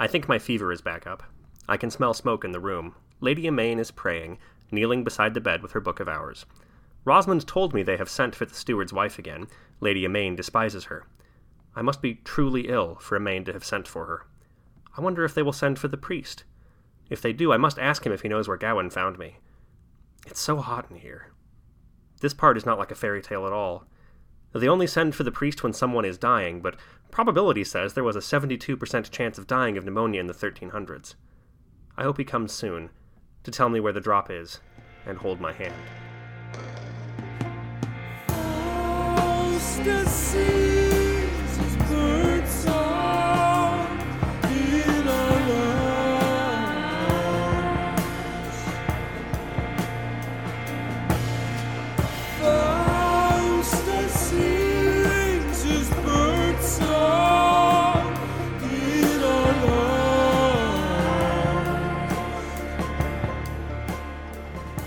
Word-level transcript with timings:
I 0.00 0.06
think 0.06 0.26
my 0.26 0.38
fever 0.38 0.72
is 0.72 0.80
back 0.80 1.06
up. 1.06 1.22
I 1.68 1.76
can 1.76 1.90
smell 1.90 2.14
smoke 2.14 2.42
in 2.42 2.52
the 2.52 2.58
room. 2.58 2.94
Lady 3.20 3.42
Imeyne 3.42 3.78
is 3.78 3.90
praying, 3.90 4.38
kneeling 4.70 5.04
beside 5.04 5.34
the 5.34 5.42
bed 5.42 5.60
with 5.60 5.72
her 5.72 5.80
book 5.80 6.00
of 6.00 6.08
hours. 6.08 6.46
Rosemund 7.04 7.44
told 7.44 7.74
me 7.74 7.82
they 7.82 7.98
have 7.98 8.08
sent 8.08 8.34
for 8.34 8.46
the 8.46 8.54
steward's 8.54 8.94
wife 8.94 9.18
again. 9.18 9.46
Lady 9.78 10.04
Imeyne 10.04 10.36
despises 10.36 10.84
her. 10.84 11.06
I 11.76 11.82
must 11.82 12.00
be 12.00 12.14
truly 12.24 12.68
ill 12.68 12.94
for 12.94 13.20
Imeyne 13.20 13.44
to 13.44 13.52
have 13.52 13.64
sent 13.64 13.86
for 13.86 14.06
her. 14.06 14.26
I 14.96 15.02
wonder 15.02 15.22
if 15.22 15.34
they 15.34 15.42
will 15.42 15.52
send 15.52 15.78
for 15.78 15.88
the 15.88 15.98
priest. 15.98 16.44
If 17.10 17.20
they 17.20 17.34
do, 17.34 17.52
I 17.52 17.58
must 17.58 17.78
ask 17.78 18.06
him 18.06 18.12
if 18.12 18.22
he 18.22 18.28
knows 18.28 18.48
where 18.48 18.56
Gawyn 18.56 18.90
found 18.90 19.18
me. 19.18 19.36
It's 20.26 20.40
so 20.40 20.56
hot 20.56 20.86
in 20.90 20.96
here. 20.96 21.30
This 22.22 22.32
part 22.32 22.56
is 22.56 22.64
not 22.64 22.78
like 22.78 22.90
a 22.90 22.94
fairy 22.94 23.20
tale 23.20 23.46
at 23.46 23.52
all. 23.52 23.84
They 24.52 24.68
only 24.68 24.86
send 24.86 25.14
for 25.14 25.22
the 25.22 25.30
priest 25.30 25.62
when 25.62 25.72
someone 25.72 26.04
is 26.04 26.18
dying, 26.18 26.60
but 26.60 26.76
probability 27.10 27.64
says 27.64 27.94
there 27.94 28.04
was 28.04 28.16
a 28.16 28.20
72% 28.20 29.10
chance 29.10 29.38
of 29.38 29.46
dying 29.46 29.76
of 29.76 29.84
pneumonia 29.84 30.20
in 30.20 30.26
the 30.26 30.34
1300s. 30.34 31.14
I 31.96 32.02
hope 32.02 32.18
he 32.18 32.24
comes 32.24 32.52
soon 32.52 32.90
to 33.44 33.50
tell 33.50 33.68
me 33.68 33.80
where 33.80 33.92
the 33.92 34.00
drop 34.00 34.30
is 34.30 34.60
and 35.06 35.18
hold 35.18 35.40
my 35.40 35.52
hand. 35.52 35.74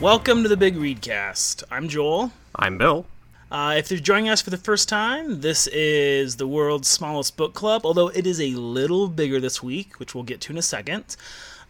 Welcome 0.03 0.43
to 0.43 0.49
the 0.49 0.57
Big 0.57 0.75
Readcast. 0.75 1.63
I'm 1.71 1.87
Joel. 1.87 2.33
I'm 2.57 2.77
Bill. 2.77 3.05
Uh, 3.49 3.75
if 3.77 3.89
you're 3.89 4.01
joining 4.01 4.27
us 4.27 4.41
for 4.41 4.49
the 4.49 4.57
first 4.57 4.89
time, 4.89 5.39
this 5.39 5.65
is 5.67 6.35
the 6.35 6.45
world's 6.45 6.89
smallest 6.89 7.37
book 7.37 7.53
club, 7.53 7.85
although 7.85 8.09
it 8.09 8.27
is 8.27 8.41
a 8.41 8.49
little 8.49 9.07
bigger 9.07 9.39
this 9.39 9.63
week, 9.63 10.01
which 10.01 10.13
we'll 10.13 10.25
get 10.25 10.41
to 10.41 10.51
in 10.51 10.57
a 10.57 10.61
second. 10.61 11.15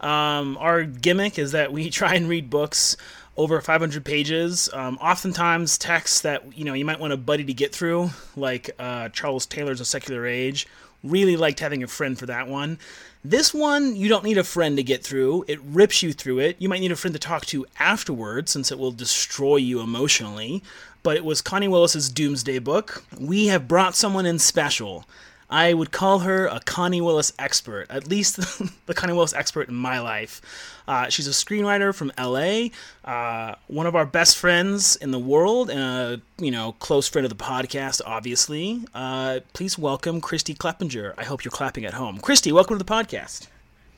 Um, 0.00 0.58
our 0.58 0.82
gimmick 0.82 1.38
is 1.38 1.52
that 1.52 1.72
we 1.72 1.90
try 1.90 2.14
and 2.16 2.28
read 2.28 2.50
books 2.50 2.96
over 3.36 3.60
500 3.60 4.04
pages, 4.04 4.68
um, 4.72 4.98
oftentimes 5.00 5.78
texts 5.78 6.20
that 6.22 6.58
you 6.58 6.64
know 6.64 6.74
you 6.74 6.84
might 6.84 6.98
want 6.98 7.12
a 7.12 7.16
buddy 7.16 7.44
to 7.44 7.54
get 7.54 7.72
through, 7.72 8.10
like 8.34 8.68
uh, 8.80 9.10
Charles 9.10 9.46
Taylor's 9.46 9.80
A 9.80 9.84
Secular 9.84 10.26
Age. 10.26 10.66
Really 11.04 11.36
liked 11.36 11.60
having 11.60 11.84
a 11.84 11.86
friend 11.86 12.18
for 12.18 12.26
that 12.26 12.48
one. 12.48 12.80
This 13.26 13.54
one, 13.54 13.96
you 13.96 14.10
don't 14.10 14.22
need 14.22 14.36
a 14.36 14.44
friend 14.44 14.76
to 14.76 14.82
get 14.82 15.02
through. 15.02 15.46
It 15.48 15.58
rips 15.62 16.02
you 16.02 16.12
through 16.12 16.40
it. 16.40 16.56
You 16.58 16.68
might 16.68 16.80
need 16.80 16.92
a 16.92 16.96
friend 16.96 17.14
to 17.14 17.18
talk 17.18 17.46
to 17.46 17.64
afterwards, 17.78 18.50
since 18.50 18.70
it 18.70 18.78
will 18.78 18.92
destroy 18.92 19.56
you 19.56 19.80
emotionally. 19.80 20.62
But 21.02 21.16
it 21.16 21.24
was 21.24 21.40
Connie 21.40 21.66
Willis's 21.66 22.10
Doomsday 22.10 22.58
book. 22.58 23.02
We 23.18 23.46
have 23.46 23.66
brought 23.66 23.94
someone 23.94 24.26
in 24.26 24.38
special. 24.38 25.06
I 25.50 25.74
would 25.74 25.92
call 25.92 26.20
her 26.20 26.46
a 26.46 26.60
Connie 26.60 27.00
Willis 27.00 27.32
expert, 27.38 27.86
at 27.90 28.08
least 28.08 28.36
the 28.86 28.94
Connie 28.94 29.12
Willis 29.12 29.34
expert 29.34 29.68
in 29.68 29.74
my 29.74 30.00
life. 30.00 30.40
Uh, 30.86 31.08
she's 31.08 31.26
a 31.26 31.30
screenwriter 31.30 31.94
from 31.94 32.12
LA, 32.18 32.68
uh, 33.04 33.54
one 33.68 33.86
of 33.86 33.94
our 33.94 34.04
best 34.06 34.36
friends 34.36 34.96
in 34.96 35.10
the 35.10 35.18
world, 35.18 35.70
and 35.70 35.80
a 35.80 36.20
you 36.38 36.50
know 36.50 36.72
close 36.72 37.08
friend 37.08 37.24
of 37.24 37.36
the 37.36 37.44
podcast. 37.44 38.00
Obviously, 38.04 38.84
uh, 38.94 39.40
please 39.52 39.78
welcome 39.78 40.20
Christy 40.20 40.54
Kleppinger. 40.54 41.14
I 41.16 41.24
hope 41.24 41.44
you're 41.44 41.52
clapping 41.52 41.84
at 41.84 41.94
home. 41.94 42.18
Christy, 42.18 42.52
welcome 42.52 42.78
to 42.78 42.84
the 42.84 42.90
podcast. 42.90 43.48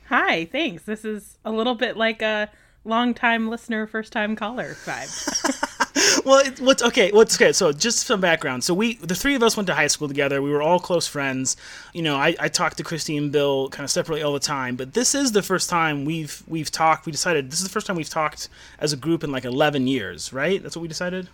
Hi, 0.09 0.45
thanks. 0.45 0.83
This 0.83 1.03
is 1.03 1.37
a 1.43 1.51
little 1.51 1.75
bit 1.75 1.97
like 1.97 2.21
a 2.21 2.49
long 2.85 3.13
time 3.13 3.49
listener, 3.49 3.85
first 3.87 4.13
time 4.13 4.35
caller 4.35 4.75
vibe. 4.85 5.73
well, 6.25 6.45
it, 6.45 6.59
what's 6.59 6.83
okay? 6.83 7.11
What's 7.11 7.35
okay? 7.35 7.51
So, 7.51 7.71
just 7.71 8.05
some 8.05 8.21
background. 8.21 8.63
So, 8.63 8.73
we 8.73 8.95
the 8.95 9.15
three 9.15 9.35
of 9.35 9.43
us 9.43 9.57
went 9.57 9.67
to 9.67 9.75
high 9.75 9.87
school 9.87 10.07
together. 10.07 10.41
We 10.41 10.51
were 10.51 10.61
all 10.61 10.79
close 10.79 11.07
friends. 11.07 11.57
You 11.93 12.01
know, 12.01 12.15
I, 12.15 12.35
I 12.39 12.47
talked 12.47 12.77
to 12.77 12.83
Christy 12.83 13.17
and 13.17 13.31
Bill 13.31 13.69
kind 13.69 13.83
of 13.83 13.89
separately 13.91 14.23
all 14.23 14.33
the 14.33 14.39
time, 14.39 14.75
but 14.75 14.93
this 14.93 15.15
is 15.15 15.31
the 15.31 15.43
first 15.43 15.69
time 15.69 16.05
we've 16.05 16.43
we've 16.47 16.71
talked. 16.71 17.05
We 17.05 17.11
decided 17.11 17.51
this 17.51 17.59
is 17.59 17.65
the 17.65 17.71
first 17.71 17.87
time 17.87 17.95
we've 17.95 18.09
talked 18.09 18.49
as 18.79 18.93
a 18.93 18.97
group 18.97 19.23
in 19.23 19.31
like 19.31 19.45
eleven 19.45 19.87
years, 19.87 20.31
right? 20.33 20.61
That's 20.61 20.75
what 20.75 20.81
we 20.81 20.87
decided. 20.87 21.29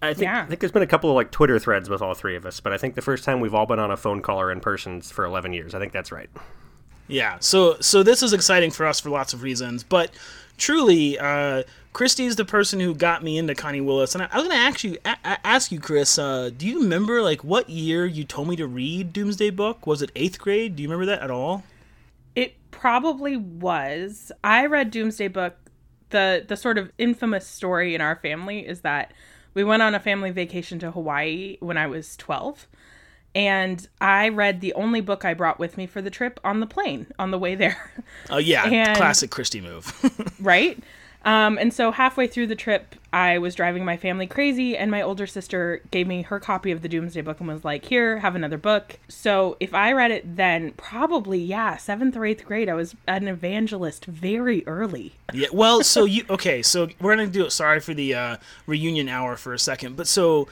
I 0.00 0.14
think, 0.14 0.24
yeah. 0.24 0.42
I 0.42 0.46
think 0.46 0.60
there's 0.60 0.72
been 0.72 0.82
a 0.82 0.86
couple 0.86 1.10
of 1.10 1.16
like 1.16 1.32
Twitter 1.32 1.58
threads 1.58 1.88
with 1.88 2.02
all 2.02 2.14
three 2.14 2.36
of 2.36 2.46
us, 2.46 2.60
but 2.60 2.72
I 2.72 2.78
think 2.78 2.94
the 2.94 3.02
first 3.02 3.24
time 3.24 3.40
we've 3.40 3.54
all 3.54 3.66
been 3.66 3.80
on 3.80 3.90
a 3.90 3.96
phone 3.96 4.22
call 4.22 4.40
or 4.40 4.52
in 4.52 4.60
person 4.60 5.00
for 5.00 5.24
11 5.24 5.52
years. 5.52 5.74
I 5.74 5.80
think 5.80 5.92
that's 5.92 6.12
right. 6.12 6.30
Yeah. 7.08 7.38
So 7.40 7.76
so 7.80 8.02
this 8.02 8.22
is 8.22 8.32
exciting 8.32 8.70
for 8.70 8.86
us 8.86 9.00
for 9.00 9.10
lots 9.10 9.32
of 9.32 9.42
reasons, 9.42 9.82
but 9.82 10.10
truly, 10.58 11.18
uh, 11.18 11.62
is 12.00 12.36
the 12.36 12.44
person 12.44 12.78
who 12.78 12.94
got 12.94 13.24
me 13.24 13.38
into 13.38 13.54
Connie 13.54 13.80
Willis, 13.80 14.14
and 14.14 14.22
I, 14.22 14.28
I 14.30 14.38
was 14.38 14.46
going 14.46 14.58
to 14.58 14.64
actually 14.64 14.98
a- 15.04 15.46
ask 15.46 15.72
you, 15.72 15.80
Chris. 15.80 16.18
Uh, 16.18 16.50
do 16.56 16.66
you 16.66 16.82
remember 16.82 17.22
like 17.22 17.42
what 17.42 17.68
year 17.70 18.06
you 18.06 18.24
told 18.24 18.48
me 18.48 18.56
to 18.56 18.66
read 18.66 19.12
Doomsday 19.12 19.50
Book? 19.50 19.86
Was 19.86 20.02
it 20.02 20.12
eighth 20.14 20.38
grade? 20.38 20.76
Do 20.76 20.82
you 20.82 20.88
remember 20.88 21.06
that 21.06 21.22
at 21.22 21.30
all? 21.30 21.64
It 22.36 22.54
probably 22.70 23.36
was. 23.36 24.30
I 24.44 24.66
read 24.66 24.90
Doomsday 24.90 25.28
Book. 25.28 25.56
the 26.10 26.44
The 26.46 26.56
sort 26.56 26.78
of 26.78 26.92
infamous 26.98 27.46
story 27.46 27.94
in 27.94 28.00
our 28.00 28.16
family 28.16 28.66
is 28.66 28.82
that 28.82 29.12
we 29.54 29.64
went 29.64 29.82
on 29.82 29.94
a 29.94 30.00
family 30.00 30.30
vacation 30.30 30.78
to 30.80 30.92
Hawaii 30.92 31.56
when 31.58 31.76
I 31.76 31.88
was 31.88 32.16
twelve. 32.16 32.68
And 33.34 33.86
I 34.00 34.30
read 34.30 34.60
the 34.60 34.72
only 34.74 35.00
book 35.00 35.24
I 35.24 35.34
brought 35.34 35.58
with 35.58 35.76
me 35.76 35.86
for 35.86 36.02
the 36.02 36.10
trip 36.10 36.40
on 36.42 36.60
the 36.60 36.66
plane 36.66 37.06
on 37.18 37.30
the 37.30 37.38
way 37.38 37.54
there. 37.54 37.92
Oh 38.30 38.38
yeah, 38.38 38.64
and, 38.68 38.96
classic 38.96 39.30
Christy 39.30 39.60
move. 39.60 39.92
right? 40.40 40.82
Um, 41.24 41.58
and 41.58 41.74
so 41.74 41.90
halfway 41.90 42.26
through 42.26 42.46
the 42.46 42.54
trip, 42.54 42.94
I 43.12 43.38
was 43.38 43.54
driving 43.54 43.84
my 43.84 43.96
family 43.96 44.26
crazy, 44.26 44.76
and 44.76 44.90
my 44.90 45.02
older 45.02 45.26
sister 45.26 45.82
gave 45.90 46.06
me 46.06 46.22
her 46.22 46.38
copy 46.38 46.70
of 46.70 46.80
the 46.80 46.88
Doomsday 46.88 47.22
Book 47.22 47.40
and 47.40 47.48
was 47.48 47.64
like, 47.64 47.84
"Here, 47.84 48.20
have 48.20 48.36
another 48.36 48.56
book." 48.56 48.98
So 49.08 49.56
if 49.58 49.74
I 49.74 49.92
read 49.92 50.10
it 50.10 50.36
then, 50.36 50.72
probably 50.72 51.38
yeah, 51.38 51.76
seventh 51.76 52.16
or 52.16 52.24
eighth 52.24 52.44
grade, 52.44 52.68
I 52.68 52.74
was 52.74 52.94
an 53.06 53.26
evangelist 53.26 54.06
very 54.06 54.66
early. 54.66 55.14
Yeah. 55.32 55.48
Well, 55.52 55.82
so 55.82 56.04
you 56.04 56.24
okay? 56.30 56.62
So 56.62 56.88
we're 57.00 57.16
gonna 57.16 57.28
do 57.28 57.44
it. 57.46 57.50
Sorry 57.50 57.80
for 57.80 57.94
the 57.94 58.14
uh, 58.14 58.36
reunion 58.66 59.08
hour 59.08 59.36
for 59.36 59.52
a 59.52 59.58
second, 59.58 59.96
but 59.96 60.06
so 60.06 60.48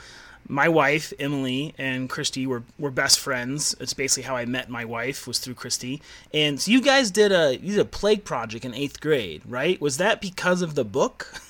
my 0.49 0.69
wife 0.69 1.13
Emily 1.19 1.75
and 1.79 2.09
Christy 2.09 2.47
were, 2.47 2.63
were 2.79 2.91
best 2.91 3.19
friends. 3.19 3.75
It's 3.81 3.95
basically 3.95 4.25
how 4.25 4.37
I 4.37 4.45
met 4.45 4.69
my 4.69 4.85
wife 4.85 5.27
was 5.27 5.39
through 5.39 5.55
Christy. 5.55 6.03
And 6.33 6.61
so 6.61 6.71
you 6.71 6.81
guys 6.81 7.11
did 7.11 7.33
a 7.33 7.57
you 7.57 7.73
did 7.73 7.81
a 7.81 7.85
plague 7.85 8.25
project 8.25 8.65
in 8.65 8.75
eighth 8.75 9.01
grade, 9.01 9.43
right? 9.47 9.81
Was 9.81 9.97
that 9.99 10.21
because 10.21 10.63
of 10.63 10.75
the 10.75 10.85
book? 10.85 11.33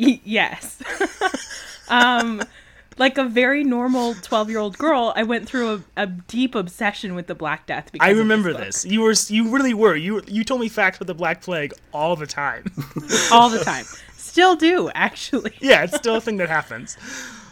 Y- 0.00 0.20
yes. 0.22 0.80
um, 1.88 2.40
like 2.98 3.18
a 3.18 3.24
very 3.24 3.64
normal 3.64 4.14
twelve 4.14 4.48
year 4.48 4.60
old 4.60 4.78
girl, 4.78 5.12
I 5.16 5.24
went 5.24 5.48
through 5.48 5.82
a, 5.96 6.02
a, 6.02 6.06
deep 6.06 6.54
obsession 6.54 7.16
with 7.16 7.26
the 7.26 7.34
Black 7.34 7.66
Death. 7.66 7.90
I 7.98 8.10
remember 8.10 8.52
this, 8.52 8.82
this. 8.82 8.92
You 8.92 9.02
were 9.02 9.14
you 9.26 9.50
really 9.50 9.74
were 9.74 9.96
you 9.96 10.22
you 10.28 10.44
told 10.44 10.60
me 10.60 10.68
facts 10.68 10.98
about 10.98 11.08
the 11.08 11.14
Black 11.14 11.42
Plague 11.42 11.74
all 11.92 12.14
the 12.14 12.28
time. 12.28 12.72
all 13.32 13.50
the 13.50 13.64
time. 13.64 13.86
Still 14.38 14.54
do 14.54 14.88
actually. 14.94 15.54
yeah, 15.60 15.82
it's 15.82 15.96
still 15.96 16.14
a 16.14 16.20
thing 16.20 16.36
that 16.36 16.48
happens. 16.48 16.96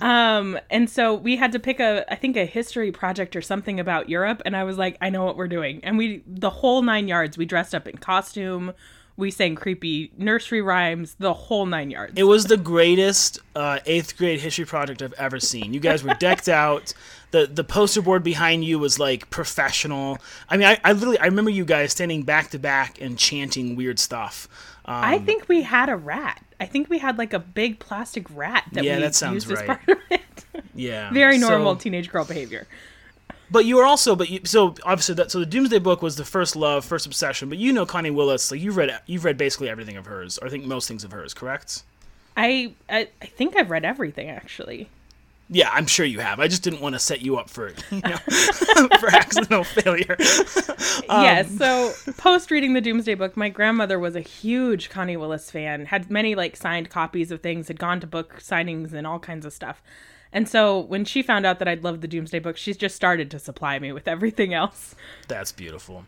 Um, 0.01 0.57
and 0.71 0.89
so 0.89 1.15
we 1.15 1.35
had 1.35 1.51
to 1.51 1.59
pick 1.59 1.81
a, 1.81 2.05
I 2.09 2.15
think 2.15 2.37
a 2.37 2.47
history 2.47 2.93
project 2.93 3.35
or 3.35 3.43
something 3.43 3.81
about 3.81 4.09
Europe. 4.09 4.41
And 4.45 4.57
I 4.57 4.63
was 4.63 4.79
like, 4.79 4.97
I 5.01 5.11
know 5.11 5.25
what 5.25 5.37
we're 5.37 5.49
doing. 5.49 5.81
And 5.83 5.99
we, 5.99 6.23
the 6.29 6.51
whole 6.51 6.83
nine 6.83 7.09
yards, 7.09 7.37
we 7.37 7.45
dressed 7.45 7.75
up 7.75 7.89
in 7.89 7.97
costume. 7.99 8.73
We 9.17 9.33
sang 9.33 9.57
creepy 9.57 10.13
nursery 10.17 10.63
rhymes, 10.63 11.17
the 11.19 11.33
whole 11.33 11.67
nine 11.67 11.91
yards. 11.91 12.13
It 12.15 12.25
was 12.25 12.45
the 12.45 12.59
greatest 12.59 13.41
uh, 13.57 13.81
eighth 13.87 14.17
grade 14.17 14.39
history 14.39 14.67
project 14.67 15.03
I've 15.03 15.15
ever 15.15 15.41
seen. 15.41 15.75
You 15.75 15.81
guys 15.81 16.05
were 16.05 16.15
decked 16.15 16.49
out. 16.51 16.93
The 17.33 17.47
the 17.47 17.65
poster 17.65 18.03
board 18.03 18.23
behind 18.23 18.65
you 18.65 18.79
was 18.79 19.01
like 19.01 19.29
professional. 19.31 20.19
I 20.49 20.57
mean, 20.57 20.69
I, 20.69 20.79
I 20.85 20.93
literally 20.93 21.19
I 21.19 21.25
remember 21.25 21.51
you 21.51 21.65
guys 21.65 21.91
standing 21.93 22.23
back 22.23 22.51
to 22.51 22.59
back 22.59 23.01
and 23.01 23.19
chanting 23.19 23.75
weird 23.75 23.99
stuff. 23.99 24.49
Um, 24.87 24.95
I 25.05 25.19
think 25.19 25.49
we 25.49 25.63
had 25.63 25.89
a 25.89 25.97
rat. 25.97 26.43
I 26.61 26.67
think 26.67 26.89
we 26.89 26.99
had 26.99 27.19
like 27.19 27.33
a 27.33 27.41
big 27.41 27.81
plastic 27.81 28.27
rat 28.35 28.65
that 28.73 28.85
yeah, 28.85 28.97
we 28.97 29.03
that 29.03 29.15
sounds 29.15 29.35
used 29.35 29.49
right. 29.49 29.59
as 29.59 29.67
part 29.67 29.89
of 29.89 29.99
it. 30.11 30.45
yeah, 30.75 31.13
very 31.13 31.39
normal 31.39 31.75
so, 31.75 31.81
teenage 31.81 32.11
girl 32.11 32.25
behavior. 32.25 32.67
But 33.51 33.65
you 33.65 33.77
were 33.77 33.85
also, 33.85 34.17
but 34.17 34.31
you, 34.31 34.41
so 34.45 34.75
obviously 34.85 35.17
that 35.17 35.31
so 35.31 35.41
the 35.41 35.47
Doomsday 35.47 35.81
Book 35.81 36.03
was 36.03 36.17
the 36.17 36.25
first 36.25 36.55
love, 36.55 36.85
first 36.85 37.05
obsession. 37.05 37.49
But 37.49 37.59
you 37.59 37.73
know 37.73 37.85
Connie 37.85 38.11
Willis, 38.11 38.51
like 38.51 38.61
you've 38.61 38.77
read 38.77 38.97
you've 39.07 39.25
read 39.25 39.37
basically 39.37 39.69
everything 39.69 39.97
of 39.97 40.07
hers, 40.07 40.39
or 40.39 40.47
I 40.47 40.51
think 40.51 40.65
most 40.65 40.87
things 40.87 41.03
of 41.03 41.11
hers, 41.11 41.35
correct? 41.35 41.83
I 42.37 42.73
I, 42.89 43.09
I 43.21 43.27
think 43.27 43.57
I've 43.57 43.71
read 43.71 43.85
everything 43.85 44.31
actually. 44.31 44.89
Yeah, 45.49 45.71
I'm 45.73 45.87
sure 45.87 46.05
you 46.05 46.19
have. 46.19 46.41
I 46.41 46.49
just 46.49 46.63
didn't 46.63 46.81
want 46.81 46.95
to 46.95 46.99
set 46.99 47.23
you 47.23 47.37
up 47.37 47.49
for 47.49 47.69
you 47.91 48.01
know, 48.01 48.17
for 48.99 49.15
accidental 49.15 49.63
failure. 49.63 50.17
um, 51.09 51.23
yeah. 51.23 51.45
So 51.45 51.93
post 52.17 52.51
reading 52.51 52.73
the 52.73 52.81
Doomsday 52.81 53.15
Book, 53.15 53.37
my 53.37 53.49
grandmother 53.49 53.99
was 53.99 54.17
a 54.17 54.21
huge 54.21 54.91
Connie 54.91 55.17
Willis 55.17 55.51
fan. 55.51 55.87
Had 55.87 56.11
many 56.11 56.35
like 56.35 56.57
signed 56.57 56.91
copies 56.91 57.31
of 57.31 57.43
things. 57.43 57.69
Had 57.69 57.79
gone 57.79 58.01
to 58.01 58.07
book 58.07 58.41
signings 58.41 58.93
and 58.93 59.07
all 59.07 59.21
kinds 59.21 59.47
of 59.47 59.53
stuff. 59.53 59.83
And 60.33 60.49
so 60.49 60.81
when 60.81 61.05
she 61.05 61.23
found 61.23 61.47
out 61.47 61.61
that 61.61 61.69
I'd 61.69 61.85
loved 61.85 62.01
the 62.01 62.09
Doomsday 62.09 62.41
Book, 62.41 62.57
she's 62.57 62.77
just 62.77 62.97
started 62.97 63.31
to 63.31 63.39
supply 63.39 63.79
me 63.79 63.93
with 63.93 64.09
everything 64.09 64.53
else. 64.53 64.95
That's 65.29 65.53
beautiful. 65.53 66.05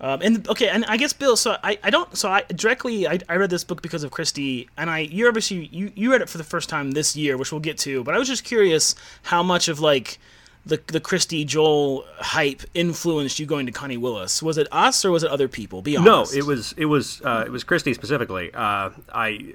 Um, 0.00 0.22
and 0.22 0.48
okay, 0.48 0.68
and 0.68 0.84
I 0.84 0.96
guess 0.96 1.12
Bill. 1.12 1.36
So 1.36 1.56
I, 1.62 1.78
I 1.82 1.90
don't. 1.90 2.16
So 2.16 2.30
I 2.30 2.42
directly 2.42 3.08
I, 3.08 3.18
I 3.28 3.36
read 3.36 3.50
this 3.50 3.64
book 3.64 3.82
because 3.82 4.04
of 4.04 4.10
Christy, 4.10 4.68
and 4.76 4.88
I 4.88 5.00
you 5.00 5.26
obviously 5.26 5.66
you 5.72 5.92
you 5.94 6.12
read 6.12 6.22
it 6.22 6.28
for 6.28 6.38
the 6.38 6.44
first 6.44 6.68
time 6.68 6.92
this 6.92 7.16
year, 7.16 7.36
which 7.36 7.50
we'll 7.50 7.60
get 7.60 7.78
to. 7.78 8.04
But 8.04 8.14
I 8.14 8.18
was 8.18 8.28
just 8.28 8.44
curious 8.44 8.94
how 9.22 9.42
much 9.42 9.68
of 9.68 9.80
like 9.80 10.18
the 10.64 10.80
the 10.86 11.00
Christy 11.00 11.44
Joel 11.44 12.04
hype 12.18 12.62
influenced 12.74 13.40
you 13.40 13.46
going 13.46 13.66
to 13.66 13.72
Connie 13.72 13.96
Willis. 13.96 14.40
Was 14.40 14.56
it 14.56 14.68
us 14.70 15.04
or 15.04 15.10
was 15.10 15.24
it 15.24 15.30
other 15.30 15.48
people? 15.48 15.82
Be 15.82 15.96
honest. 15.96 16.32
No, 16.32 16.38
it 16.38 16.44
was 16.44 16.74
it 16.76 16.84
was 16.84 17.20
uh, 17.22 17.42
it 17.44 17.50
was 17.50 17.64
Christy 17.64 17.92
specifically. 17.92 18.52
Uh, 18.54 18.90
I 19.12 19.52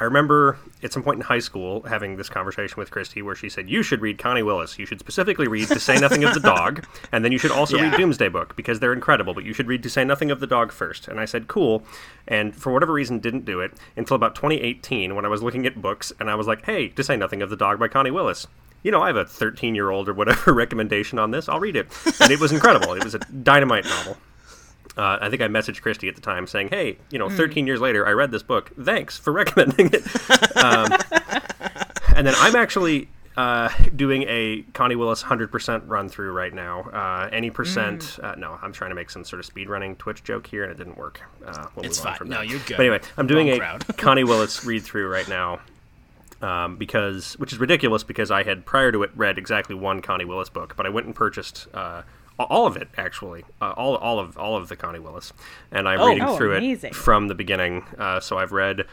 I 0.00 0.04
remember 0.04 0.58
at 0.82 0.92
some 0.92 1.04
point 1.04 1.16
in 1.18 1.20
high 1.22 1.38
school 1.38 1.82
having 1.82 2.16
this 2.16 2.28
conversation 2.28 2.74
with 2.76 2.90
Christy 2.90 3.22
where 3.22 3.36
she 3.36 3.48
said, 3.48 3.70
You 3.70 3.84
should 3.84 4.00
read 4.00 4.18
Connie 4.18 4.42
Willis. 4.42 4.76
You 4.78 4.84
should 4.84 4.98
specifically 4.98 5.46
read 5.46 5.68
To 5.68 5.78
Say 5.78 5.96
Nothing 5.96 6.24
of 6.24 6.34
the 6.34 6.40
Dog, 6.40 6.84
and 7.12 7.24
then 7.24 7.30
you 7.30 7.38
should 7.38 7.52
also 7.52 7.76
Yeah. 7.76 7.84
read 7.90 7.96
Doomsday 7.98 8.28
Book 8.28 8.56
because 8.56 8.80
they're 8.80 8.92
incredible, 8.92 9.32
but 9.32 9.44
you 9.44 9.52
should 9.52 9.68
read 9.68 9.82
To 9.84 9.90
Say 9.90 10.04
Nothing 10.04 10.32
of 10.32 10.40
the 10.40 10.46
Dog 10.48 10.72
first. 10.72 11.06
And 11.06 11.20
I 11.20 11.24
said, 11.24 11.46
Cool. 11.46 11.84
And 12.26 12.54
for 12.56 12.72
whatever 12.72 12.92
reason, 12.92 13.20
didn't 13.20 13.44
do 13.44 13.60
it 13.60 13.72
until 13.96 14.16
about 14.16 14.34
2018 14.34 15.14
when 15.14 15.24
I 15.24 15.28
was 15.28 15.40
looking 15.42 15.66
at 15.66 15.80
books 15.80 16.12
and 16.18 16.28
I 16.28 16.34
was 16.34 16.48
like, 16.48 16.64
Hey, 16.64 16.88
To 16.88 17.04
Say 17.04 17.16
Nothing 17.16 17.40
of 17.42 17.50
the 17.50 17.56
Dog 17.56 17.78
by 17.78 17.86
Connie 17.86 18.10
Willis. 18.10 18.48
You 18.82 18.90
know, 18.90 19.02
I 19.02 19.06
have 19.06 19.16
a 19.16 19.24
13 19.24 19.76
year 19.76 19.90
old 19.90 20.08
or 20.08 20.14
whatever 20.14 20.52
recommendation 20.54 21.20
on 21.20 21.30
this. 21.30 21.48
I'll 21.48 21.60
read 21.60 21.76
it. 21.76 21.86
And 22.20 22.32
it 22.32 22.40
was 22.40 22.50
incredible. 22.50 22.94
it 22.94 23.04
was 23.04 23.14
a 23.14 23.20
dynamite 23.20 23.84
novel. 23.84 24.16
Uh, 24.96 25.18
I 25.20 25.30
think 25.30 25.40
I 25.40 25.48
messaged 25.48 25.80
Christy 25.80 26.08
at 26.08 26.14
the 26.14 26.20
time 26.20 26.46
saying, 26.46 26.68
"Hey, 26.68 26.98
you 27.10 27.18
know, 27.18 27.30
13 27.30 27.66
years 27.66 27.80
later, 27.80 28.06
I 28.06 28.10
read 28.12 28.30
this 28.30 28.42
book. 28.42 28.70
Thanks 28.80 29.16
for 29.16 29.32
recommending 29.40 29.90
it." 29.92 30.56
um, 30.56 30.92
and 32.16 32.26
then 32.26 32.34
I'm 32.36 32.54
actually 32.56 33.08
uh, 33.36 33.70
doing 33.96 34.24
a 34.28 34.62
Connie 34.74 34.94
Willis 34.96 35.22
100% 35.22 35.82
run 35.86 36.10
through 36.10 36.32
right 36.32 36.52
now. 36.52 36.82
Uh, 36.82 37.30
any 37.32 37.50
percent? 37.50 38.18
Uh, 38.22 38.34
no, 38.36 38.58
I'm 38.60 38.72
trying 38.74 38.90
to 38.90 38.94
make 38.94 39.08
some 39.08 39.24
sort 39.24 39.40
of 39.40 39.46
speed 39.46 39.70
running 39.70 39.96
Twitch 39.96 40.22
joke 40.24 40.46
here, 40.46 40.64
and 40.64 40.72
it 40.72 40.76
didn't 40.76 40.98
work. 40.98 41.22
Uh, 41.46 41.68
we'll 41.74 41.86
It's 41.86 41.98
move 41.98 42.06
on 42.06 42.12
fine. 42.12 42.18
from 42.18 42.28
No, 42.28 42.38
that. 42.40 42.48
you're 42.48 42.58
good. 42.60 42.76
But 42.76 42.80
anyway, 42.80 43.00
I'm 43.16 43.26
doing 43.26 43.46
Wrong 43.48 43.56
a 43.56 43.60
crowd. 43.60 43.86
Connie 43.96 44.24
Willis 44.24 44.64
read 44.66 44.82
through 44.82 45.08
right 45.08 45.28
now. 45.28 45.60
Um, 46.42 46.74
because, 46.74 47.34
which 47.38 47.52
is 47.52 47.60
ridiculous, 47.60 48.02
because 48.02 48.32
I 48.32 48.42
had 48.42 48.66
prior 48.66 48.90
to 48.90 49.04
it 49.04 49.12
read 49.14 49.38
exactly 49.38 49.76
one 49.76 50.02
Connie 50.02 50.24
Willis 50.24 50.48
book, 50.48 50.74
but 50.76 50.84
I 50.86 50.88
went 50.88 51.06
and 51.06 51.14
purchased 51.14 51.68
uh, 51.72 52.02
all 52.38 52.66
of 52.66 52.76
it 52.76 52.88
actually, 52.96 53.44
uh, 53.60 53.70
all 53.76 53.96
all 53.96 54.18
of 54.18 54.36
all 54.38 54.56
of 54.56 54.68
the 54.68 54.76
Connie 54.76 54.98
Willis, 54.98 55.32
and 55.70 55.88
I'm 55.88 56.00
Oh. 56.00 56.06
reading 56.08 56.24
Oh, 56.24 56.36
through 56.36 56.56
amazing. 56.56 56.90
it 56.90 56.94
from 56.96 57.28
the 57.28 57.34
beginning. 57.34 57.84
Uh, 57.98 58.20
so 58.20 58.38
I've 58.38 58.52
read 58.52 58.84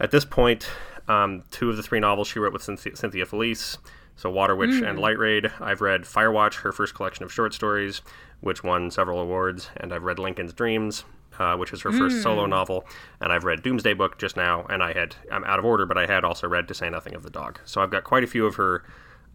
at 0.00 0.10
this 0.10 0.24
point 0.24 0.68
um, 1.08 1.42
two 1.50 1.70
of 1.70 1.76
the 1.76 1.82
three 1.82 2.00
novels 2.00 2.28
she 2.28 2.38
wrote 2.38 2.52
with 2.52 2.62
Cynthia, 2.62 2.94
Cynthia 2.96 3.24
Felice. 3.26 3.78
So 4.16 4.28
Water 4.28 4.56
Witch 4.56 4.82
and 4.82 4.98
Light 4.98 5.16
Raid. 5.16 5.48
I've 5.60 5.80
read 5.80 6.02
Firewatch, 6.02 6.62
her 6.62 6.72
first 6.72 6.92
collection 6.94 7.24
of 7.24 7.32
short 7.32 7.54
stories, 7.54 8.02
which 8.40 8.64
won 8.64 8.90
several 8.90 9.20
awards, 9.20 9.70
and 9.76 9.94
I've 9.94 10.02
read 10.02 10.18
Lincoln's 10.18 10.52
Dreams, 10.52 11.04
uh, 11.38 11.56
which 11.56 11.72
is 11.72 11.82
her 11.82 11.92
first 11.92 12.20
solo 12.20 12.44
novel, 12.46 12.84
and 13.20 13.32
I've 13.32 13.44
read 13.44 13.62
Doomsday 13.62 13.94
Book 13.94 14.18
just 14.18 14.36
now, 14.36 14.66
and 14.68 14.82
I 14.82 14.92
had 14.92 15.14
I'm 15.30 15.44
out 15.44 15.60
of 15.60 15.64
order, 15.64 15.86
but 15.86 15.96
I 15.96 16.06
had 16.06 16.24
also 16.24 16.48
read 16.48 16.66
To 16.66 16.74
Say 16.74 16.90
Nothing 16.90 17.14
of 17.14 17.22
the 17.22 17.30
Dog. 17.30 17.60
So 17.64 17.80
I've 17.80 17.90
got 17.92 18.02
quite 18.02 18.24
a 18.24 18.26
few 18.26 18.44
of 18.44 18.56
her 18.56 18.82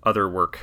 other 0.03 0.27
work 0.27 0.59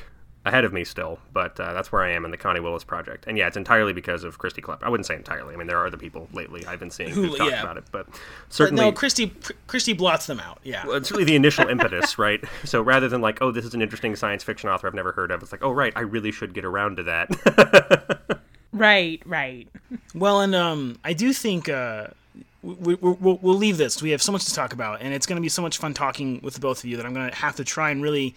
ahead 0.46 0.64
of 0.64 0.72
me 0.72 0.84
still, 0.84 1.19
but 1.32 1.58
uh, 1.60 1.72
that's 1.75 1.92
where 1.92 2.02
I 2.02 2.10
am 2.12 2.25
in 2.25 2.31
the 2.31 2.37
Connie 2.37 2.60
Willis 2.60 2.84
project. 2.84 3.25
And 3.26 3.37
yeah, 3.37 3.46
it's 3.46 3.56
entirely 3.56 3.92
because 3.92 4.25
of 4.25 4.38
Christy 4.38 4.62
Klepp. 4.62 4.82
I 4.82 4.88
wouldn't 4.88 5.06
say 5.06 5.14
entirely. 5.14 5.54
I 5.54 5.56
mean, 5.58 5.66
there 5.66 5.76
are 5.76 5.87
other 5.87 5.98
people 5.98 6.28
lately 6.32 6.64
I've 6.66 6.81
been 6.81 6.90
seeing 6.90 7.10
Who- 7.10 7.25
who've 7.25 7.38
talked 7.38 7.50
yeah. 7.50 7.62
about 7.62 7.76
it, 7.76 7.84
but 7.92 8.06
But 8.06 8.20
certainly 8.48 8.84
no, 8.84 8.92
Christy 8.92 9.34
Christy 9.66 9.92
blots 9.92 10.26
them 10.26 10.40
out. 10.40 10.58
Yeah. 10.62 10.87
well, 10.87 10.96
it's 10.96 11.10
really 11.10 11.25
the 11.25 11.37
initial 11.37 11.69
impetus, 11.69 12.19
right? 12.19 12.42
So 12.64 12.81
rather 12.81 13.08
than 13.08 13.20
like, 13.20 13.42
oh, 13.42 13.50
this 13.50 13.64
is 13.64 13.75
an 13.75 13.82
interesting 13.82 14.16
science 14.16 14.42
fiction 14.42 14.70
author 14.70 14.87
I've 14.87 14.94
never 14.94 15.12
heard 15.12 15.31
of, 15.31 15.42
it's 15.42 15.52
like, 15.52 15.62
oh, 15.62 15.72
right, 15.72 15.92
I 15.94 16.00
really 16.00 16.32
should 16.32 16.54
get 16.54 16.64
around 16.64 16.96
to 16.96 17.02
that. 17.04 18.40
Right, 18.72 19.20
right. 19.26 19.69
Well, 20.14 20.40
and 20.40 20.54
um, 20.54 20.98
I 21.02 21.12
do 21.12 21.32
think 21.32 21.69
uh, 21.69 22.08
we, 22.62 22.94
we, 22.94 22.94
we'll, 22.94 23.38
we'll 23.43 23.56
leave 23.56 23.78
this. 23.78 24.00
We 24.00 24.10
have 24.10 24.22
so 24.22 24.32
much 24.32 24.44
to 24.44 24.54
talk 24.54 24.72
about, 24.72 25.00
and 25.00 25.12
it's 25.12 25.26
going 25.26 25.36
to 25.36 25.43
be 25.43 25.48
so 25.48 25.62
much 25.62 25.78
fun 25.78 25.93
talking 25.93 26.40
with 26.43 26.54
the 26.54 26.60
both 26.60 26.78
of 26.78 26.84
you 26.84 26.96
that 26.96 27.06
I'm 27.06 27.12
going 27.12 27.28
to 27.31 27.36
have 27.36 27.56
to 27.56 27.64
try 27.64 27.90
and 27.90 28.02
really 28.02 28.34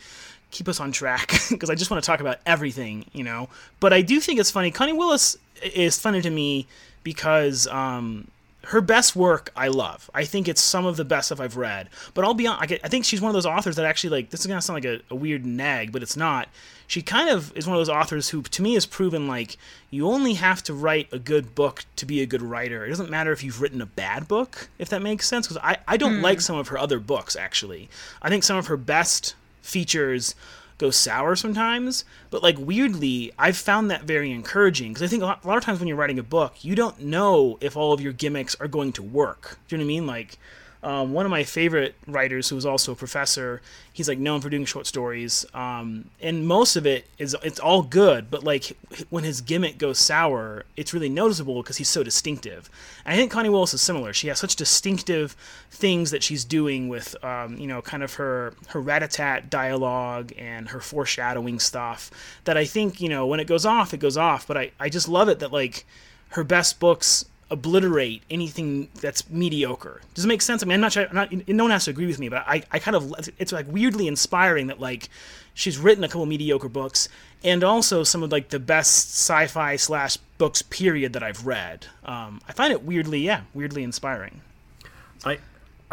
keep 0.54 0.70
us 0.70 0.80
on 0.80 0.92
track 0.92 1.34
because 1.50 1.70
I 1.70 1.76
just 1.76 1.92
want 1.92 2.02
to 2.02 2.08
talk 2.08 2.22
about 2.22 2.38
everything, 2.46 3.06
you 3.12 3.24
know. 3.24 3.50
But 3.82 3.92
I 3.92 4.02
do 4.02 4.20
think 4.22 4.40
it's 4.40 4.52
funny. 4.52 4.72
Connie 4.72 4.94
Willis 4.94 5.36
is 5.62 6.00
funny 6.00 6.22
to 6.22 6.30
me 6.30 6.68
because 7.04 7.68
um, 7.68 8.28
her 8.66 8.80
best 8.80 9.16
work 9.16 9.52
I 9.58 9.68
love. 9.68 10.10
I 10.14 10.24
think 10.26 10.48
it's 10.48 10.62
some 10.62 10.86
of 10.86 10.96
the 10.96 11.04
best 11.04 11.28
stuff 11.28 11.42
I've 11.42 11.58
read. 11.58 11.90
But 12.14 12.24
I'll 12.24 12.34
be 12.34 12.48
honest, 12.48 12.64
I 12.64 12.66
get- 12.68 12.82
I 12.84 12.88
think 12.88 13.04
she's 13.04 13.20
one 13.20 13.30
of 13.30 13.34
those 13.34 13.46
authors 13.46 13.76
that 13.76 13.86
actually 13.86 14.12
like 14.12 14.30
this 14.30 14.40
is 14.42 14.48
gonna 14.48 14.62
sound 14.62 14.76
like 14.78 14.86
a, 14.86 15.02
a 15.10 15.16
weird 15.16 15.46
nag, 15.46 15.92
but 15.92 16.02
it's 16.04 16.16
not. 16.16 16.48
She 16.86 17.02
kind 17.02 17.30
of 17.30 17.56
is 17.58 17.66
one 17.66 17.76
of 17.76 17.80
those 17.80 17.90
authors 17.90 18.30
who, 18.30 18.42
to 18.44 18.62
me, 18.62 18.76
has 18.76 18.86
proven 18.86 19.28
like 19.28 19.58
you 19.90 20.08
only 20.08 20.36
have 20.36 20.62
to 20.64 20.74
write 20.74 21.08
a 21.12 21.18
good 21.18 21.56
book 21.56 21.86
to 21.96 22.06
be 22.06 22.22
a 22.22 22.26
good 22.26 22.42
writer. 22.42 22.86
It 22.86 22.90
doesn't 22.90 23.10
matter 23.10 23.32
if 23.32 23.44
you've 23.44 23.62
written 23.62 23.82
a 23.82 23.86
bad 23.86 24.28
book, 24.28 24.70
if 24.78 24.90
that 24.90 25.02
makes 25.02 25.28
sense. 25.28 25.48
Because 25.48 25.62
I, 25.64 25.78
I 25.88 25.98
don't 25.98 26.22
like 26.22 26.42
some 26.42 26.58
of 26.58 26.68
her 26.68 26.78
other 26.78 27.00
books 27.00 27.36
actually. 27.36 27.90
I 28.22 28.30
think 28.30 28.44
some 28.44 28.58
of 28.58 28.68
her 28.68 28.78
best 28.78 29.34
features 29.64 30.36
go 30.78 30.92
sour 30.92 31.36
sometimes, 31.36 32.04
but 32.30 32.44
like 32.44 32.58
weirdly, 32.60 33.32
I've 33.40 33.58
found 33.58 33.90
that 33.90 34.04
very 34.04 34.32
encouraging 34.32 34.94
because 34.94 35.04
I 35.04 35.08
think 35.08 35.24
a 35.24 35.26
lot, 35.26 35.44
a 35.44 35.48
lot 35.48 35.58
of 35.58 35.64
times 35.64 35.80
when 35.80 35.88
you're 35.88 35.98
writing 35.98 36.20
a 36.20 36.24
book, 36.24 36.64
you 36.64 36.76
don't 36.76 37.00
know 37.00 37.58
if 37.62 37.78
all 37.78 37.94
of 37.94 38.02
your 38.02 38.14
gimmicks 38.14 38.56
are 38.56 38.68
going 38.68 38.92
to 38.94 39.04
work. 39.04 39.58
Do 39.68 39.76
you 39.76 39.78
know 39.78 39.86
what 39.86 39.94
I 39.94 39.96
mean? 39.96 40.08
Like, 40.08 40.38
um, 40.84 41.14
one 41.14 41.26
of 41.26 41.30
my 41.30 41.44
favorite 41.44 41.96
writers, 42.08 42.50
who 42.50 42.56
was 42.56 42.66
also 42.66 42.92
a 42.92 42.96
professor, 42.96 43.62
he's 43.94 44.10
like 44.10 44.20
known 44.20 44.42
for 44.42 44.50
doing 44.50 44.66
short 44.66 44.86
stories, 44.86 45.46
um, 45.54 46.10
and 46.22 46.46
most 46.46 46.76
of 46.76 46.86
it 46.86 47.06
is 47.18 47.36
it's 47.42 47.60
all 47.60 47.82
good. 47.82 48.30
But 48.30 48.44
like 48.44 48.78
when 49.10 49.24
his 49.24 49.40
gimmick 49.40 49.78
goes 49.78 49.98
sour, 49.98 50.66
it's 50.76 50.94
really 50.94 51.10
noticeable 51.10 51.62
because 51.62 51.78
he's 51.78 51.90
so 51.90 52.04
distinctive. 52.04 52.70
And 53.06 53.14
I 53.14 53.18
think 53.18 53.32
Connie 53.32 53.50
Willis 53.50 53.74
is 53.74 53.82
similar. 53.82 54.12
She 54.12 54.28
has 54.28 54.40
such 54.40 54.58
distinctive 54.58 55.38
things 55.72 56.12
that 56.12 56.22
she's 56.22 56.44
doing 56.44 56.90
with, 56.90 57.16
um, 57.24 57.58
you 57.58 57.68
know, 57.68 57.82
kind 57.82 58.04
of 58.04 58.16
her 58.16 58.54
her 58.68 58.82
rat-a-tat 58.82 59.50
dialogue 59.50 60.34
and 60.38 60.70
her 60.70 60.82
foreshadowing 60.82 61.60
stuff. 61.60 62.12
That 62.44 62.58
I 62.58 62.66
think 62.66 63.00
you 63.00 63.08
know 63.08 63.26
when 63.26 63.40
it 63.40 63.48
goes 63.48 63.66
off, 63.66 63.94
it 63.94 64.02
goes 64.02 64.18
off. 64.18 64.46
But 64.46 64.58
I 64.58 64.72
I 64.82 64.90
just 64.90 65.08
love 65.08 65.30
it 65.30 65.40
that 65.40 65.54
like 65.54 65.86
her 66.30 66.44
best 66.44 66.80
books 66.80 67.26
obliterate 67.50 68.24
anything 68.30 68.90
that's 69.02 69.30
mediocre. 69.30 70.02
Does 70.14 70.26
it 70.26 70.28
make 70.28 70.42
sense? 70.42 70.64
I 70.64 70.66
mean, 70.66 70.76
I'm 70.76 70.82
not 70.82 70.94
sure. 70.94 71.08
I'm 71.08 71.16
not, 71.16 71.48
no 71.48 71.64
one 71.64 71.72
has 71.72 71.86
to 71.86 71.92
agree 71.92 72.08
with 72.08 72.20
me, 72.20 72.30
but 72.30 72.44
I, 72.48 72.64
I 72.72 72.80
kind 72.80 72.96
of, 72.96 73.14
it's 73.38 73.52
like 73.52 73.66
weirdly 73.70 74.08
inspiring 74.08 74.68
that 74.68 74.80
like 74.80 75.10
she's 75.54 75.78
written 75.78 76.04
a 76.04 76.08
couple 76.08 76.26
mediocre 76.26 76.70
books 76.70 77.10
and 77.44 77.64
also 77.64 78.04
some 78.04 78.24
of 78.24 78.32
like 78.32 78.50
the 78.50 78.60
best 78.60 79.10
sci-fi 79.10 79.76
slash 79.76 80.18
books 80.38 80.62
period 80.62 81.14
that 81.14 81.24
I've 81.24 81.46
read. 81.46 81.88
Um, 82.06 82.42
I 82.48 82.54
find 82.54 82.72
it 82.72 82.84
weirdly, 82.84 83.20
yeah, 83.20 83.42
weirdly 83.54 83.84
inspiring. 83.84 84.42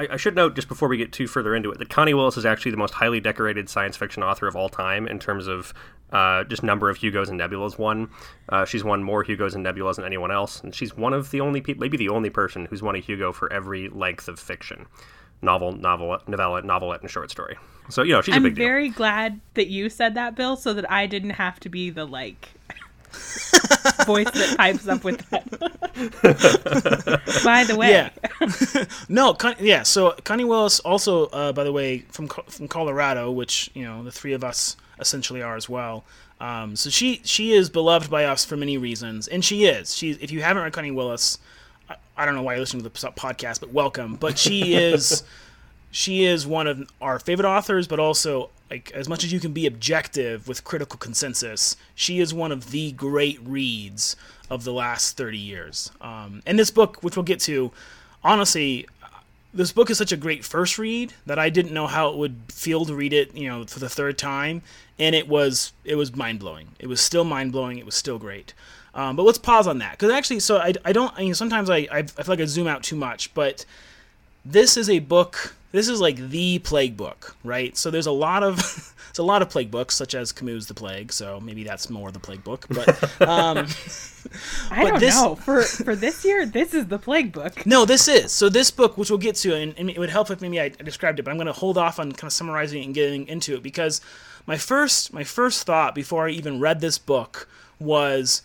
I 0.01 0.09
I 0.09 0.17
should 0.17 0.35
note 0.35 0.55
just 0.55 0.69
before 0.69 0.89
we 0.89 0.97
get 0.97 1.13
too 1.13 1.27
further 1.27 1.55
into 1.55 1.71
it 1.71 1.79
that 1.79 1.91
Connie 1.91 2.15
Willis 2.15 2.37
is 2.37 2.47
actually 2.47 2.71
the 2.71 2.79
most 2.79 2.95
highly 2.95 3.21
decorated 3.21 3.69
science 3.69 3.97
fiction 3.97 4.23
author 4.23 4.47
of 4.47 4.57
all 4.57 4.71
time 4.71 5.07
in 5.07 5.19
terms 5.19 5.47
of 5.47 5.75
uh, 6.13 6.45
just 6.45 6.63
number 6.63 6.89
of 6.91 6.97
Hugos 6.97 7.29
and 7.29 7.39
Nebulas 7.41 7.79
won. 7.79 8.11
Uh, 8.49 8.65
she's 8.65 8.83
won 8.85 9.03
more 9.03 9.23
Hugos 9.23 9.55
and 9.55 9.65
Nebulas 9.65 9.97
than 9.97 10.05
anyone 10.05 10.31
else, 10.31 10.61
and 10.63 10.75
she's 10.75 10.97
one 10.97 11.13
of 11.13 11.31
the 11.31 11.41
only 11.41 11.61
people, 11.61 11.81
maybe 11.81 11.97
the 11.97 12.09
only 12.09 12.31
person 12.31 12.67
who's 12.67 12.83
won 12.83 12.97
a 12.97 12.99
Hugo 12.99 13.33
for 13.33 13.53
every 13.53 13.89
length 13.91 14.29
of 14.29 14.39
fiction, 14.39 14.87
novel, 15.43 15.73
novel, 15.73 16.19
novella, 16.27 16.63
novelette, 16.63 17.01
and 17.03 17.11
short 17.11 17.31
story. 17.31 17.57
So 17.89 18.03
you 18.03 18.13
know 18.13 18.23
she's 18.23 18.35
a 18.35 18.37
I'm 18.37 18.43
big 18.45 18.55
deal. 18.57 18.65
very 18.65 18.89
glad 18.89 19.41
that 19.55 19.69
you 19.69 19.89
said 19.89 20.15
that, 20.15 20.35
Bill, 20.37 20.57
so 20.57 20.73
that 20.75 20.91
I 20.91 21.07
didn't 21.07 21.31
have 21.31 21.59
to 21.61 21.69
be 21.69 21.91
the 21.91 22.05
like 22.05 22.51
voice 24.07 24.31
that 24.31 24.55
pipes 24.57 24.87
up 24.87 25.03
with 25.05 25.19
that. 25.31 25.45
By 27.45 27.65
the 27.65 27.77
way, 27.77 27.91
Yeah. 27.91 28.85
no, 29.09 29.35
Con- 29.35 29.57
yeah. 29.61 29.83
So 29.83 30.13
Connie 30.25 30.45
Willis, 30.45 30.81
also, 30.81 31.27
uh, 31.27 31.53
by 31.53 31.65
the 31.65 31.73
way, 31.73 31.99
from 32.11 32.29
Co- 32.29 32.45
from 32.49 32.69
Colorado, 32.69 33.31
which 33.31 33.71
you 33.75 33.85
know 33.85 34.03
the 34.05 34.13
three 34.13 34.33
of 34.33 34.45
us 34.45 34.77
essentially 35.01 35.43
are 35.43 35.57
as 35.57 35.69
well. 35.69 36.05
Um, 36.41 36.77
so 36.77 36.91
she 36.91 37.21
she 37.25 37.53
is 37.53 37.69
beloved 37.69 38.11
by 38.11 38.25
us 38.25 38.45
for 38.45 38.57
many 38.57 38.79
reasons, 38.79 39.29
and 39.29 39.45
she 39.45 39.65
is. 39.65 39.95
She 39.95 40.13
if 40.13 40.31
you 40.31 40.43
haven't 40.43 40.63
read 40.63 40.73
Connie 40.73 40.91
Willis, 40.91 41.39
I, 41.89 41.97
I 42.17 42.25
don't 42.25 42.35
know 42.35 42.43
why 42.43 42.55
you're 42.55 42.61
listening 42.61 42.83
to 42.83 42.89
the 42.89 43.11
podcast, 43.13 43.61
but 43.61 43.73
welcome. 43.73 44.17
But 44.17 44.39
she 44.39 44.75
is 44.75 45.23
she 45.91 46.25
is 46.25 46.47
one 46.47 46.67
of 46.67 46.91
our 47.01 47.19
favorite 47.19 47.49
authors, 47.49 47.87
but 47.87 47.99
also 47.99 48.51
like 48.71 48.91
as 48.93 49.09
much 49.09 49.25
as 49.25 49.33
you 49.33 49.41
can 49.41 49.53
be 49.53 49.67
objective 49.67 50.47
with 50.47 50.65
critical 50.65 50.99
consensus, 50.99 51.77
she 51.95 52.21
is 52.21 52.33
one 52.33 52.53
of 52.53 52.71
the 52.71 52.93
great 52.93 53.39
reads 53.43 54.17
of 54.49 54.65
the 54.65 54.73
last 54.73 55.17
30 55.17 55.37
years. 55.37 55.91
Um, 56.01 56.43
and 56.47 56.59
this 56.59 56.71
book, 56.71 57.03
which 57.03 57.17
we'll 57.17 57.25
get 57.25 57.41
to, 57.41 57.73
honestly, 58.23 58.87
this 59.53 59.73
book 59.73 59.91
is 59.91 59.99
such 59.99 60.13
a 60.13 60.17
great 60.17 60.45
first 60.45 60.79
read 60.79 61.13
that 61.27 61.39
I 61.39 61.51
didn't 61.51 61.73
know 61.73 61.89
how 61.89 62.11
it 62.11 62.17
would 62.17 62.37
feel 62.49 62.85
to 62.85 62.95
read 62.95 63.13
it, 63.13 63.35
you 63.35 63.49
know, 63.49 63.65
for 63.65 63.81
the 63.81 63.89
third 63.89 64.17
time, 64.17 64.63
and 65.01 65.15
it 65.15 65.27
was 65.27 65.73
it 65.85 65.97
was 65.97 66.15
mind 66.15 66.39
blowing. 66.39 66.69
It 66.79 66.87
was 66.87 67.01
still 67.01 67.25
mind 67.25 67.51
blowing. 67.51 67.79
It 67.79 67.87
was 67.87 67.97
still 67.97 68.19
great. 68.19 68.55
Um, 68.95 69.17
but 69.17 69.23
let's 69.23 69.39
pause 69.39 69.67
on 69.67 69.79
that 69.79 69.93
because 69.93 70.13
actually, 70.13 70.41
so 70.41 70.59
I, 70.59 70.75
I 70.85 70.93
don't. 70.93 71.13
I 71.17 71.23
mean, 71.23 71.35
sometimes 71.35 71.71
I, 71.71 71.79
I 71.91 71.99
I 71.99 72.03
feel 72.03 72.25
like 72.29 72.41
I 72.41 72.45
zoom 72.45 72.69
out 72.69 72.83
too 72.83 72.97
much, 72.97 73.33
but 73.35 73.65
this 74.45 74.77
is 74.77 74.89
a 74.89 74.99
book. 75.01 75.57
This 75.73 75.89
is 75.89 76.01
like 76.01 76.17
the 76.17 76.59
plague 76.59 76.97
book, 76.97 77.37
right? 77.45 77.77
So 77.77 77.91
there's 77.91 78.07
a 78.07 78.13
lot 78.13 78.43
of 78.43 78.57
there's 79.07 79.19
a 79.19 79.23
lot 79.23 79.41
of 79.43 79.51
plague 79.51 79.71
books, 79.71 79.95
such 79.95 80.15
as 80.15 80.33
Camus' 80.33 80.67
The 80.67 80.75
Plague. 80.75 81.13
So 81.13 81.39
maybe 81.41 81.63
that's 81.63 81.89
more 81.89 82.11
the 82.11 82.19
plague 82.19 82.43
book. 82.43 82.67
But 82.69 82.89
um, 83.23 83.59
I 84.71 84.83
but 84.83 84.91
don't 84.91 85.01
this- 85.01 85.15
know. 85.15 85.37
For 85.37 85.63
for 85.63 85.95
this 85.95 86.25
year, 86.25 86.45
this 86.45 86.75
is 86.75 86.87
the 86.87 86.99
plague 86.99 87.33
book. 87.33 87.65
no, 87.67 87.85
this 87.85 88.09
is 88.09 88.33
so. 88.33 88.49
This 88.49 88.71
book, 88.71 88.99
which 88.99 89.11
we'll 89.11 89.19
get 89.19 89.37
to, 89.37 89.55
and, 89.55 89.75
and 89.79 89.89
it 89.89 89.99
would 89.99 90.11
help 90.11 90.31
if 90.31 90.41
maybe 90.41 90.61
I 90.61 90.71
described 90.71 91.19
it, 91.21 91.23
but 91.25 91.31
I'm 91.31 91.37
going 91.37 91.47
to 91.47 91.53
hold 91.53 91.79
off 91.79 92.01
on 92.01 92.13
kind 92.13 92.25
of 92.29 92.33
summarizing 92.33 92.83
it 92.83 92.87
and 92.87 92.95
getting 92.95 93.29
into 93.29 93.55
it 93.55 93.63
because 93.63 94.01
my 94.47 94.57
first 94.57 95.13
my 95.13 95.23
first 95.25 95.67
thought 95.67 95.95
before 95.95 96.27
I 96.27 96.31
even 96.31 96.59
read 96.59 96.81
this 96.81 96.99
book 96.99 97.49
was, 97.79 98.43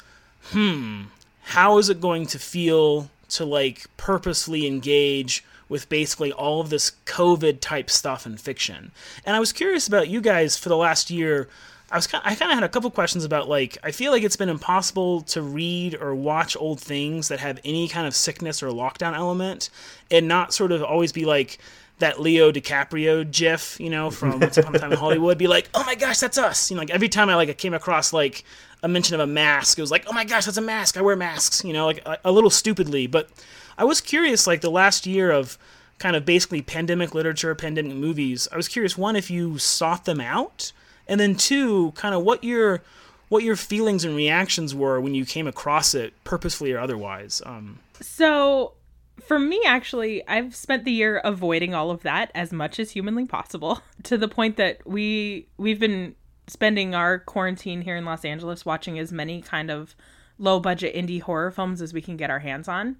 hmm, 0.51 1.03
how 1.45 1.79
is 1.79 1.89
it 1.89 1.99
going 1.99 2.27
to 2.27 2.39
feel 2.39 3.09
to 3.29 3.43
like 3.45 3.85
purposely 3.97 4.67
engage 4.67 5.43
with 5.69 5.89
basically 5.89 6.31
all 6.31 6.61
of 6.61 6.69
this 6.69 6.91
COVID 7.05 7.59
type 7.59 7.89
stuff 7.89 8.25
in 8.25 8.37
fiction? 8.37 8.91
And 9.25 9.35
I 9.35 9.39
was 9.39 9.53
curious 9.53 9.87
about 9.87 10.07
you 10.07 10.21
guys 10.21 10.57
for 10.57 10.69
the 10.69 10.77
last 10.77 11.09
year. 11.09 11.47
I 11.91 11.97
was 11.97 12.07
kind 12.07 12.23
I 12.25 12.35
kind 12.35 12.51
of 12.51 12.55
had 12.55 12.63
a 12.63 12.69
couple 12.69 12.89
questions 12.91 13.23
about 13.23 13.47
like 13.47 13.77
I 13.83 13.91
feel 13.91 14.11
like 14.11 14.23
it's 14.23 14.35
been 14.35 14.49
impossible 14.49 15.21
to 15.21 15.41
read 15.41 15.95
or 15.95 16.15
watch 16.15 16.57
old 16.57 16.79
things 16.79 17.27
that 17.27 17.39
have 17.39 17.59
any 17.63 17.87
kind 17.87 18.07
of 18.07 18.15
sickness 18.15 18.63
or 18.63 18.67
lockdown 18.69 19.15
element 19.15 19.69
and 20.09 20.27
not 20.27 20.53
sort 20.53 20.71
of 20.71 20.83
always 20.83 21.11
be 21.11 21.25
like 21.25 21.59
that 21.99 22.19
Leo 22.19 22.51
DiCaprio 22.51 23.29
gif, 23.29 23.79
you 23.79 23.89
know, 23.89 24.11
from 24.11 24.39
Once 24.39 24.57
Upon 24.57 24.75
a 24.75 24.79
Time 24.79 24.91
in 24.91 24.97
Hollywood, 24.97 25.37
be 25.37 25.47
like, 25.47 25.69
"Oh 25.73 25.83
my 25.85 25.95
gosh, 25.95 26.19
that's 26.19 26.37
us!" 26.37 26.69
You 26.69 26.75
know, 26.75 26.81
like 26.81 26.89
every 26.89 27.09
time 27.09 27.29
I 27.29 27.35
like 27.35 27.49
I 27.49 27.53
came 27.53 27.73
across 27.73 28.11
like 28.11 28.43
a 28.83 28.87
mention 28.87 29.15
of 29.15 29.21
a 29.21 29.27
mask, 29.27 29.77
it 29.77 29.81
was 29.81 29.91
like, 29.91 30.05
"Oh 30.07 30.13
my 30.13 30.25
gosh, 30.25 30.45
that's 30.45 30.57
a 30.57 30.61
mask! 30.61 30.97
I 30.97 31.01
wear 31.01 31.15
masks!" 31.15 31.63
You 31.63 31.73
know, 31.73 31.85
like 31.85 32.05
a, 32.05 32.17
a 32.25 32.31
little 32.31 32.49
stupidly. 32.49 33.07
But 33.07 33.29
I 33.77 33.83
was 33.83 34.01
curious, 34.01 34.47
like 34.47 34.61
the 34.61 34.71
last 34.71 35.05
year 35.05 35.31
of 35.31 35.57
kind 35.97 36.15
of 36.15 36.25
basically 36.25 36.61
pandemic 36.61 37.13
literature, 37.13 37.53
pandemic 37.55 37.95
movies. 37.95 38.47
I 38.51 38.57
was 38.57 38.67
curious, 38.67 38.97
one, 38.97 39.15
if 39.15 39.29
you 39.29 39.57
sought 39.57 40.05
them 40.05 40.19
out, 40.19 40.71
and 41.07 41.19
then 41.19 41.35
two, 41.35 41.91
kind 41.91 42.15
of 42.15 42.23
what 42.23 42.43
your 42.43 42.81
what 43.29 43.43
your 43.43 43.55
feelings 43.55 44.05
and 44.05 44.15
reactions 44.15 44.75
were 44.75 45.01
when 45.01 45.15
you 45.15 45.25
came 45.25 45.47
across 45.47 45.95
it, 45.95 46.13
purposefully 46.23 46.71
or 46.71 46.79
otherwise. 46.79 47.41
Um, 47.43 47.79
So, 47.99 48.73
for 49.19 49.39
me, 49.39 49.61
actually, 49.65 50.25
I've 50.27 50.55
spent 50.55 50.85
the 50.85 50.91
year 50.91 51.17
avoiding 51.23 51.73
all 51.73 51.89
of 51.89 52.03
that 52.03 52.29
as 52.35 52.51
much 52.51 52.79
as 52.79 52.91
humanly 52.91 53.25
possible, 53.25 53.81
to 54.03 54.17
the 54.17 54.27
point 54.27 54.57
that 54.57 54.85
we 54.85 55.47
we've 55.57 55.79
been 55.79 56.15
spending 56.47 56.93
our 56.93 57.17
quarantine 57.17 57.81
here 57.81 57.95
in 57.95 58.05
Los 58.05 58.23
Angeles 58.23 58.65
watching 58.65 58.99
as 58.99 59.11
many 59.11 59.41
kind 59.41 59.71
of 59.71 59.95
low 60.37 60.59
budget 60.59 60.93
indie 60.93 61.21
horror 61.21 61.49
films 61.49 61.81
as 61.81 61.93
we 61.93 62.01
can 62.01 62.17
get 62.17 62.29
our 62.29 62.39
hands 62.39 62.67
on. 62.67 62.97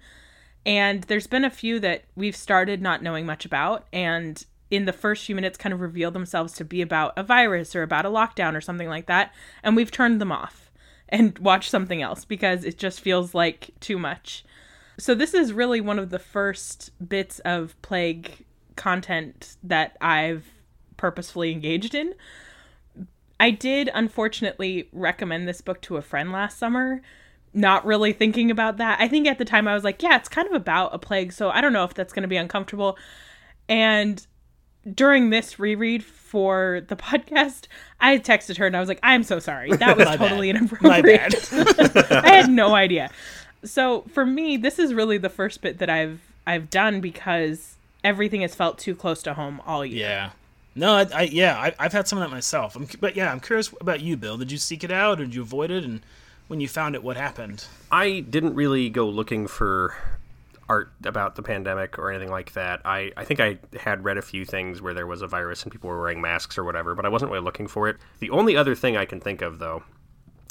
And 0.66 1.04
there's 1.04 1.28
been 1.28 1.44
a 1.44 1.50
few 1.50 1.80
that 1.80 2.04
we've 2.16 2.36
started 2.36 2.82
not 2.82 3.02
knowing 3.02 3.24
much 3.24 3.46
about 3.46 3.86
and 3.92 4.44
in 4.68 4.84
the 4.84 4.92
first 4.92 5.24
few 5.24 5.34
minutes 5.36 5.56
kind 5.56 5.72
of 5.72 5.80
reveal 5.80 6.10
themselves 6.10 6.52
to 6.54 6.64
be 6.64 6.82
about 6.82 7.12
a 7.16 7.22
virus 7.22 7.76
or 7.76 7.84
about 7.84 8.04
a 8.04 8.10
lockdown 8.10 8.56
or 8.56 8.60
something 8.60 8.88
like 8.88 9.06
that 9.06 9.32
and 9.62 9.76
we've 9.76 9.92
turned 9.92 10.20
them 10.20 10.32
off 10.32 10.72
and 11.08 11.38
watched 11.40 11.70
something 11.70 12.02
else 12.02 12.24
because 12.24 12.64
it 12.64 12.76
just 12.76 13.00
feels 13.00 13.32
like 13.32 13.70
too 13.80 13.96
much. 13.98 14.44
So 14.98 15.14
this 15.14 15.34
is 15.34 15.52
really 15.52 15.80
one 15.80 15.98
of 15.98 16.10
the 16.10 16.18
first 16.18 16.90
bits 17.06 17.38
of 17.40 17.80
plague 17.82 18.44
content 18.74 19.56
that 19.62 19.96
I've 20.00 20.46
purposefully 20.96 21.52
engaged 21.52 21.94
in. 21.94 22.14
I 23.38 23.50
did 23.50 23.90
unfortunately 23.92 24.88
recommend 24.92 25.46
this 25.46 25.60
book 25.60 25.82
to 25.82 25.98
a 25.98 26.02
friend 26.02 26.32
last 26.32 26.58
summer, 26.58 27.02
not 27.56 27.84
really 27.86 28.12
thinking 28.12 28.50
about 28.50 28.76
that. 28.76 29.00
I 29.00 29.08
think 29.08 29.26
at 29.26 29.38
the 29.38 29.44
time 29.44 29.66
I 29.66 29.74
was 29.74 29.82
like, 29.82 30.02
yeah, 30.02 30.16
it's 30.16 30.28
kind 30.28 30.46
of 30.46 30.52
about 30.52 30.94
a 30.94 30.98
plague, 30.98 31.32
so 31.32 31.50
I 31.50 31.60
don't 31.60 31.72
know 31.72 31.84
if 31.84 31.94
that's 31.94 32.12
going 32.12 32.22
to 32.22 32.28
be 32.28 32.36
uncomfortable. 32.36 32.98
And 33.68 34.24
during 34.94 35.30
this 35.30 35.58
reread 35.58 36.04
for 36.04 36.82
the 36.86 36.96
podcast, 36.96 37.66
I 38.00 38.18
texted 38.18 38.58
her 38.58 38.66
and 38.66 38.76
I 38.76 38.80
was 38.80 38.88
like, 38.88 39.00
I'm 39.02 39.22
so 39.22 39.38
sorry. 39.38 39.72
That 39.72 39.96
was 39.96 40.06
totally 40.16 40.50
inappropriate. 40.50 40.82
My 40.82 41.02
bad. 41.02 41.34
inappropriate. 41.34 42.12
I 42.24 42.34
had 42.34 42.50
no 42.50 42.74
idea. 42.74 43.10
So 43.64 44.02
for 44.12 44.26
me, 44.26 44.56
this 44.56 44.78
is 44.78 44.94
really 44.94 45.18
the 45.18 45.30
first 45.30 45.62
bit 45.62 45.78
that 45.78 45.90
I've 45.90 46.20
I've 46.46 46.70
done 46.70 47.00
because 47.00 47.76
everything 48.04 48.42
has 48.42 48.54
felt 48.54 48.78
too 48.78 48.94
close 48.94 49.22
to 49.24 49.34
home 49.34 49.60
all 49.66 49.84
year. 49.84 50.08
Yeah. 50.08 50.30
No, 50.76 50.92
I, 50.92 51.06
I 51.12 51.22
yeah, 51.22 51.58
I, 51.58 51.74
I've 51.78 51.92
had 51.92 52.06
some 52.06 52.18
of 52.18 52.28
that 52.28 52.30
myself. 52.30 52.76
I'm, 52.76 52.86
but 53.00 53.16
yeah, 53.16 53.32
I'm 53.32 53.40
curious 53.40 53.72
about 53.80 54.00
you, 54.02 54.16
Bill. 54.16 54.36
Did 54.36 54.52
you 54.52 54.58
seek 54.58 54.84
it 54.84 54.92
out, 54.92 55.18
or 55.20 55.24
did 55.24 55.34
you 55.34 55.40
avoid 55.40 55.70
it? 55.70 55.84
And 55.84 56.02
when 56.48 56.60
you 56.60 56.68
found 56.68 56.94
it, 56.94 57.02
what 57.02 57.16
happened? 57.16 57.66
I 57.90 58.20
didn't 58.20 58.54
really 58.54 58.88
go 58.88 59.08
looking 59.08 59.46
for 59.46 59.94
art 60.68 60.90
about 61.04 61.36
the 61.36 61.42
pandemic 61.42 61.98
or 61.98 62.10
anything 62.10 62.30
like 62.30 62.52
that. 62.54 62.80
I, 62.84 63.12
I 63.16 63.24
think 63.24 63.40
I 63.40 63.58
had 63.78 64.04
read 64.04 64.18
a 64.18 64.22
few 64.22 64.44
things 64.44 64.82
where 64.82 64.94
there 64.94 65.06
was 65.06 65.22
a 65.22 65.26
virus 65.26 65.62
and 65.62 65.70
people 65.70 65.88
were 65.88 66.00
wearing 66.00 66.20
masks 66.20 66.58
or 66.58 66.64
whatever, 66.64 66.94
but 66.94 67.06
I 67.06 67.08
wasn't 67.08 67.30
really 67.30 67.44
looking 67.44 67.68
for 67.68 67.88
it. 67.88 67.96
The 68.18 68.30
only 68.30 68.56
other 68.56 68.74
thing 68.74 68.96
I 68.96 69.04
can 69.04 69.20
think 69.20 69.42
of, 69.42 69.58
though, 69.58 69.84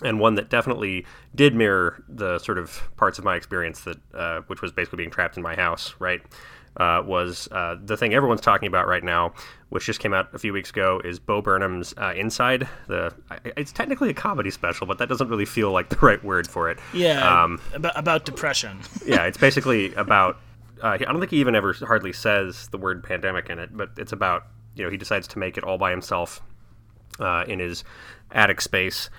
and 0.03 0.19
one 0.19 0.35
that 0.35 0.49
definitely 0.49 1.05
did 1.33 1.53
mirror 1.53 2.03
the 2.07 2.39
sort 2.39 2.57
of 2.57 2.81
parts 2.95 3.17
of 3.17 3.25
my 3.25 3.35
experience 3.35 3.81
that, 3.81 3.97
uh, 4.13 4.41
which 4.47 4.61
was 4.61 4.71
basically 4.71 4.97
being 4.97 5.11
trapped 5.11 5.37
in 5.37 5.43
my 5.43 5.55
house, 5.55 5.95
right? 5.99 6.21
Uh, 6.77 7.01
was 7.05 7.47
uh, 7.53 7.77
the 7.81 7.95
thing 7.95 8.13
everyone's 8.13 8.41
talking 8.41 8.67
about 8.67 8.85
right 8.85 9.03
now, 9.03 9.33
which 9.69 9.85
just 9.85 10.01
came 10.01 10.13
out 10.13 10.27
a 10.33 10.39
few 10.39 10.51
weeks 10.51 10.71
ago, 10.71 11.01
is 11.05 11.19
Bo 11.19 11.41
Burnham's 11.41 11.93
uh, 11.97 12.13
Inside. 12.15 12.67
The 12.87 13.13
it's 13.55 13.71
technically 13.71 14.09
a 14.09 14.13
comedy 14.13 14.51
special, 14.51 14.85
but 14.85 14.97
that 14.97 15.07
doesn't 15.07 15.29
really 15.29 15.45
feel 15.45 15.71
like 15.71 15.87
the 15.87 15.95
right 16.01 16.21
word 16.21 16.47
for 16.47 16.69
it. 16.69 16.77
Yeah, 16.93 17.43
Um, 17.43 17.61
about 17.73 17.97
about 17.97 18.25
depression. 18.25 18.79
yeah, 19.05 19.23
it's 19.23 19.37
basically 19.37 19.93
about. 19.93 20.37
Uh, 20.83 20.87
I 20.89 20.97
don't 20.97 21.19
think 21.19 21.31
he 21.31 21.39
even 21.39 21.55
ever 21.55 21.73
hardly 21.73 22.11
says 22.11 22.67
the 22.67 22.77
word 22.77 23.03
pandemic 23.03 23.49
in 23.49 23.57
it, 23.59 23.69
but 23.75 23.91
it's 23.97 24.11
about 24.11 24.47
you 24.75 24.83
know 24.83 24.91
he 24.91 24.97
decides 24.97 25.27
to 25.29 25.39
make 25.39 25.57
it 25.57 25.63
all 25.63 25.77
by 25.77 25.91
himself 25.91 26.41
uh, 27.19 27.45
in 27.47 27.59
his 27.59 27.85
attic 28.31 28.59
space 28.59 29.09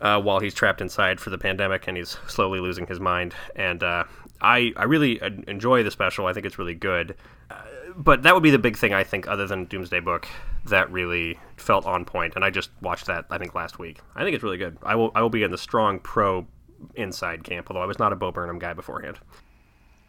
uh, 0.00 0.20
while 0.20 0.38
he's 0.38 0.54
trapped 0.54 0.80
inside 0.80 1.18
for 1.18 1.30
the 1.30 1.38
pandemic, 1.38 1.88
and 1.88 1.96
he's 1.96 2.16
slowly 2.28 2.60
losing 2.60 2.86
his 2.86 3.00
mind. 3.00 3.34
And 3.56 3.82
uh, 3.82 4.04
I 4.44 4.72
I 4.76 4.84
really 4.84 5.20
enjoy 5.48 5.82
the 5.82 5.90
special. 5.90 6.26
I 6.26 6.32
think 6.34 6.44
it's 6.44 6.58
really 6.58 6.74
good. 6.74 7.16
Uh, 7.50 7.54
but 7.96 8.22
that 8.24 8.34
would 8.34 8.42
be 8.42 8.50
the 8.50 8.58
big 8.58 8.76
thing 8.76 8.92
I 8.92 9.04
think, 9.04 9.26
other 9.26 9.46
than 9.46 9.64
Doomsday 9.64 10.00
Book, 10.00 10.28
that 10.66 10.90
really 10.90 11.38
felt 11.56 11.86
on 11.86 12.04
point. 12.04 12.34
And 12.36 12.44
I 12.44 12.50
just 12.50 12.70
watched 12.82 13.06
that 13.06 13.24
I 13.30 13.38
think 13.38 13.54
last 13.54 13.78
week. 13.78 14.00
I 14.14 14.22
think 14.22 14.34
it's 14.34 14.44
really 14.44 14.58
good. 14.58 14.76
I 14.82 14.94
will 14.94 15.10
I 15.14 15.22
will 15.22 15.30
be 15.30 15.42
in 15.42 15.50
the 15.50 15.58
strong 15.58 15.98
pro 15.98 16.46
inside 16.94 17.42
camp, 17.42 17.70
although 17.70 17.82
I 17.82 17.86
was 17.86 17.98
not 17.98 18.12
a 18.12 18.16
Bo 18.16 18.30
Burnham 18.30 18.58
guy 18.58 18.74
beforehand. 18.74 19.18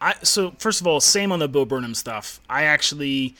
I 0.00 0.14
so 0.22 0.52
first 0.58 0.80
of 0.82 0.86
all, 0.86 1.00
same 1.00 1.32
on 1.32 1.38
the 1.38 1.48
Bo 1.48 1.64
Burnham 1.64 1.94
stuff. 1.94 2.40
I 2.50 2.64
actually 2.64 3.34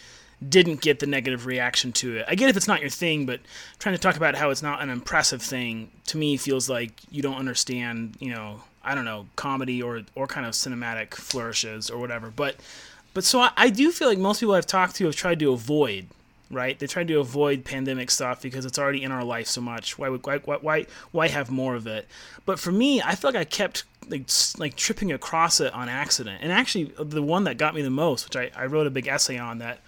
didn't 0.46 0.80
get 0.82 0.98
the 0.98 1.06
negative 1.06 1.46
reaction 1.46 1.92
to 1.92 2.18
it. 2.18 2.26
I 2.28 2.34
get 2.34 2.48
if 2.48 2.56
it's 2.56 2.68
not 2.68 2.80
your 2.80 2.90
thing, 2.90 3.26
but 3.26 3.40
trying 3.78 3.94
to 3.94 4.00
talk 4.00 4.16
about 4.16 4.34
how 4.34 4.50
it's 4.50 4.62
not 4.62 4.82
an 4.82 4.90
impressive 4.90 5.42
thing 5.42 5.90
to 6.06 6.18
me 6.18 6.36
feels 6.36 6.68
like 6.68 6.92
you 7.10 7.22
don't 7.22 7.36
understand, 7.36 8.16
you 8.20 8.30
know, 8.30 8.60
I 8.86 8.94
don't 8.94 9.04
know, 9.04 9.26
comedy 9.36 9.82
or 9.82 10.02
or 10.14 10.26
kind 10.26 10.46
of 10.46 10.52
cinematic 10.52 11.14
flourishes 11.14 11.90
or 11.90 11.98
whatever. 11.98 12.32
But 12.34 12.56
but 13.12 13.24
so 13.24 13.40
I, 13.40 13.50
I 13.56 13.70
do 13.70 13.90
feel 13.92 14.08
like 14.08 14.18
most 14.18 14.40
people 14.40 14.54
I've 14.54 14.66
talked 14.66 14.96
to 14.96 15.06
have 15.06 15.16
tried 15.16 15.40
to 15.40 15.52
avoid 15.52 16.06
right? 16.50 16.78
They 16.78 16.86
tried 16.86 17.08
to 17.08 17.18
avoid 17.18 17.64
pandemic 17.64 18.10
stuff 18.10 18.42
because 18.42 18.64
it's 18.64 18.78
already 18.78 19.02
in 19.02 19.12
our 19.12 19.24
life 19.24 19.46
so 19.46 19.60
much. 19.60 19.98
Why 19.98 20.08
would 20.08 20.24
why 20.24 20.38
why 20.38 20.86
why 21.10 21.28
have 21.28 21.50
more 21.50 21.74
of 21.74 21.86
it? 21.86 22.06
But 22.44 22.58
for 22.58 22.72
me, 22.72 23.02
I 23.02 23.14
feel 23.14 23.30
like 23.30 23.40
I 23.40 23.44
kept 23.44 23.84
like 24.08 24.28
like 24.58 24.76
tripping 24.76 25.12
across 25.12 25.60
it 25.60 25.72
on 25.72 25.88
accident. 25.88 26.40
And 26.42 26.52
actually, 26.52 26.92
the 26.98 27.22
one 27.22 27.44
that 27.44 27.58
got 27.58 27.74
me 27.74 27.82
the 27.82 27.90
most, 27.90 28.24
which 28.24 28.36
I, 28.36 28.50
I 28.56 28.66
wrote 28.66 28.86
a 28.86 28.90
big 28.90 29.08
essay 29.08 29.38
on 29.38 29.58
that 29.58 29.80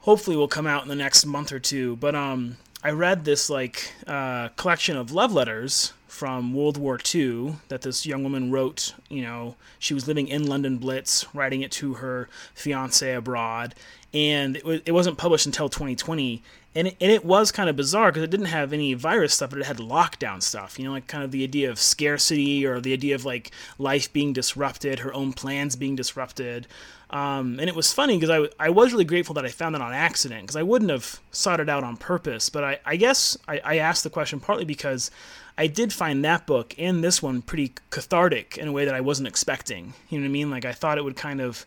hopefully 0.00 0.36
will 0.36 0.48
come 0.48 0.66
out 0.66 0.82
in 0.82 0.88
the 0.88 0.96
next 0.96 1.24
month 1.26 1.52
or 1.52 1.58
two. 1.58 1.96
But 1.96 2.14
um, 2.14 2.56
I 2.82 2.90
read 2.90 3.24
this 3.24 3.48
like 3.48 3.92
uh, 4.06 4.48
collection 4.50 4.96
of 4.96 5.12
love 5.12 5.32
letters 5.32 5.92
from 6.16 6.54
World 6.54 6.78
War 6.78 6.98
II 7.14 7.56
that 7.68 7.82
this 7.82 8.06
young 8.06 8.22
woman 8.22 8.50
wrote. 8.50 8.94
You 9.10 9.20
know, 9.20 9.56
she 9.78 9.92
was 9.92 10.08
living 10.08 10.28
in 10.28 10.46
London 10.46 10.78
Blitz, 10.78 11.26
writing 11.34 11.60
it 11.60 11.70
to 11.72 11.94
her 11.94 12.30
fiance 12.54 13.12
abroad, 13.12 13.74
and 14.14 14.56
it, 14.56 14.64
was, 14.64 14.80
it 14.86 14.92
wasn't 14.92 15.18
published 15.18 15.44
until 15.44 15.68
2020. 15.68 16.42
And 16.74 16.88
it, 16.88 16.96
and 17.02 17.12
it 17.12 17.24
was 17.24 17.52
kind 17.52 17.68
of 17.68 17.76
bizarre 17.76 18.10
because 18.10 18.22
it 18.22 18.30
didn't 18.30 18.46
have 18.46 18.72
any 18.72 18.94
virus 18.94 19.34
stuff, 19.34 19.50
but 19.50 19.58
it 19.58 19.66
had 19.66 19.76
lockdown 19.76 20.42
stuff. 20.42 20.78
You 20.78 20.86
know, 20.86 20.92
like 20.92 21.06
kind 21.06 21.22
of 21.22 21.32
the 21.32 21.44
idea 21.44 21.70
of 21.70 21.78
scarcity 21.78 22.64
or 22.64 22.80
the 22.80 22.94
idea 22.94 23.14
of 23.14 23.26
like 23.26 23.50
life 23.78 24.10
being 24.10 24.32
disrupted, 24.32 25.00
her 25.00 25.12
own 25.12 25.34
plans 25.34 25.76
being 25.76 25.96
disrupted. 25.96 26.66
Um, 27.10 27.60
and 27.60 27.68
it 27.68 27.76
was 27.76 27.92
funny 27.92 28.16
because 28.16 28.30
I, 28.30 28.36
w- 28.36 28.52
I 28.58 28.70
was 28.70 28.92
really 28.92 29.04
grateful 29.04 29.34
that 29.34 29.44
I 29.44 29.48
found 29.48 29.76
it 29.76 29.82
on 29.82 29.92
accident 29.92 30.42
because 30.42 30.56
I 30.56 30.62
wouldn't 30.62 30.90
have 30.90 31.20
sought 31.30 31.60
it 31.60 31.68
out 31.68 31.84
on 31.84 31.96
purpose. 31.96 32.50
But 32.50 32.64
I, 32.64 32.80
I 32.84 32.96
guess 32.96 33.38
I, 33.46 33.60
I 33.64 33.76
asked 33.78 34.02
the 34.02 34.10
question 34.10 34.40
partly 34.40 34.64
because 34.64 35.10
I 35.58 35.66
did 35.66 35.92
find 35.92 36.24
that 36.24 36.46
book 36.46 36.74
and 36.78 37.02
this 37.02 37.22
one 37.22 37.42
pretty 37.42 37.72
cathartic 37.90 38.58
in 38.58 38.68
a 38.68 38.72
way 38.72 38.84
that 38.84 38.94
I 38.94 39.00
wasn't 39.00 39.28
expecting. 39.28 39.94
You 40.08 40.18
know 40.18 40.24
what 40.24 40.30
I 40.30 40.32
mean? 40.32 40.50
Like 40.50 40.64
I 40.64 40.72
thought 40.72 40.98
it 40.98 41.04
would 41.04 41.16
kind 41.16 41.40
of 41.40 41.64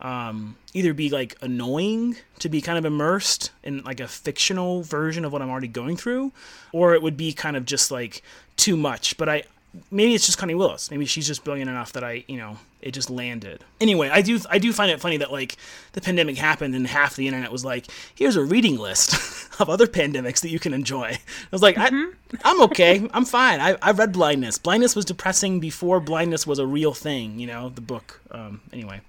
um, 0.00 0.56
either 0.74 0.94
be 0.94 1.08
like 1.10 1.36
annoying 1.40 2.16
to 2.38 2.48
be 2.48 2.60
kind 2.60 2.78
of 2.78 2.84
immersed 2.84 3.50
in 3.62 3.82
like 3.82 4.00
a 4.00 4.08
fictional 4.08 4.82
version 4.82 5.24
of 5.24 5.32
what 5.32 5.42
I'm 5.42 5.50
already 5.50 5.68
going 5.68 5.96
through, 5.96 6.32
or 6.72 6.94
it 6.94 7.02
would 7.02 7.16
be 7.16 7.32
kind 7.32 7.56
of 7.56 7.64
just 7.64 7.90
like 7.90 8.22
too 8.56 8.76
much. 8.76 9.16
But 9.16 9.28
I 9.28 9.42
maybe 9.90 10.14
it's 10.14 10.26
just 10.26 10.38
Connie 10.38 10.54
Willis. 10.54 10.90
Maybe 10.90 11.04
she's 11.06 11.26
just 11.26 11.44
brilliant 11.44 11.70
enough 11.70 11.92
that 11.92 12.04
I, 12.04 12.24
you 12.28 12.36
know, 12.36 12.58
it 12.80 12.92
just 12.92 13.10
landed. 13.10 13.64
Anyway, 13.80 14.08
I 14.08 14.22
do 14.22 14.40
I 14.48 14.58
do 14.58 14.72
find 14.72 14.90
it 14.90 15.00
funny 15.00 15.16
that 15.18 15.32
like 15.32 15.56
the 15.92 16.00
pandemic 16.00 16.36
happened 16.36 16.74
and 16.74 16.86
half 16.86 17.16
the 17.16 17.26
internet 17.26 17.50
was 17.50 17.64
like, 17.64 17.86
here's 18.14 18.36
a 18.36 18.42
reading 18.42 18.78
list 18.78 19.14
of 19.60 19.68
other 19.68 19.86
pandemics 19.86 20.40
that 20.40 20.50
you 20.50 20.58
can 20.58 20.72
enjoy. 20.72 21.06
I 21.06 21.18
was 21.50 21.62
like, 21.62 21.76
mm-hmm. 21.76 22.36
I, 22.44 22.50
I'm 22.50 22.62
okay. 22.62 23.08
I'm 23.12 23.24
fine. 23.24 23.60
I, 23.60 23.76
I 23.82 23.90
read 23.92 24.12
Blindness. 24.12 24.58
Blindness 24.58 24.94
was 24.94 25.04
depressing 25.04 25.60
before 25.60 26.00
Blindness 26.00 26.46
was 26.46 26.58
a 26.58 26.66
real 26.66 26.94
thing. 26.94 27.38
You 27.38 27.46
know, 27.46 27.68
the 27.68 27.80
book. 27.80 28.20
Um, 28.30 28.60
anyway. 28.72 29.00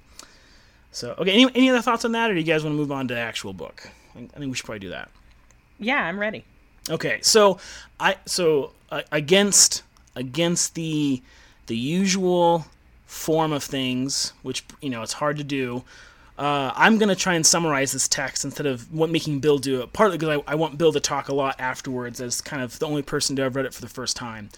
So 0.92 1.16
okay, 1.20 1.32
any 1.32 1.46
any 1.56 1.70
other 1.70 1.82
thoughts 1.82 2.04
on 2.06 2.14
that, 2.14 2.32
or 2.32 2.34
do 2.34 2.40
you 2.40 2.46
guys 2.46 2.64
want 2.64 2.74
to 2.74 2.78
move 2.78 2.92
on 2.92 3.08
to 3.10 3.14
the 3.14 3.20
actual 3.20 3.54
book? 3.54 3.90
I 4.16 4.20
think 4.20 4.52
we 4.52 4.54
should 4.54 4.66
probably 4.66 4.80
do 4.80 4.90
that. 4.90 5.10
Yeah, 5.78 6.04
I'm 6.04 6.20
ready. 6.20 6.44
Okay, 6.90 7.20
so 7.22 7.60
I 8.00 8.18
so 8.26 8.72
uh, 8.92 9.04
against 9.12 9.84
against 10.20 10.76
the 10.76 11.24
the 11.68 11.78
usual 11.78 12.66
form 13.06 13.52
of 13.52 13.64
things, 13.64 14.34
which 14.44 14.64
you 14.82 14.90
know 14.90 15.02
it's 15.02 15.14
hard 15.14 15.38
to 15.38 15.44
do. 15.44 15.84
Uh, 16.38 16.72
I'm 16.76 16.98
gonna 16.98 17.16
try 17.16 17.34
and 17.34 17.46
summarize 17.46 17.92
this 17.92 18.08
text 18.08 18.46
instead 18.46 18.66
of 18.66 18.94
what 18.94 19.10
making 19.10 19.40
Bill 19.40 19.58
do 19.58 19.82
it. 19.82 19.94
Partly 19.94 20.18
because 20.18 20.42
I, 20.48 20.52
I 20.52 20.56
want 20.56 20.78
Bill 20.78 20.92
to 20.92 21.00
talk 21.00 21.30
a 21.30 21.34
lot 21.34 21.60
afterwards, 21.60 22.22
as 22.22 22.42
kind 22.42 22.62
of 22.62 22.78
the 22.80 22.86
only 22.86 23.02
person 23.02 23.36
to 23.38 23.42
have 23.44 23.56
read 23.56 23.66
it 23.66 23.74
for 23.74 23.82
the 23.82 23.90
first 23.90 24.16
time. 24.16 24.50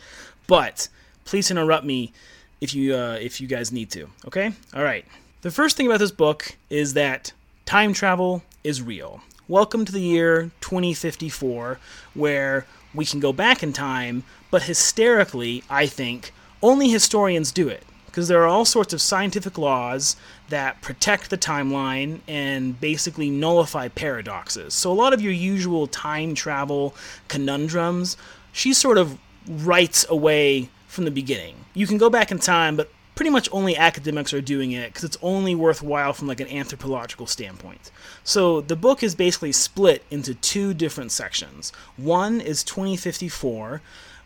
But 0.48 0.90
please 1.24 1.50
interrupt 1.50 1.86
me 1.86 2.12
if 2.60 2.74
you 2.74 2.96
uh, 2.96 3.18
if 3.22 3.40
you 3.40 3.48
guys 3.48 3.72
need 3.72 3.90
to. 3.92 4.10
Okay, 4.26 4.52
all 4.74 4.84
right. 4.84 5.06
The 5.42 5.52
first 5.52 5.78
thing 5.78 5.88
about 5.88 6.00
this 6.00 6.12
book 6.12 6.56
is 6.70 6.94
that 6.94 7.34
time 7.66 7.94
travel 7.94 8.44
is 8.64 8.82
real. 8.82 9.22
Welcome 9.48 9.86
to 9.86 9.92
the 9.92 10.02
year 10.02 10.52
2054, 10.62 11.80
where 12.14 12.66
we 12.94 13.06
can 13.06 13.20
go 13.20 13.34
back 13.34 13.64
in 13.64 13.74
time, 13.74 14.24
but 14.52 14.64
hysterically, 14.64 15.64
I 15.70 15.88
think, 15.88 16.34
only 16.62 16.90
historians 16.90 17.52
do 17.52 17.68
it. 17.68 17.84
Because 18.06 18.28
there 18.28 18.44
are 18.44 18.48
all 18.48 18.66
sorts 18.66 18.92
of 18.92 19.02
scientific 19.02 19.58
laws 19.58 20.18
that 20.50 20.82
protect 20.82 21.30
the 21.30 21.38
timeline 21.38 22.20
and 22.28 22.80
basically 22.80 23.30
nullify 23.30 23.88
paradoxes. 23.88 24.74
So, 24.74 24.92
a 24.92 24.94
lot 24.94 25.14
of 25.14 25.22
your 25.22 25.32
usual 25.32 25.88
time 25.88 26.36
travel 26.36 26.94
conundrums, 27.30 28.18
she 28.52 28.74
sort 28.74 28.98
of 28.98 29.18
writes 29.48 30.06
away 30.10 30.70
from 30.88 31.06
the 31.06 31.12
beginning. 31.12 31.56
You 31.74 31.88
can 31.88 31.98
go 31.98 32.10
back 32.10 32.32
in 32.32 32.40
time, 32.40 32.76
but 32.76 32.92
pretty 33.16 33.30
much 33.30 33.48
only 33.52 33.78
academics 33.78 34.34
are 34.34 34.42
doing 34.42 34.72
it 34.72 34.88
because 34.88 35.04
it's 35.04 35.18
only 35.22 35.56
worthwhile 35.56 36.12
from 36.12 36.28
like 36.28 36.40
an 36.40 36.48
anthropological 36.48 37.28
standpoint. 37.28 37.92
So 38.24 38.62
the 38.62 38.76
book 38.76 39.04
is 39.04 39.16
basically 39.16 39.52
split 39.52 40.04
into 40.10 40.34
two 40.34 40.74
different 40.74 41.12
sections. 41.12 41.72
One 41.98 42.42
is 42.42 42.64
2054, 42.64 43.82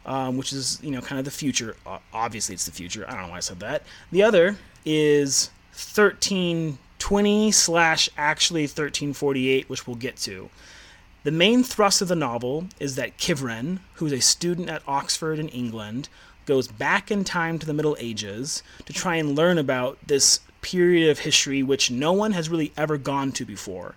um, 0.06 0.38
which 0.38 0.54
is 0.54 0.80
you 0.82 0.92
know 0.92 1.02
kind 1.02 1.20
of 1.20 1.26
the 1.26 1.32
future. 1.32 1.76
Obviously, 2.14 2.54
it's 2.54 2.66
the 2.66 2.72
future. 2.72 3.06
I 3.08 3.14
don't 3.14 3.24
know 3.24 3.30
why 3.30 3.38
I 3.38 3.42
said 3.42 3.60
that. 3.60 3.84
The 4.12 4.24
other 4.24 4.58
is 4.86 5.50
1320 5.72 7.52
slash 7.52 8.10
actually 8.18 8.64
1348, 8.64 9.70
which 9.70 9.88
we'll 9.88 9.96
get 9.96 10.18
to. 10.18 10.50
The 11.24 11.32
main 11.32 11.64
thrust 11.64 12.02
of 12.02 12.08
the 12.08 12.16
novel 12.16 12.68
is 12.80 12.96
that 12.96 13.18
Kivrin, 13.18 13.80
who's 13.96 14.14
a 14.14 14.22
student 14.22 14.70
at 14.70 14.84
Oxford 14.88 15.40
in 15.40 15.50
England, 15.50 16.08
goes 16.46 16.68
back 16.68 17.10
in 17.10 17.24
time 17.24 17.58
to 17.58 17.66
the 17.66 17.74
Middle 17.74 17.98
Ages 18.00 18.62
to 18.86 18.94
try 18.94 19.16
and 19.16 19.36
learn 19.36 19.58
about 19.58 19.98
this 20.06 20.40
period 20.62 21.10
of 21.10 21.20
history 21.20 21.64
which 21.64 21.90
no 21.92 22.14
one 22.14 22.32
has 22.34 22.50
really 22.50 22.72
ever 22.78 22.98
gone 22.98 23.32
to 23.32 23.46
before. 23.46 23.96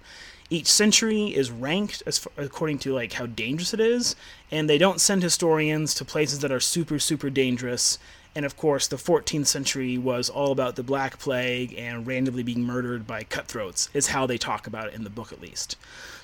Each 0.51 0.67
century 0.67 1.27
is 1.27 1.51
ranked 1.51 2.03
as 2.07 2.27
according 2.37 2.79
to 2.81 2.95
like 2.95 3.15
how 3.15 3.27
dangerous 3.27 3.75
it 3.75 3.81
is, 3.81 4.17
and 4.51 4.69
they 4.69 4.79
don't 4.79 5.01
send 5.01 5.23
historians 5.23 5.95
to 5.95 6.05
places 6.05 6.39
that 6.41 6.53
are 6.53 6.61
super 6.61 6.99
super 6.99 7.31
dangerous. 7.31 7.99
And 8.35 8.45
of 8.45 8.57
course, 8.57 8.87
the 8.87 8.97
14th 8.97 9.47
century 9.47 9.99
was 9.99 10.29
all 10.29 10.53
about 10.53 10.77
the 10.77 10.83
Black 10.83 11.19
Plague 11.19 11.75
and 11.77 12.07
randomly 12.07 12.43
being 12.43 12.63
murdered 12.63 13.07
by 13.07 13.25
cutthroats, 13.25 13.89
is 13.95 14.09
how 14.09 14.27
they 14.27 14.39
talk 14.39 14.67
about 14.67 14.89
it 14.89 14.95
in 14.95 15.03
the 15.03 15.11
book 15.11 15.33
at 15.33 15.41
least. 15.41 15.77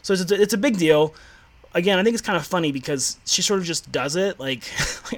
So 0.02 0.12
it's 0.12 0.30
a, 0.30 0.40
it's 0.40 0.54
a 0.54 0.58
big 0.58 0.76
deal 0.78 1.14
again, 1.74 1.98
I 1.98 2.04
think 2.04 2.14
it's 2.14 2.22
kind 2.22 2.36
of 2.36 2.46
funny 2.46 2.72
because 2.72 3.18
she 3.26 3.42
sort 3.42 3.60
of 3.60 3.66
just 3.66 3.92
does 3.92 4.16
it. 4.16 4.38
Like, 4.44 4.64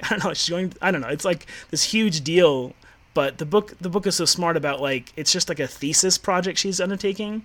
I 0.03 0.09
don't 0.09 0.23
know, 0.23 0.33
she's 0.33 0.49
going. 0.49 0.73
I 0.81 0.89
don't 0.89 1.01
know. 1.01 1.09
It's 1.09 1.25
like 1.25 1.47
this 1.69 1.83
huge 1.83 2.23
deal, 2.23 2.73
but 3.13 3.39
the 3.39 3.45
book 3.45 3.73
the 3.81 3.89
book 3.89 4.07
is 4.07 4.15
so 4.15 4.25
smart 4.25 4.55
about 4.55 4.81
like 4.81 5.11
it's 5.17 5.33
just 5.33 5.49
like 5.49 5.59
a 5.59 5.67
thesis 5.67 6.17
project 6.17 6.57
she's 6.57 6.79
undertaking. 6.79 7.43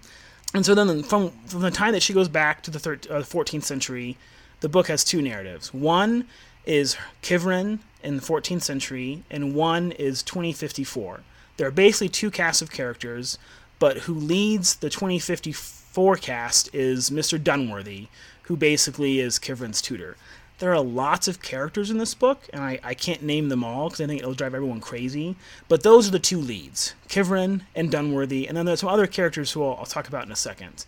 And 0.54 0.66
so 0.66 0.74
then 0.74 1.02
from 1.02 1.30
from 1.46 1.62
the 1.62 1.70
time 1.70 1.92
that 1.92 2.02
she 2.02 2.12
goes 2.12 2.28
back 2.28 2.62
to 2.64 2.70
the 2.70 2.78
thir- 2.78 3.00
uh, 3.10 3.22
14th 3.22 3.64
century, 3.64 4.16
the 4.60 4.68
book 4.68 4.88
has 4.88 5.02
two 5.04 5.22
narratives. 5.22 5.72
One 5.72 6.26
is 6.66 6.96
Kivrin 7.22 7.80
in 8.02 8.16
the 8.16 8.22
14th 8.22 8.62
century, 8.62 9.22
and 9.30 9.54
one 9.54 9.92
is 9.92 10.22
2054. 10.22 11.20
There 11.56 11.66
are 11.66 11.72
basically 11.72 12.08
two 12.08 12.30
casts 12.30 12.62
of 12.62 12.70
characters, 12.70 13.38
but 13.78 13.98
who 13.98 14.14
leads 14.14 14.76
the 14.76 14.90
2054 14.90 16.16
cast 16.16 16.74
is 16.74 17.10
Mr. 17.10 17.38
Dunworthy, 17.38 18.08
who 18.42 18.56
basically 18.56 19.20
is 19.20 19.38
Kivrin's 19.38 19.82
tutor. 19.82 20.16
There 20.62 20.72
are 20.72 20.80
lots 20.80 21.26
of 21.26 21.42
characters 21.42 21.90
in 21.90 21.98
this 21.98 22.14
book, 22.14 22.48
and 22.52 22.62
I, 22.62 22.78
I 22.84 22.94
can't 22.94 23.20
name 23.20 23.48
them 23.48 23.64
all 23.64 23.88
because 23.88 24.00
I 24.00 24.06
think 24.06 24.20
it'll 24.20 24.32
drive 24.32 24.54
everyone 24.54 24.80
crazy. 24.80 25.34
But 25.66 25.82
those 25.82 26.06
are 26.06 26.12
the 26.12 26.20
two 26.20 26.38
leads 26.38 26.94
Kivrin 27.08 27.62
and 27.74 27.90
Dunworthy, 27.90 28.46
and 28.46 28.56
then 28.56 28.64
there's 28.64 28.78
some 28.78 28.88
other 28.88 29.08
characters 29.08 29.50
who 29.50 29.64
I'll, 29.64 29.78
I'll 29.78 29.86
talk 29.86 30.06
about 30.06 30.24
in 30.24 30.30
a 30.30 30.36
second. 30.36 30.86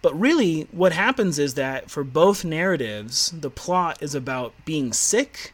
But 0.00 0.16
really, 0.16 0.68
what 0.70 0.92
happens 0.92 1.40
is 1.40 1.54
that 1.54 1.90
for 1.90 2.04
both 2.04 2.44
narratives, 2.44 3.32
the 3.32 3.50
plot 3.50 4.00
is 4.00 4.14
about 4.14 4.54
being 4.64 4.92
sick 4.92 5.52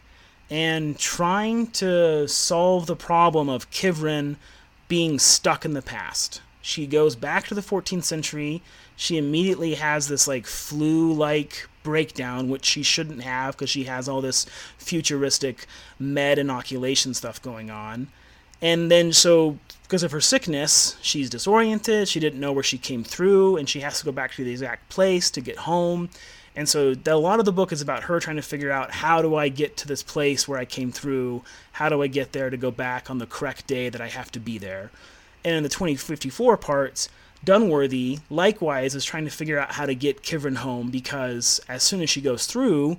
and 0.51 0.99
trying 0.99 1.69
to 1.69 2.29
solve 2.29 2.85
the 2.85 2.95
problem 2.95 3.49
of 3.49 3.71
Kivrin 3.71 4.37
being 4.87 5.19
stuck 5.19 5.65
in 5.65 5.73
the 5.73 5.81
past. 5.81 6.43
She 6.61 6.87
goes 6.87 7.17
back 7.17 7.47
to 7.47 7.55
the 7.55 7.63
14th 7.63 8.05
century 8.05 8.61
she 8.97 9.17
immediately 9.17 9.75
has 9.75 10.09
this 10.09 10.29
like 10.29 10.47
flu 10.47 11.13
like 11.13 11.69
breakdown, 11.83 12.49
which 12.49 12.65
she 12.65 12.83
shouldn't 12.83 13.23
have 13.23 13.57
because 13.57 13.71
she 13.71 13.85
has 13.85 14.09
all 14.09 14.21
this 14.21 14.47
futuristic 14.79 15.67
med 15.99 16.39
inoculation 16.39 17.15
stuff 17.15 17.41
going 17.43 17.71
on. 17.71 18.09
And 18.61 18.91
then, 18.91 19.13
so 19.13 19.59
because 19.83 20.05
of 20.05 20.13
her 20.13 20.21
sickness, 20.21 20.97
she's 21.03 21.29
disoriented. 21.29 22.09
She 22.09 22.21
didn't 22.21 22.41
know 22.41 22.53
where 22.53 22.63
she 22.63 22.79
came 22.79 23.03
through, 23.03 23.57
and 23.57 23.69
she 23.69 23.81
has 23.81 23.99
to 23.99 24.05
go 24.05 24.13
back 24.13 24.33
to 24.35 24.45
the 24.45 24.53
exact 24.53 24.89
place 24.89 25.31
to 25.33 25.41
get 25.41 25.59
home. 25.59 26.11
And 26.55 26.69
so, 26.69 26.95
the, 26.95 27.15
a 27.15 27.17
lot 27.17 27.41
of 27.41 27.45
the 27.45 27.53
book 27.53 27.73
is 27.73 27.81
about 27.81 28.05
her 28.05 28.21
trying 28.21 28.37
to 28.37 28.43
figure 28.43 28.71
out 28.71 28.93
how 28.93 29.21
do 29.21 29.35
I 29.35 29.49
get 29.49 29.77
to 29.79 29.89
this 29.89 30.03
place 30.03 30.47
where 30.47 30.59
I 30.59 30.65
came 30.65 30.93
through? 30.93 31.43
How 31.73 31.89
do 31.89 32.03
I 32.03 32.07
get 32.07 32.33
there 32.33 32.51
to 32.51 32.57
go 32.57 32.71
back 32.71 33.11
on 33.11 33.19
the 33.19 33.27
correct 33.27 33.67
day 33.67 33.89
that 33.89 34.01
I 34.01 34.09
have 34.09 34.31
to 34.33 34.41
be 34.41 34.59
there? 34.59 34.91
And 35.45 35.57
in 35.57 35.63
the 35.63 35.69
2054 35.69 36.57
parts, 36.59 37.09
Dunworthy 37.45 38.21
likewise 38.31 38.95
is 38.95 39.05
trying 39.05 39.25
to 39.25 39.31
figure 39.31 39.59
out 39.59 39.73
how 39.73 39.87
to 39.87 39.95
get 39.95 40.23
Kivrin 40.23 40.57
home 40.57 40.91
because 40.91 41.61
as 41.69 41.83
soon 41.83 42.01
as 42.01 42.09
she 42.09 42.21
goes 42.21 42.47
through, 42.47 42.99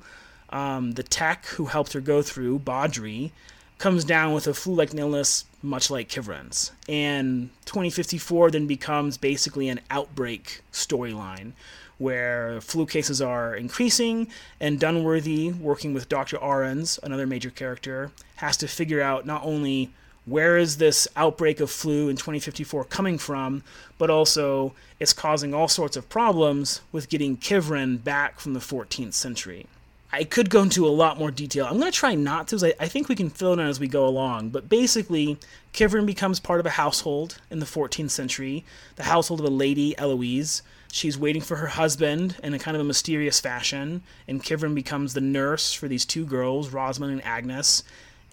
um, 0.50 0.92
the 0.92 1.04
tech 1.04 1.46
who 1.48 1.66
helped 1.66 1.94
her 1.94 2.02
go 2.02 2.22
through, 2.22 2.60
Badri, 2.60 3.32
comes 3.78 4.04
down 4.04 4.34
with 4.34 4.48
a 4.48 4.54
flu-like 4.54 4.94
illness 4.94 5.46
much 5.62 5.90
like 5.90 6.10
Kivrin's. 6.10 6.72
And 6.88 7.50
2054 7.66 8.52
then 8.52 8.68
becomes 8.68 9.18
basically 9.18 9.70
an 9.70 9.80
outbreak 9.90 10.62
storyline 10.72 11.54
where 11.98 12.60
flu 12.60 12.86
cases 12.86 13.22
are 13.22 13.56
increasing, 13.56 14.28
and 14.60 14.80
Dunworthy, 14.80 15.58
working 15.58 15.94
with 15.94 16.10
Dr. 16.10 16.38
Ahrens, 16.38 17.00
another 17.02 17.26
major 17.26 17.50
character, 17.50 18.12
has 18.38 18.58
to 18.58 18.68
figure 18.68 19.02
out 19.02 19.26
not 19.26 19.44
only 19.46 19.94
where 20.26 20.58
is 20.58 20.78
this 20.78 21.08
outbreak 21.16 21.60
of 21.60 21.70
flu 21.70 22.10
in 22.10 22.16
2054 22.16 22.86
coming 22.86 23.18
from, 23.18 23.64
but 23.98 24.10
also 24.10 24.74
it's 25.00 25.14
causing 25.14 25.54
all 25.54 25.68
sorts 25.68 25.98
of 25.98 26.10
problems 26.10 26.82
with 26.92 27.10
getting 27.10 27.38
Kivrin 27.38 28.04
back 28.04 28.40
from 28.40 28.54
the 28.54 28.60
14th 28.60 29.14
century. 29.14 29.68
I 30.16 30.24
could 30.24 30.52
go 30.52 30.62
into 30.62 30.86
a 30.88 30.90
lot 30.90 31.18
more 31.18 31.32
detail. 31.32 31.66
I'm 31.66 31.80
going 31.80 31.92
to 31.92 31.98
try 31.98 32.14
not 32.14 32.48
to, 32.50 32.68
I, 32.68 32.74
I 32.84 32.88
think 32.88 33.10
we 33.10 33.16
can 33.16 33.32
fill 33.32 33.54
it 33.54 33.60
in 33.60 33.66
as 33.66 33.80
we 33.80 33.88
go 33.88 34.06
along. 34.06 34.50
But 34.50 34.70
basically, 34.70 35.40
Kivrin 35.74 36.06
becomes 36.06 36.40
part 36.40 36.60
of 36.60 36.68
a 36.68 36.72
household 36.72 37.42
in 37.50 37.58
the 37.58 37.66
14th 37.66 38.12
century, 38.12 38.64
the 38.96 39.04
household 39.04 39.40
of 39.40 39.48
a 39.48 39.50
lady, 39.50 39.96
Eliwys. 39.98 40.62
She's 40.92 41.18
waiting 41.18 41.42
for 41.42 41.56
her 41.56 41.68
husband 41.68 42.36
in 42.44 42.54
a 42.54 42.60
kind 42.60 42.78
of 42.78 42.82
a 42.82 42.84
mysterious 42.84 43.40
fashion, 43.40 44.04
and 44.28 44.44
Kivrin 44.44 44.76
becomes 44.76 45.16
the 45.16 45.22
nurse 45.22 45.74
for 45.74 45.88
these 45.88 46.06
two 46.06 46.26
girls, 46.26 46.70
Rosemund 46.70 47.12
and 47.12 47.26
Agnes 47.26 47.84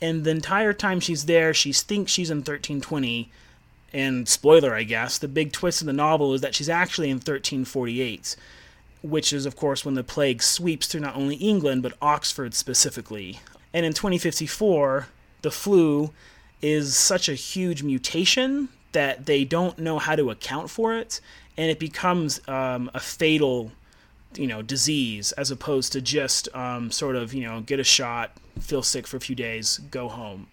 and 0.00 0.24
the 0.24 0.30
entire 0.30 0.72
time 0.72 1.00
she's 1.00 1.26
there, 1.26 1.52
she 1.52 1.72
thinks 1.72 2.12
she's 2.12 2.30
in 2.30 2.38
1320. 2.38 3.30
And 3.92 4.28
spoiler, 4.28 4.74
I 4.74 4.84
guess, 4.84 5.18
the 5.18 5.28
big 5.28 5.52
twist 5.52 5.80
in 5.80 5.86
the 5.86 5.92
novel 5.92 6.32
is 6.32 6.40
that 6.42 6.54
she's 6.54 6.68
actually 6.68 7.10
in 7.10 7.16
1348, 7.16 8.36
which 9.02 9.32
is, 9.32 9.46
of 9.46 9.56
course, 9.56 9.84
when 9.84 9.94
the 9.94 10.04
plague 10.04 10.42
sweeps 10.42 10.86
through 10.86 11.00
not 11.00 11.16
only 11.16 11.36
England, 11.36 11.82
but 11.82 11.94
Oxford 12.00 12.54
specifically. 12.54 13.40
And 13.74 13.84
in 13.84 13.92
2054, 13.92 15.08
the 15.42 15.50
flu 15.50 16.12
is 16.62 16.96
such 16.96 17.28
a 17.28 17.34
huge 17.34 17.82
mutation 17.82 18.68
that 18.92 19.26
they 19.26 19.44
don't 19.44 19.78
know 19.78 19.98
how 19.98 20.16
to 20.16 20.30
account 20.30 20.70
for 20.70 20.94
it, 20.94 21.20
and 21.56 21.70
it 21.70 21.78
becomes 21.78 22.46
um, 22.48 22.90
a 22.94 23.00
fatal 23.00 23.72
you 24.36 24.46
know 24.46 24.62
disease 24.62 25.32
as 25.32 25.50
opposed 25.50 25.92
to 25.92 26.00
just 26.00 26.54
um, 26.54 26.90
sort 26.90 27.16
of 27.16 27.34
you 27.34 27.42
know 27.42 27.60
get 27.60 27.80
a 27.80 27.84
shot, 27.84 28.36
feel 28.62 28.83
sick 28.83 29.07
for 29.07 29.16
a 29.16 29.20
few 29.20 29.35
days, 29.35 29.79
go 29.90 30.09
home. 30.09 30.49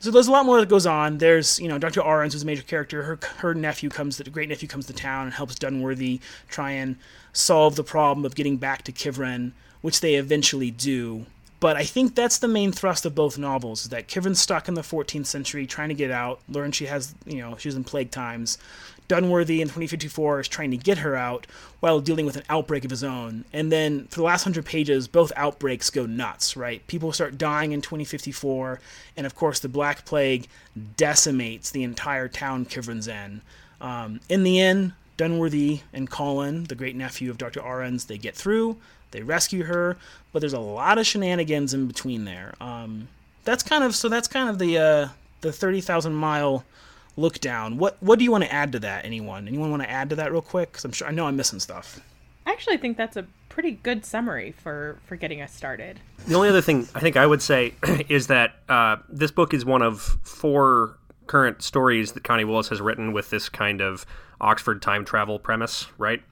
So 0.00 0.12
there's 0.12 0.28
a 0.28 0.30
lot 0.30 0.46
more 0.46 0.60
that 0.60 0.68
goes 0.68 0.86
on. 0.86 1.18
There's, 1.18 1.58
you 1.58 1.66
know, 1.66 1.76
Dr. 1.76 2.00
Ahrens, 2.02 2.32
who's 2.32 2.44
a 2.44 2.46
major 2.46 2.62
character. 2.62 3.02
Her 3.02 3.18
her 3.38 3.54
nephew 3.54 3.90
comes, 3.90 4.16
the 4.16 4.30
great 4.30 4.48
nephew 4.48 4.68
comes 4.68 4.86
to 4.86 4.92
town 4.92 5.24
and 5.24 5.34
helps 5.34 5.56
Dunworthy 5.56 6.20
try 6.48 6.70
and 6.70 6.96
solve 7.32 7.74
the 7.74 7.82
problem 7.82 8.24
of 8.24 8.36
getting 8.36 8.58
back 8.58 8.82
to 8.82 8.92
Kivrin, 8.92 9.52
which 9.80 10.00
they 10.00 10.14
eventually 10.14 10.70
do. 10.70 11.26
But 11.60 11.76
I 11.76 11.82
think 11.82 12.14
that's 12.14 12.38
the 12.38 12.46
main 12.46 12.70
thrust 12.70 13.04
of 13.06 13.16
both 13.16 13.38
novels: 13.38 13.82
is 13.82 13.88
that 13.88 14.06
Kivrin's 14.06 14.38
stuck 14.38 14.68
in 14.68 14.74
the 14.74 14.82
14th 14.82 15.26
century, 15.26 15.66
trying 15.66 15.88
to 15.88 15.96
get 15.96 16.12
out. 16.12 16.40
Learn 16.48 16.70
she 16.70 16.86
has, 16.86 17.16
you 17.26 17.38
know, 17.38 17.56
she's 17.58 17.74
in 17.74 17.82
plague 17.82 18.12
times. 18.12 18.58
Dunworthy 19.08 19.60
in 19.60 19.68
2054 19.68 20.40
is 20.40 20.48
trying 20.48 20.70
to 20.70 20.76
get 20.76 20.98
her 20.98 21.16
out 21.16 21.46
while 21.80 22.00
dealing 22.00 22.26
with 22.26 22.36
an 22.36 22.42
outbreak 22.48 22.84
of 22.84 22.90
his 22.90 23.02
own. 23.02 23.44
And 23.52 23.72
then 23.72 24.06
for 24.06 24.16
the 24.16 24.24
last 24.24 24.44
hundred 24.44 24.66
pages, 24.66 25.08
both 25.08 25.32
outbreaks 25.34 25.90
go 25.90 26.06
nuts, 26.06 26.56
right? 26.56 26.86
People 26.86 27.12
start 27.12 27.38
dying 27.38 27.72
in 27.72 27.80
2054, 27.80 28.80
and 29.16 29.26
of 29.26 29.34
course, 29.34 29.60
the 29.60 29.68
Black 29.68 30.04
Plague 30.04 30.46
decimates 30.96 31.70
the 31.70 31.82
entire 31.82 32.28
town 32.28 32.66
Kivrin's 32.66 33.08
in. 33.08 33.40
Um, 33.80 34.20
in 34.28 34.42
the 34.42 34.60
end, 34.60 34.92
Dunworthy 35.16 35.80
and 35.92 36.10
Colin, 36.10 36.64
the 36.64 36.74
great 36.74 36.94
nephew 36.94 37.30
of 37.30 37.38
Dr. 37.38 37.60
Ahrens, 37.60 38.04
they 38.04 38.18
get 38.18 38.34
through, 38.34 38.76
they 39.10 39.22
rescue 39.22 39.64
her, 39.64 39.96
but 40.32 40.40
there's 40.40 40.52
a 40.52 40.60
lot 40.60 40.98
of 40.98 41.06
shenanigans 41.06 41.72
in 41.72 41.86
between 41.86 42.24
there. 42.24 42.54
Um, 42.60 43.08
that's 43.44 43.62
kind 43.62 43.82
of 43.82 43.96
so. 43.96 44.08
That's 44.08 44.28
kind 44.28 44.50
of 44.50 44.58
the 44.58 44.78
uh, 44.78 45.08
the 45.40 45.52
thirty 45.52 45.80
thousand 45.80 46.14
mile 46.14 46.64
look 47.18 47.40
down. 47.40 47.76
What 47.76 47.96
what 48.00 48.18
do 48.18 48.24
you 48.24 48.30
want 48.30 48.44
to 48.44 48.52
add 48.52 48.72
to 48.72 48.78
that? 48.80 49.04
Anyone? 49.04 49.48
Anyone 49.48 49.70
want 49.70 49.82
to 49.82 49.90
add 49.90 50.10
to 50.10 50.16
that 50.16 50.32
real 50.32 50.42
quick? 50.42 50.72
Because 50.72 50.84
I'm 50.84 50.92
sure 50.92 51.08
I 51.08 51.10
know 51.10 51.26
I'm 51.26 51.36
missing 51.36 51.60
stuff. 51.60 52.00
I 52.46 52.52
actually 52.52 52.78
think 52.78 52.96
that's 52.96 53.16
a 53.16 53.26
pretty 53.48 53.72
good 53.72 54.04
summary 54.04 54.52
for 54.52 54.98
for 55.06 55.16
getting 55.16 55.42
us 55.42 55.52
started. 55.54 56.00
The 56.26 56.34
only 56.34 56.48
other 56.48 56.62
thing 56.62 56.88
I 56.94 57.00
think 57.00 57.16
I 57.16 57.26
would 57.26 57.42
say 57.42 57.74
is 58.08 58.28
that 58.28 58.54
uh, 58.68 58.96
this 59.08 59.30
book 59.30 59.52
is 59.52 59.64
one 59.64 59.82
of 59.82 60.00
four 60.22 60.96
current 61.26 61.62
stories 61.62 62.12
that 62.12 62.24
Connie 62.24 62.44
Willis 62.44 62.68
has 62.68 62.80
written 62.80 63.12
with 63.12 63.30
this 63.30 63.48
kind 63.48 63.80
of 63.80 64.06
Oxford 64.40 64.80
time 64.80 65.04
travel 65.04 65.38
premise, 65.38 65.86
right? 65.98 66.22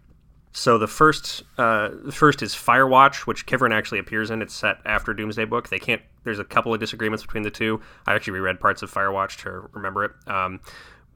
So 0.57 0.79
the 0.79 0.87
first, 0.87 1.43
uh, 1.59 1.91
first 2.11 2.43
is 2.43 2.55
Firewatch, 2.55 3.27
which 3.27 3.45
Kivrin 3.45 3.75
actually 3.75 3.99
appears 3.99 4.31
in. 4.31 4.41
It's 4.41 4.55
set 4.55 4.79
after 4.87 5.13
Doomsday 5.13 5.45
Book. 5.45 5.69
They 5.69 5.79
can't. 5.79 6.01
There's 6.25 6.39
a 6.39 6.45
couple 6.45 6.73
of 6.73 6.81
disagreements 6.81 7.23
between 7.23 7.43
the 7.43 7.51
two. 7.51 7.83
I 8.07 8.15
actually 8.15 8.33
reread 8.33 8.59
parts 8.59 8.81
of 8.81 8.91
Firewatch 8.91 9.37
to 9.43 9.69
remember 9.75 10.05
it. 10.05 10.13
Um, 10.27 10.61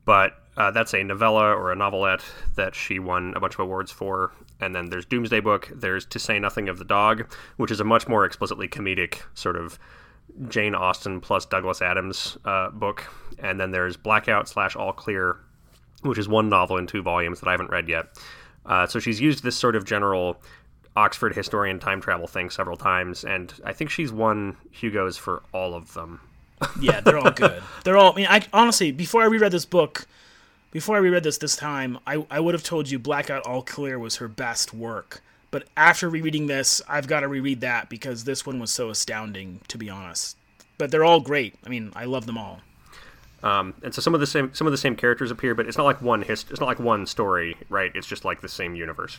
but 0.05 0.35
uh, 0.59 0.73
that's 0.73 0.93
a 0.93 1.03
novella 1.03 1.55
or 1.55 1.73
a 1.73 1.75
novelette 1.75 2.23
that 2.57 2.75
she 2.75 2.99
won 2.99 3.33
a 3.35 3.41
bunch 3.41 3.55
of 3.55 3.61
awards 3.61 3.91
for. 3.91 4.31
And 4.61 4.75
then 4.75 4.91
there's 4.91 5.07
Doomsday 5.07 5.41
Book. 5.41 5.73
There's 5.75 6.05
To 6.05 6.19
Say 6.19 6.39
Nothing 6.39 6.69
of 6.69 6.79
the 6.79 6.85
Dog, 6.85 7.33
which 7.57 7.71
is 7.71 7.81
a 7.81 7.85
much 7.85 8.07
more 8.07 8.27
explicitly 8.27 8.69
comedic 8.69 9.23
sort 9.33 9.57
of 9.57 9.79
Jane 10.49 10.75
Austen 10.75 11.19
plus 11.19 11.47
Douglas 11.47 11.81
Adams 11.81 12.37
uh, 12.45 12.69
book. 12.69 13.07
And 13.39 13.59
then 13.59 13.71
there's 13.71 13.97
Blackout 13.97 14.51
slash 14.51 14.77
All 14.77 14.93
Clear, 14.93 15.39
which 16.03 16.19
is 16.19 16.29
one 16.29 16.51
novel 16.51 16.77
in 16.77 16.87
two 16.87 17.01
volumes 17.01 17.41
that 17.41 17.49
I 17.49 17.53
haven't 17.53 17.71
read 17.71 17.89
yet. 17.89 18.09
Uh, 18.67 18.87
so 18.87 18.99
she's 18.99 19.21
used 19.21 19.43
this 19.43 19.57
sort 19.57 19.77
of 19.77 19.85
general 19.85 20.37
Oxford 20.97 21.35
historian 21.35 21.79
time 21.79 22.01
travel 22.01 22.27
thing 22.27 22.51
several 22.51 22.77
times, 22.77 23.25
and 23.25 23.53
I 23.65 23.73
think 23.73 23.91
she's 23.91 24.13
won 24.13 24.57
Hugo's 24.71 25.17
for 25.17 25.43
all 25.53 25.75
of 25.75 25.95
them. 25.95 26.21
yeah, 26.81 27.01
they're 27.01 27.19
all 27.19 27.31
good. 27.31 27.63
They're 27.85 27.97
all. 27.97 28.13
I 28.13 28.17
mean, 28.17 28.27
I 28.29 28.43
honestly, 28.53 28.93
before 28.93 29.23
I 29.23 29.27
reread 29.27 29.53
this 29.53 29.65
book, 29.65 30.07
before 30.73 30.97
I 30.97 30.99
reread 30.99 31.23
this 31.23 31.39
this 31.39 31.57
time, 31.57 31.99
I 32.07 32.25
I 32.31 32.41
would 32.41 32.55
have 32.55 32.63
told 32.63 32.91
you 32.91 32.99
Blackout 32.99 33.47
All 33.47 33.63
Clear 33.63 33.99
was 33.99 34.17
her 34.17 34.29
best 34.29 34.75
work. 34.75 35.23
But 35.51 35.65
after 35.77 36.09
rereading 36.09 36.47
this, 36.47 36.81
I've 36.89 37.09
got 37.09 37.21
to 37.21 37.29
reread 37.29 37.61
that 37.63 37.89
because 37.89 38.23
this 38.23 38.47
one 38.47 38.61
was 38.61 38.71
so 38.71 38.91
astounding, 38.91 39.61
to 39.69 39.79
be 39.79 39.91
honest. 39.91 40.37
But 40.79 40.91
they're 40.91 41.05
all 41.05 41.21
great. 41.21 41.57
I 41.67 41.69
mean, 41.69 41.93
I 41.97 42.05
love 42.05 42.27
them 42.27 42.39
all. 42.39 42.61
Um, 43.43 43.75
and 43.83 43.95
so 43.95 44.03
some 44.03 44.15
of 44.15 44.21
the 44.21 44.27
same 44.27 44.53
some 44.55 44.67
of 44.67 44.71
the 44.73 44.79
same 44.79 44.97
characters 44.97 45.31
appear, 45.31 45.55
but 45.55 45.67
it's 45.67 45.79
not 45.79 45.85
like 45.85 46.03
one 46.03 46.23
hist- 46.23 46.51
It's 46.51 46.61
not 46.61 46.67
like 46.67 46.79
one 46.79 47.07
story, 47.07 47.57
right? 47.69 47.91
It's 47.95 48.07
just 48.07 48.25
like 48.25 48.41
the 48.41 48.49
same 48.49 48.75
universe. 48.75 49.19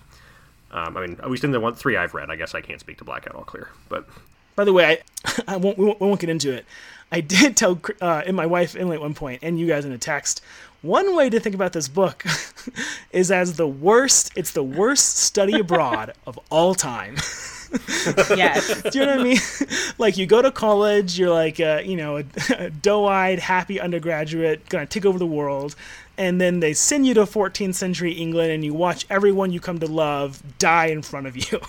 Um, 0.72 0.96
I 0.96 1.06
mean, 1.06 1.20
at 1.22 1.30
least 1.30 1.44
in 1.44 1.52
the 1.52 1.60
one 1.60 1.76
three 1.76 1.98
I've 1.98 2.14
read, 2.14 2.30
I 2.30 2.36
guess 2.36 2.54
I 2.56 2.62
can't 2.62 2.80
speak 2.80 2.98
to 3.00 3.04
Blackout 3.04 3.36
All 3.36 3.44
Clear, 3.44 3.70
but 3.90 4.08
by 4.56 4.64
the 4.64 4.74
way, 4.74 5.02
I, 5.26 5.44
I 5.48 5.58
won't 5.58 5.78
we, 5.78 5.86
won't 5.86 6.00
we 6.00 6.08
won't 6.08 6.20
get 6.20 6.30
into 6.30 6.52
it. 6.52 6.66
I 7.12 7.20
did 7.20 7.58
tell 7.58 7.80
uh, 8.00 8.24
my 8.32 8.46
wife 8.46 8.76
Emily 8.76 8.96
at 8.96 9.02
one 9.02 9.14
point, 9.14 9.40
and 9.44 9.60
you 9.60 9.68
guys 9.68 9.86
in 9.86 9.92
a 9.92 9.98
text. 9.98 10.42
One 10.82 11.16
way 11.16 11.30
to 11.30 11.40
think 11.40 11.54
about 11.54 11.74
this 11.74 11.88
book 11.88 12.26
is 13.12 13.32
as 13.32 13.58
the 13.58 13.68
worst. 13.68 14.32
It's 14.36 14.52
the 14.52 14.64
worst 14.64 15.18
study 15.18 15.60
abroad 15.60 16.14
of 16.26 16.40
all 16.50 16.74
time. 16.74 17.18
yes. 18.36 18.82
Do 18.92 19.00
you 19.00 19.06
know 19.06 19.12
what 19.18 19.22
I 19.22 19.24
mean? 19.24 19.38
like 19.98 20.18
you 20.18 20.26
go 20.26 20.42
to 20.42 20.52
college, 20.52 21.18
you're 21.18 21.30
like 21.30 21.60
uh, 21.60 21.82
you 21.84 21.96
know 21.96 22.18
a, 22.18 22.24
a 22.58 22.70
doe-eyed, 22.70 23.40
happy 23.40 23.80
undergraduate, 23.80 24.68
gonna 24.70 24.86
take 24.86 25.06
over 25.06 25.18
the 25.18 25.26
world, 25.26 25.76
and 26.18 26.40
then 26.42 26.60
they 26.60 26.74
send 26.74 27.06
you 27.08 27.14
to 27.14 27.22
14th 27.24 27.76
century 27.76 28.12
England, 28.14 28.52
and 28.52 28.66
you 28.66 28.74
watch 28.74 29.06
everyone 29.10 29.52
you 29.52 29.60
come 29.60 29.80
to 29.80 29.88
love 29.88 30.42
die 30.58 30.88
in 30.88 31.02
front 31.02 31.28
of 31.28 31.36
you. 31.38 31.60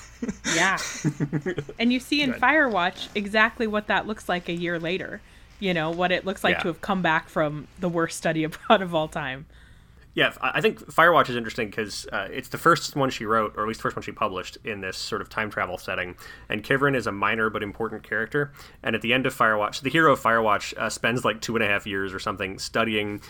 yeah. 0.54 0.78
And 1.78 1.92
you 1.92 2.00
see 2.00 2.22
in 2.22 2.32
Firewatch 2.34 3.08
exactly 3.14 3.66
what 3.66 3.86
that 3.86 4.06
looks 4.06 4.28
like 4.28 4.48
a 4.48 4.52
year 4.54 4.78
later. 4.78 5.20
You 5.60 5.74
know 5.74 5.90
what 5.90 6.10
it 6.10 6.24
looks 6.24 6.42
like 6.42 6.56
Yeah. 6.56 6.62
to 6.62 6.68
have 6.68 6.80
come 6.80 7.02
back 7.02 7.28
from 7.28 7.68
the 7.78 7.88
worst 7.88 8.18
study 8.18 8.42
abroad 8.44 8.82
of 8.82 8.94
all 8.94 9.06
time. 9.08 9.46
Yeah, 10.14 10.34
I 10.42 10.60
think 10.60 10.78
Firewatch 10.92 11.30
is 11.30 11.36
interesting 11.36 11.68
because 11.70 12.06
uh, 12.12 12.28
it's 12.30 12.48
the 12.48 12.58
first 12.58 12.94
one 12.96 13.08
she 13.08 13.24
wrote, 13.24 13.54
or 13.56 13.62
at 13.62 13.68
least 13.68 13.78
the 13.78 13.84
first 13.84 13.96
one 13.96 14.02
she 14.02 14.12
published 14.12 14.58
in 14.62 14.82
this 14.82 14.98
sort 14.98 15.22
of 15.22 15.30
time 15.30 15.50
travel 15.50 15.78
setting. 15.78 16.16
And 16.50 16.62
Kivrin 16.62 16.94
is 16.94 17.06
a 17.06 17.12
minor 17.12 17.48
but 17.48 17.62
important 17.62 18.02
character. 18.02 18.52
And 18.82 18.94
at 18.94 19.00
the 19.00 19.14
end 19.14 19.24
of 19.24 19.34
Firewatch, 19.34 19.80
the 19.80 19.88
hero 19.88 20.12
of 20.12 20.20
Firewatch 20.20 20.76
uh, 20.76 20.90
spends 20.90 21.24
like 21.24 21.40
two 21.40 21.56
and 21.56 21.64
a 21.64 21.66
half 21.66 21.86
years 21.86 22.12
or 22.12 22.18
something 22.18 22.58
studying 22.58 23.22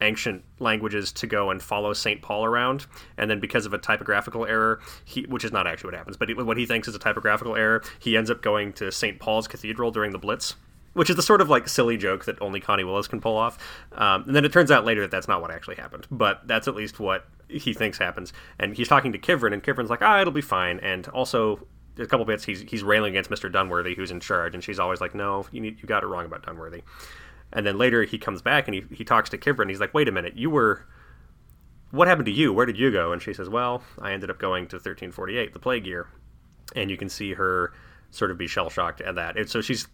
ancient 0.00 0.42
languages 0.58 1.12
to 1.12 1.28
go 1.28 1.50
and 1.50 1.62
follow 1.62 1.92
St. 1.92 2.20
Paul 2.20 2.44
around. 2.44 2.86
And 3.16 3.30
then 3.30 3.38
because 3.38 3.64
of 3.64 3.72
a 3.72 3.78
typographical 3.78 4.44
error, 4.44 4.80
he, 5.04 5.22
which 5.22 5.44
is 5.44 5.52
not 5.52 5.68
actually 5.68 5.88
what 5.88 5.98
happens, 5.98 6.16
but 6.16 6.34
what 6.44 6.56
he 6.56 6.66
thinks 6.66 6.88
is 6.88 6.96
a 6.96 6.98
typographical 6.98 7.54
error, 7.54 7.82
he 8.00 8.16
ends 8.16 8.28
up 8.28 8.42
going 8.42 8.72
to 8.74 8.90
St. 8.90 9.20
Paul's 9.20 9.46
Cathedral 9.46 9.92
during 9.92 10.10
the 10.10 10.18
Blitz. 10.18 10.56
Which 10.94 11.10
is 11.10 11.16
the 11.16 11.22
sort 11.22 11.40
of 11.40 11.50
like 11.50 11.68
silly 11.68 11.96
joke 11.96 12.24
that 12.24 12.40
only 12.40 12.60
Connie 12.60 12.84
Willis 12.84 13.08
can 13.08 13.20
pull 13.20 13.36
off. 13.36 13.58
Um, 13.92 14.24
and 14.26 14.34
then 14.34 14.44
it 14.44 14.52
turns 14.52 14.70
out 14.70 14.84
later 14.84 15.02
that 15.02 15.10
that's 15.10 15.28
not 15.28 15.42
what 15.42 15.50
actually 15.50 15.76
happened. 15.76 16.06
But 16.10 16.46
that's 16.46 16.68
at 16.68 16.74
least 16.74 16.98
what 16.98 17.26
he 17.48 17.72
thinks 17.72 17.98
happens. 17.98 18.32
And 18.58 18.76
he's 18.76 18.88
talking 18.88 19.12
to 19.12 19.18
Kivrin, 19.18 19.52
and 19.52 19.62
Kivrin's 19.62 19.90
like, 19.90 20.02
ah, 20.02 20.20
it'll 20.20 20.32
be 20.32 20.40
fine. 20.40 20.78
And 20.80 21.06
also, 21.08 21.66
a 21.98 22.06
couple 22.06 22.24
bits, 22.24 22.44
he's, 22.44 22.62
he's 22.62 22.82
railing 22.82 23.10
against 23.10 23.30
Mr. 23.30 23.52
Dunworthy, 23.52 23.96
who's 23.96 24.10
in 24.10 24.20
charge. 24.20 24.54
And 24.54 24.62
she's 24.62 24.78
always 24.78 25.00
like, 25.00 25.14
no, 25.14 25.46
you, 25.52 25.60
need, 25.60 25.78
you 25.80 25.86
got 25.86 26.02
it 26.02 26.06
wrong 26.06 26.24
about 26.24 26.44
Dunworthy. 26.44 26.82
And 27.52 27.66
then 27.66 27.78
later 27.78 28.02
he 28.02 28.18
comes 28.18 28.42
back 28.42 28.66
and 28.66 28.74
he, 28.74 28.84
he 28.94 29.04
talks 29.04 29.30
to 29.30 29.38
Kivrin. 29.38 29.68
He's 29.68 29.80
like, 29.80 29.94
wait 29.94 30.08
a 30.08 30.12
minute, 30.12 30.36
you 30.36 30.50
were. 30.50 30.86
What 31.90 32.08
happened 32.08 32.26
to 32.26 32.32
you? 32.32 32.52
Where 32.52 32.66
did 32.66 32.76
you 32.76 32.90
go? 32.90 33.12
And 33.12 33.22
she 33.22 33.32
says, 33.32 33.48
well, 33.48 33.84
I 34.00 34.12
ended 34.12 34.28
up 34.28 34.40
going 34.40 34.66
to 34.68 34.76
1348, 34.76 35.52
the 35.52 35.60
plague 35.60 35.86
year. 35.86 36.08
And 36.74 36.90
you 36.90 36.96
can 36.96 37.08
see 37.08 37.34
her 37.34 37.72
sort 38.14 38.30
of 38.30 38.38
be 38.38 38.46
shell 38.46 38.70
shocked 38.70 39.00
at 39.00 39.16
that. 39.16 39.36
And 39.36 39.48
so 39.48 39.60
she's 39.60 39.86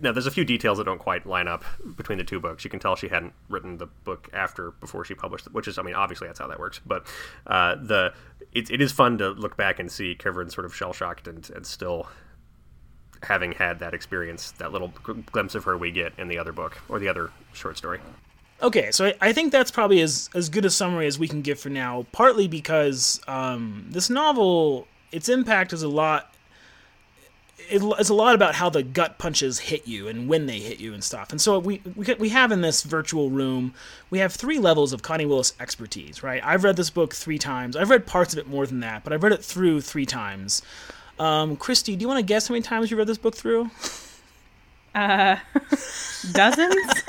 now 0.00 0.12
there's 0.12 0.26
a 0.26 0.30
few 0.30 0.44
details 0.44 0.78
that 0.78 0.84
don't 0.84 0.98
quite 0.98 1.26
line 1.26 1.48
up 1.48 1.64
between 1.96 2.18
the 2.18 2.24
two 2.24 2.40
books. 2.40 2.64
You 2.64 2.70
can 2.70 2.80
tell 2.80 2.96
she 2.96 3.08
hadn't 3.08 3.32
written 3.48 3.78
the 3.78 3.86
book 3.86 4.28
after 4.32 4.72
before 4.72 5.04
she 5.04 5.14
published 5.14 5.46
it, 5.46 5.54
which 5.54 5.68
is 5.68 5.78
I 5.78 5.82
mean 5.82 5.94
obviously 5.94 6.26
that's 6.26 6.40
how 6.40 6.48
that 6.48 6.58
works. 6.58 6.80
But 6.84 7.06
uh, 7.46 7.76
the 7.76 8.12
it, 8.52 8.70
it 8.70 8.80
is 8.80 8.92
fun 8.92 9.18
to 9.18 9.30
look 9.30 9.56
back 9.56 9.78
and 9.78 9.90
see 9.90 10.14
Kivrin 10.14 10.50
sort 10.52 10.64
of 10.64 10.74
shell 10.74 10.92
shocked 10.92 11.28
and, 11.28 11.48
and 11.50 11.66
still 11.66 12.08
having 13.22 13.52
had 13.52 13.78
that 13.78 13.94
experience, 13.94 14.50
that 14.52 14.72
little 14.72 14.88
glimpse 15.32 15.54
of 15.54 15.64
her 15.64 15.76
we 15.76 15.90
get 15.90 16.12
in 16.18 16.28
the 16.28 16.38
other 16.38 16.52
book 16.52 16.78
or 16.88 16.98
the 16.98 17.08
other 17.08 17.30
short 17.52 17.76
story. 17.76 18.00
Okay, 18.62 18.90
so 18.90 19.06
I, 19.06 19.14
I 19.20 19.32
think 19.32 19.52
that's 19.52 19.70
probably 19.70 20.00
as, 20.00 20.30
as 20.34 20.48
good 20.48 20.64
a 20.64 20.70
summary 20.70 21.06
as 21.06 21.18
we 21.18 21.28
can 21.28 21.42
give 21.42 21.60
for 21.60 21.68
now, 21.68 22.06
partly 22.12 22.48
because 22.48 23.20
um, 23.28 23.86
this 23.90 24.08
novel, 24.08 24.88
its 25.12 25.28
impact 25.28 25.72
is 25.72 25.82
a 25.82 25.88
lot. 25.88 26.32
It, 27.58 27.82
it's 27.98 28.10
a 28.10 28.14
lot 28.14 28.34
about 28.34 28.54
how 28.54 28.68
the 28.68 28.82
gut 28.82 29.18
punches 29.18 29.58
hit 29.58 29.88
you 29.88 30.06
and 30.08 30.28
when 30.28 30.46
they 30.46 30.60
hit 30.60 30.78
you 30.78 30.94
and 30.94 31.02
stuff. 31.02 31.30
And 31.30 31.40
so 31.40 31.58
we, 31.58 31.80
we 31.96 32.14
we 32.14 32.28
have 32.28 32.52
in 32.52 32.60
this 32.60 32.82
virtual 32.82 33.30
room, 33.30 33.74
we 34.10 34.18
have 34.18 34.32
three 34.32 34.58
levels 34.58 34.92
of 34.92 35.02
Connie 35.02 35.26
Willis 35.26 35.52
expertise, 35.58 36.22
right? 36.22 36.40
I've 36.44 36.64
read 36.64 36.76
this 36.76 36.90
book 36.90 37.14
three 37.14 37.38
times. 37.38 37.74
I've 37.74 37.90
read 37.90 38.06
parts 38.06 38.32
of 38.34 38.38
it 38.38 38.46
more 38.46 38.66
than 38.66 38.80
that, 38.80 39.04
but 39.04 39.12
I've 39.12 39.22
read 39.22 39.32
it 39.32 39.42
through 39.44 39.80
three 39.80 40.06
times. 40.06 40.62
Um, 41.18 41.56
Christy, 41.56 41.96
do 41.96 42.02
you 42.02 42.08
want 42.08 42.18
to 42.18 42.24
guess 42.24 42.46
how 42.48 42.52
many 42.52 42.62
times 42.62 42.90
you 42.90 42.96
read 42.96 43.06
this 43.06 43.18
book 43.18 43.34
through? 43.34 43.70
Dozens? 46.32 47.02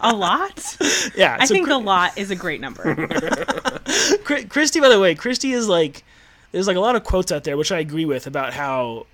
a 0.00 0.14
lot? 0.14 0.76
Yeah, 1.14 1.36
I 1.40 1.46
so 1.46 1.54
think 1.54 1.68
Chri- 1.68 1.74
a 1.74 1.78
lot 1.78 2.16
is 2.18 2.30
a 2.30 2.36
great 2.36 2.60
number. 2.60 2.94
Christy, 4.24 4.80
by 4.80 4.88
the 4.88 5.00
way, 5.00 5.14
Christy 5.14 5.52
is 5.52 5.68
like, 5.68 6.04
there's 6.52 6.66
like 6.66 6.76
a 6.76 6.80
lot 6.80 6.96
of 6.96 7.04
quotes 7.04 7.32
out 7.32 7.44
there, 7.44 7.56
which 7.56 7.72
I 7.72 7.78
agree 7.78 8.04
with 8.04 8.26
about 8.26 8.52
how 8.52 9.06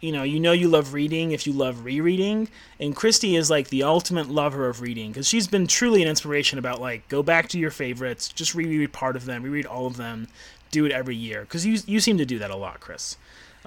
you 0.00 0.12
know, 0.12 0.22
you 0.22 0.38
know 0.38 0.52
you 0.52 0.68
love 0.68 0.92
reading 0.92 1.32
if 1.32 1.46
you 1.46 1.52
love 1.52 1.84
rereading, 1.84 2.48
and 2.78 2.94
Christy 2.94 3.36
is 3.36 3.50
like 3.50 3.68
the 3.68 3.82
ultimate 3.82 4.28
lover 4.28 4.68
of 4.68 4.80
reading 4.80 5.10
because 5.10 5.26
she's 5.26 5.46
been 5.46 5.66
truly 5.66 6.02
an 6.02 6.08
inspiration 6.08 6.58
about 6.58 6.80
like 6.80 7.08
go 7.08 7.22
back 7.22 7.48
to 7.50 7.58
your 7.58 7.70
favorites, 7.70 8.28
just 8.28 8.54
reread 8.54 8.92
part 8.92 9.16
of 9.16 9.24
them, 9.24 9.42
reread 9.42 9.66
all 9.66 9.86
of 9.86 9.96
them, 9.96 10.28
do 10.70 10.84
it 10.84 10.92
every 10.92 11.16
year 11.16 11.42
because 11.42 11.64
you 11.64 11.78
you 11.86 12.00
seem 12.00 12.18
to 12.18 12.26
do 12.26 12.38
that 12.38 12.50
a 12.50 12.56
lot, 12.56 12.80
Chris. 12.80 13.16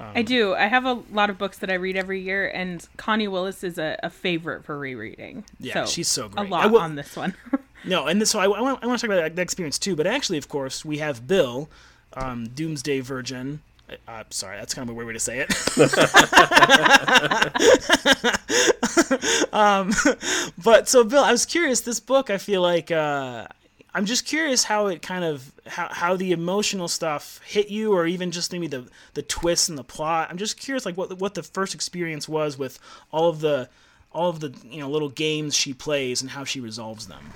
I 0.02 0.22
do. 0.22 0.54
I 0.54 0.68
have 0.68 0.86
a 0.86 1.04
lot 1.12 1.30
of 1.30 1.38
books 1.38 1.58
that 1.60 1.70
I 1.70 1.74
read 1.74 1.98
every 1.98 2.22
year, 2.22 2.48
and 2.48 2.88
Connie 2.96 3.28
Willis 3.28 3.66
is 3.66 3.78
a, 3.78 4.00
a 4.02 4.10
favorite 4.10 4.64
for 4.64 4.78
rereading. 4.80 5.44
Yeah, 5.60 5.84
she's 5.84 6.08
so 6.08 6.30
great. 6.30 6.48
A 6.48 6.50
lot 6.50 6.72
will- 6.72 6.80
on 6.80 6.96
this 6.96 7.16
one. 7.16 7.34
No, 7.86 8.08
and 8.08 8.28
so 8.28 8.40
I, 8.40 8.44
I, 8.44 8.60
want, 8.60 8.84
I 8.84 8.88
want 8.88 9.00
to 9.00 9.08
talk 9.08 9.16
about 9.16 9.24
that, 9.24 9.36
that 9.38 9.42
experience 9.42 9.80
too. 9.80 9.96
But 9.96 10.06
actually, 10.06 10.38
of 10.38 10.50
course, 10.50 10.84
we 10.84 10.98
have 10.98 11.28
Bill, 11.28 11.70
um, 12.14 12.50
Doomsday 12.50 13.00
Virgin. 13.00 13.62
Uh, 13.90 13.96
Uh, 14.08 14.24
sorry, 14.30 14.58
that's 14.58 14.74
kind 14.74 14.88
of 14.90 14.94
a 14.94 14.96
weird 14.96 15.08
way 15.08 15.14
to 15.14 15.20
say 15.20 15.40
it. 15.40 15.50
um, 19.54 19.92
but 20.64 20.88
so, 20.88 21.04
Bill, 21.04 21.24
I 21.24 21.32
was 21.32 21.46
curious. 21.46 21.82
This 21.82 22.00
book, 22.00 22.30
I 22.30 22.38
feel 22.38 22.62
like 22.62 22.92
uh, 22.92 23.48
I'm 23.94 24.06
just 24.06 24.26
curious 24.26 24.64
how 24.64 24.88
it 24.88 25.02
kind 25.02 25.24
of 25.24 25.52
how, 25.66 25.88
how 25.92 26.16
the 26.16 26.32
emotional 26.32 26.88
stuff 26.88 27.42
hit 27.46 27.70
you, 27.70 27.94
or 27.94 28.06
even 28.06 28.32
just 28.32 28.52
maybe 28.52 28.68
the 28.68 28.88
the 29.14 29.24
twists 29.24 29.70
and 29.70 29.78
the 29.78 29.84
plot. 29.84 30.28
I'm 30.30 30.38
just 30.38 30.58
curious, 30.58 30.86
like 30.86 30.98
what 30.98 31.20
what 31.20 31.34
the 31.34 31.44
first 31.44 31.74
experience 31.74 32.30
was 32.30 32.58
with 32.58 32.80
all 33.12 33.30
of 33.30 33.40
the 33.40 33.70
all 34.12 34.30
of 34.30 34.40
the 34.40 34.54
you 34.70 34.80
know 34.80 34.90
little 34.90 35.10
games 35.10 35.56
she 35.56 35.74
plays 35.74 36.22
and 36.22 36.32
how 36.32 36.44
she 36.44 36.60
resolves 36.60 37.08
them. 37.08 37.32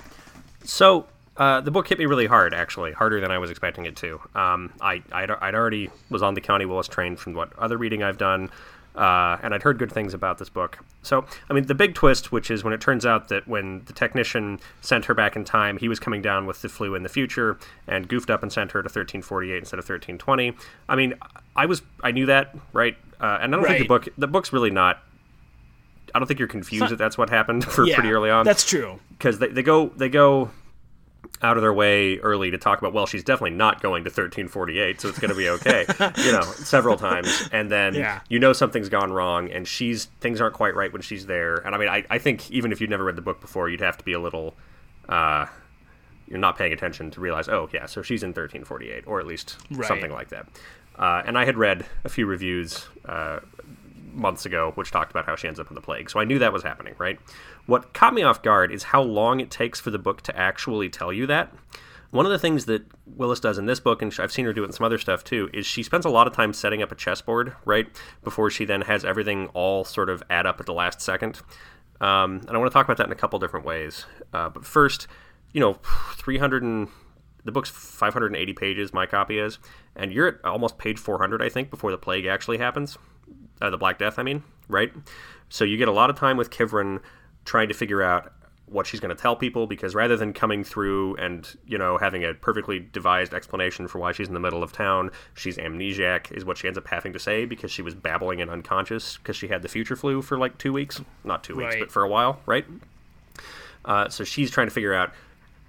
So 0.64 1.06
uh, 1.36 1.60
the 1.60 1.70
book 1.70 1.88
hit 1.88 1.98
me 1.98 2.06
really 2.06 2.26
hard, 2.26 2.54
actually, 2.54 2.92
harder 2.92 3.20
than 3.20 3.30
I 3.30 3.38
was 3.38 3.50
expecting 3.50 3.86
it 3.86 3.96
to. 3.96 4.20
Um, 4.34 4.72
I 4.80 5.02
I'd, 5.12 5.30
I'd 5.30 5.54
already 5.54 5.90
was 6.10 6.22
on 6.22 6.34
the 6.34 6.40
Connie 6.40 6.64
Willis 6.66 6.88
train 6.88 7.16
from 7.16 7.34
what 7.34 7.52
other 7.58 7.76
reading 7.76 8.02
I've 8.02 8.18
done, 8.18 8.50
uh, 8.94 9.38
and 9.42 9.52
I'd 9.52 9.62
heard 9.64 9.78
good 9.78 9.90
things 9.90 10.14
about 10.14 10.38
this 10.38 10.48
book. 10.48 10.78
So 11.02 11.24
I 11.50 11.52
mean, 11.52 11.66
the 11.66 11.74
big 11.74 11.94
twist, 11.94 12.30
which 12.30 12.50
is 12.50 12.62
when 12.62 12.72
it 12.72 12.80
turns 12.80 13.04
out 13.04 13.28
that 13.28 13.48
when 13.48 13.82
the 13.86 13.92
technician 13.92 14.60
sent 14.80 15.06
her 15.06 15.14
back 15.14 15.34
in 15.34 15.44
time, 15.44 15.76
he 15.78 15.88
was 15.88 15.98
coming 15.98 16.22
down 16.22 16.46
with 16.46 16.62
the 16.62 16.68
flu 16.68 16.94
in 16.94 17.02
the 17.02 17.08
future 17.08 17.58
and 17.88 18.08
goofed 18.08 18.30
up 18.30 18.42
and 18.42 18.52
sent 18.52 18.70
her 18.72 18.80
to 18.82 18.86
1348 18.86 19.58
instead 19.58 19.78
of 19.80 19.84
1320. 19.84 20.52
I 20.88 20.94
mean, 20.96 21.14
I 21.56 21.66
was 21.66 21.82
I 22.02 22.12
knew 22.12 22.26
that 22.26 22.54
right, 22.72 22.96
uh, 23.20 23.38
and 23.40 23.52
I 23.54 23.58
don't 23.58 23.66
think 23.66 23.80
the 23.80 23.88
book 23.88 24.08
the 24.16 24.28
book's 24.28 24.52
really 24.52 24.70
not. 24.70 25.02
I 26.14 26.20
don't 26.20 26.28
think 26.28 26.38
you're 26.38 26.46
confused 26.48 26.82
not- 26.82 26.90
that 26.90 26.96
that's 26.98 27.18
what 27.18 27.28
happened 27.28 27.64
for 27.70 27.84
Yeah, 27.84 27.96
pretty 27.96 28.12
early 28.12 28.30
on 28.30 28.44
That's 28.46 28.64
true. 28.64 29.00
because 29.18 29.40
they, 29.40 29.48
they 29.48 29.64
go 29.64 29.88
they 29.96 30.08
go 30.08 30.50
out 31.42 31.56
of 31.56 31.62
their 31.62 31.72
way 31.72 32.18
early 32.18 32.50
to 32.50 32.56
talk 32.58 32.78
about 32.78 32.92
well 32.94 33.06
she's 33.06 33.24
definitely 33.24 33.50
not 33.56 33.82
going 33.82 34.04
to 34.04 34.08
1348 34.08 35.00
so 35.00 35.08
it's 35.08 35.18
going 35.18 35.30
to 35.30 35.36
be 35.36 35.48
okay 35.48 35.84
you 36.24 36.32
know 36.32 36.42
several 36.56 36.96
times 36.96 37.48
and 37.52 37.70
then 37.70 37.94
Yeah. 37.94 38.20
you 38.28 38.38
know 38.38 38.52
something's 38.52 38.88
gone 38.88 39.12
wrong 39.12 39.50
and 39.50 39.66
she's 39.68 40.06
things 40.20 40.40
aren't 40.40 40.54
quite 40.54 40.74
right 40.74 40.92
when 40.92 41.02
she's 41.02 41.26
there 41.26 41.56
and 41.56 41.74
i 41.74 41.78
mean 41.78 41.88
i, 41.88 42.04
I 42.08 42.18
think 42.18 42.50
even 42.50 42.72
if 42.72 42.80
you'd 42.80 42.88
never 42.90 43.04
read 43.04 43.16
the 43.16 43.22
book 43.22 43.40
before 43.40 43.68
you'd 43.68 43.80
have 43.80 43.98
to 43.98 44.04
be 44.04 44.12
a 44.14 44.20
little 44.20 44.54
uh 45.08 45.46
you're 46.28 46.38
not 46.38 46.56
paying 46.56 46.72
attention 46.72 47.10
to 47.10 47.20
realize 47.20 47.48
oh 47.48 47.68
yeah 47.74 47.86
so 47.86 48.00
she's 48.00 48.22
in 48.22 48.28
1348 48.28 49.04
or 49.06 49.20
at 49.20 49.26
least 49.26 49.56
Right. 49.70 49.86
something 49.86 50.10
like 50.12 50.28
that 50.30 50.46
uh, 50.98 51.22
and 51.26 51.36
i 51.36 51.44
had 51.44 51.58
read 51.58 51.84
a 52.04 52.08
few 52.08 52.24
reviews 52.26 52.86
uh, 53.04 53.40
months 54.14 54.46
ago, 54.46 54.72
which 54.74 54.90
talked 54.90 55.10
about 55.10 55.26
how 55.26 55.36
she 55.36 55.48
ends 55.48 55.60
up 55.60 55.68
in 55.68 55.74
the 55.74 55.80
plague. 55.80 56.10
So 56.10 56.20
I 56.20 56.24
knew 56.24 56.38
that 56.38 56.52
was 56.52 56.62
happening, 56.62 56.94
right? 56.98 57.18
What 57.66 57.92
caught 57.92 58.14
me 58.14 58.22
off 58.22 58.42
guard 58.42 58.72
is 58.72 58.84
how 58.84 59.02
long 59.02 59.40
it 59.40 59.50
takes 59.50 59.80
for 59.80 59.90
the 59.90 59.98
book 59.98 60.22
to 60.22 60.36
actually 60.36 60.88
tell 60.88 61.12
you 61.12 61.26
that. 61.26 61.52
One 62.10 62.26
of 62.26 62.32
the 62.32 62.38
things 62.38 62.66
that 62.66 62.84
Willis 63.06 63.40
does 63.40 63.58
in 63.58 63.66
this 63.66 63.80
book, 63.80 64.00
and 64.00 64.14
I've 64.20 64.30
seen 64.30 64.44
her 64.44 64.52
do 64.52 64.62
it 64.62 64.66
in 64.66 64.72
some 64.72 64.86
other 64.86 64.98
stuff 64.98 65.24
too, 65.24 65.50
is 65.52 65.66
she 65.66 65.82
spends 65.82 66.06
a 66.06 66.10
lot 66.10 66.28
of 66.28 66.32
time 66.32 66.52
setting 66.52 66.80
up 66.80 66.92
a 66.92 66.94
chessboard, 66.94 67.56
right? 67.64 67.88
Before 68.22 68.50
she 68.50 68.64
then 68.64 68.82
has 68.82 69.04
everything 69.04 69.48
all 69.48 69.84
sort 69.84 70.08
of 70.08 70.22
add 70.30 70.46
up 70.46 70.60
at 70.60 70.66
the 70.66 70.72
last 70.72 71.00
second. 71.00 71.40
Um, 72.00 72.42
and 72.46 72.50
I 72.50 72.58
want 72.58 72.70
to 72.70 72.72
talk 72.72 72.86
about 72.86 72.98
that 72.98 73.06
in 73.06 73.12
a 73.12 73.16
couple 73.16 73.38
different 73.40 73.66
ways. 73.66 74.06
Uh, 74.32 74.48
but 74.48 74.64
first, 74.64 75.08
you 75.52 75.60
know, 75.60 75.74
300 76.16 76.62
and 76.62 76.88
the 77.44 77.50
book's 77.50 77.70
580 77.70 78.52
pages, 78.52 78.92
my 78.94 79.06
copy 79.06 79.38
is, 79.38 79.58
and 79.96 80.12
you're 80.12 80.28
at 80.28 80.44
almost 80.44 80.78
page 80.78 80.98
400, 80.98 81.42
I 81.42 81.48
think, 81.48 81.68
before 81.68 81.90
the 81.90 81.98
plague 81.98 82.26
actually 82.26 82.58
happens 82.58 82.96
uh, 83.60 83.70
the 83.70 83.78
Black 83.78 83.98
Death, 83.98 84.18
I 84.18 84.22
mean, 84.22 84.42
right? 84.68 84.92
So 85.48 85.64
you 85.64 85.76
get 85.76 85.88
a 85.88 85.92
lot 85.92 86.10
of 86.10 86.18
time 86.18 86.36
with 86.36 86.50
Kivrin 86.50 87.00
trying 87.44 87.68
to 87.68 87.74
figure 87.74 88.02
out 88.02 88.32
what 88.66 88.86
she's 88.86 88.98
going 88.98 89.14
to 89.14 89.20
tell 89.20 89.36
people 89.36 89.66
because 89.66 89.94
rather 89.94 90.16
than 90.16 90.32
coming 90.32 90.64
through 90.64 91.14
and 91.16 91.54
you 91.66 91.76
know 91.76 91.98
having 91.98 92.24
a 92.24 92.32
perfectly 92.32 92.80
devised 92.80 93.34
explanation 93.34 93.86
for 93.86 93.98
why 93.98 94.10
she's 94.10 94.26
in 94.26 94.32
the 94.34 94.40
middle 94.40 94.62
of 94.62 94.72
town, 94.72 95.10
she's 95.34 95.58
amnesiac 95.58 96.32
is 96.32 96.44
what 96.46 96.56
she 96.56 96.66
ends 96.66 96.78
up 96.78 96.86
having 96.88 97.12
to 97.12 97.18
say 97.18 97.44
because 97.44 97.70
she 97.70 97.82
was 97.82 97.94
babbling 97.94 98.40
and 98.40 98.50
unconscious 98.50 99.18
because 99.18 99.36
she 99.36 99.48
had 99.48 99.60
the 99.60 99.68
future 99.68 99.94
flu 99.96 100.22
for 100.22 100.38
like 100.38 100.56
two 100.56 100.72
weeks, 100.72 101.00
not 101.24 101.44
two 101.44 101.54
weeks, 101.54 101.74
Right. 101.74 101.80
but 101.80 101.92
for 101.92 102.02
a 102.02 102.08
while, 102.08 102.40
right? 102.46 102.64
Uh, 103.84 104.08
so 104.08 104.24
she's 104.24 104.50
trying 104.50 104.66
to 104.66 104.72
figure 104.72 104.94
out 104.94 105.12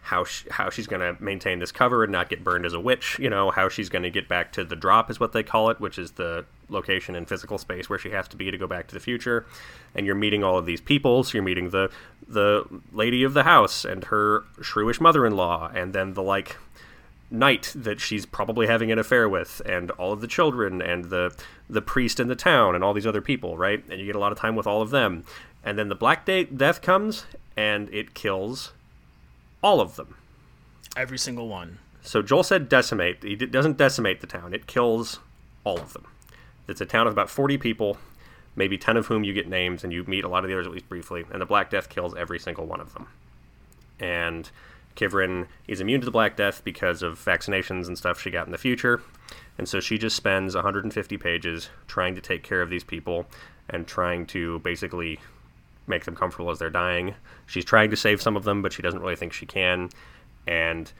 how 0.02 0.24
sh- 0.24 0.46
how 0.52 0.70
she's 0.70 0.88
going 0.88 1.02
to 1.02 1.22
maintain 1.22 1.60
this 1.60 1.72
cover 1.72 2.04
and 2.04 2.12
not 2.12 2.30
get 2.30 2.44
burned 2.44 2.66
as 2.66 2.74
a 2.74 2.80
witch. 2.80 3.18
You 3.20 3.30
know 3.30 3.52
how 3.52 3.68
she's 3.70 3.90
going 3.90 4.04
to 4.04 4.10
get 4.10 4.30
back 4.30 4.54
to 4.54 4.64
the 4.64 4.76
drop 4.76 5.12
is 5.12 5.20
what 5.20 5.34
they 5.34 5.44
call 5.44 5.70
it, 5.70 5.80
which 5.82 5.98
is 6.00 6.12
the 6.12 6.46
location 6.70 7.16
in 7.16 7.26
physical 7.26 7.58
space 7.58 7.90
where 7.90 8.00
she 8.00 8.10
has 8.12 8.28
to 8.30 8.38
be 8.38 8.52
to 8.52 8.58
go 8.58 8.68
back 8.68 8.88
to 8.88 8.94
the 8.94 9.00
future. 9.00 9.46
And 9.94 10.06
you're 10.06 10.16
meeting 10.16 10.44
all 10.44 10.58
of 10.58 10.66
these 10.66 10.82
people. 10.82 11.24
So 11.24 11.34
you're 11.34 11.44
meeting 11.44 11.70
the 11.70 11.90
the 12.28 12.66
lady 12.92 13.24
of 13.24 13.34
the 13.34 13.44
house 13.44 13.86
and 13.86 14.06
her 14.06 14.42
shrewish 14.60 15.00
mother-in-law, 15.00 15.72
and 15.76 15.94
then 15.94 16.14
the 16.14 16.24
like 16.24 16.58
knight 17.32 17.72
that 17.76 18.00
she's 18.00 18.26
probably 18.26 18.68
having 18.68 18.92
an 18.92 19.00
affair 19.00 19.28
with, 19.28 19.62
and 19.66 19.92
all 19.92 20.14
of 20.14 20.22
the 20.22 20.28
children, 20.28 20.82
and 20.82 21.06
the 21.06 21.36
the 21.70 21.82
priest 21.82 22.20
in 22.20 22.28
the 22.28 22.36
town, 22.36 22.76
and 22.76 22.84
all 22.84 22.94
these 22.94 23.08
other 23.08 23.22
people, 23.22 23.58
right? 23.58 23.84
And 23.90 24.00
you 24.00 24.06
get 24.06 24.16
a 24.16 24.20
lot 24.20 24.32
of 24.32 24.40
time 24.40 24.56
with 24.56 24.68
all 24.68 24.82
of 24.82 24.90
them. 24.90 25.24
And 25.64 25.80
then 25.80 25.90
the 25.90 25.96
Black 25.96 26.26
Day 26.26 26.44
Death 26.44 26.82
comes, 26.82 27.26
and 27.58 27.90
it 27.94 28.14
kills 28.14 28.72
all 29.64 29.82
of 29.82 29.96
them. 29.96 30.16
Every 30.96 31.18
single 31.18 31.48
one. 31.48 31.80
So 32.04 32.22
Joel 32.22 32.44
said 32.44 32.70
decimate. 32.70 33.24
He 33.24 33.36
d- 33.36 33.48
doesn't 33.48 33.78
decimate 33.78 34.22
the 34.22 34.28
town. 34.28 34.54
It 34.54 34.68
kills 34.68 35.20
all 35.64 35.80
of 35.80 35.94
them. 35.94 36.06
It's 36.68 36.82
a 36.82 36.86
town 36.86 37.08
of 37.08 37.14
about 37.14 37.30
40 37.30 37.58
people, 37.58 37.98
maybe 38.56 38.78
10 38.78 38.98
of 38.98 39.08
whom 39.08 39.24
you 39.24 39.34
get 39.34 39.48
names, 39.48 39.84
and 39.84 39.94
you 39.94 40.04
meet 40.06 40.24
a 40.24 40.28
lot 40.28 40.44
of 40.44 40.50
the 40.50 40.56
others 40.56 40.68
at 40.68 40.74
least 40.74 40.90
briefly. 40.90 41.26
And 41.32 41.42
the 41.42 41.46
Black 41.46 41.70
Death 41.70 41.90
kills 41.90 42.16
every 42.16 42.40
single 42.40 42.66
one 42.66 42.82
of 42.82 42.94
them. 42.94 43.08
And 44.00 44.50
Kivrin 44.96 45.48
is 45.68 45.82
immune 45.82 46.02
to 46.02 46.06
the 46.06 46.12
Black 46.12 46.36
Death 46.36 46.64
because 46.64 47.04
of 47.04 47.24
vaccinations 47.24 47.88
and 47.88 47.98
stuff 47.98 48.20
she 48.20 48.32
got 48.32 48.46
in 48.46 48.52
the 48.52 48.58
future. 48.58 49.02
And 49.58 49.68
so 49.68 49.80
she 49.80 49.98
just 49.98 50.16
spends 50.16 50.56
150 50.56 51.18
pages 51.18 51.70
trying 51.88 52.16
to 52.16 52.22
take 52.22 52.44
care 52.44 52.62
of 52.62 52.70
these 52.70 52.84
people 52.84 53.26
and 53.70 53.88
trying 53.88 54.26
to 54.28 54.60
basically 54.60 55.20
make 55.88 56.06
them 56.06 56.16
comfortable 56.16 56.50
as 56.50 56.60
they're 56.60 56.70
dying. 56.70 57.16
She's 57.46 57.66
trying 57.66 57.90
to 57.92 57.98
save 57.98 58.22
some 58.22 58.36
of 58.36 58.44
them, 58.44 58.62
but 58.62 58.74
she 58.74 58.82
doesn't 58.82 59.02
really 59.02 59.16
think 59.16 59.34
she 59.34 59.46
can. 59.46 59.90
And 60.48 60.92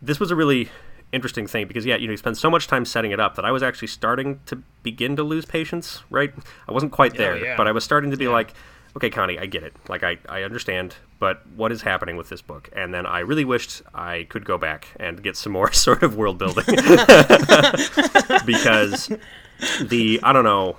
this 0.00 0.20
was 0.20 0.30
a 0.30 0.36
really 0.36 0.70
interesting 1.14 1.46
thing 1.46 1.66
because 1.66 1.86
yeah, 1.86 1.96
you 1.96 2.06
know, 2.06 2.12
you 2.12 2.16
spend 2.16 2.36
so 2.36 2.50
much 2.50 2.66
time 2.66 2.84
setting 2.84 3.12
it 3.12 3.20
up 3.20 3.36
that 3.36 3.44
I 3.44 3.52
was 3.52 3.62
actually 3.62 3.88
starting 3.88 4.40
to 4.46 4.62
begin 4.82 5.16
to 5.16 5.22
lose 5.22 5.44
patience, 5.44 6.02
right? 6.10 6.32
I 6.68 6.72
wasn't 6.72 6.92
quite 6.92 7.14
there, 7.16 7.36
yeah. 7.36 7.56
but 7.56 7.66
I 7.68 7.72
was 7.72 7.84
starting 7.84 8.10
to 8.10 8.16
be 8.16 8.28
like, 8.28 8.54
okay, 8.96 9.10
Connie, 9.10 9.38
I 9.38 9.46
get 9.46 9.62
it. 9.62 9.74
Like 9.88 10.02
I, 10.02 10.18
I 10.28 10.42
understand, 10.42 10.96
but 11.18 11.46
what 11.56 11.72
is 11.72 11.82
happening 11.82 12.16
with 12.16 12.28
this 12.28 12.42
book? 12.42 12.68
And 12.74 12.92
then 12.92 13.06
I 13.06 13.20
really 13.20 13.44
wished 13.44 13.82
I 13.94 14.26
could 14.28 14.44
go 14.44 14.58
back 14.58 14.88
and 14.98 15.22
get 15.22 15.36
some 15.36 15.52
more 15.52 15.72
sort 15.86 16.02
of 16.02 16.16
world 16.16 16.38
building. 16.38 16.64
because 18.44 19.10
the 19.82 20.20
I 20.22 20.32
don't 20.32 20.44
know 20.44 20.76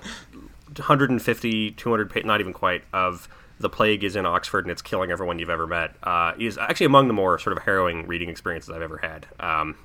150 0.76 1.70
200 1.72 2.10
pa- 2.10 2.20
not 2.24 2.40
even 2.40 2.52
quite 2.52 2.84
of 2.92 3.28
the 3.58 3.70
plague 3.70 4.04
is 4.04 4.16
in 4.16 4.26
Oxford 4.26 4.64
and 4.64 4.70
it's 4.72 4.82
killing 4.82 5.10
everyone 5.10 5.38
you've 5.38 5.50
ever 5.50 5.66
met 5.66 5.94
uh, 6.02 6.32
is 6.38 6.58
actually 6.58 6.86
among 6.86 7.08
the 7.08 7.14
more 7.14 7.38
sort 7.38 7.56
of 7.56 7.62
harrowing 7.62 8.06
reading 8.06 8.28
experiences 8.28 8.70
I've 8.70 8.82
ever 8.82 8.98
had. 8.98 9.26
Um, 9.40 9.76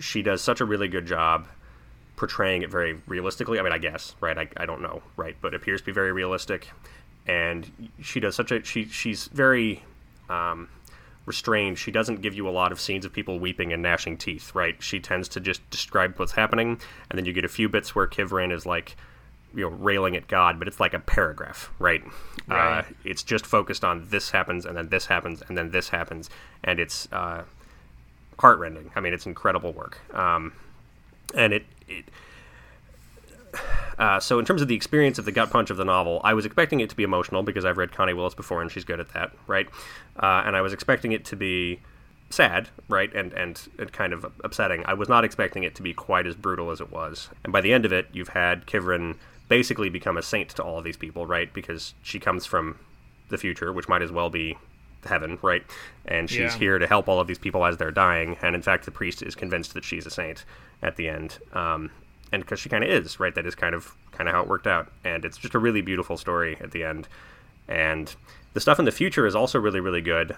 she 0.00 0.22
does 0.22 0.42
such 0.42 0.60
a 0.60 0.64
really 0.64 0.88
good 0.88 1.06
job 1.06 1.46
portraying 2.16 2.62
it 2.62 2.70
very 2.70 2.94
realistically. 3.06 3.58
I 3.58 3.62
mean, 3.62 3.72
I 3.72 3.78
guess, 3.78 4.14
right? 4.20 4.36
I, 4.36 4.48
I 4.56 4.66
don't 4.66 4.82
know, 4.82 5.02
right? 5.16 5.36
But 5.40 5.54
it 5.54 5.56
appears 5.56 5.80
to 5.80 5.86
be 5.86 5.92
very 5.92 6.12
realistic, 6.12 6.68
and 7.26 7.70
she 8.02 8.20
does 8.20 8.34
such 8.34 8.50
a 8.52 8.64
she 8.64 8.84
she's 8.86 9.26
very 9.28 9.82
um, 10.28 10.68
restrained. 11.26 11.78
She 11.78 11.90
doesn't 11.90 12.20
give 12.22 12.34
you 12.34 12.48
a 12.48 12.50
lot 12.50 12.72
of 12.72 12.80
scenes 12.80 13.04
of 13.04 13.12
people 13.12 13.38
weeping 13.38 13.72
and 13.72 13.82
gnashing 13.82 14.16
teeth, 14.16 14.54
right? 14.54 14.76
She 14.82 15.00
tends 15.00 15.28
to 15.30 15.40
just 15.40 15.68
describe 15.70 16.18
what's 16.18 16.32
happening, 16.32 16.80
and 17.10 17.18
then 17.18 17.24
you 17.24 17.32
get 17.32 17.44
a 17.44 17.48
few 17.48 17.68
bits 17.68 17.94
where 17.94 18.06
Kivrin 18.06 18.52
is 18.52 18.66
like, 18.66 18.96
you 19.54 19.62
know, 19.62 19.68
railing 19.76 20.16
at 20.16 20.28
God, 20.28 20.58
but 20.58 20.68
it's 20.68 20.80
like 20.80 20.94
a 20.94 21.00
paragraph, 21.00 21.70
right? 21.78 22.02
Uh, 22.50 22.54
Right. 22.54 22.84
it's 23.04 23.22
just 23.22 23.46
focused 23.46 23.84
on 23.84 24.08
this 24.10 24.30
happens, 24.30 24.66
and 24.66 24.76
then 24.76 24.88
this 24.88 25.06
happens, 25.06 25.42
and 25.48 25.56
then 25.56 25.70
this 25.70 25.88
happens, 25.88 26.28
and 26.64 26.78
it's 26.80 27.08
uh, 27.12 27.44
heartrending. 28.40 28.90
I 28.96 29.00
mean, 29.00 29.12
it's 29.12 29.26
incredible 29.26 29.72
work. 29.72 30.00
Um, 30.14 30.52
and 31.34 31.52
it, 31.52 31.64
it 31.88 32.04
uh, 33.98 34.18
so 34.18 34.38
in 34.38 34.44
terms 34.44 34.62
of 34.62 34.68
the 34.68 34.74
experience 34.74 35.18
of 35.18 35.24
the 35.24 35.32
gut 35.32 35.50
punch 35.50 35.70
of 35.70 35.76
the 35.76 35.84
novel, 35.84 36.20
I 36.24 36.34
was 36.34 36.46
expecting 36.46 36.80
it 36.80 36.90
to 36.90 36.96
be 36.96 37.02
emotional 37.02 37.42
because 37.42 37.64
I've 37.64 37.76
read 37.76 37.92
Connie 37.92 38.14
Willis 38.14 38.34
before 38.34 38.62
and 38.62 38.70
she's 38.70 38.84
good 38.84 39.00
at 39.00 39.12
that, 39.12 39.32
right? 39.46 39.68
Uh, 40.16 40.42
and 40.46 40.56
I 40.56 40.60
was 40.62 40.72
expecting 40.72 41.12
it 41.12 41.24
to 41.26 41.36
be 41.36 41.80
sad, 42.30 42.68
right, 42.88 43.12
and, 43.14 43.32
and 43.32 43.60
and 43.78 43.92
kind 43.92 44.12
of 44.12 44.24
upsetting. 44.44 44.84
I 44.86 44.94
was 44.94 45.08
not 45.08 45.24
expecting 45.24 45.64
it 45.64 45.74
to 45.74 45.82
be 45.82 45.92
quite 45.92 46.26
as 46.26 46.34
brutal 46.36 46.70
as 46.70 46.80
it 46.80 46.90
was. 46.90 47.28
And 47.44 47.52
by 47.52 47.60
the 47.60 47.72
end 47.72 47.84
of 47.84 47.92
it, 47.92 48.06
you've 48.12 48.28
had 48.28 48.66
Kivrin 48.66 49.16
basically 49.48 49.90
become 49.90 50.16
a 50.16 50.22
saint 50.22 50.50
to 50.50 50.62
all 50.62 50.78
of 50.78 50.84
these 50.84 50.96
people, 50.96 51.26
right? 51.26 51.52
Because 51.52 51.94
she 52.02 52.20
comes 52.20 52.46
from 52.46 52.78
the 53.28 53.38
future, 53.38 53.72
which 53.72 53.88
might 53.88 54.02
as 54.02 54.12
well 54.12 54.30
be 54.30 54.56
heaven, 55.04 55.38
right? 55.42 55.64
And 56.04 56.28
she's 56.28 56.38
Yeah. 56.54 56.58
here 56.58 56.78
to 56.78 56.86
help 56.86 57.08
all 57.08 57.20
of 57.20 57.26
these 57.26 57.38
people 57.38 57.64
as 57.64 57.76
they're 57.76 57.90
dying. 57.90 58.36
And 58.42 58.54
in 58.54 58.62
fact, 58.62 58.84
the 58.84 58.90
priest 58.90 59.22
is 59.22 59.34
convinced 59.34 59.74
that 59.74 59.84
she's 59.84 60.06
a 60.06 60.10
saint 60.10 60.44
at 60.82 60.96
the 60.96 61.08
end. 61.08 61.38
Um, 61.52 61.90
and 62.32 62.42
because 62.42 62.60
she 62.60 62.68
kind 62.68 62.84
of 62.84 62.90
is, 62.90 63.18
right? 63.18 63.34
That 63.34 63.46
is 63.46 63.54
kind 63.54 63.74
of 63.74 63.94
kind 64.12 64.28
of 64.28 64.34
how 64.34 64.42
it 64.42 64.48
worked 64.48 64.66
out. 64.66 64.90
And 65.04 65.24
it's 65.24 65.38
just 65.38 65.54
a 65.54 65.58
really 65.58 65.80
beautiful 65.80 66.16
story 66.16 66.56
at 66.60 66.70
the 66.72 66.84
end. 66.84 67.08
And 67.68 68.14
the 68.52 68.60
stuff 68.60 68.78
in 68.78 68.84
the 68.84 68.92
future 68.92 69.26
is 69.26 69.34
also 69.34 69.58
really, 69.58 69.80
really 69.80 70.00
good 70.02 70.36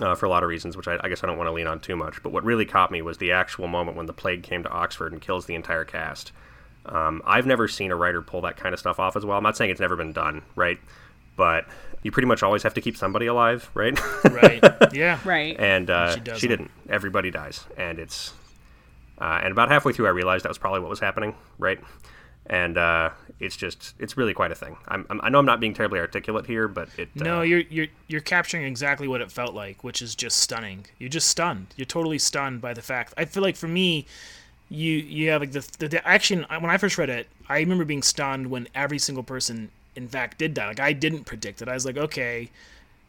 uh, 0.00 0.14
for 0.14 0.26
a 0.26 0.28
lot 0.28 0.42
of 0.42 0.48
reasons, 0.48 0.76
which 0.76 0.88
I, 0.88 0.98
I 1.02 1.08
guess 1.08 1.22
I 1.22 1.26
don't 1.26 1.36
want 1.36 1.48
to 1.48 1.52
lean 1.52 1.66
on 1.66 1.80
too 1.80 1.96
much. 1.96 2.22
But 2.22 2.30
what 2.32 2.44
really 2.44 2.64
caught 2.64 2.90
me 2.90 3.02
was 3.02 3.18
the 3.18 3.32
actual 3.32 3.66
moment 3.68 3.96
when 3.96 4.06
the 4.06 4.12
plague 4.12 4.42
came 4.42 4.62
to 4.62 4.68
Oxford 4.70 5.12
and 5.12 5.20
kills 5.20 5.46
the 5.46 5.54
entire 5.54 5.84
cast. 5.84 6.32
Um, 6.86 7.20
I've 7.26 7.46
never 7.46 7.68
seen 7.68 7.90
a 7.90 7.96
writer 7.96 8.22
pull 8.22 8.40
that 8.42 8.56
kind 8.56 8.72
of 8.72 8.78
stuff 8.78 8.98
off 8.98 9.16
as 9.16 9.26
well. 9.26 9.36
I'm 9.36 9.42
not 9.42 9.56
saying 9.56 9.70
it's 9.70 9.80
never 9.80 9.96
been 9.96 10.12
done, 10.12 10.42
right? 10.56 10.78
But 11.36 11.66
you 12.02 12.10
pretty 12.10 12.26
much 12.26 12.42
always 12.42 12.62
have 12.62 12.74
to 12.74 12.80
keep 12.80 12.96
somebody 12.96 13.26
alive, 13.26 13.70
right? 13.74 13.98
Right. 14.24 14.64
Yeah. 14.92 15.18
Right. 15.24 15.56
and 15.58 15.90
uh, 15.90 16.14
she 16.14 16.40
she, 16.40 16.48
didn't. 16.48 16.70
Everybody 16.88 17.30
dies, 17.30 17.66
and 17.76 17.98
it's 17.98 18.32
uh, 19.20 19.40
and 19.42 19.52
about 19.52 19.68
halfway 19.68 19.92
through, 19.92 20.06
I 20.06 20.10
realized 20.10 20.44
that 20.44 20.48
was 20.48 20.58
probably 20.58 20.80
what 20.80 20.90
was 20.90 21.00
happening, 21.00 21.34
right? 21.58 21.80
And 22.46 22.78
uh, 22.78 23.10
it's 23.40 23.56
just 23.56 23.94
it's 23.98 24.16
really 24.16 24.32
quite 24.32 24.52
a 24.52 24.54
thing. 24.54 24.76
I'm, 24.86 25.06
I'm, 25.10 25.20
I 25.22 25.28
know 25.28 25.38
I'm 25.38 25.44
not 25.44 25.60
being 25.60 25.74
terribly 25.74 25.98
articulate 25.98 26.46
here, 26.46 26.66
but 26.68 26.88
it 26.96 27.08
uh, 27.20 27.24
No, 27.24 27.42
you're 27.42 27.60
you're 27.60 27.88
you're 28.06 28.20
capturing 28.22 28.64
exactly 28.64 29.06
what 29.06 29.20
it 29.20 29.30
felt 29.30 29.54
like, 29.54 29.84
which 29.84 30.00
is 30.00 30.14
just 30.14 30.38
stunning. 30.38 30.86
You're 30.98 31.10
just 31.10 31.28
stunned. 31.28 31.66
You're 31.76 31.84
totally 31.84 32.18
stunned 32.18 32.60
by 32.60 32.72
the 32.72 32.82
fact. 32.82 33.12
I 33.18 33.26
feel 33.26 33.42
like 33.42 33.56
for 33.56 33.68
me, 33.68 34.06
you 34.70 34.92
you 34.92 35.28
have 35.30 35.42
like 35.42 35.52
the 35.52 35.68
the, 35.78 35.88
the 35.88 36.08
action. 36.08 36.46
When 36.48 36.70
I 36.70 36.78
first 36.78 36.96
read 36.96 37.10
it, 37.10 37.28
I 37.48 37.58
remember 37.58 37.84
being 37.84 38.02
stunned 38.02 38.46
when 38.46 38.68
every 38.74 38.98
single 38.98 39.24
person, 39.24 39.70
in 39.98 40.08
fact, 40.08 40.38
did 40.38 40.54
die. 40.54 40.68
Like 40.68 40.80
I 40.80 40.92
didn't 40.92 41.24
predict 41.24 41.60
it. 41.60 41.68
I 41.68 41.74
was 41.74 41.84
like, 41.84 41.96
okay, 41.96 42.50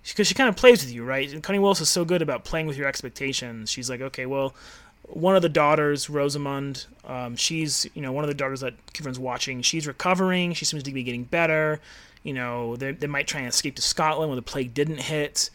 because 0.03 0.27
she 0.27 0.33
kind 0.33 0.49
of 0.49 0.55
plays 0.55 0.83
with 0.83 0.93
you, 0.93 1.03
right? 1.03 1.31
And 1.31 1.43
Connie 1.43 1.59
Willis 1.59 1.81
is 1.81 1.89
so 1.89 2.03
good 2.03 2.21
about 2.21 2.43
playing 2.43 2.67
with 2.67 2.77
your 2.77 2.87
expectations. 2.87 3.69
She's 3.69 3.89
like, 3.89 4.01
okay, 4.01 4.25
well, 4.25 4.55
one 5.03 5.35
of 5.35 5.41
the 5.41 5.49
daughters, 5.49 6.07
Rosemund, 6.07 6.85
um, 7.05 7.35
she's 7.35 7.87
you 7.93 8.01
know 8.01 8.11
one 8.11 8.23
of 8.23 8.27
the 8.27 8.33
daughters 8.33 8.61
that 8.61 8.73
Kivrin's 8.93 9.19
watching. 9.19 9.61
She's 9.61 9.87
recovering. 9.87 10.53
She 10.53 10.65
seems 10.65 10.83
to 10.83 10.91
be 10.91 11.03
getting 11.03 11.23
better. 11.23 11.79
You 12.23 12.33
know, 12.33 12.75
they, 12.75 12.91
they 12.91 13.07
might 13.07 13.27
try 13.27 13.39
and 13.39 13.49
escape 13.49 13.75
to 13.75 13.81
Scotland 13.81 14.29
when 14.29 14.35
the 14.35 14.41
plague 14.41 14.73
didn't 14.73 14.99
hit. 14.99 15.49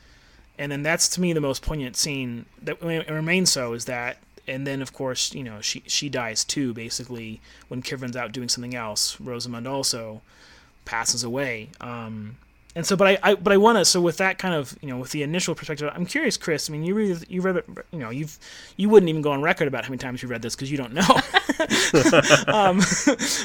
And 0.58 0.72
then 0.72 0.82
that's 0.82 1.08
to 1.10 1.20
me 1.20 1.32
the 1.32 1.40
most 1.40 1.62
poignant 1.62 1.96
scene 1.96 2.46
that 2.62 2.80
remains 2.80 3.50
so 3.50 3.72
is 3.72 3.84
that. 3.86 4.18
And 4.46 4.66
then 4.66 4.82
of 4.82 4.92
course 4.92 5.34
you 5.34 5.42
know 5.42 5.60
she 5.60 5.82
she 5.86 6.08
dies 6.08 6.44
too 6.44 6.74
basically 6.74 7.40
when 7.68 7.82
Kivrin's 7.82 8.16
out 8.16 8.32
doing 8.32 8.48
something 8.48 8.74
else. 8.74 9.16
Rosemund 9.16 9.66
also 9.68 10.22
passes 10.84 11.24
away. 11.24 11.70
Um, 11.80 12.36
and 12.76 12.84
so, 12.84 12.96
but 12.96 13.06
I, 13.06 13.18
I 13.22 13.34
but 13.34 13.52
I 13.52 13.56
want 13.56 13.78
to. 13.78 13.84
So 13.84 14.00
with 14.00 14.16
that 14.16 14.38
kind 14.38 14.52
of, 14.52 14.76
you 14.82 14.88
know, 14.88 14.98
with 14.98 15.12
the 15.12 15.22
initial 15.22 15.54
perspective, 15.54 15.88
I'm 15.94 16.06
curious, 16.06 16.36
Chris. 16.36 16.68
I 16.68 16.72
mean, 16.72 16.82
you 16.82 16.94
read, 16.94 17.24
you 17.28 17.40
read 17.40 17.56
it, 17.56 17.68
you 17.92 18.00
know, 18.00 18.10
you've, 18.10 18.36
you 18.76 18.88
wouldn't 18.88 19.08
even 19.08 19.22
go 19.22 19.30
on 19.30 19.42
record 19.42 19.68
about 19.68 19.84
how 19.84 19.90
many 19.90 19.98
times 19.98 20.22
you 20.22 20.28
read 20.28 20.42
this 20.42 20.56
because 20.56 20.72
you 20.72 20.76
don't 20.76 20.92
know. 20.92 21.02
um, 22.52 22.80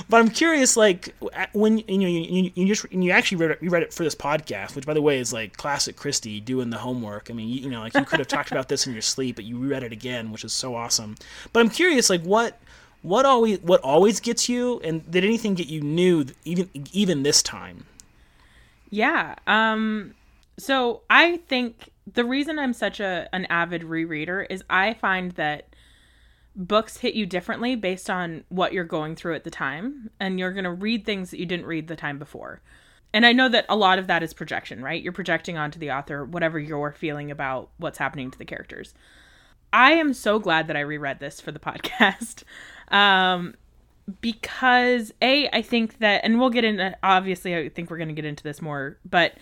but 0.10 0.18
I'm 0.20 0.30
curious, 0.30 0.76
like 0.76 1.14
when 1.54 1.78
you 1.78 1.98
know 2.00 2.08
you, 2.08 2.22
you, 2.22 2.52
you 2.56 2.66
just 2.66 2.92
you 2.92 3.12
actually 3.12 3.38
read 3.38 3.52
it, 3.52 3.60
you 3.62 3.70
read 3.70 3.84
it 3.84 3.94
for 3.94 4.04
this 4.04 4.16
podcast, 4.16 4.76
which 4.76 4.88
by 4.88 4.96
the 4.96 5.02
way 5.02 5.20
is 5.20 5.32
like 5.32 5.58
classic 5.58 5.96
Christy 5.96 6.40
doing 6.40 6.72
the 6.72 6.80
homework. 6.80 7.30
I 7.30 7.34
mean, 7.34 7.50
you, 7.50 7.62
you 7.62 7.70
know, 7.70 7.82
like 7.82 7.94
you 7.94 8.06
could 8.06 8.18
have 8.18 8.28
talked 8.28 8.50
about 8.52 8.68
this 8.68 8.88
in 8.88 8.94
your 8.94 9.04
sleep, 9.04 9.36
but 9.36 9.46
you 9.46 9.60
read 9.60 9.84
it 9.84 9.92
again, 9.92 10.32
which 10.32 10.44
is 10.44 10.54
so 10.54 10.74
awesome. 10.74 11.16
But 11.54 11.60
I'm 11.60 11.70
curious, 11.70 12.10
like 12.10 12.24
what. 12.24 12.60
What 13.02 13.26
always 13.26 13.60
what 13.60 13.82
always 13.82 14.20
gets 14.20 14.50
you, 14.50 14.80
and 14.84 15.10
did 15.10 15.24
anything 15.24 15.54
get 15.54 15.68
you 15.68 15.82
new 15.82 16.26
even 16.44 16.70
even 16.92 17.24
this 17.24 17.42
time? 17.42 17.86
Yeah. 18.90 19.36
Um 19.48 20.16
so 20.58 21.02
I 21.10 21.38
think 21.38 21.92
the 22.14 22.26
reason 22.26 22.60
I'm 22.60 22.74
such 22.74 23.00
a 23.00 23.30
an 23.34 23.46
avid 23.46 23.84
rereader 23.84 24.46
is 24.50 24.64
I 24.70 24.94
find 24.94 25.32
that 25.34 25.70
books 26.56 26.98
hit 26.98 27.14
you 27.14 27.26
differently 27.26 27.76
based 27.76 28.10
on 28.10 28.44
what 28.50 28.74
you're 28.74 28.84
going 28.84 29.16
through 29.16 29.36
at 29.36 29.44
the 29.44 29.50
time 29.50 30.10
and 30.20 30.40
you're 30.40 30.52
going 30.52 30.66
to 30.66 30.72
read 30.72 31.06
things 31.06 31.32
that 31.32 31.40
you 31.40 31.46
didn't 31.46 31.66
read 31.66 31.88
the 31.88 31.96
time 31.96 32.20
before. 32.20 32.62
And 33.14 33.26
I 33.26 33.32
know 33.32 33.50
that 33.50 33.66
a 33.70 33.76
lot 33.76 33.98
of 33.98 34.08
that 34.08 34.22
is 34.22 34.34
projection, 34.34 34.84
right? 34.84 35.02
You're 35.02 35.14
projecting 35.14 35.58
onto 35.58 35.80
the 35.80 35.92
author 35.92 36.26
whatever 36.26 36.60
you're 36.60 36.92
feeling 36.92 37.32
about 37.32 37.70
what's 37.78 37.98
happening 37.98 38.30
to 38.30 38.38
the 38.38 38.46
characters. 38.46 38.94
I 39.72 39.94
am 39.94 40.14
so 40.14 40.40
glad 40.40 40.68
that 40.68 40.76
I 40.76 40.82
reread 40.82 41.20
this 41.20 41.40
for 41.40 41.52
the 41.52 41.60
podcast. 41.60 42.44
Um 42.92 43.56
because 44.22 45.14
a 45.22 45.48
i 45.54 45.62
think 45.62 46.00
that 46.00 46.22
and 46.24 46.40
we'll 46.40 46.50
get 46.50 46.64
into 46.64 46.98
obviously 47.04 47.56
i 47.56 47.70
think 47.70 47.90
we're 47.90 47.98
going 47.98 48.10
to 48.10 48.14
get 48.14 48.26
into 48.26 48.44
this 48.44 48.62
more 48.62 48.98
but 49.06 49.34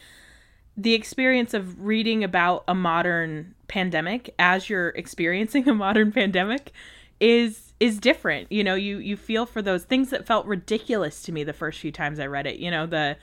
the 0.75 0.93
experience 0.93 1.53
of 1.53 1.79
reading 1.81 2.23
about 2.23 2.63
a 2.67 2.75
modern 2.75 3.55
pandemic 3.67 4.33
as 4.37 4.69
you're 4.69 4.89
experiencing 4.89 5.67
a 5.69 5.73
modern 5.73 6.11
pandemic 6.11 6.71
is 7.19 7.73
is 7.79 7.99
different 7.99 8.51
you 8.51 8.63
know 8.63 8.75
you 8.75 8.97
you 8.97 9.15
feel 9.15 9.45
for 9.45 9.61
those 9.61 9.83
things 9.83 10.09
that 10.09 10.25
felt 10.25 10.45
ridiculous 10.45 11.23
to 11.23 11.31
me 11.31 11.43
the 11.43 11.53
first 11.53 11.79
few 11.79 11.91
times 11.91 12.19
i 12.19 12.25
read 12.25 12.45
it 12.45 12.59
you 12.59 12.69
know 12.69 12.85
the 12.85 13.15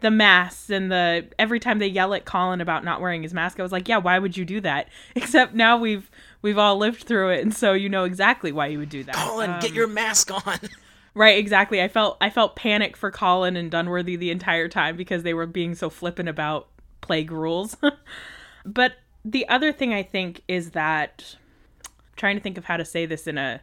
the 0.00 0.10
masks 0.10 0.68
and 0.68 0.92
the 0.92 1.26
every 1.38 1.58
time 1.58 1.78
they 1.78 1.86
yell 1.86 2.12
at 2.14 2.24
colin 2.24 2.60
about 2.60 2.84
not 2.84 3.00
wearing 3.00 3.22
his 3.22 3.32
mask 3.34 3.58
i 3.58 3.62
was 3.62 3.72
like 3.72 3.88
yeah 3.88 3.96
why 3.96 4.18
would 4.18 4.36
you 4.36 4.44
do 4.44 4.60
that? 4.60 4.88
Except 5.14 5.54
now 5.54 5.76
we've 5.76 6.10
we've 6.46 6.58
all 6.58 6.76
lived 6.76 7.02
through 7.02 7.30
it 7.30 7.42
and 7.42 7.52
so 7.52 7.72
you 7.72 7.88
know 7.88 8.04
exactly 8.04 8.52
why 8.52 8.66
you 8.68 8.78
would 8.78 8.88
do 8.88 9.02
that 9.02 9.14
Colin, 9.16 9.50
get 9.60 9.70
um, 9.70 9.76
your 9.76 9.88
mask 9.88 10.30
on. 10.30 10.58
Right, 11.16 11.38
exactly. 11.38 11.80
I 11.80 11.88
felt 11.88 12.18
I 12.20 12.28
felt 12.28 12.56
panic 12.56 12.94
for 12.94 13.10
Colin 13.10 13.56
and 13.56 13.70
Dunworthy 13.70 14.18
the 14.18 14.30
entire 14.30 14.68
time 14.68 14.98
because 14.98 15.22
they 15.22 15.32
were 15.32 15.46
being 15.46 15.74
so 15.74 15.88
flippant 15.88 16.28
about 16.28 16.68
plague 17.00 17.30
rules. 17.32 17.74
but 18.66 18.96
the 19.24 19.48
other 19.48 19.72
thing 19.72 19.94
I 19.94 20.02
think 20.02 20.42
is 20.46 20.72
that 20.72 21.36
I'm 21.86 21.92
trying 22.16 22.36
to 22.36 22.42
think 22.42 22.58
of 22.58 22.66
how 22.66 22.76
to 22.76 22.84
say 22.84 23.06
this 23.06 23.26
in 23.26 23.38
a 23.38 23.62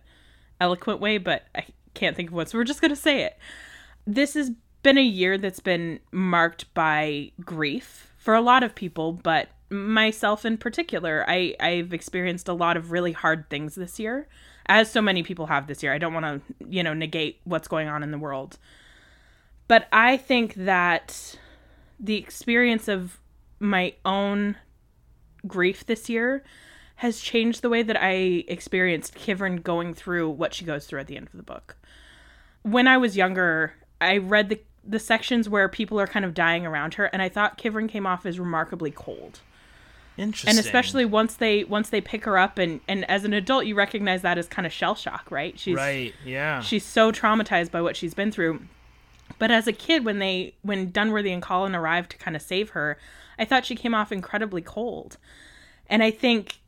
eloquent 0.59 0.99
way, 0.99 1.19
but 1.19 1.43
I 1.53 1.65
can't 1.93 2.15
think 2.15 2.29
of 2.29 2.33
what, 2.33 2.49
so 2.49 2.57
we're 2.57 2.63
just 2.63 2.81
gonna 2.81 2.95
say 2.95 3.21
it. 3.21 3.37
This 4.07 4.33
has 4.33 4.49
been 4.81 4.97
a 4.97 5.03
year 5.03 5.37
that's 5.37 5.59
been 5.59 5.99
marked 6.11 6.73
by 6.73 7.33
grief 7.39 8.11
for 8.17 8.33
a 8.33 8.41
lot 8.41 8.63
of 8.63 8.73
people, 8.73 9.13
but 9.13 9.49
myself 9.73 10.45
in 10.45 10.57
particular, 10.57 11.25
I, 11.27 11.55
I've 11.59 11.93
experienced 11.93 12.47
a 12.47 12.53
lot 12.53 12.77
of 12.77 12.91
really 12.91 13.11
hard 13.11 13.49
things 13.49 13.75
this 13.75 13.99
year 13.99 14.27
as 14.67 14.89
so 14.89 15.01
many 15.01 15.23
people 15.23 15.47
have 15.47 15.67
this 15.67 15.83
year. 15.83 15.93
I 15.93 15.97
don't 15.97 16.13
want 16.13 16.25
to, 16.25 16.65
you 16.69 16.83
know, 16.83 16.93
negate 16.93 17.41
what's 17.43 17.67
going 17.67 17.87
on 17.87 18.03
in 18.03 18.11
the 18.11 18.17
world. 18.17 18.57
But 19.67 19.87
I 19.91 20.17
think 20.17 20.53
that 20.55 21.37
the 21.99 22.15
experience 22.15 22.87
of 22.87 23.19
my 23.59 23.95
own 24.05 24.57
grief 25.47 25.85
this 25.85 26.09
year 26.09 26.43
has 26.95 27.19
changed 27.19 27.61
the 27.61 27.69
way 27.69 27.81
that 27.83 27.97
I 27.99 28.45
experienced 28.47 29.15
Kivrin 29.15 29.63
going 29.63 29.93
through 29.93 30.29
what 30.29 30.53
she 30.53 30.63
goes 30.63 30.85
through 30.85 30.99
at 31.01 31.07
the 31.07 31.17
end 31.17 31.27
of 31.27 31.33
the 31.33 31.43
book. 31.43 31.75
When 32.61 32.87
I 32.87 32.97
was 32.97 33.17
younger, 33.17 33.73
I 33.99 34.17
read 34.17 34.49
the 34.49 34.61
the 34.85 34.99
sections 34.99 35.47
where 35.47 35.69
people 35.69 35.99
are 35.99 36.07
kind 36.07 36.25
of 36.25 36.33
dying 36.33 36.65
around 36.65 36.95
her 36.95 37.05
and 37.05 37.21
I 37.21 37.29
thought 37.29 37.57
Kivrin 37.57 37.87
came 37.87 38.05
off 38.05 38.25
as 38.25 38.37
remarkably 38.37 38.91
cold 38.91 39.39
Interesting. 40.17 40.49
and 40.51 40.59
especially 40.59 41.05
once 41.05 41.35
they 41.35 41.63
once 41.63 41.89
they 41.89 41.99
pick 41.99 42.25
her 42.25 42.37
up 42.37 42.59
and 42.59 42.81
and 42.87 43.09
as 43.09 43.25
an 43.25 43.33
adult 43.33 43.65
you 43.65 43.73
recognize 43.73 44.21
that 44.21 44.37
as 44.37 44.47
kind 44.47 44.65
of 44.65 44.71
shell 44.71 44.93
shock 44.93 45.31
right 45.31 45.57
she's 45.57 45.75
right, 45.75 46.13
yeah. 46.23 46.61
she's 46.61 46.85
so 46.85 47.11
traumatized 47.11 47.71
by 47.71 47.81
what 47.81 47.95
she's 47.95 48.13
been 48.13 48.31
through 48.31 48.61
but 49.39 49.49
as 49.49 49.65
a 49.65 49.73
kid 49.73 50.05
when 50.05 50.19
they 50.19 50.53
when 50.61 50.91
dunworthy 50.91 51.33
and 51.33 51.41
colin 51.41 51.73
arrived 51.73 52.11
to 52.11 52.17
kind 52.17 52.35
of 52.35 52.43
save 52.43 52.71
her 52.71 52.99
i 53.39 53.45
thought 53.45 53.65
she 53.65 53.75
came 53.75 53.95
off 53.95 54.11
incredibly 54.11 54.61
cold 54.61 55.17
and 55.87 56.03
i 56.03 56.11
think 56.11 56.59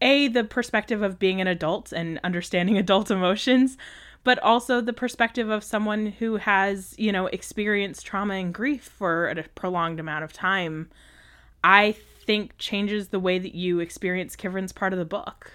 a 0.00 0.28
the 0.28 0.42
perspective 0.42 1.02
of 1.02 1.18
being 1.18 1.38
an 1.38 1.46
adult 1.46 1.92
and 1.92 2.18
understanding 2.24 2.78
adult 2.78 3.10
emotions 3.10 3.76
but 4.24 4.38
also 4.40 4.80
the 4.80 4.92
perspective 4.92 5.50
of 5.50 5.62
someone 5.62 6.06
who 6.06 6.36
has 6.36 6.94
you 6.96 7.12
know 7.12 7.26
experienced 7.26 8.06
trauma 8.06 8.34
and 8.34 8.54
grief 8.54 8.84
for 8.84 9.28
a 9.28 9.42
prolonged 9.54 10.00
amount 10.00 10.24
of 10.24 10.32
time 10.32 10.88
i 11.62 11.94
think 12.26 12.56
changes 12.58 13.08
the 13.08 13.20
way 13.20 13.38
that 13.38 13.54
you 13.54 13.80
experience 13.80 14.36
Kivrin's 14.36 14.72
part 14.72 14.92
of 14.92 14.98
the 14.98 15.04
book 15.04 15.52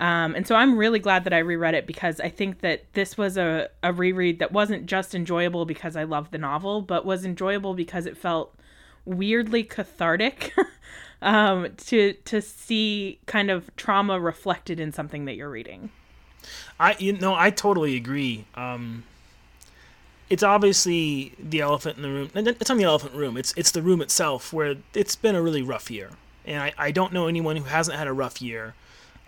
um, 0.00 0.34
and 0.34 0.46
so 0.46 0.56
I'm 0.56 0.76
really 0.76 0.98
glad 0.98 1.24
that 1.24 1.32
I 1.32 1.38
reread 1.38 1.74
it 1.74 1.86
because 1.86 2.20
I 2.20 2.28
think 2.28 2.60
that 2.60 2.84
this 2.94 3.16
was 3.16 3.36
a, 3.36 3.68
a 3.82 3.92
reread 3.92 4.40
that 4.40 4.52
wasn't 4.52 4.86
just 4.86 5.14
enjoyable 5.14 5.66
because 5.66 5.96
I 5.96 6.02
loved 6.02 6.32
the 6.32 6.38
novel, 6.38 6.82
but 6.82 7.04
was 7.04 7.24
enjoyable 7.24 7.74
because 7.74 8.06
it 8.06 8.16
felt 8.16 8.54
weirdly 9.04 9.62
cathartic 9.62 10.52
um, 11.22 11.68
to 11.76 12.14
to 12.24 12.40
see 12.42 13.20
kind 13.26 13.50
of 13.50 13.74
trauma 13.76 14.18
reflected 14.18 14.80
in 14.80 14.92
something 14.92 15.26
that 15.26 15.34
you're 15.36 15.50
reading. 15.50 15.90
I 16.80 16.96
you 16.98 17.12
know 17.12 17.34
I 17.34 17.50
totally 17.50 17.94
agree. 17.96 18.46
Um, 18.56 19.04
it's 20.30 20.42
obviously 20.42 21.32
the 21.38 21.60
elephant 21.60 21.96
in 21.96 22.02
the 22.02 22.08
room. 22.08 22.30
It's 22.34 22.68
not 22.68 22.78
the 22.78 22.84
elephant 22.84 23.14
room. 23.14 23.36
It's 23.36 23.52
it's 23.56 23.70
the 23.70 23.82
room 23.82 24.00
itself 24.00 24.52
where 24.52 24.76
it's 24.94 25.16
been 25.16 25.34
a 25.34 25.42
really 25.42 25.62
rough 25.62 25.90
year, 25.90 26.10
and 26.44 26.62
I, 26.62 26.72
I 26.78 26.90
don't 26.90 27.12
know 27.12 27.26
anyone 27.26 27.56
who 27.56 27.64
hasn't 27.64 27.98
had 27.98 28.06
a 28.06 28.12
rough 28.12 28.40
year. 28.40 28.74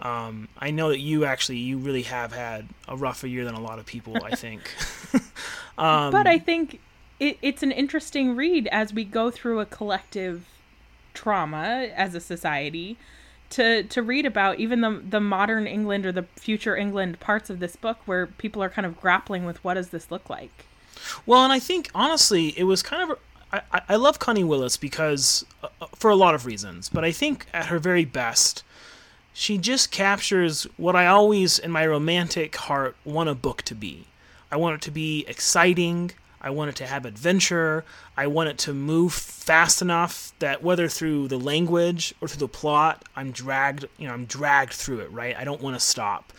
Um, 0.00 0.48
I 0.58 0.70
know 0.70 0.90
that 0.90 1.00
you 1.00 1.24
actually 1.24 1.58
you 1.58 1.78
really 1.78 2.02
have 2.02 2.32
had 2.32 2.66
a 2.88 2.96
rougher 2.96 3.26
year 3.26 3.44
than 3.44 3.54
a 3.54 3.60
lot 3.60 3.78
of 3.78 3.86
people. 3.86 4.16
I 4.24 4.34
think. 4.34 4.62
um, 5.78 6.12
but 6.12 6.26
I 6.26 6.38
think 6.38 6.80
it, 7.20 7.38
it's 7.42 7.62
an 7.62 7.72
interesting 7.72 8.36
read 8.36 8.68
as 8.72 8.92
we 8.92 9.04
go 9.04 9.30
through 9.30 9.60
a 9.60 9.66
collective 9.66 10.44
trauma 11.14 11.88
as 11.96 12.14
a 12.14 12.20
society 12.20 12.98
to 13.48 13.82
to 13.84 14.02
read 14.02 14.26
about 14.26 14.58
even 14.58 14.80
the 14.80 15.02
the 15.08 15.20
modern 15.20 15.66
England 15.66 16.04
or 16.06 16.12
the 16.12 16.24
future 16.36 16.76
England 16.76 17.20
parts 17.20 17.50
of 17.50 17.58
this 17.58 17.76
book 17.76 17.98
where 18.06 18.26
people 18.26 18.62
are 18.62 18.68
kind 18.68 18.84
of 18.84 19.00
grappling 19.00 19.44
with 19.44 19.62
what 19.62 19.74
does 19.74 19.90
this 19.90 20.10
look 20.10 20.28
like. 20.28 20.66
Well, 21.24 21.44
and 21.44 21.52
I 21.52 21.58
think 21.58 21.90
honestly, 21.94 22.58
it 22.58 22.64
was 22.64 22.82
kind 22.82 23.10
of 23.10 23.18
I, 23.52 23.82
I 23.90 23.96
love 23.96 24.18
Connie 24.18 24.44
Willis 24.44 24.76
because 24.76 25.44
uh, 25.62 25.68
uh, 25.80 25.86
for 25.94 26.10
a 26.10 26.16
lot 26.16 26.34
of 26.34 26.46
reasons, 26.46 26.88
but 26.88 27.04
I 27.04 27.12
think 27.12 27.46
at 27.52 27.66
her 27.66 27.78
very 27.78 28.04
best, 28.04 28.64
she 29.32 29.58
just 29.58 29.90
captures 29.90 30.64
what 30.76 30.96
I 30.96 31.06
always 31.06 31.58
in 31.58 31.70
my 31.70 31.86
romantic 31.86 32.56
heart 32.56 32.96
want 33.04 33.28
a 33.28 33.34
book 33.34 33.62
to 33.62 33.74
be. 33.74 34.06
I 34.50 34.56
want 34.56 34.76
it 34.76 34.82
to 34.82 34.90
be 34.90 35.24
exciting. 35.28 36.12
I 36.40 36.50
want 36.50 36.70
it 36.70 36.76
to 36.76 36.86
have 36.86 37.04
adventure. 37.04 37.84
I 38.16 38.26
want 38.26 38.48
it 38.48 38.58
to 38.58 38.72
move 38.72 39.12
fast 39.12 39.82
enough 39.82 40.32
that 40.38 40.62
whether 40.62 40.88
through 40.88 41.28
the 41.28 41.38
language 41.38 42.14
or 42.20 42.28
through 42.28 42.40
the 42.40 42.48
plot, 42.48 43.04
I'm 43.14 43.30
dragged, 43.30 43.86
you 43.98 44.06
know, 44.06 44.14
I'm 44.14 44.26
dragged 44.26 44.72
through 44.72 45.00
it, 45.00 45.10
right? 45.10 45.36
I 45.36 45.44
don't 45.44 45.60
want 45.60 45.76
to 45.76 45.80
stop. 45.80 46.32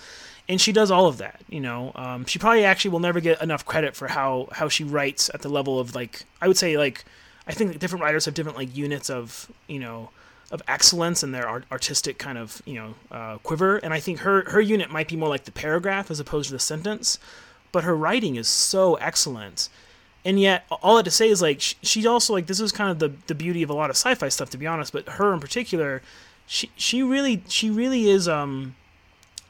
And 0.49 0.61
she 0.61 0.71
does 0.71 0.91
all 0.91 1.07
of 1.07 1.17
that, 1.17 1.41
you 1.49 1.59
know. 1.59 1.91
Um, 1.95 2.25
she 2.25 2.39
probably 2.39 2.63
actually 2.63 2.91
will 2.91 2.99
never 2.99 3.19
get 3.19 3.41
enough 3.41 3.65
credit 3.65 3.95
for 3.95 4.07
how 4.07 4.47
how 4.53 4.69
she 4.69 4.83
writes 4.83 5.29
at 5.33 5.41
the 5.41 5.49
level 5.49 5.79
of 5.79 5.93
like 5.93 6.23
I 6.41 6.47
would 6.47 6.57
say 6.57 6.77
like 6.77 7.03
I 7.47 7.53
think 7.53 7.77
different 7.79 8.03
writers 8.03 8.25
have 8.25 8.33
different 8.33 8.57
like 8.57 8.75
units 8.75 9.09
of 9.09 9.51
you 9.67 9.79
know 9.79 10.09
of 10.49 10.61
excellence 10.67 11.23
in 11.23 11.31
their 11.31 11.45
art- 11.47 11.65
artistic 11.71 12.17
kind 12.17 12.37
of 12.37 12.61
you 12.65 12.75
know 12.75 12.93
uh, 13.11 13.37
quiver, 13.39 13.77
and 13.77 13.93
I 13.93 13.99
think 13.99 14.19
her 14.19 14.49
her 14.49 14.61
unit 14.61 14.89
might 14.89 15.09
be 15.09 15.17
more 15.17 15.29
like 15.29 15.43
the 15.43 15.51
paragraph 15.51 16.09
as 16.09 16.19
opposed 16.19 16.47
to 16.47 16.53
the 16.53 16.59
sentence, 16.59 17.19
but 17.71 17.83
her 17.83 17.95
writing 17.95 18.37
is 18.37 18.47
so 18.47 18.95
excellent 18.95 19.69
and 20.27 20.41
yet 20.41 20.65
all 20.69 20.95
I 20.95 20.97
have 20.97 21.05
to 21.05 21.11
say 21.11 21.29
is 21.29 21.41
like 21.41 21.61
she's 21.61 22.05
also 22.05 22.33
like 22.33 22.47
this 22.47 22.59
is 22.59 22.71
kind 22.71 22.91
of 22.91 22.99
the 22.99 23.13
the 23.27 23.35
beauty 23.35 23.63
of 23.63 23.69
a 23.69 23.73
lot 23.73 23.89
of 23.89 23.95
sci-fi 23.95 24.27
stuff 24.27 24.49
to 24.51 24.57
be 24.57 24.67
honest 24.67 24.91
but 24.91 25.07
her 25.07 25.33
in 25.33 25.39
particular 25.39 26.01
she 26.45 26.69
she 26.75 27.01
really 27.01 27.43
she 27.47 27.69
really 27.69 28.09
is 28.09 28.27
um 28.27 28.75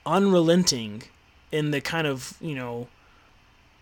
unrelenting 0.07 1.03
in 1.51 1.71
the 1.71 1.81
kind 1.81 2.07
of 2.07 2.37
you 2.41 2.55
know 2.55 2.87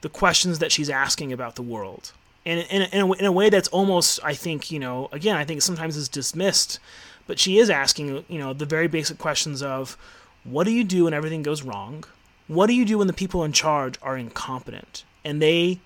the 0.02 0.10
questions 0.10 0.60
that 0.60 0.72
she's 0.72 0.90
asking 0.90 1.32
about 1.32 1.56
the 1.56 1.62
world 1.62 2.12
and 2.46 2.60
in, 2.70 2.82
in, 2.84 3.02
a, 3.02 3.14
in 3.14 3.26
a 3.26 3.32
way 3.32 3.50
that's 3.50 3.70
almost 3.70 4.20
i 4.24 4.34
think 4.34 4.72
you 4.72 4.80
know 4.80 5.08
again 5.12 5.36
i 5.36 5.46
think 5.46 5.62
sometimes 5.62 5.96
is 5.96 6.10
dismissed 6.10 6.80
but 7.28 7.40
she 7.40 7.58
is 7.58 7.70
asking 7.70 8.26
you 8.28 8.40
know 8.40 8.54
the 8.54 8.66
very 8.66 8.88
basic 8.88 9.18
questions 9.18 9.62
of 9.64 9.98
what 10.44 10.66
do 10.66 10.72
you 10.72 10.84
do 10.84 11.06
when 11.06 11.14
everything 11.14 11.42
goes 11.42 11.64
wrong 11.64 12.04
what 12.48 12.68
do 12.68 12.74
you 12.74 12.86
do 12.86 13.00
when 13.00 13.08
the 13.08 13.14
people 13.14 13.44
in 13.44 13.52
charge 13.52 13.98
are 14.04 14.18
incompetent 14.18 15.04
and 15.24 15.42
they 15.42 15.80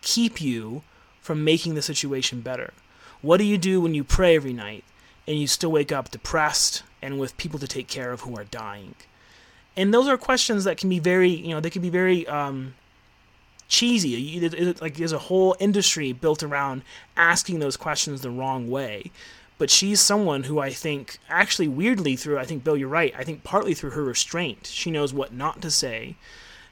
keep 0.00 0.40
you 0.40 0.82
from 1.20 1.44
making 1.44 1.74
the 1.74 1.82
situation 1.82 2.40
better? 2.40 2.72
What 3.20 3.36
do 3.36 3.44
you 3.44 3.56
do 3.56 3.80
when 3.80 3.94
you 3.94 4.02
pray 4.02 4.34
every 4.34 4.52
night 4.52 4.82
and 5.28 5.38
you 5.38 5.46
still 5.46 5.70
wake 5.70 5.92
up 5.92 6.10
depressed 6.10 6.82
and 7.00 7.20
with 7.20 7.36
people 7.36 7.60
to 7.60 7.68
take 7.68 7.86
care 7.86 8.10
of 8.10 8.22
who 8.22 8.36
are 8.36 8.44
dying? 8.44 8.96
And 9.76 9.92
those 9.92 10.08
are 10.08 10.18
questions 10.18 10.64
that 10.64 10.76
can 10.76 10.88
be 10.88 10.98
very, 10.98 11.30
you 11.30 11.54
know, 11.54 11.60
they 11.60 11.70
can 11.70 11.82
be 11.82 11.90
very 11.90 12.26
um, 12.26 12.74
cheesy. 13.68 14.38
Like 14.80 14.96
there's 14.96 15.12
a 15.12 15.18
whole 15.18 15.56
industry 15.58 16.12
built 16.12 16.42
around 16.42 16.82
asking 17.16 17.58
those 17.58 17.76
questions 17.76 18.20
the 18.20 18.30
wrong 18.30 18.70
way. 18.70 19.10
But 19.58 19.70
she's 19.70 20.00
someone 20.00 20.44
who 20.44 20.58
I 20.58 20.70
think, 20.70 21.18
actually, 21.28 21.68
weirdly, 21.68 22.16
through, 22.16 22.38
I 22.38 22.44
think, 22.44 22.64
Bill, 22.64 22.76
you're 22.76 22.88
right. 22.88 23.14
I 23.16 23.22
think 23.22 23.44
partly 23.44 23.74
through 23.74 23.90
her 23.90 24.02
restraint, 24.02 24.66
she 24.66 24.90
knows 24.90 25.14
what 25.14 25.32
not 25.32 25.62
to 25.62 25.70
say. 25.70 26.16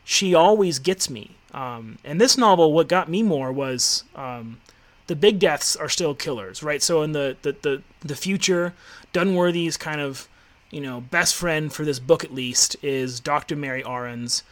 She 0.05 0.35
always 0.35 0.79
gets 0.79 1.09
me. 1.09 1.37
Um, 1.55 1.99
and 2.05 2.21
this 2.21 2.37
novel, 2.37 2.73
what 2.73 2.89
got 2.89 3.09
me 3.09 3.23
more 3.23 3.53
was 3.53 4.05
um, 4.17 4.61
the 5.07 5.15
big 5.15 5.39
deaths 5.39 5.77
are 5.77 5.89
still 5.89 6.15
killers, 6.15 6.63
right? 6.63 6.83
So 6.83 7.03
in 7.03 7.13
the, 7.13 7.37
the, 7.43 7.57
the, 7.63 7.83
the 8.01 8.17
future, 8.17 8.75
Dunworthy's 9.13 9.77
kind 9.77 10.01
of, 10.01 10.29
you 10.71 10.81
know, 10.81 11.01
best 11.01 11.35
friend 11.35 11.73
for 11.73 11.85
this 11.85 11.99
book 11.99 12.25
at 12.25 12.35
least 12.35 12.77
is 12.83 13.21
Dr. 13.21 13.57
Mary 13.57 13.83
Ahrens. 13.85 14.43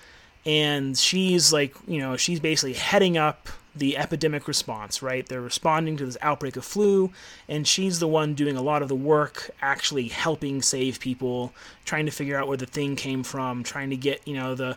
And 0.45 0.97
she's 0.97 1.53
like, 1.53 1.75
you 1.87 1.99
know, 1.99 2.17
she's 2.17 2.41
basically 2.41 2.75
heading 2.75 3.17
up 3.17 3.49
the 3.75 3.97
epidemic 3.97 4.49
response, 4.49 5.03
right? 5.03 5.27
They're 5.27 5.41
responding 5.41 5.97
to 5.99 6.07
this 6.07 6.17
outbreak 6.21 6.57
of 6.57 6.65
flu, 6.65 7.11
and 7.49 7.67
she's 7.67 8.01
the 8.01 8.09
one 8.09 8.35
doing 8.35 8.57
a 8.57 8.63
lot 8.63 8.83
of 8.83 8.89
the 8.89 8.97
work, 8.97 9.51
actually 9.63 10.09
helping 10.09 10.63
save 10.63 11.01
people, 11.01 11.53
trying 11.85 12.07
to 12.07 12.13
figure 12.13 12.37
out 12.37 12.49
where 12.49 12.57
the 12.57 12.67
thing 12.67 12.97
came 12.97 13.23
from, 13.23 13.63
trying 13.63 13.91
to 13.91 13.97
get, 13.97 14.27
you 14.27 14.35
know, 14.35 14.55
the 14.55 14.77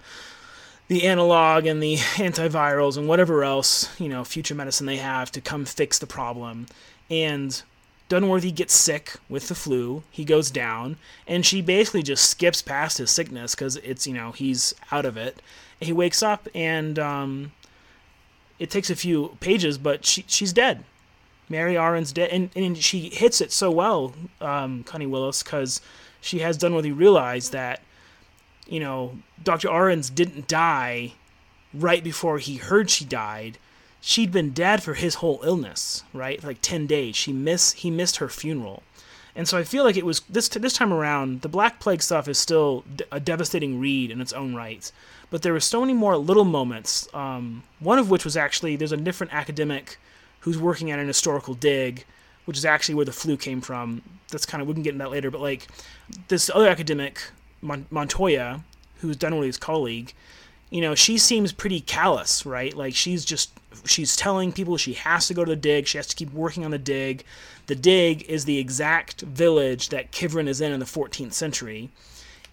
the 0.88 1.08
analog 1.08 1.66
and 1.66 1.82
the 1.82 1.96
antivirals 2.18 2.98
and 2.98 3.08
whatever 3.08 3.44
else, 3.46 3.98
you 4.00 4.10
know, 4.10 4.26
future 4.26 4.56
medicine 4.56 4.86
they 4.86 4.98
have 4.98 5.32
to 5.32 5.40
come 5.40 5.64
fix 5.64 5.98
the 5.98 6.08
problem. 6.08 6.66
And 7.10 7.62
Dunworthy 8.12 8.54
gets 8.54 8.74
sick 8.74 9.16
with 9.30 9.48
the 9.48 9.56
flu. 9.56 10.04
He 10.12 10.26
goes 10.26 10.52
down, 10.52 10.98
and 11.28 11.46
she 11.46 11.62
basically 11.62 12.04
just 12.04 12.30
skips 12.30 12.62
past 12.62 12.98
his 12.98 13.10
sickness 13.10 13.56
because 13.56 13.78
it's, 13.78 14.06
you 14.06 14.14
know, 14.14 14.34
he's 14.34 14.76
out 14.92 15.06
of 15.06 15.16
it. 15.16 15.42
He 15.80 15.94
wakes 15.94 16.22
up, 16.22 16.48
and 16.54 17.00
um, 17.00 17.54
it 18.60 18.70
takes 18.70 18.90
a 18.90 18.96
few 18.96 19.38
pages, 19.40 19.78
but 19.78 20.06
she, 20.06 20.26
she's 20.28 20.52
dead. 20.52 20.84
Mary 21.48 21.78
Ahrens 21.78 22.12
dead, 22.12 22.30
and, 22.32 22.50
and 22.54 22.78
she 22.78 23.10
hits 23.10 23.40
it 23.40 23.54
so 23.54 23.72
well, 23.72 24.14
um, 24.42 24.84
Connie 24.84 25.08
Willis, 25.08 25.42
because 25.42 25.80
she 26.20 26.40
has 26.40 26.58
Dunworthy 26.58 26.96
realize 26.96 27.52
that 27.52 27.82
you 28.68 28.80
know, 28.80 29.18
Dr. 29.44 29.70
Ahrens 29.70 30.10
didn't 30.10 30.48
die 30.48 31.14
right 31.74 32.04
before 32.04 32.40
he 32.40 32.56
heard 32.56 32.90
she 32.90 33.06
died. 33.06 33.58
She'd 34.02 34.32
been 34.32 34.50
dead 34.50 34.82
for 34.82 34.96
his 34.96 35.16
whole 35.16 35.40
illness, 35.44 36.04
right? 36.12 36.44
Like 36.44 36.58
10 36.62 36.88
days. 36.88 37.16
She 37.16 37.32
miss 37.32 37.74
he 37.74 37.92
missed 37.92 38.18
her 38.18 38.28
funeral. 38.28 38.82
And 39.36 39.48
so 39.48 39.58
I 39.58 39.64
feel 39.64 39.84
like 39.84 39.96
it 39.96 40.06
was 40.06 40.22
this 40.22 40.50
this 40.50 40.74
time 40.74 40.92
around, 40.92 41.42
the 41.42 41.50
Black 41.50 41.80
Plague 41.80 42.02
stuff 42.02 42.28
is 42.28 42.38
still 42.38 42.84
a 43.12 43.20
devastating 43.20 43.80
read 43.80 44.12
in 44.12 44.20
its 44.20 44.34
own 44.34 44.56
right. 44.56 44.92
But 45.30 45.44
there 45.44 45.54
were 45.54 45.62
so 45.62 45.82
many 45.82 45.94
more 45.94 46.18
little 46.18 46.44
moments. 46.44 47.08
Um, 47.14 47.64
one 47.80 48.00
of 48.00 48.10
which 48.10 48.26
was 48.26 48.36
actually 48.36 48.76
there's 48.76 48.92
a 48.92 48.98
different 48.98 49.34
academic 49.34 49.98
who's 50.42 50.58
working 50.58 50.92
at 50.92 51.00
an 51.00 51.08
historical 51.08 51.54
dig, 51.54 52.04
which 52.46 52.58
is 52.58 52.66
actually 52.66 52.96
where 52.96 53.06
the 53.06 53.14
flu 53.14 53.38
came 53.38 53.62
from. 53.62 54.02
That's 54.30 54.46
kind 54.46 54.62
of 54.62 54.68
we 54.68 54.74
can 54.74 54.84
get 54.84 54.94
into 54.94 55.04
that 55.06 55.12
later. 55.12 55.32
But 55.32 55.42
like 55.42 55.68
this 56.28 56.50
other 56.54 56.68
academic 56.68 57.22
Mon- 57.62 57.86
Montoya, 57.90 58.64
who's 59.00 59.16
done 59.16 59.38
with 59.38 59.46
his 59.46 59.58
colleague, 59.58 60.14
you 60.72 60.82
know, 60.82 60.96
she 60.96 61.18
seems 61.20 61.52
pretty 61.52 61.82
callous, 61.82 62.46
right? 62.46 62.76
Like 62.76 62.96
she's 62.96 63.24
just 63.24 63.52
she's 63.86 64.16
telling 64.16 64.52
people 64.52 64.78
she 64.78 64.94
has 64.94 65.28
to 65.28 65.34
go 65.34 65.46
to 65.46 65.52
the 65.52 65.56
dig, 65.56 65.86
she 65.86 65.98
has 65.98 66.08
to 66.08 66.16
keep 66.16 66.34
working 66.34 66.66
on 66.66 66.72
the 66.72 66.80
dig. 66.80 67.24
The 67.68 67.76
dig 67.76 68.24
is 68.24 68.46
the 68.46 68.58
exact 68.58 69.22
village 69.22 69.90
that 69.90 70.12
Kivrin 70.12 70.48
is 70.48 70.60
in 70.62 70.72
in 70.72 70.80
the 70.80 70.86
14th 70.86 71.34
century, 71.34 71.90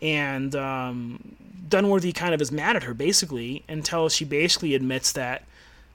and 0.03 0.55
um, 0.55 1.37
Dunworthy 1.69 2.14
kind 2.14 2.35
of 2.35 2.43
is 2.43 2.53
mad 2.53 2.77
at 2.77 2.83
her 2.83 2.93
basically 2.93 3.64
until 3.69 4.09
she 4.09 4.25
basically 4.25 4.75
admits 4.75 5.12
that 5.12 5.45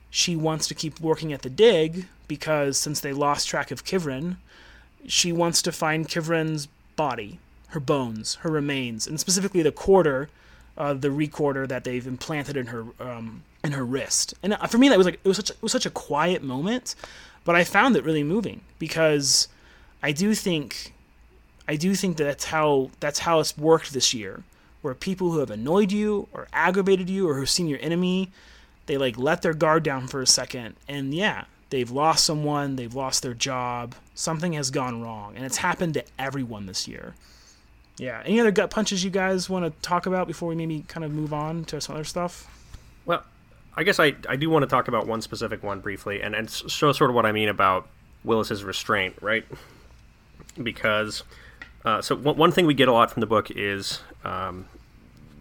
she 0.09 0.35
wants 0.35 0.67
to 0.67 0.75
keep 0.75 0.99
working 0.99 1.33
at 1.33 1.41
the 1.41 1.49
dig 1.49 2.07
because 2.27 2.77
since 2.77 2.99
they 2.99 3.13
lost 3.13 3.47
track 3.47 3.69
of 3.69 3.83
Kivrin, 3.83 4.37
she 5.07 5.31
wants 5.31 5.61
to 5.61 5.71
find 5.71 6.07
Kivrin's 6.07 6.67
body 6.95 7.39
her 7.73 7.79
bones, 7.79 8.35
her 8.35 8.51
remains, 8.51 9.07
and 9.07 9.19
specifically 9.19 9.63
the 9.63 9.71
quarter, 9.71 10.29
uh, 10.77 10.93
the 10.93 11.11
recorder 11.11 11.67
that 11.67 11.83
they've 11.83 12.05
implanted 12.05 12.57
in 12.57 12.67
her 12.67 12.85
um, 12.99 13.43
in 13.63 13.71
her 13.71 13.85
wrist. 13.85 14.33
And 14.43 14.53
uh, 14.53 14.67
for 14.67 14.77
me, 14.77 14.89
that 14.89 14.97
was 14.97 15.05
like 15.05 15.19
it 15.23 15.27
was 15.27 15.37
such 15.37 15.49
it 15.49 15.61
was 15.61 15.71
such 15.71 15.85
a 15.85 15.91
quiet 15.91 16.43
moment, 16.43 16.95
but 17.43 17.55
I 17.55 17.63
found 17.63 17.95
it 17.95 18.03
really 18.03 18.23
moving 18.23 18.61
because 18.79 19.47
I 20.01 20.11
do 20.11 20.33
think 20.33 20.93
I 21.67 21.75
do 21.75 21.95
think 21.95 22.17
that 22.17 22.25
that's 22.25 22.45
how 22.45 22.89
that's 22.99 23.19
how 23.19 23.39
it's 23.39 23.57
worked 23.57 23.93
this 23.93 24.13
year, 24.13 24.43
where 24.81 24.93
people 24.93 25.31
who 25.31 25.39
have 25.39 25.51
annoyed 25.51 25.91
you 25.91 26.27
or 26.33 26.47
aggravated 26.51 27.09
you 27.09 27.27
or 27.29 27.35
who've 27.35 27.49
seen 27.49 27.67
your 27.67 27.79
enemy, 27.81 28.31
they 28.85 28.97
like 28.97 29.17
let 29.17 29.41
their 29.41 29.53
guard 29.53 29.83
down 29.83 30.07
for 30.07 30.21
a 30.21 30.27
second, 30.27 30.75
and 30.87 31.13
yeah, 31.13 31.45
they've 31.69 31.91
lost 31.91 32.25
someone, 32.25 32.75
they've 32.75 32.93
lost 32.93 33.23
their 33.23 33.33
job, 33.33 33.95
something 34.13 34.53
has 34.53 34.71
gone 34.71 35.01
wrong, 35.01 35.35
and 35.35 35.45
it's 35.45 35.57
happened 35.57 35.93
to 35.93 36.03
everyone 36.19 36.65
this 36.65 36.87
year. 36.87 37.13
Yeah. 38.03 38.21
Any 38.25 38.41
other 38.41 38.51
gut 38.51 38.69
punches 38.69 39.01
you 39.01 39.09
guys 39.09 39.49
want 39.49 39.63
to 39.63 39.81
talk 39.81 40.05
about 40.05 40.27
before 40.27 40.49
we 40.49 40.55
maybe 40.55 40.83
kind 40.89 41.05
of 41.05 41.11
move 41.11 41.33
on 41.33 41.63
to 41.65 41.79
some 41.79 41.95
other 41.95 42.03
stuff? 42.03 42.49
Well, 43.05 43.23
I 43.77 43.83
guess 43.83 43.97
I, 43.97 44.13
I 44.27 44.35
do 44.35 44.49
want 44.49 44.63
to 44.63 44.67
talk 44.67 44.89
about 44.89 45.07
one 45.07 45.21
specific 45.21 45.63
one 45.63 45.79
briefly 45.79 46.21
and, 46.21 46.35
and 46.35 46.49
show 46.49 46.91
sort 46.91 47.09
of 47.09 47.15
what 47.15 47.25
I 47.25 47.31
mean 47.31 47.47
about 47.47 47.87
Willis's 48.25 48.65
restraint, 48.65 49.15
right? 49.21 49.45
Because, 50.61 51.23
uh, 51.85 52.01
so 52.01 52.17
one, 52.17 52.35
one 52.35 52.51
thing 52.51 52.65
we 52.65 52.73
get 52.73 52.89
a 52.89 52.91
lot 52.91 53.09
from 53.09 53.21
the 53.21 53.25
book 53.25 53.49
is 53.51 54.01
um, 54.25 54.67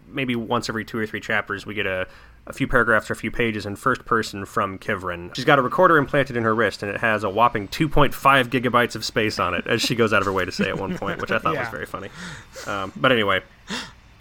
maybe 0.07 0.33
once 0.37 0.69
every 0.69 0.85
two 0.85 0.97
or 0.97 1.05
three 1.05 1.19
chapters 1.19 1.65
we 1.65 1.73
get 1.73 1.85
a, 1.85 2.07
a 2.45 2.53
few 2.53 2.67
paragraphs 2.67 3.09
or 3.09 3.13
a 3.13 3.15
few 3.15 3.31
pages 3.31 3.65
in 3.65 3.75
first 3.75 4.03
person 4.05 4.45
from 4.45 4.77
Kivrin. 4.77 5.33
She's 5.35 5.45
got 5.45 5.59
a 5.59 5.61
recorder 5.61 5.97
implanted 5.97 6.35
in 6.35 6.43
her 6.43 6.53
wrist, 6.53 6.83
and 6.83 6.91
it 6.93 6.99
has 6.99 7.23
a 7.23 7.29
whopping 7.29 7.67
2.5 7.69 8.13
gigabytes 8.49 8.95
of 8.95 9.05
space 9.05 9.39
on 9.39 9.53
it, 9.53 9.65
as 9.65 9.81
she 9.81 9.95
goes 9.95 10.11
out 10.11 10.21
of 10.21 10.25
her 10.25 10.33
way 10.33 10.43
to 10.43 10.51
say 10.51 10.67
at 10.67 10.77
one 10.77 10.97
point, 10.97 11.21
which 11.21 11.31
I 11.31 11.39
thought 11.39 11.53
Yeah. 11.53 11.61
was 11.61 11.69
very 11.69 11.85
funny. 11.85 12.09
Um, 12.67 12.91
but 12.97 13.11
anyway, 13.11 13.41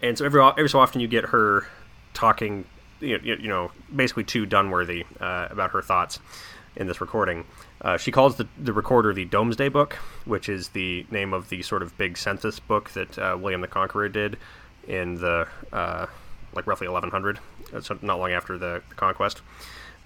and 0.03 0.17
so 0.17 0.25
every 0.25 0.41
every 0.41 0.69
so 0.69 0.79
often 0.79 1.01
you 1.01 1.09
get 1.09 1.27
her 1.27 1.67
talking, 2.15 2.65
you 3.01 3.19
know, 3.19 3.25
you 3.25 3.49
know 3.49 3.71
basically 3.95 4.25
to 4.25 4.47
Dunworthy 4.47 5.05
uh, 5.21 5.49
about 5.51 5.71
her 5.73 5.83
thoughts 5.83 6.21
in 6.77 6.87
this 6.87 7.01
recording. 7.01 7.45
Uh, 7.81 7.97
she 7.99 8.13
calls 8.13 8.37
the, 8.37 8.47
the 8.57 8.73
recorder 8.73 9.13
the 9.13 9.25
Domesday 9.25 9.69
Book, 9.69 9.95
which 10.25 10.49
is 10.49 10.69
the 10.69 11.05
name 11.11 11.35
of 11.35 11.49
the 11.49 11.61
sort 11.63 11.83
of 11.83 11.99
big 11.99 12.17
census 12.17 12.61
book 12.61 12.91
that 12.91 13.19
uh, 13.19 13.37
William 13.39 13.61
the 13.61 13.67
Conqueror 13.67 14.09
did 14.09 14.39
in 14.87 15.17
the 15.17 15.49
uh, 15.73 16.07
like 16.55 16.67
roughly 16.67 16.89
1100, 16.89 17.39
uh, 17.75 17.81
so 17.81 17.99
not 18.03 18.19
long 18.19 18.33
after 18.33 18.59
the, 18.59 18.83
the 18.89 18.95
conquest. 18.95 19.41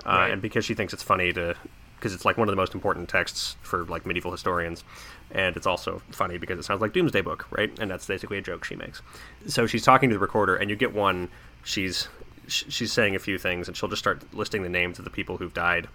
Uh, 0.04 0.10
Right. 0.10 0.30
And 0.32 0.42
because 0.42 0.64
she 0.64 0.74
thinks 0.74 0.92
it's 0.92 1.02
funny 1.02 1.32
to, 1.32 1.56
because 1.98 2.14
it's 2.14 2.24
like 2.24 2.36
one 2.36 2.48
of 2.48 2.52
the 2.52 2.56
most 2.56 2.74
important 2.74 3.08
texts 3.08 3.56
for 3.62 3.84
like 3.84 4.06
medieval 4.06 4.30
historians, 4.30 4.84
and 5.30 5.56
it's 5.56 5.66
also 5.66 6.00
funny 6.10 6.38
because 6.38 6.58
it 6.58 6.64
sounds 6.64 6.80
like 6.80 6.92
Doomsday 6.92 7.22
Book, 7.22 7.46
right? 7.50 7.76
And 7.80 7.90
that's 7.90 8.06
basically 8.06 8.38
a 8.38 8.42
joke 8.42 8.64
she 8.64 8.76
makes. 8.76 9.02
So 9.46 9.66
she's 9.66 9.84
talking 9.84 10.08
to 10.10 10.14
the 10.14 10.20
recorder, 10.20 10.54
and 10.54 10.70
you 10.70 10.76
get 10.76 10.94
one. 10.94 11.28
She's 11.64 12.08
she's 12.46 12.92
saying 12.92 13.16
a 13.16 13.18
few 13.18 13.38
things, 13.38 13.66
and 13.66 13.76
she'll 13.76 13.88
just 13.88 14.00
start 14.00 14.22
listing 14.32 14.62
the 14.62 14.68
names 14.68 14.98
of 15.00 15.04
the 15.04 15.10
people 15.10 15.36
who've 15.38 15.54
died. 15.54 15.88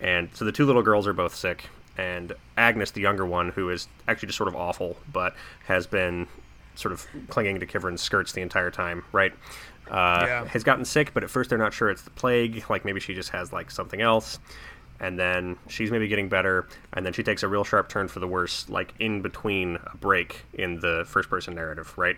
And 0.00 0.28
so 0.34 0.44
the 0.44 0.52
two 0.52 0.66
little 0.66 0.82
girls 0.82 1.06
are 1.06 1.14
both 1.14 1.34
sick, 1.34 1.64
and 1.96 2.34
Agnes, 2.58 2.90
the 2.90 3.00
younger 3.00 3.24
one, 3.24 3.48
who 3.50 3.70
is 3.70 3.88
actually 4.06 4.26
just 4.26 4.36
sort 4.36 4.48
of 4.48 4.56
awful, 4.56 4.96
but 5.12 5.34
has 5.66 5.86
been 5.86 6.26
sort 6.74 6.92
of 6.92 7.06
clinging 7.28 7.58
to 7.60 7.66
Kivrin's 7.66 8.02
skirts 8.02 8.32
the 8.32 8.42
entire 8.42 8.70
time, 8.70 9.04
right? 9.12 9.32
Uh, 9.90 10.24
Yeah. 10.26 10.44
Has 10.46 10.64
gotten 10.64 10.84
sick, 10.84 11.12
but 11.14 11.24
at 11.24 11.30
first 11.30 11.50
they're 11.50 11.58
not 11.58 11.72
sure 11.72 11.90
it's 11.90 12.02
the 12.02 12.10
plague. 12.10 12.64
Like 12.68 12.84
maybe 12.84 13.00
she 13.00 13.14
just 13.14 13.30
has 13.30 13.52
like 13.52 13.70
something 13.70 14.00
else. 14.00 14.38
And 15.00 15.16
then 15.16 15.56
she's 15.68 15.92
maybe 15.92 16.08
getting 16.08 16.28
better, 16.28 16.66
and 16.92 17.06
then 17.06 17.12
she 17.12 17.22
takes 17.22 17.44
a 17.44 17.48
real 17.48 17.62
sharp 17.62 17.88
turn 17.88 18.08
for 18.08 18.18
the 18.18 18.26
worse, 18.26 18.68
like 18.68 18.92
in 18.98 19.22
between 19.22 19.76
a 19.92 19.96
break 19.96 20.44
in 20.54 20.80
the 20.80 21.04
first 21.06 21.30
person 21.30 21.54
narrative, 21.54 21.96
right? 21.96 22.16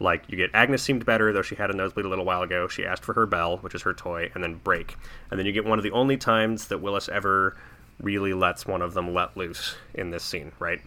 Like 0.00 0.24
you 0.28 0.36
get 0.36 0.50
Agnes 0.52 0.82
seemed 0.82 1.06
better, 1.06 1.32
though 1.32 1.40
she 1.40 1.54
had 1.54 1.70
a 1.70 1.72
nosebleed 1.72 2.04
a 2.04 2.10
little 2.10 2.26
while 2.26 2.42
ago. 2.42 2.68
She 2.68 2.84
asked 2.84 3.04
for 3.04 3.14
her 3.14 3.24
bell, 3.24 3.56
which 3.58 3.74
is 3.74 3.80
her 3.82 3.94
toy, 3.94 4.30
and 4.34 4.44
then 4.44 4.56
break. 4.56 4.96
And 5.30 5.38
then 5.38 5.46
you 5.46 5.52
get 5.52 5.64
one 5.64 5.78
of 5.78 5.82
the 5.82 5.92
only 5.92 6.18
times 6.18 6.68
that 6.68 6.82
Willis 6.82 7.08
ever 7.08 7.56
really 8.02 8.34
lets 8.34 8.66
one 8.66 8.82
of 8.82 8.92
them 8.92 9.14
let 9.14 9.34
loose 9.36 9.76
in 9.94 10.10
this 10.10 10.22
scene, 10.22 10.52
right? 10.58 10.80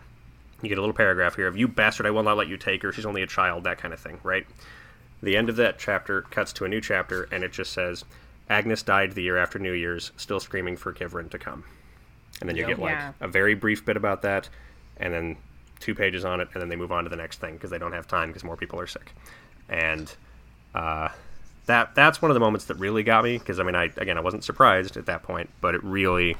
You 0.61 0.69
get 0.69 0.77
a 0.77 0.81
little 0.81 0.95
paragraph 0.95 1.35
here 1.35 1.47
of 1.47 1.57
"You 1.57 1.67
bastard, 1.67 2.05
I 2.05 2.11
will 2.11 2.23
not 2.23 2.37
let 2.37 2.47
you 2.47 2.57
take 2.57 2.83
her. 2.83 2.91
She's 2.91 3.05
only 3.07 3.23
a 3.23 3.27
child," 3.27 3.63
that 3.63 3.79
kind 3.79 3.91
of 3.93 3.99
thing, 3.99 4.19
right? 4.23 4.45
The 5.23 5.37
end 5.37 5.49
of 5.49 5.55
that 5.55 5.79
chapter 5.79 6.21
cuts 6.23 6.51
to 6.53 6.65
a 6.65 6.67
new 6.67 6.81
chapter, 6.81 7.23
and 7.31 7.43
it 7.43 7.51
just 7.53 7.71
says, 7.71 8.03
"Agnes 8.49 8.83
died 8.83 9.13
the 9.13 9.23
year 9.23 9.37
after 9.37 9.57
New 9.57 9.71
Year's, 9.71 10.11
still 10.17 10.39
screaming 10.39 10.75
for 10.77 10.91
Kivrin 10.93 11.29
to 11.31 11.39
come." 11.39 11.63
And 12.41 12.49
then 12.49 12.57
you 12.57 12.63
Yep. 12.63 12.69
get 12.69 12.79
like 12.79 12.91
Yeah. 12.97 13.13
a 13.21 13.27
very 13.29 13.53
brief 13.55 13.85
bit 13.85 13.95
about 13.95 14.21
that, 14.23 14.49
and 14.97 15.13
then 15.13 15.37
two 15.79 15.95
pages 15.95 16.25
on 16.25 16.41
it, 16.41 16.49
and 16.53 16.61
then 16.61 16.67
they 16.69 16.75
move 16.75 16.91
on 16.91 17.05
to 17.05 17.09
the 17.09 17.15
next 17.15 17.39
thing 17.39 17.53
because 17.53 17.69
they 17.69 17.77
don't 17.77 17.93
have 17.93 18.05
time 18.07 18.29
because 18.29 18.43
more 18.43 18.57
people 18.57 18.79
are 18.79 18.87
sick. 18.87 19.13
And 19.69 20.13
uh, 20.75 21.07
that 21.67 21.95
that's 21.95 22.21
one 22.21 22.29
of 22.29 22.35
the 22.35 22.41
moments 22.41 22.65
that 22.65 22.75
really 22.75 23.03
got 23.03 23.23
me 23.23 23.37
because 23.37 23.59
I 23.61 23.63
mean, 23.63 23.75
I 23.75 23.85
again, 23.95 24.17
I 24.17 24.21
wasn't 24.21 24.43
surprised 24.43 24.97
at 24.97 25.05
that 25.05 25.23
point, 25.23 25.49
but 25.61 25.73
it 25.73 25.83
really 25.85 26.35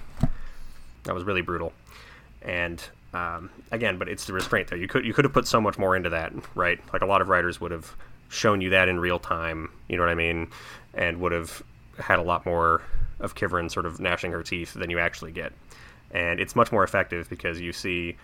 that 1.05 1.15
was 1.15 1.23
really 1.23 1.41
brutal. 1.41 1.71
And 2.41 2.83
um, 3.13 3.49
again, 3.71 3.97
but 3.97 4.09
it's 4.09 4.25
the 4.25 4.33
restraint 4.33 4.67
though. 4.67 4.75
You 4.75 4.89
could 4.89 5.05
you 5.05 5.13
could 5.13 5.23
have 5.23 5.33
put 5.33 5.47
so 5.47 5.61
much 5.61 5.77
more 5.77 5.95
into 5.95 6.09
that, 6.09 6.33
right? 6.53 6.79
Like 6.91 7.01
a 7.01 7.05
lot 7.05 7.21
of 7.21 7.29
writers 7.29 7.61
would 7.61 7.71
have 7.71 7.95
shown 8.33 8.61
you 8.61 8.69
that 8.71 8.89
in 8.89 8.99
real 8.99 9.19
time. 9.19 9.69
You 9.87 9.97
know 9.97 10.03
what 10.03 10.09
I 10.11 10.15
mean? 10.15 10.49
And 10.93 11.19
would 11.21 11.31
have 11.31 11.61
had 11.99 12.19
a 12.19 12.23
lot 12.23 12.45
more 12.45 12.81
of 13.19 13.35
Kivrin 13.35 13.69
sort 13.71 13.85
of 13.85 13.99
gnashing 13.99 14.31
her 14.31 14.43
teeth 14.43 14.73
than 14.73 14.89
you 14.89 14.99
actually 14.99 15.31
get. 15.31 15.53
And 16.11 16.39
it's 16.39 16.55
much 16.55 16.71
more 16.71 16.83
effective 16.83 17.29
because 17.29 17.59
you 17.61 17.71
see 17.71 18.17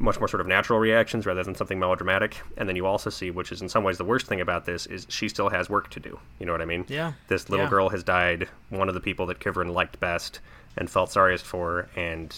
much 0.00 0.18
more 0.20 0.28
sort 0.28 0.40
of 0.40 0.46
natural 0.46 0.78
reactions 0.78 1.26
rather 1.26 1.42
than 1.42 1.54
something 1.54 1.78
melodramatic. 1.78 2.40
And 2.56 2.68
then 2.68 2.76
you 2.76 2.86
also 2.86 3.10
see, 3.10 3.30
which 3.30 3.50
is 3.50 3.60
in 3.62 3.68
some 3.68 3.84
ways 3.84 3.98
the 3.98 4.04
worst 4.04 4.26
thing 4.26 4.40
about 4.40 4.64
this, 4.64 4.86
is 4.86 5.06
she 5.08 5.28
still 5.28 5.48
has 5.50 5.68
work 5.68 5.90
to 5.90 6.00
do. 6.00 6.18
You 6.38 6.46
know 6.46 6.52
what 6.52 6.62
I 6.62 6.66
mean? 6.66 6.84
Yeah. 6.88 7.12
This 7.28 7.48
little 7.50 7.66
Yeah. 7.66 7.70
girl 7.70 7.88
has 7.88 8.04
died, 8.04 8.48
one 8.70 8.88
of 8.88 8.94
the 8.94 9.00
people 9.00 9.26
that 9.26 9.40
Kivrin 9.40 9.72
liked 9.72 9.98
best 9.98 10.40
and 10.76 10.88
felt 10.88 11.10
sorriest 11.10 11.44
for, 11.44 11.88
and 11.96 12.34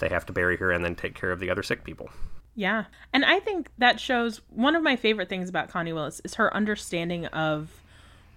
they 0.00 0.08
have 0.08 0.26
to 0.26 0.32
bury 0.32 0.56
her 0.58 0.70
and 0.70 0.84
then 0.84 0.94
take 0.94 1.14
care 1.14 1.32
of 1.32 1.40
the 1.40 1.48
other 1.50 1.62
sick 1.62 1.82
people. 1.82 2.10
Yeah. 2.58 2.86
And 3.12 3.24
I 3.24 3.38
think 3.38 3.70
that 3.78 4.00
shows 4.00 4.40
one 4.50 4.74
of 4.74 4.82
my 4.82 4.96
favorite 4.96 5.28
things 5.28 5.48
about 5.48 5.68
Connie 5.68 5.92
Willis 5.92 6.20
is 6.24 6.34
her 6.34 6.52
understanding 6.52 7.26
of 7.26 7.70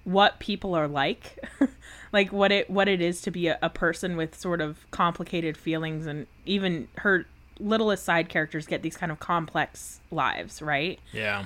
what 0.03 0.38
people 0.39 0.76
are 0.76 0.88
like. 0.88 1.43
like 2.11 2.32
what 2.32 2.51
it 2.51 2.69
what 2.69 2.88
it 2.88 3.01
is 3.01 3.19
to 3.22 3.32
be 3.32 3.47
a, 3.47 3.57
a 3.63 3.69
person 3.69 4.15
with 4.17 4.36
sort 4.38 4.61
of 4.61 4.86
complicated 4.91 5.57
feelings 5.57 6.05
and 6.05 6.28
even 6.45 6.88
her 6.97 7.26
littlest 7.59 8.03
side 8.05 8.30
characters 8.30 8.67
get 8.67 8.84
these 8.84 8.95
kind 8.95 9.11
of 9.11 9.19
complex 9.19 9.99
lives, 10.11 10.61
right? 10.61 10.99
Yeah. 11.13 11.45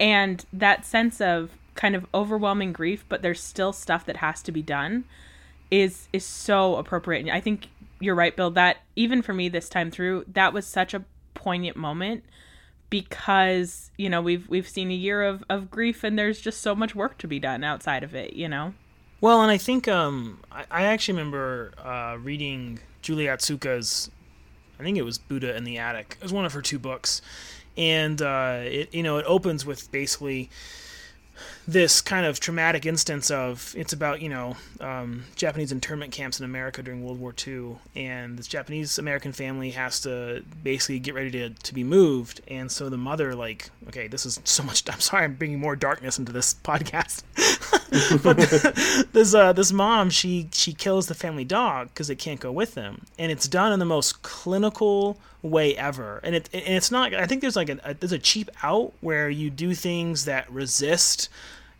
and 0.00 0.44
that 0.54 0.86
sense 0.86 1.20
of 1.20 1.50
kind 1.74 1.94
of 1.94 2.06
overwhelming 2.14 2.72
grief 2.72 3.04
but 3.10 3.20
there's 3.20 3.42
still 3.42 3.72
stuff 3.74 4.06
that 4.06 4.16
has 4.16 4.42
to 4.42 4.50
be 4.52 4.62
done 4.62 5.04
is 5.70 6.08
is 6.14 6.24
so 6.24 6.76
appropriate 6.76 7.20
and 7.20 7.30
i 7.30 7.40
think 7.40 7.68
you're 8.00 8.14
right 8.14 8.34
bill 8.36 8.50
that 8.50 8.78
even 8.94 9.20
for 9.20 9.34
me 9.34 9.48
this 9.50 9.68
time 9.68 9.90
through 9.90 10.24
that 10.26 10.52
was 10.54 10.66
such 10.66 10.94
a 10.94 11.04
poignant 11.46 11.76
moment 11.76 12.24
because 12.90 13.92
you 13.96 14.10
know 14.10 14.20
we've 14.20 14.48
we've 14.48 14.68
seen 14.68 14.90
a 14.90 14.94
year 14.94 15.22
of 15.22 15.44
of 15.48 15.70
grief 15.70 16.02
and 16.02 16.18
there's 16.18 16.40
just 16.40 16.60
so 16.60 16.74
much 16.74 16.92
work 16.96 17.16
to 17.18 17.28
be 17.28 17.38
done 17.38 17.62
outside 17.62 18.02
of 18.02 18.16
it 18.16 18.32
you 18.32 18.48
know 18.48 18.74
Well, 19.20 19.42
and 19.42 19.50
I 19.50 19.56
think 19.56 19.86
um, 19.86 20.40
I, 20.50 20.64
I 20.72 20.82
actually 20.86 21.18
remember 21.18 21.70
uh, 21.78 22.16
reading 22.20 22.80
Julia 23.00 23.30
Otsuka's, 23.36 24.10
I 24.80 24.82
think 24.82 24.98
it 24.98 25.04
was 25.04 25.18
Buddha 25.18 25.56
in 25.56 25.62
the 25.62 25.78
Attic. 25.78 26.16
It 26.18 26.22
was 26.24 26.32
one 26.32 26.44
of 26.44 26.52
her 26.52 26.62
two 26.62 26.80
books, 26.80 27.22
and 27.76 28.20
uh, 28.20 28.62
it 28.64 28.92
you 28.92 29.04
know 29.04 29.18
it 29.18 29.24
opens 29.26 29.64
with 29.64 29.92
basically 29.92 30.50
this 31.68 32.00
kind 32.00 32.24
of 32.24 32.38
traumatic 32.38 32.86
instance 32.86 33.30
of 33.30 33.74
it's 33.76 33.92
about 33.92 34.22
you 34.22 34.28
know 34.28 34.56
um, 34.80 35.24
Japanese 35.34 35.72
internment 35.72 36.12
camps 36.12 36.38
in 36.38 36.44
America 36.44 36.82
during 36.82 37.02
World 37.02 37.18
War 37.18 37.34
II, 37.46 37.76
and 37.94 38.38
this 38.38 38.46
Japanese 38.46 38.98
American 38.98 39.32
family 39.32 39.70
has 39.70 40.00
to 40.00 40.44
basically 40.62 40.98
get 41.00 41.14
ready 41.14 41.30
to, 41.32 41.50
to 41.50 41.74
be 41.74 41.82
moved, 41.82 42.40
and 42.48 42.70
so 42.70 42.88
the 42.88 42.96
mother 42.96 43.34
like 43.34 43.70
okay 43.88 44.06
this 44.06 44.24
is 44.24 44.40
so 44.44 44.62
much 44.62 44.84
I'm 44.92 45.00
sorry 45.00 45.24
I'm 45.24 45.34
bringing 45.34 45.58
more 45.58 45.76
darkness 45.76 46.18
into 46.18 46.32
this 46.32 46.54
podcast, 46.54 47.22
but 48.22 48.36
this 49.12 49.34
uh, 49.34 49.52
this 49.52 49.72
mom 49.72 50.10
she 50.10 50.48
she 50.52 50.72
kills 50.72 51.08
the 51.08 51.14
family 51.14 51.44
dog 51.44 51.88
because 51.88 52.10
it 52.10 52.16
can't 52.16 52.40
go 52.40 52.52
with 52.52 52.74
them, 52.74 53.02
and 53.18 53.32
it's 53.32 53.48
done 53.48 53.72
in 53.72 53.80
the 53.80 53.84
most 53.84 54.22
clinical 54.22 55.18
way 55.42 55.76
ever. 55.76 56.20
And 56.22 56.34
it 56.34 56.48
and 56.52 56.62
it's 56.74 56.90
not. 56.90 57.14
I 57.14 57.26
think 57.26 57.40
there's 57.40 57.56
like 57.56 57.68
a, 57.68 57.78
a 57.84 57.94
there's 57.94 58.12
a 58.12 58.18
cheap 58.18 58.50
out 58.62 58.92
where 59.00 59.28
you 59.28 59.50
do 59.50 59.74
things 59.74 60.24
that 60.26 60.50
resist, 60.50 61.28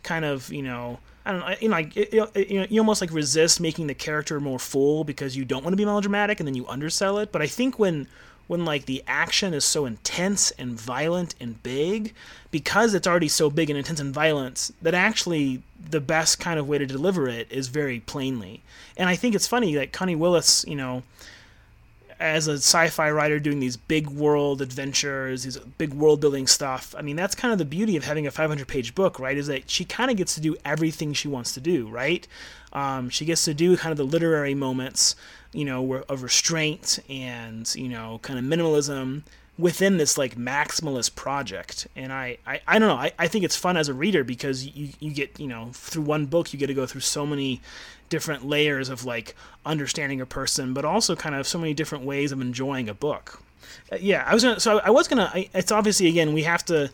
kind 0.07 0.25
of 0.25 0.51
you 0.51 0.63
know. 0.63 0.99
I 1.25 1.31
don't 1.31 1.41
know, 1.41 1.55
you 1.59 1.67
know, 1.67 1.75
like 1.75 1.97
it, 1.97 2.13
you, 2.13 2.59
know, 2.61 2.67
you 2.69 2.79
almost 2.79 3.01
like 3.01 3.11
resist 3.11 3.59
making 3.59 3.87
the 3.87 3.93
character 3.93 4.39
more 4.39 4.59
full 4.59 5.03
because 5.03 5.35
you 5.35 5.43
don't 5.43 5.61
want 5.61 5.73
to 5.73 5.77
be 5.77 5.83
melodramatic, 5.83 6.39
and 6.39 6.47
then 6.47 6.55
you 6.55 6.65
undersell 6.67 7.17
it. 7.17 7.33
But 7.33 7.41
I 7.41 7.47
think 7.47 7.77
when 7.77 8.07
when 8.47 8.63
like 8.63 8.85
the 8.85 9.03
action 9.07 9.53
is 9.53 9.65
so 9.65 9.85
intense 9.85 10.51
and 10.51 10.79
violent 10.79 11.35
and 11.39 11.61
big 11.63 12.13
because 12.49 12.93
it's 12.93 13.05
already 13.05 13.27
so 13.27 13.49
big 13.49 13.69
and 13.69 13.77
intense 13.77 13.99
and 13.99 14.13
violent 14.13 14.71
that 14.81 14.93
actually 14.93 15.61
the 15.89 16.01
best 16.01 16.39
kind 16.39 16.57
of 16.57 16.67
way 16.67 16.77
to 16.77 16.85
deliver 16.85 17.27
it 17.27 17.51
is 17.51 17.67
very 17.67 17.99
plainly 17.99 18.63
and 18.95 19.09
i 19.09 19.15
think 19.15 19.35
it's 19.35 19.47
funny 19.47 19.75
that 19.75 19.91
connie 19.91 20.15
willis 20.15 20.65
you 20.67 20.75
know 20.75 21.03
as 22.19 22.47
a 22.47 22.53
sci-fi 22.53 23.09
writer 23.11 23.39
doing 23.39 23.59
these 23.59 23.77
big 23.77 24.07
world 24.07 24.61
adventures 24.61 25.43
these 25.43 25.57
big 25.57 25.93
world 25.93 26.21
building 26.21 26.47
stuff 26.47 26.95
i 26.97 27.01
mean 27.01 27.15
that's 27.15 27.35
kind 27.35 27.51
of 27.51 27.57
the 27.57 27.65
beauty 27.65 27.95
of 27.95 28.05
having 28.05 28.25
a 28.25 28.31
500 28.31 28.67
page 28.67 28.95
book 28.95 29.19
right 29.19 29.37
is 29.37 29.47
that 29.47 29.69
she 29.69 29.85
kind 29.85 30.09
of 30.09 30.17
gets 30.17 30.35
to 30.35 30.41
do 30.41 30.55
everything 30.65 31.13
she 31.13 31.27
wants 31.27 31.53
to 31.53 31.59
do 31.59 31.87
right? 31.87 32.27
Um, 32.73 33.09
she 33.09 33.25
gets 33.25 33.45
to 33.45 33.53
do 33.53 33.77
kind 33.77 33.91
of 33.91 33.97
the 33.97 34.03
literary 34.03 34.53
moments 34.53 35.15
you 35.53 35.65
know 35.65 36.03
of 36.09 36.23
restraint 36.23 36.99
and 37.09 37.73
you 37.75 37.87
know 37.87 38.19
kind 38.21 38.37
of 38.37 38.45
minimalism 38.45 39.23
within 39.57 39.97
this 39.97 40.17
like 40.17 40.35
maximalist 40.35 41.15
project. 41.15 41.87
And 41.95 42.13
i 42.13 42.37
i, 42.45 42.61
I 42.67 42.79
don't 42.79 42.87
know 42.87 42.95
I, 42.95 43.11
I 43.17 43.27
think 43.27 43.43
it's 43.45 43.55
fun 43.55 43.77
as 43.77 43.89
a 43.89 43.93
reader 43.93 44.23
because 44.23 44.65
you 44.65 44.89
you 44.99 45.11
get 45.11 45.39
you 45.39 45.47
know 45.47 45.69
through 45.73 46.03
one 46.03 46.25
book 46.25 46.53
you 46.53 46.59
get 46.59 46.67
to 46.67 46.73
go 46.73 46.85
through 46.85 47.01
so 47.01 47.25
many 47.25 47.61
different 48.09 48.45
layers 48.45 48.89
of 48.89 49.05
like 49.05 49.35
understanding 49.65 50.21
a 50.21 50.25
person 50.25 50.73
but 50.73 50.85
also 50.85 51.15
kind 51.15 51.35
of 51.35 51.45
so 51.47 51.57
many 51.59 51.73
different 51.73 52.05
ways 52.05 52.31
of 52.31 52.39
enjoying 52.39 52.87
a 52.87 52.93
book. 52.93 53.41
Uh, 53.91 53.97
yeah 53.99 54.23
i 54.27 54.33
was 54.33 54.43
gonna 54.43 54.59
so 54.59 54.79
i 54.79 54.89
was 54.89 55.07
gonna 55.07 55.29
I, 55.33 55.49
it's 55.53 55.71
obviously 55.71 56.07
again 56.07 56.33
we 56.33 56.43
have 56.43 56.63
to 56.65 56.89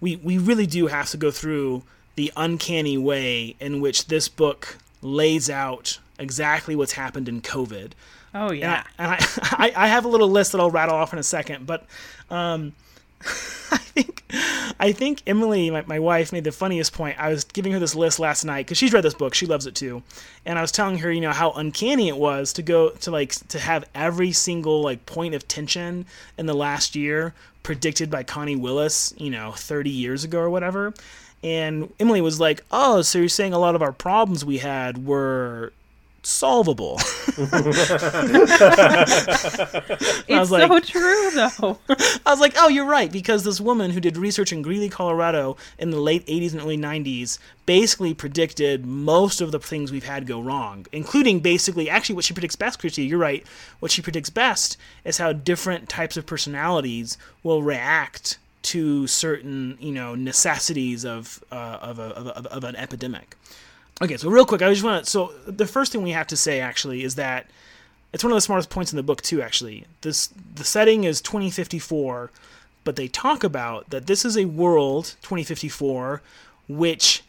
we 0.00 0.16
we 0.16 0.38
really 0.38 0.66
do 0.66 0.86
have 0.86 1.10
to 1.10 1.16
go 1.16 1.30
through 1.30 1.82
the 2.14 2.32
uncanny 2.36 2.96
way 2.96 3.56
in 3.60 3.80
which 3.80 4.06
this 4.06 4.28
book 4.28 4.78
lays 5.02 5.50
out 5.50 5.98
exactly 6.18 6.76
what's 6.76 6.92
happened 6.92 7.28
in 7.28 7.42
covid 7.42 7.92
oh 8.34 8.48
and, 8.48 8.58
yeah 8.58 8.84
I, 8.98 9.02
and 9.02 9.12
I, 9.12 9.18
I, 9.76 9.84
I 9.84 9.86
have 9.88 10.04
a 10.04 10.08
little 10.08 10.28
list 10.28 10.52
that 10.52 10.60
I'll 10.60 10.70
rattle 10.70 10.94
off 10.94 11.12
in 11.12 11.18
a 11.18 11.24
second, 11.24 11.66
but 11.66 11.86
um, 12.30 12.72
I 13.70 13.78
think 13.78 14.24
I 14.78 14.92
think 14.92 15.22
Emily, 15.26 15.70
my, 15.70 15.82
my 15.86 15.98
wife, 15.98 16.32
made 16.32 16.44
the 16.44 16.52
funniest 16.52 16.92
point. 16.92 17.18
I 17.18 17.28
was 17.28 17.44
giving 17.44 17.72
her 17.72 17.78
this 17.78 17.94
list 17.94 18.18
last 18.18 18.44
night 18.44 18.66
because 18.66 18.78
she's 18.78 18.92
read 18.92 19.04
this 19.04 19.14
book. 19.14 19.34
She 19.34 19.46
loves 19.46 19.66
it 19.66 19.74
too. 19.74 20.02
And 20.44 20.58
I 20.58 20.62
was 20.62 20.72
telling 20.72 20.98
her, 20.98 21.10
you 21.10 21.20
know, 21.20 21.32
how 21.32 21.52
uncanny 21.52 22.08
it 22.08 22.16
was 22.16 22.52
to 22.54 22.62
go 22.62 22.90
to 22.90 23.10
like 23.10 23.32
to 23.48 23.58
have 23.58 23.84
every 23.94 24.32
single 24.32 24.82
like 24.82 25.06
point 25.06 25.34
of 25.34 25.46
tension 25.48 26.06
in 26.36 26.46
the 26.46 26.54
last 26.54 26.96
year 26.96 27.34
predicted 27.62 28.10
by 28.10 28.22
Connie 28.22 28.56
Willis, 28.56 29.14
you 29.16 29.30
know, 29.30 29.52
30 29.52 29.90
years 29.90 30.24
ago 30.24 30.38
or 30.40 30.50
whatever. 30.50 30.92
And 31.42 31.92
Emily 32.00 32.20
was 32.20 32.40
like, 32.40 32.64
"Oh, 32.70 33.02
so 33.02 33.18
you're 33.18 33.28
saying 33.28 33.52
a 33.52 33.58
lot 33.58 33.74
of 33.74 33.82
our 33.82 33.92
problems 33.92 34.44
we 34.44 34.58
had 34.58 35.06
were 35.06 35.72
solvable. 36.26 36.98
It's 40.26 40.50
like- 40.50 40.68
so 40.68 40.80
true, 40.80 41.30
though. 41.30 41.78
I 42.26 42.30
was 42.30 42.40
like, 42.40 42.54
oh, 42.56 42.68
you're 42.68 42.86
right, 42.86 43.10
because 43.10 43.44
this 43.44 43.60
woman 43.60 43.90
who 43.90 44.00
did 44.00 44.16
research 44.16 44.52
in 44.52 44.62
Greeley, 44.62 44.88
Colorado 44.88 45.56
in 45.78 45.90
the 45.90 46.00
late 46.00 46.26
80s 46.26 46.52
and 46.52 46.60
early 46.60 46.78
90s 46.78 47.38
basically 47.66 48.14
predicted 48.14 48.84
most 48.84 49.40
of 49.40 49.52
the 49.52 49.58
things 49.58 49.92
we've 49.92 50.04
had 50.04 50.26
go 50.26 50.40
wrong, 50.40 50.86
including 50.92 51.40
basically, 51.40 51.88
actually, 51.88 52.14
what 52.14 52.24
she 52.24 52.34
predicts 52.34 52.56
best, 52.56 52.78
Christy, 52.78 53.04
you're 53.04 53.18
right. 53.18 53.44
What 53.80 53.90
she 53.90 54.02
predicts 54.02 54.30
best 54.30 54.76
is 55.04 55.18
how 55.18 55.32
different 55.32 55.88
types 55.88 56.16
of 56.16 56.26
personalities 56.26 57.16
will 57.42 57.62
react 57.62 58.38
to 58.62 59.06
certain, 59.06 59.76
you 59.80 59.92
know, 59.92 60.14
necessities 60.14 61.04
of, 61.04 61.42
uh, 61.52 61.78
of, 61.82 61.98
a, 61.98 62.02
of, 62.02 62.26
a, 62.26 62.52
of 62.52 62.64
an 62.64 62.76
epidemic. 62.76 63.36
Okay, 64.02 64.16
so 64.16 64.28
real 64.28 64.44
quick, 64.44 64.60
I 64.60 64.70
just 64.70 64.82
want 64.82 65.04
to. 65.04 65.10
So 65.10 65.32
the 65.46 65.66
first 65.66 65.92
thing 65.92 66.02
we 66.02 66.10
have 66.10 66.26
to 66.28 66.36
say 66.36 66.60
actually 66.60 67.04
is 67.04 67.14
that 67.14 67.46
it's 68.12 68.24
one 68.24 68.32
of 68.32 68.36
the 68.36 68.40
smartest 68.40 68.70
points 68.70 68.92
in 68.92 68.96
the 68.96 69.02
book 69.02 69.22
too. 69.22 69.40
Actually, 69.40 69.86
this 70.00 70.30
the 70.54 70.64
setting 70.64 71.04
is 71.04 71.20
2054, 71.20 72.30
but 72.82 72.96
they 72.96 73.08
talk 73.08 73.44
about 73.44 73.90
that 73.90 74.06
this 74.06 74.24
is 74.24 74.36
a 74.36 74.46
world 74.46 75.14
2054 75.22 76.22
which 76.66 77.22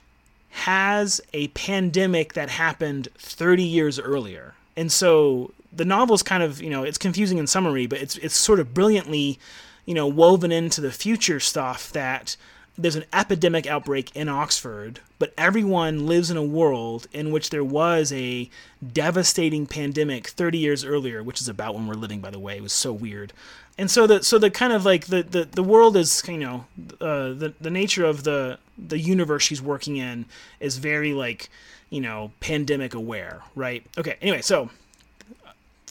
has 0.50 1.20
a 1.34 1.50
pandemic 1.50 2.34
that 2.34 2.50
happened 2.50 3.10
30 3.18 3.64
years 3.64 4.00
earlier, 4.00 4.54
and 4.78 4.92
so 4.92 5.52
the 5.74 5.86
novel's 5.86 6.24
kind 6.24 6.42
of 6.42 6.62
you 6.62 6.70
know 6.70 6.84
it's 6.84 6.98
confusing 6.98 7.38
in 7.38 7.46
summary, 7.46 7.86
but 7.86 8.00
it's 8.00 8.18
it's 8.18 8.36
sort 8.36 8.60
of 8.60 8.74
brilliantly 8.74 9.38
you 9.86 9.94
know 9.94 10.08
woven 10.08 10.52
into 10.52 10.82
the 10.82 10.92
future 10.92 11.40
stuff 11.40 11.92
that 11.92 12.36
there's 12.78 12.96
an 12.96 13.06
epidemic 13.14 13.66
outbreak 13.68 14.14
in 14.16 14.28
Oxford, 14.28 15.00
but 15.18 15.34
everyone 15.38 16.06
lives 16.06 16.30
in 16.30 16.38
a 16.38 16.44
world 16.44 17.08
in 17.14 17.32
which 17.32 17.50
there 17.50 17.64
was 17.64 18.12
a 18.12 18.50
devastating 18.94 19.66
pandemic 19.66 20.28
30 20.28 20.58
years 20.58 20.84
earlier, 20.84 21.24
which 21.24 21.40
is 21.40 21.48
about 21.48 21.74
when 21.74 21.88
we're 21.88 21.94
living, 21.94 22.20
by 22.20 22.30
the 22.30 22.40
way. 22.40 22.58
It 22.58 22.64
was 22.64 22.74
so 22.74 22.92
weird. 22.92 23.32
And 23.78 23.90
so 23.92 24.08
the 24.08 24.24
so 24.24 24.40
the 24.40 24.50
kind 24.50 24.72
of 24.72 24.86
like 24.86 25.08
the, 25.08 25.24
the, 25.24 25.44
the 25.46 25.64
world 25.64 25.98
is 25.98 26.24
you 26.28 26.38
know 26.38 26.66
uh, 27.02 27.34
the 27.34 27.54
the 27.60 27.70
nature 27.70 28.06
of 28.06 28.24
the 28.24 28.58
the 28.78 29.00
universe 29.00 29.44
she's 29.44 29.62
working 29.62 29.98
in 29.98 30.26
is 30.60 30.78
very 30.78 31.14
like 31.14 31.50
you 31.90 32.00
know 32.00 32.32
pandemic 32.40 32.94
aware, 32.94 33.42
right? 33.54 33.86
Okay. 33.98 34.16
Anyway, 34.22 34.42
so 34.42 34.70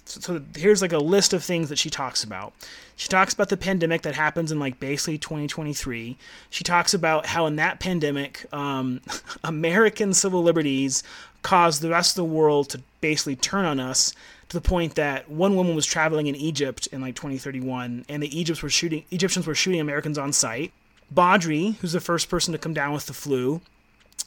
so 0.07 0.43
here's 0.57 0.83
like 0.83 0.93
a 0.93 0.99
list 0.99 1.33
of 1.33 1.45
things 1.45 1.69
that 1.69 1.79
she 1.79 1.91
talks 1.91 2.25
about. 2.25 2.55
She 2.97 3.09
talks 3.09 3.35
about 3.35 3.49
the 3.49 3.57
pandemic 3.57 4.03
that 4.03 4.15
happens 4.15 4.53
in 4.53 4.61
like 4.61 4.79
basically 4.79 5.19
2023. 5.19 6.17
She 6.51 6.65
talks 6.65 6.95
about 6.95 7.27
how 7.27 7.47
in 7.47 7.57
that 7.57 7.81
pandemic, 7.81 8.47
um, 8.53 9.01
American 9.45 10.15
civil 10.15 10.43
liberties 10.43 11.03
caused 11.43 11.83
the 11.83 11.91
rest 11.91 12.13
of 12.13 12.17
the 12.17 12.25
world 12.25 12.71
to 12.71 12.81
basically 13.01 13.37
turn 13.37 13.65
on 13.65 13.81
us 13.81 14.15
to 14.49 14.57
the 14.57 14.61
point 14.61 14.95
that 14.95 15.31
one 15.31 15.57
woman 15.57 15.75
was 15.75 15.87
traveling 15.87 16.27
in 16.27 16.37
Egypt 16.37 16.87
in 16.89 17.01
like 17.01 17.15
2031, 17.17 18.05
and 18.09 18.23
the 18.23 18.39
Egypts 18.39 18.63
were 18.63 18.71
shooting 18.71 19.05
Egyptians 19.11 19.47
were 19.47 19.55
shooting 19.55 19.81
Americans 19.81 20.19
on 20.19 20.33
sight. 20.33 20.73
Badri, 21.13 21.77
who's 21.77 21.93
the 21.93 22.01
first 22.01 22.29
person 22.29 22.53
to 22.53 22.59
come 22.59 22.75
down 22.75 22.93
with 22.93 23.07
the 23.07 23.13
flu, 23.13 23.61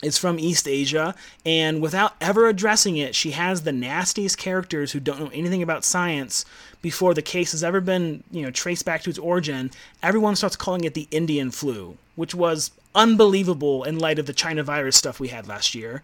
is 0.04 0.18
from 0.18 0.40
East 0.40 0.68
Asia, 0.68 1.16
and 1.46 1.82
without 1.82 2.14
ever 2.22 2.48
addressing 2.48 2.98
it, 2.98 3.16
she 3.16 3.32
has 3.32 3.62
the 3.62 3.72
nastiest 3.72 4.38
characters 4.38 4.92
who 4.92 5.00
don't 5.00 5.20
know 5.20 5.32
anything 5.34 5.64
about 5.64 5.84
science 5.84 6.46
before 6.82 7.14
the 7.14 7.22
case 7.22 7.52
has 7.52 7.64
ever 7.64 7.82
been, 7.82 8.24
you 8.32 8.44
know, 8.44 8.52
traced 8.52 8.86
back 8.86 9.02
to 9.02 9.10
its 9.10 9.18
origin. 9.18 9.72
Everyone 10.04 10.36
starts 10.36 10.56
calling 10.56 10.84
it 10.84 10.94
the 10.94 11.08
Indian 11.10 11.50
flu, 11.50 11.98
which 12.16 12.36
was 12.36 12.72
unbelievable 12.94 13.84
in 13.84 13.98
light 13.98 14.20
of 14.20 14.28
the 14.28 14.34
China 14.34 14.64
virus 14.64 14.96
stuff 14.96 15.20
we 15.20 15.30
had 15.30 15.48
last 15.48 15.74
year. 15.74 16.04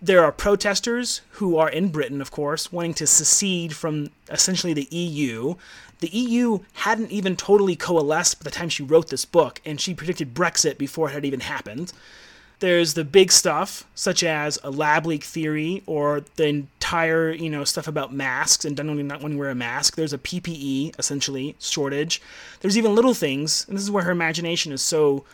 There 0.00 0.22
are 0.22 0.30
protesters 0.30 1.22
who 1.30 1.56
are 1.56 1.70
in 1.70 1.88
Britain, 1.88 2.20
of 2.20 2.30
course, 2.30 2.70
wanting 2.70 2.94
to 2.94 3.06
secede 3.06 3.74
from 3.74 4.10
essentially 4.30 4.74
the 4.74 4.88
EU. 4.90 5.54
The 6.00 6.08
EU 6.08 6.60
hadn't 6.74 7.10
even 7.10 7.34
totally 7.34 7.74
coalesced 7.74 8.38
by 8.38 8.44
the 8.44 8.54
time 8.54 8.68
she 8.68 8.82
wrote 8.82 9.08
this 9.08 9.24
book, 9.24 9.60
and 9.64 9.80
she 9.80 9.94
predicted 9.94 10.34
Brexit 10.34 10.78
before 10.78 11.08
it 11.08 11.12
had 11.14 11.24
even 11.24 11.40
happened. 11.40 11.92
There's 12.58 12.94
the 12.94 13.04
big 13.04 13.32
stuff, 13.32 13.84
such 13.94 14.24
as 14.24 14.58
a 14.64 14.70
lab 14.70 15.04
leak 15.04 15.24
theory 15.24 15.82
or 15.84 16.24
the 16.36 16.46
entire, 16.46 17.30
you 17.30 17.50
know, 17.50 17.64
stuff 17.64 17.86
about 17.86 18.14
masks 18.14 18.64
and 18.64 18.74
not 18.76 19.20
wanting 19.20 19.36
to 19.36 19.38
wear 19.38 19.50
a 19.50 19.54
mask. 19.54 19.94
There's 19.94 20.14
a 20.14 20.18
PPE, 20.18 20.98
essentially, 20.98 21.54
shortage. 21.60 22.22
There's 22.60 22.78
even 22.78 22.94
little 22.94 23.12
things, 23.12 23.66
and 23.68 23.76
this 23.76 23.84
is 23.84 23.90
where 23.90 24.04
her 24.04 24.10
imagination 24.10 24.72
is 24.72 24.80
so, 24.80 25.24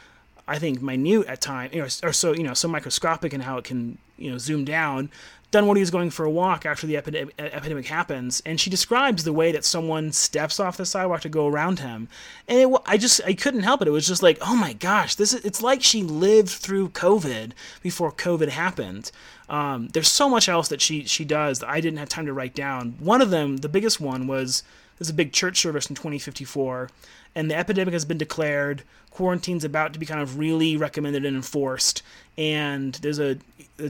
I 0.49 0.59
think, 0.59 0.83
minute 0.83 1.27
at 1.29 1.41
times, 1.41 2.01
or 2.03 2.13
so, 2.13 2.33
you 2.33 2.43
know, 2.43 2.55
so 2.55 2.67
microscopic 2.67 3.33
in 3.33 3.43
how 3.43 3.57
it 3.57 3.65
can, 3.65 3.99
you 4.19 4.31
know, 4.33 4.39
zoom 4.39 4.65
down. 4.65 5.09
Dunworthy 5.53 5.81
is 5.81 5.91
going 5.91 6.09
for 6.09 6.25
a 6.25 6.31
walk 6.31 6.65
after 6.65 6.87
the 6.87 6.97
epidemic, 6.97 7.87
happens, 7.87 8.43
and 8.47 8.59
she 8.59 8.71
describes 8.71 9.23
the 9.23 9.35
way 9.35 9.53
that 9.53 9.67
someone 9.67 10.11
steps 10.11 10.59
off 10.59 10.79
the 10.79 10.87
sidewalk 10.87 11.21
to 11.21 11.29
go 11.29 11.47
around 11.47 11.81
him, 11.81 12.09
and 12.49 12.59
it, 12.59 12.81
I 12.87 12.97
just 12.97 13.21
I 13.27 13.35
couldn't 13.35 13.63
help 13.63 13.83
it. 13.83 13.89
It 13.89 13.93
was 13.93 14.09
just 14.09 14.23
like, 14.23 14.39
oh 14.41 14.57
my 14.57 14.73
gosh, 14.73 15.15
this 15.15 15.35
is 15.35 15.45
it's 15.45 15.61
like 15.63 15.83
she 15.83 16.03
lived 16.03 16.49
through 16.49 16.89
COVID 16.89 17.53
before 17.83 18.11
COVID 18.11 18.49
happened. 18.49 19.13
Um, 19.51 19.89
there's 19.89 20.09
so 20.09 20.31
much 20.31 20.49
else 20.49 20.69
that 20.69 20.81
she 20.81 21.05
she 21.05 21.27
does 21.27 21.59
that 21.59 21.69
I 21.69 21.83
didn't 21.83 21.99
have 21.99 22.09
time 22.09 22.25
to 22.25 22.33
write 22.33 22.55
down. 22.55 22.95
One 22.99 23.21
of 23.21 23.29
them, 23.29 23.59
the 23.59 23.69
biggest 23.69 24.01
one, 24.01 24.27
was 24.27 24.63
there's 25.03 25.11
a 25.11 25.15
big 25.15 25.33
church 25.33 25.61
service 25.61 25.87
in 25.87 25.97
2054, 25.97 26.89
and 27.35 27.51
the 27.51 27.57
epidemic 27.57 27.93
has 27.93 28.05
been 28.05 28.19
declared. 28.19 28.85
Quarantine's 29.11 29.65
about 29.65 29.93
to 29.93 29.99
be 29.99 30.07
kind 30.07 30.21
of 30.21 30.39
really 30.39 30.77
recommended 30.77 31.25
and 31.25 31.35
enforced, 31.35 32.03
and 32.39 32.95
there's 32.95 33.19
a 33.19 33.39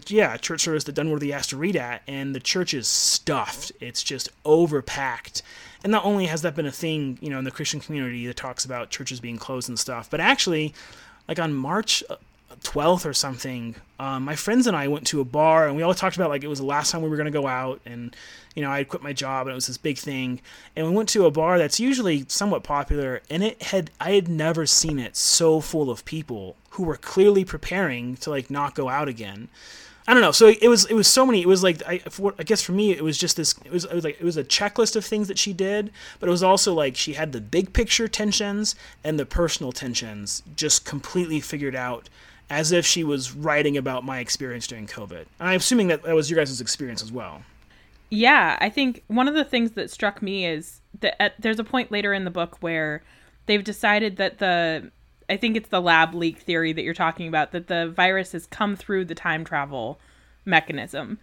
yeah, 0.06 0.34
a 0.34 0.38
church 0.38 0.62
service 0.62 0.84
that 0.84 0.94
Dunworthy 0.96 1.30
has 1.32 1.46
to 1.48 1.58
read 1.58 1.76
at, 1.76 2.00
and 2.08 2.34
the 2.34 2.40
church 2.40 2.72
is 2.72 2.88
stuffed. 2.88 3.72
It's 3.78 4.02
just 4.02 4.30
overpacked. 4.44 5.42
And 5.84 5.90
not 5.90 6.06
only 6.06 6.26
has 6.26 6.40
that 6.42 6.54
been 6.54 6.64
a 6.64 6.72
thing, 6.72 7.18
you 7.20 7.28
know, 7.28 7.38
in 7.38 7.44
the 7.44 7.50
Christian 7.50 7.78
community 7.78 8.26
that 8.26 8.36
talks 8.36 8.64
about 8.64 8.88
churches 8.88 9.20
being 9.20 9.36
closed 9.36 9.68
and 9.68 9.78
stuff, 9.78 10.08
but 10.08 10.18
actually, 10.18 10.72
like 11.28 11.38
on 11.38 11.52
March 11.52 12.02
12th 12.62 13.06
or 13.06 13.12
something, 13.12 13.74
um, 13.98 14.24
my 14.24 14.36
friends 14.36 14.66
and 14.66 14.76
I 14.76 14.88
went 14.88 15.06
to 15.08 15.20
a 15.20 15.24
bar, 15.24 15.66
and 15.66 15.76
we 15.76 15.82
all 15.82 15.94
talked 15.94 16.16
about 16.16 16.30
like 16.30 16.44
it 16.44 16.48
was 16.48 16.58
the 16.58 16.66
last 16.66 16.90
time 16.90 17.02
we 17.02 17.08
were 17.08 17.16
going 17.16 17.26
to 17.26 17.30
go 17.30 17.46
out, 17.46 17.80
and 17.84 18.14
you 18.54 18.62
know, 18.62 18.70
I 18.70 18.78
had 18.78 18.88
quit 18.88 19.02
my 19.02 19.12
job, 19.12 19.46
and 19.46 19.52
it 19.52 19.54
was 19.54 19.66
this 19.66 19.78
big 19.78 19.98
thing, 19.98 20.40
and 20.76 20.86
we 20.86 20.94
went 20.94 21.08
to 21.10 21.26
a 21.26 21.30
bar 21.30 21.58
that's 21.58 21.80
usually 21.80 22.24
somewhat 22.28 22.64
popular, 22.64 23.22
and 23.30 23.42
it 23.42 23.62
had 23.62 23.90
I 24.00 24.12
had 24.12 24.28
never 24.28 24.66
seen 24.66 24.98
it 24.98 25.16
so 25.16 25.60
full 25.60 25.90
of 25.90 26.04
people 26.04 26.56
who 26.70 26.84
were 26.84 26.96
clearly 26.96 27.44
preparing 27.44 28.16
to 28.16 28.30
like 28.30 28.50
not 28.50 28.74
go 28.74 28.88
out 28.88 29.08
again. 29.08 29.48
I 30.06 30.14
don't 30.14 30.22
know. 30.22 30.32
So 30.32 30.48
it 30.48 30.68
was 30.68 30.84
it 30.86 30.94
was 30.94 31.06
so 31.06 31.24
many. 31.24 31.42
It 31.42 31.46
was 31.46 31.62
like 31.62 31.80
I, 31.86 31.98
for, 31.98 32.34
I 32.38 32.42
guess 32.42 32.60
for 32.60 32.72
me 32.72 32.90
it 32.90 33.04
was 33.04 33.16
just 33.16 33.36
this. 33.36 33.54
It 33.64 33.70
was, 33.70 33.84
it 33.84 33.94
was 33.94 34.04
like 34.04 34.20
it 34.20 34.24
was 34.24 34.36
a 34.36 34.42
checklist 34.42 34.96
of 34.96 35.04
things 35.04 35.28
that 35.28 35.38
she 35.38 35.52
did, 35.52 35.92
but 36.18 36.28
it 36.28 36.32
was 36.32 36.42
also 36.42 36.74
like 36.74 36.96
she 36.96 37.12
had 37.12 37.30
the 37.32 37.40
big 37.40 37.72
picture 37.72 38.08
tensions 38.08 38.74
and 39.04 39.18
the 39.18 39.26
personal 39.26 39.70
tensions 39.70 40.42
just 40.56 40.84
completely 40.84 41.38
figured 41.38 41.76
out, 41.76 42.08
as 42.52 42.70
if 42.70 42.84
she 42.84 43.02
was 43.02 43.32
writing 43.32 43.78
about 43.78 44.04
my 44.04 44.18
experience 44.18 44.66
during 44.66 44.86
COVID. 44.86 45.24
And 45.40 45.48
I'm 45.48 45.56
assuming 45.56 45.88
that 45.88 46.02
that 46.02 46.14
was 46.14 46.30
your 46.30 46.38
guys' 46.38 46.60
experience 46.60 47.02
as 47.02 47.10
well. 47.10 47.42
Yeah, 48.10 48.58
I 48.60 48.68
think 48.68 49.02
one 49.08 49.26
of 49.26 49.32
the 49.32 49.42
things 49.42 49.70
that 49.70 49.90
struck 49.90 50.20
me 50.20 50.44
is 50.44 50.82
that 51.00 51.20
at, 51.20 51.32
there's 51.40 51.58
a 51.58 51.64
point 51.64 51.90
later 51.90 52.12
in 52.12 52.26
the 52.26 52.30
book 52.30 52.58
where 52.60 53.02
they've 53.46 53.64
decided 53.64 54.18
that 54.18 54.38
the 54.38 54.90
I 55.30 55.38
think 55.38 55.56
it's 55.56 55.70
the 55.70 55.80
lab 55.80 56.12
leak 56.14 56.40
theory 56.40 56.74
that 56.74 56.82
you're 56.82 56.92
talking 56.92 57.26
about 57.26 57.52
that 57.52 57.68
the 57.68 57.88
virus 57.88 58.32
has 58.32 58.44
come 58.46 58.76
through 58.76 59.06
the 59.06 59.14
time 59.14 59.46
travel 59.46 59.98
mechanism. 60.44 61.18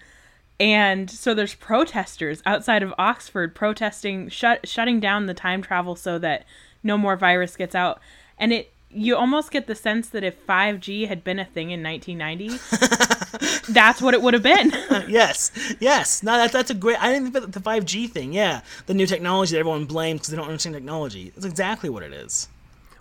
And 0.59 1.11
so 1.11 1.35
there's 1.35 1.53
protesters 1.53 2.41
outside 2.43 2.81
of 2.81 2.91
Oxford 2.97 3.53
protesting 3.53 4.29
shut, 4.29 4.67
shutting 4.67 4.99
down 4.99 5.27
the 5.27 5.35
time 5.35 5.61
travel 5.61 5.95
so 5.95 6.17
that 6.17 6.45
no 6.81 6.97
more 6.97 7.15
virus 7.15 7.55
gets 7.55 7.75
out. 7.75 7.99
And 8.39 8.51
it 8.51 8.73
you 8.91 9.15
almost 9.15 9.51
get 9.51 9.67
the 9.67 9.75
sense 9.75 10.09
that 10.09 10.23
if 10.23 10.45
5G 10.47 11.07
had 11.07 11.23
been 11.23 11.39
a 11.39 11.45
thing 11.45 11.71
in 11.71 11.83
1990, 11.83 13.71
that's 13.71 14.01
what 14.01 14.13
it 14.13 14.21
would 14.21 14.33
have 14.33 14.43
been. 14.43 14.71
yes, 15.07 15.51
yes. 15.79 16.23
No, 16.23 16.37
that, 16.37 16.51
that's 16.51 16.71
a 16.71 16.73
great. 16.73 17.01
I 17.01 17.11
didn't 17.11 17.31
think 17.31 17.37
about 17.45 17.51
the 17.51 17.59
5G 17.59 18.09
thing. 18.09 18.33
Yeah, 18.33 18.61
the 18.87 18.93
new 18.93 19.05
technology 19.05 19.53
that 19.53 19.59
everyone 19.59 19.85
blames 19.85 20.21
because 20.21 20.31
they 20.31 20.37
don't 20.37 20.47
understand 20.47 20.75
technology. 20.75 21.31
That's 21.35 21.45
exactly 21.45 21.89
what 21.89 22.03
it 22.03 22.13
is. 22.13 22.47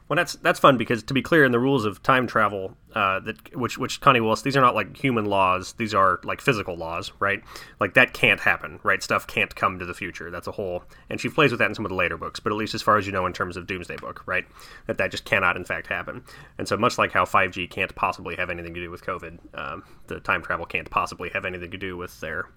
Well, 0.08 0.16
that's 0.16 0.34
that's 0.36 0.58
fun 0.58 0.78
because 0.78 1.02
to 1.02 1.14
be 1.14 1.20
clear, 1.20 1.44
in 1.44 1.52
the 1.52 1.58
rules 1.58 1.84
of 1.84 2.02
time 2.02 2.26
travel, 2.26 2.74
uh, 2.94 3.20
that 3.20 3.54
which 3.54 3.76
which 3.76 4.00
Connie 4.00 4.20
Willis, 4.20 4.40
these 4.40 4.56
are 4.56 4.62
not 4.62 4.74
like 4.74 4.96
human 4.96 5.26
laws; 5.26 5.74
these 5.74 5.92
are 5.92 6.18
like 6.24 6.40
physical 6.40 6.76
laws, 6.76 7.12
right? 7.20 7.42
Like 7.78 7.92
that 7.92 8.14
can't 8.14 8.40
happen, 8.40 8.80
right? 8.82 9.02
Stuff 9.02 9.26
can't 9.26 9.54
come 9.54 9.78
to 9.78 9.84
the 9.84 9.92
future. 9.92 10.30
That's 10.30 10.46
a 10.46 10.52
whole, 10.52 10.84
and 11.10 11.20
she 11.20 11.28
plays 11.28 11.50
with 11.50 11.58
that 11.58 11.68
in 11.68 11.74
some 11.74 11.84
of 11.84 11.90
the 11.90 11.94
later 11.94 12.16
books, 12.16 12.40
but 12.40 12.52
at 12.52 12.56
least 12.56 12.74
as 12.74 12.80
far 12.80 12.96
as 12.96 13.04
you 13.04 13.12
know, 13.12 13.26
in 13.26 13.34
terms 13.34 13.58
of 13.58 13.66
Doomsday 13.66 13.96
Book, 13.96 14.22
right? 14.24 14.46
That 14.86 14.96
that 14.96 15.10
just 15.10 15.26
cannot, 15.26 15.58
in 15.58 15.64
fact, 15.66 15.88
happen. 15.88 16.24
And 16.56 16.66
so, 16.66 16.78
much 16.78 16.96
like 16.96 17.12
how 17.12 17.26
5G 17.26 17.68
can't 17.68 17.94
possibly 17.94 18.34
have 18.36 18.48
anything 18.48 18.72
to 18.72 18.80
do 18.80 18.90
with 18.90 19.04
COVID, 19.04 19.38
um, 19.58 19.84
the 20.06 20.20
time 20.20 20.42
travel 20.42 20.64
can't 20.64 20.88
possibly 20.88 21.28
have 21.30 21.44
anything 21.44 21.70
to 21.70 21.78
do 21.78 21.98
with 21.98 22.18
their 22.20 22.48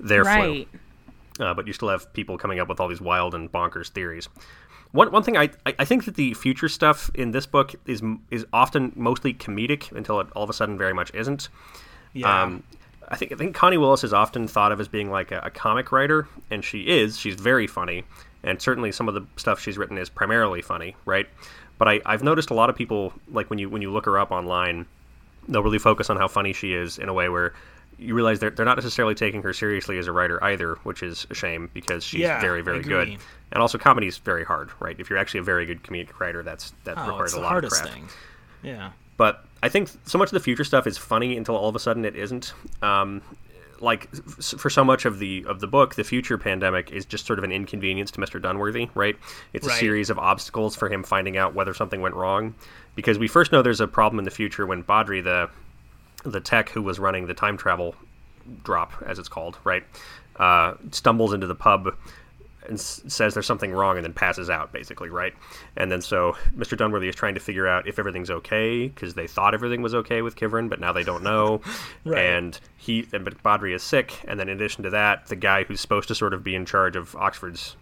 their 0.00 0.22
right. 0.22 0.66
flu. 0.66 1.46
Uh, 1.46 1.54
but 1.54 1.66
you 1.66 1.72
still 1.72 1.88
have 1.88 2.10
people 2.14 2.38
coming 2.38 2.58
up 2.58 2.68
with 2.68 2.80
all 2.80 2.88
these 2.88 3.00
wild 3.00 3.34
and 3.34 3.52
bonkers 3.52 3.88
theories. 3.90 4.28
One, 4.92 5.12
one 5.12 5.22
thing 5.22 5.36
I, 5.36 5.50
I 5.66 5.84
think 5.84 6.06
that 6.06 6.14
the 6.14 6.32
future 6.34 6.68
stuff 6.68 7.10
in 7.14 7.32
this 7.32 7.46
book 7.46 7.74
is 7.86 8.02
is 8.30 8.46
often 8.52 8.92
mostly 8.96 9.34
comedic 9.34 9.92
until 9.92 10.20
it 10.20 10.28
all 10.34 10.44
of 10.44 10.50
a 10.50 10.54
sudden 10.54 10.78
very 10.78 10.94
much 10.94 11.12
isn't. 11.14 11.48
Yeah. 12.14 12.42
Um, 12.42 12.62
I 13.08 13.16
think 13.16 13.32
I 13.32 13.36
think 13.36 13.54
Connie 13.54 13.76
Willis 13.76 14.04
is 14.04 14.12
often 14.12 14.48
thought 14.48 14.72
of 14.72 14.80
as 14.80 14.88
being 14.88 15.10
like 15.10 15.30
a, 15.30 15.40
a, 15.40 15.50
comic 15.50 15.92
writer, 15.92 16.26
and 16.50 16.64
she 16.64 16.82
is. 16.82 17.18
She's 17.18 17.34
very 17.34 17.66
funny, 17.66 18.04
and 18.42 18.60
certainly 18.60 18.92
some 18.92 19.08
of 19.08 19.14
the 19.14 19.24
stuff 19.36 19.60
she's 19.60 19.78
written 19.78 19.98
is 19.98 20.08
primarily 20.08 20.62
funny, 20.62 20.96
right? 21.04 21.26
But 21.78 21.88
I, 21.88 22.00
I've 22.04 22.22
noticed 22.22 22.50
a 22.50 22.54
lot 22.54 22.70
of 22.70 22.76
people 22.76 23.12
like 23.30 23.50
when 23.50 23.58
you 23.58 23.68
when 23.68 23.82
you 23.82 23.92
look 23.92 24.06
her 24.06 24.18
up 24.18 24.30
online, 24.30 24.86
they'll 25.48 25.62
really 25.62 25.78
focus 25.78 26.10
on 26.10 26.16
how 26.16 26.28
funny 26.28 26.52
she 26.52 26.72
is 26.72 26.98
in 26.98 27.08
a 27.08 27.14
way 27.14 27.28
where 27.28 27.54
you 27.98 28.14
realize 28.14 28.38
they're, 28.38 28.50
they're 28.50 28.64
not 28.64 28.76
necessarily 28.76 29.14
taking 29.14 29.42
her 29.42 29.52
seriously 29.52 29.98
as 29.98 30.06
a 30.06 30.12
writer 30.12 30.42
either, 30.44 30.76
which 30.84 31.02
is 31.02 31.26
a 31.30 31.34
shame 31.34 31.68
because 31.74 32.04
she's 32.04 32.20
Yeah, 32.20 32.40
very, 32.40 32.62
very 32.62 32.82
good. 32.82 33.18
And 33.50 33.62
also, 33.62 33.78
comedy 33.78 34.06
is 34.06 34.18
very 34.18 34.44
hard, 34.44 34.70
right? 34.80 34.96
If 34.98 35.08
you're 35.08 35.18
actually 35.18 35.40
a 35.40 35.44
very 35.44 35.64
good 35.64 35.82
comedic 35.82 36.20
writer, 36.20 36.42
that's 36.42 36.72
that 36.84 36.98
oh, 36.98 37.06
requires 37.06 37.32
a 37.32 37.40
lot 37.40 37.48
hardest 37.48 37.76
of 37.76 37.82
craft. 37.82 37.94
thing. 37.94 38.08
Yeah. 38.62 38.90
But 39.16 39.44
I 39.62 39.68
think 39.68 39.90
so 40.04 40.18
much 40.18 40.28
of 40.28 40.34
the 40.34 40.40
future 40.40 40.64
stuff 40.64 40.86
is 40.86 40.98
funny 40.98 41.36
until 41.36 41.56
all 41.56 41.68
of 41.68 41.76
a 41.76 41.80
sudden 41.80 42.04
it 42.04 42.14
isn't. 42.14 42.52
Um, 42.82 43.22
like 43.80 44.12
for 44.40 44.70
so 44.70 44.84
much 44.84 45.04
of 45.04 45.18
the 45.18 45.44
of 45.46 45.60
the 45.60 45.66
book, 45.66 45.94
the 45.94 46.04
future 46.04 46.38
pandemic 46.38 46.90
is 46.90 47.04
just 47.04 47.26
sort 47.26 47.38
of 47.38 47.44
an 47.44 47.52
inconvenience 47.52 48.10
to 48.12 48.20
Mr. 48.20 48.40
Dunworthy, 48.40 48.90
right? 48.94 49.16
It's 49.52 49.66
a 49.66 49.70
series 49.70 50.10
of 50.10 50.18
obstacles 50.18 50.74
for 50.74 50.88
him 50.88 51.02
finding 51.02 51.36
out 51.36 51.54
whether 51.54 51.74
something 51.74 52.00
went 52.00 52.14
wrong, 52.14 52.54
because 52.94 53.18
we 53.18 53.28
first 53.28 53.52
know 53.52 53.62
there's 53.62 53.80
a 53.80 53.88
problem 53.88 54.18
in 54.18 54.24
the 54.24 54.30
future 54.30 54.66
when 54.66 54.82
Badri, 54.82 55.22
the 55.22 55.48
the 56.28 56.40
tech 56.40 56.70
who 56.70 56.82
was 56.82 56.98
running 56.98 57.26
the 57.26 57.34
time 57.34 57.56
travel 57.56 57.94
drop, 58.64 58.92
as 59.06 59.18
it's 59.18 59.28
called, 59.28 59.56
right, 59.64 59.84
uh, 60.36 60.74
stumbles 60.90 61.32
into 61.32 61.46
the 61.46 61.54
pub 61.54 61.94
and 62.68 62.78
s- 62.78 63.02
says 63.08 63.34
there's 63.34 63.46
something 63.46 63.72
wrong 63.72 63.96
and 63.96 64.04
then 64.04 64.12
passes 64.12 64.48
out, 64.50 64.72
basically, 64.72 65.08
right? 65.08 65.32
And 65.76 65.90
then 65.90 66.00
so 66.00 66.36
Mr. 66.56 66.76
Dunworthy 66.76 67.08
is 67.08 67.14
trying 67.14 67.34
to 67.34 67.40
figure 67.40 67.66
out 67.66 67.86
if 67.88 67.98
everything's 67.98 68.30
okay 68.30 68.88
because 68.88 69.14
they 69.14 69.26
thought 69.26 69.54
everything 69.54 69.82
was 69.82 69.94
okay 69.94 70.22
with 70.22 70.36
Kivrin, 70.36 70.68
but 70.68 70.80
now 70.80 70.92
they 70.92 71.04
don't 71.04 71.22
know. 71.22 71.60
Right. 72.04 72.24
And 72.24 72.58
he, 72.76 73.06
and, 73.12 73.24
but 73.24 73.42
Badri 73.42 73.74
is 73.74 73.82
sick, 73.82 74.22
and 74.26 74.38
then 74.40 74.48
in 74.48 74.56
addition 74.56 74.84
to 74.84 74.90
that, 74.90 75.26
the 75.26 75.36
guy 75.36 75.64
who's 75.64 75.80
supposed 75.80 76.08
to 76.08 76.14
sort 76.14 76.32
of 76.32 76.42
be 76.42 76.54
in 76.54 76.64
charge 76.64 76.96
of 76.96 77.14
Oxford's 77.16 77.76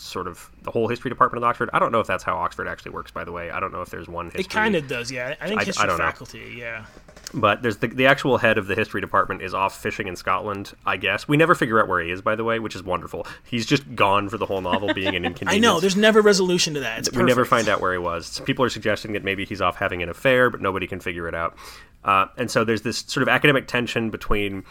sort 0.00 0.26
of 0.26 0.50
the 0.62 0.70
whole 0.70 0.88
history 0.88 1.08
department 1.10 1.42
of 1.44 1.48
Oxford. 1.48 1.70
I 1.72 1.78
don't 1.78 1.92
know 1.92 2.00
if 2.00 2.06
that's 2.06 2.24
how 2.24 2.36
Oxford 2.36 2.66
actually 2.68 2.92
works, 2.92 3.10
by 3.10 3.24
the 3.24 3.32
way. 3.32 3.50
I 3.50 3.60
don't 3.60 3.72
know 3.72 3.82
if 3.82 3.90
there's 3.90 4.08
one 4.08 4.26
history. 4.26 4.40
It 4.40 4.50
kind 4.50 4.74
of 4.76 4.88
does, 4.88 5.10
yeah. 5.12 5.34
I 5.40 5.46
think 5.48 5.58
I- 5.60 5.62
I 5.62 5.64
history 5.66 5.86
don't 5.86 5.98
know. 5.98 6.04
faculty, 6.04 6.54
yeah. 6.58 6.84
But 7.32 7.62
there's 7.62 7.76
the, 7.76 7.86
the 7.86 8.06
actual 8.06 8.38
head 8.38 8.58
of 8.58 8.66
the 8.66 8.74
history 8.74 9.00
department 9.00 9.42
is 9.42 9.54
off 9.54 9.80
fishing 9.80 10.08
in 10.08 10.16
Scotland, 10.16 10.72
I 10.84 10.96
guess. 10.96 11.28
We 11.28 11.36
never 11.36 11.54
figure 11.54 11.80
out 11.80 11.86
where 11.86 12.00
he 12.00 12.10
is, 12.10 12.20
by 12.22 12.34
the 12.34 12.42
way, 12.42 12.58
which 12.58 12.74
is 12.74 12.82
wonderful. 12.82 13.24
He's 13.44 13.66
just 13.66 13.94
gone 13.94 14.28
for 14.28 14.36
the 14.36 14.46
whole 14.46 14.60
novel, 14.60 14.92
being 14.94 15.14
an 15.14 15.24
inconvenience. 15.24 15.54
I 15.54 15.58
know. 15.58 15.78
There's 15.78 15.96
never 15.96 16.20
resolution 16.22 16.74
to 16.74 16.80
that. 16.80 16.98
It's 17.00 17.12
we 17.12 17.22
never 17.22 17.44
find 17.44 17.68
out 17.68 17.80
where 17.80 17.92
he 17.92 17.98
was. 17.98 18.26
Some 18.26 18.46
people 18.46 18.64
are 18.64 18.68
suggesting 18.70 19.12
that 19.12 19.22
maybe 19.22 19.44
he's 19.44 19.60
off 19.60 19.76
having 19.76 20.02
an 20.02 20.08
affair, 20.08 20.50
but 20.50 20.60
nobody 20.60 20.88
can 20.88 20.98
figure 20.98 21.28
it 21.28 21.34
out. 21.34 21.56
Uh, 22.02 22.26
and 22.36 22.50
so 22.50 22.64
there's 22.64 22.82
this 22.82 22.98
sort 22.98 23.22
of 23.22 23.28
academic 23.28 23.68
tension 23.68 24.10
between 24.10 24.64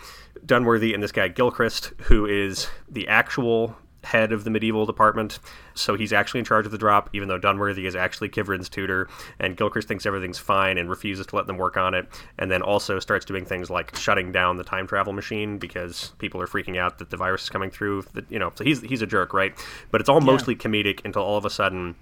Dunworthy 0.46 0.94
and 0.94 1.02
this 1.02 1.12
guy 1.12 1.28
Gilchrist, 1.30 1.94
who 2.02 2.26
is 2.26 2.68
the 2.90 3.08
actual 3.08 3.78
head 4.04 4.32
of 4.32 4.44
the 4.44 4.50
medieval 4.50 4.86
department. 4.86 5.40
So 5.74 5.96
he's 5.96 6.14
actually 6.14 6.40
in 6.40 6.46
charge 6.46 6.66
of 6.66 6.72
the 6.72 6.78
drop, 6.78 7.10
even 7.14 7.28
though 7.28 7.40
Dunworthy 7.40 7.86
is 7.86 7.96
actually 7.96 8.30
Kivrin's 8.30 8.70
tutor. 8.70 9.10
And 9.40 9.58
Gilchrist 9.58 9.88
thinks 9.88 10.06
everything's 10.06 10.40
fine 10.40 10.78
and 10.78 10.90
refuses 10.90 11.26
to 11.28 11.36
let 11.36 11.48
them 11.48 11.58
work 11.58 11.78
on 11.78 11.94
it. 11.94 12.08
And 12.38 12.50
then 12.50 12.62
also 12.62 13.00
starts 13.00 13.26
doing 13.26 13.46
things 13.46 13.70
like 13.70 13.96
shutting 13.96 14.32
down 14.32 14.58
the 14.58 14.64
time 14.64 14.88
travel 14.88 15.14
machine 15.14 15.58
because 15.58 16.14
people 16.18 16.42
are 16.42 16.48
freaking 16.48 16.78
out 16.78 17.00
that 17.00 17.10
the 17.10 17.18
virus 17.18 17.44
is 17.44 17.50
coming 17.50 17.70
through. 17.70 18.04
That 18.14 18.30
you 18.32 18.40
know, 18.40 18.52
so 18.56 18.64
he's 18.64 18.82
he's 18.82 19.02
a 19.02 19.08
jerk, 19.08 19.34
right? 19.34 19.54
But 19.92 20.02
it's 20.02 20.10
all 20.10 20.22
mostly 20.22 20.56
comedic 20.56 21.04
until 21.06 21.22
all 21.22 21.38
of 21.38 21.46
a 21.46 21.50
sudden 21.50 21.96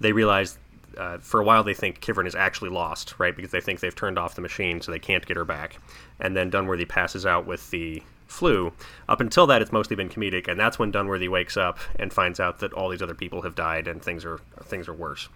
they 0.00 0.12
realize 0.12 0.58
uh, 0.96 1.18
for 1.18 1.40
a 1.40 1.44
while 1.44 1.64
they 1.64 1.74
think 1.74 2.00
Kivrin 2.00 2.26
is 2.26 2.34
actually 2.34 2.70
lost, 2.70 3.14
right? 3.18 3.34
Because 3.34 3.50
they 3.50 3.60
think 3.60 3.80
they've 3.80 3.94
turned 3.94 4.18
off 4.18 4.34
the 4.34 4.42
machine, 4.42 4.80
so 4.80 4.92
they 4.92 4.98
can't 4.98 5.26
get 5.26 5.36
her 5.36 5.44
back. 5.44 5.78
And 6.20 6.36
then 6.36 6.50
Dunworthy 6.50 6.88
passes 6.88 7.26
out 7.26 7.46
with 7.46 7.70
the 7.70 8.02
flu. 8.34 8.72
Up 9.08 9.20
until 9.20 9.46
that, 9.46 9.62
it's 9.62 9.72
mostly 9.72 9.96
been 9.96 10.08
comedic, 10.08 10.48
and 10.48 10.58
that's 10.58 10.78
when 10.78 10.92
Dunworthy 10.92 11.28
wakes 11.28 11.56
up 11.56 11.78
and 11.96 12.12
finds 12.12 12.40
out 12.40 12.58
that 12.58 12.72
all 12.72 12.88
these 12.88 13.02
other 13.02 13.14
people 13.14 13.42
have 13.42 13.54
died 13.54 13.88
and 13.88 14.02
things 14.02 14.24
are 14.24 14.40
things 14.64 14.88
are 14.88 14.94
worse. 14.94 15.28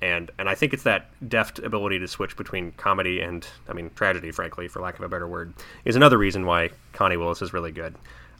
And 0.00 0.30
and 0.38 0.48
I 0.48 0.54
think 0.54 0.72
it's 0.72 0.82
that 0.82 1.10
deft 1.28 1.60
ability 1.60 1.98
to 2.00 2.08
switch 2.08 2.36
between 2.36 2.72
comedy 2.72 3.20
and 3.20 3.46
I 3.68 3.72
mean 3.72 3.90
tragedy, 3.94 4.30
frankly, 4.32 4.68
for 4.68 4.80
lack 4.80 4.98
of 4.98 5.04
a 5.04 5.08
better 5.08 5.28
word, 5.28 5.54
is 5.84 5.96
another 5.96 6.18
reason 6.18 6.44
why 6.44 6.70
Connie 6.92 7.16
Willis 7.16 7.40
is 7.40 7.52
really 7.52 7.72
good. 7.72 7.94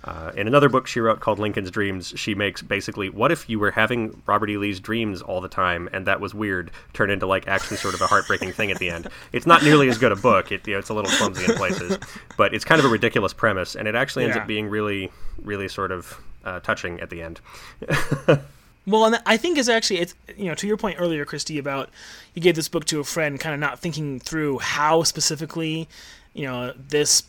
Uh, 0.05 0.33
in 0.37 0.47
another 0.49 0.69
book 0.69 0.87
she 0.87 0.99
wrote 1.01 1.21
called 1.21 1.39
Lincoln's 1.39 1.71
Dreams, 1.71 2.13
she 2.17 2.35
makes 2.35 2.61
basically 2.63 3.09
what 3.09 3.31
if 3.31 3.49
you 3.49 3.59
were 3.61 3.71
having 3.71 4.21
Robert 4.27 4.51
E. 4.51 4.57
Lee's 4.57 4.81
dreams 4.81 5.23
all 5.23 5.41
the 5.41 5.49
time 5.49 5.89
and 5.93 6.07
that 6.07 6.21
was 6.21 6.35
weird 6.35 6.71
turn 6.93 7.09
into 7.11 7.27
like 7.27 7.47
actually 7.47 7.77
sort 7.77 7.95
of 7.95 8.01
a 8.01 8.07
heartbreaking 8.09 8.53
thing 8.53 8.71
at 8.73 8.79
the 8.79 8.91
end. 8.91 9.09
It's 9.33 9.47
not 9.47 9.63
nearly 9.63 9.89
as 9.89 9.99
good 9.99 10.11
a 10.13 10.17
book. 10.17 10.51
It, 10.51 10.67
you 10.67 10.73
know, 10.73 10.81
it's 10.81 10.89
a 10.89 10.95
little 10.95 11.11
clumsy 11.13 11.45
in 11.45 11.55
places, 11.55 11.99
but 12.37 12.53
it's 12.55 12.65
kind 12.65 12.81
of 12.81 12.85
a 12.85 12.89
ridiculous 12.89 13.33
premise, 13.33 13.77
and 13.77 13.87
it 13.87 13.95
actually 13.95 14.25
ends 14.25 14.35
Yeah. 14.37 14.43
up 14.43 14.49
being 14.49 14.69
really, 14.69 15.13
really 15.41 15.69
sort 15.69 15.93
of 15.93 16.19
uh, 16.45 16.59
touching 16.61 16.99
at 17.01 17.09
the 17.11 17.23
end. 17.23 17.41
Well, 18.85 19.05
and 19.05 19.23
I 19.27 19.37
think 19.37 19.59
it's 19.59 19.69
actually 19.69 20.01
it's 20.01 20.15
you 20.37 20.47
know 20.47 20.57
to 20.57 20.67
your 20.67 20.77
point 20.77 20.97
earlier, 20.99 21.25
Christy, 21.25 21.57
about 21.59 21.89
you 22.35 22.43
gave 22.43 22.57
this 22.57 22.69
book 22.69 22.85
to 22.87 22.99
a 22.99 23.05
friend, 23.05 23.39
kind 23.39 23.55
of 23.55 23.61
not 23.61 23.79
thinking 23.79 24.19
through 24.19 24.59
how 24.59 25.05
specifically, 25.05 25.89
you 26.35 26.47
know, 26.47 26.73
this 26.77 27.23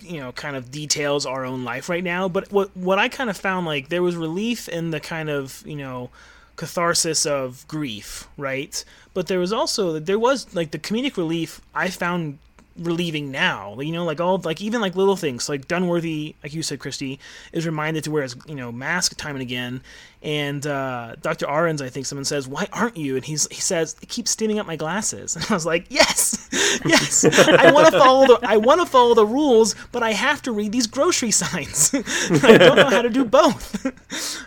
you 0.00 0.20
know 0.20 0.32
kind 0.32 0.56
of 0.56 0.70
details 0.70 1.26
our 1.26 1.44
own 1.44 1.64
life 1.64 1.88
right 1.88 2.04
now. 2.04 2.28
But 2.28 2.50
what 2.52 2.76
what 2.76 2.98
I 2.98 3.08
kind 3.08 3.30
of 3.30 3.36
found 3.36 3.66
like 3.66 3.88
there 3.88 4.02
was 4.02 4.16
relief 4.16 4.68
in 4.68 4.90
the 4.90 5.00
kind 5.00 5.30
of 5.30 5.62
you 5.66 5.76
know 5.76 6.10
catharsis 6.56 7.24
of 7.24 7.66
grief, 7.68 8.28
right? 8.36 8.84
But 9.14 9.28
there 9.28 9.38
was 9.38 9.52
also 9.52 9.98
there 9.98 10.18
was 10.18 10.54
like 10.54 10.72
the 10.72 10.78
comedic 10.78 11.16
relief 11.16 11.60
I 11.74 11.88
found 11.88 12.38
relieving 12.78 13.30
now. 13.30 13.78
You 13.80 13.92
know, 13.92 14.04
like 14.04 14.20
all 14.20 14.38
like 14.38 14.60
even 14.60 14.80
like 14.80 14.96
little 14.96 15.16
things 15.16 15.48
like 15.48 15.68
Dunworthy, 15.68 16.34
like 16.42 16.54
you 16.54 16.62
said, 16.62 16.80
Christy, 16.80 17.18
is 17.52 17.66
reminded 17.66 18.04
to 18.04 18.10
wear 18.10 18.22
his 18.22 18.36
you 18.46 18.54
know 18.54 18.72
mask 18.72 19.16
time 19.16 19.34
and 19.36 19.42
again. 19.42 19.82
And 20.20 20.66
uh, 20.66 21.14
Dr. 21.20 21.46
Ahrens, 21.46 21.80
I 21.80 21.88
think 21.90 22.06
someone 22.06 22.24
says, 22.24 22.48
"Why 22.48 22.66
aren't 22.72 22.96
you?" 22.96 23.14
And 23.14 23.24
he's 23.24 23.46
he 23.52 23.60
says, 23.60 23.94
"It 24.02 24.08
keeps 24.08 24.32
steaming 24.32 24.58
up 24.58 24.66
my 24.66 24.76
glasses." 24.76 25.36
And 25.38 25.46
I 25.48 25.54
was 25.54 25.64
like, 25.64 25.86
"Yes, 25.90 26.48
yes, 26.84 27.24
I 27.24 27.70
want 27.70 27.92
to 27.92 27.98
follow 27.98 28.26
the 28.26 28.40
I 28.42 28.56
want 28.56 28.80
to 28.80 28.86
follow 28.86 29.14
the 29.14 29.24
rules, 29.26 29.76
but 29.92 30.02
I 30.02 30.12
have 30.12 30.42
to 30.42 30.52
read 30.52 30.72
these 30.72 30.88
grocery 30.88 31.30
signs. 31.30 31.94
I 31.94 32.58
don't 32.58 32.76
know 32.76 32.90
how 32.90 33.02
to 33.02 33.10
do 33.10 33.24
both." 33.24 33.86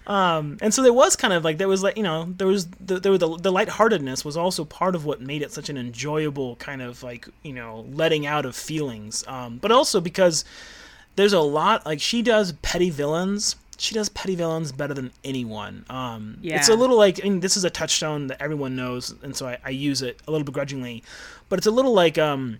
um, 0.09 0.57
and 0.61 0.73
so 0.73 0.81
there 0.81 0.91
was 0.91 1.15
kind 1.15 1.33
of 1.33 1.45
like 1.45 1.57
there 1.57 1.69
was 1.69 1.83
like 1.83 1.95
you 1.95 2.03
know 2.03 2.33
there 2.37 2.47
was 2.47 2.67
the, 2.81 2.99
there 2.99 3.11
was 3.13 3.19
the, 3.19 3.37
the 3.37 3.51
lightheartedness 3.51 4.25
was 4.25 4.35
also 4.35 4.65
part 4.65 4.93
of 4.93 5.05
what 5.05 5.21
made 5.21 5.41
it 5.41 5.53
such 5.53 5.69
an 5.69 5.77
enjoyable 5.77 6.57
kind 6.57 6.81
of 6.81 7.01
like 7.01 7.29
you 7.43 7.53
know 7.53 7.85
letting 7.93 8.20
out 8.25 8.45
of 8.45 8.55
feelings. 8.55 9.23
Um, 9.27 9.57
but 9.57 9.71
also 9.71 10.01
because 10.01 10.43
there's 11.15 11.33
a 11.33 11.39
lot 11.39 11.85
like 11.85 11.99
she 12.01 12.21
does 12.21 12.53
petty 12.61 12.89
villains. 12.89 13.55
She 13.77 13.95
does 13.95 14.09
petty 14.09 14.35
villains 14.35 14.71
better 14.71 14.93
than 14.93 15.11
anyone. 15.23 15.85
Um 15.89 16.37
it's 16.57 16.69
a 16.69 16.75
little 16.75 16.97
like 16.97 17.19
I 17.23 17.29
mean, 17.29 17.39
this 17.39 17.57
is 17.57 17.63
a 17.63 17.69
touchstone 17.69 18.27
that 18.27 18.41
everyone 18.41 18.75
knows 18.75 19.15
and 19.23 19.35
so 19.35 19.47
I, 19.47 19.57
I 19.65 19.69
use 19.71 20.01
it 20.01 20.21
a 20.27 20.31
little 20.31 20.45
begrudgingly. 20.45 21.03
But 21.49 21.57
it's 21.59 21.67
a 21.67 21.71
little 21.71 21.93
like 21.93 22.17
um 22.17 22.59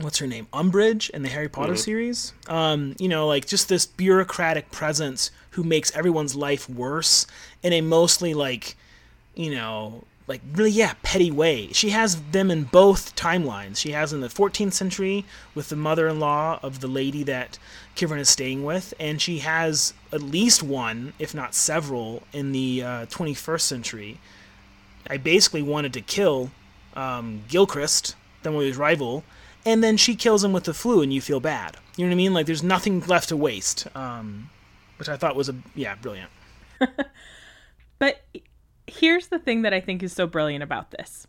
what's 0.00 0.18
her 0.18 0.26
name? 0.26 0.46
Umbridge 0.52 1.10
in 1.10 1.22
the 1.22 1.28
harry 1.28 1.48
potter 1.48 1.76
series? 1.76 2.32
Um 2.48 2.96
you 2.98 3.08
know 3.08 3.26
like 3.26 3.46
just 3.46 3.68
this 3.68 3.84
bureaucratic 3.86 4.70
presence 4.70 5.30
who 5.50 5.62
makes 5.62 5.94
everyone's 5.94 6.34
life 6.34 6.68
worse 6.70 7.26
in 7.62 7.72
a 7.72 7.80
mostly 7.82 8.32
like 8.34 8.76
you 9.34 9.54
know, 9.54 10.04
like 10.26 10.40
really, 10.54 10.70
yeah, 10.70 10.94
petty 11.02 11.30
way. 11.30 11.72
She 11.72 11.90
has 11.90 12.20
them 12.32 12.50
in 12.50 12.64
both 12.64 13.14
timelines. 13.14 13.76
She 13.76 13.92
has 13.92 14.12
in 14.12 14.20
the 14.20 14.28
14th 14.28 14.72
century 14.72 15.24
with 15.54 15.68
the 15.68 15.76
mother-in-law 15.76 16.60
of 16.62 16.80
the 16.80 16.88
lady 16.88 17.22
that 17.24 17.58
Kivrin 17.94 18.18
is 18.18 18.28
staying 18.28 18.64
with, 18.64 18.92
and 18.98 19.22
she 19.22 19.38
has 19.38 19.94
at 20.12 20.22
least 20.22 20.62
one, 20.62 21.12
if 21.18 21.34
not 21.34 21.54
several, 21.54 22.24
in 22.32 22.52
the 22.52 22.82
uh, 22.82 23.06
21st 23.06 23.60
century. 23.60 24.18
I 25.08 25.16
basically 25.16 25.62
wanted 25.62 25.92
to 25.92 26.00
kill 26.00 26.50
um, 26.94 27.44
Gilchrist, 27.48 28.16
Dunworthy's 28.42 28.76
rival, 28.76 29.22
and 29.64 29.82
then 29.82 29.96
she 29.96 30.16
kills 30.16 30.42
him 30.42 30.52
with 30.52 30.64
the 30.64 30.74
flu, 30.74 31.02
and 31.02 31.12
you 31.12 31.20
feel 31.20 31.40
bad. 31.40 31.76
You 31.96 32.04
know 32.04 32.10
what 32.10 32.14
I 32.14 32.16
mean? 32.16 32.34
Like 32.34 32.46
there's 32.46 32.64
nothing 32.64 33.00
left 33.06 33.28
to 33.28 33.36
waste, 33.36 33.86
um, 33.94 34.50
which 34.98 35.08
I 35.08 35.16
thought 35.16 35.36
was 35.36 35.48
a 35.48 35.54
yeah, 35.76 35.94
brilliant. 35.94 36.30
But 37.98 38.22
here's 38.86 39.28
the 39.28 39.38
thing 39.38 39.62
that 39.62 39.74
I 39.74 39.80
think 39.80 40.02
is 40.02 40.12
so 40.12 40.26
brilliant 40.26 40.62
about 40.62 40.90
this. 40.90 41.26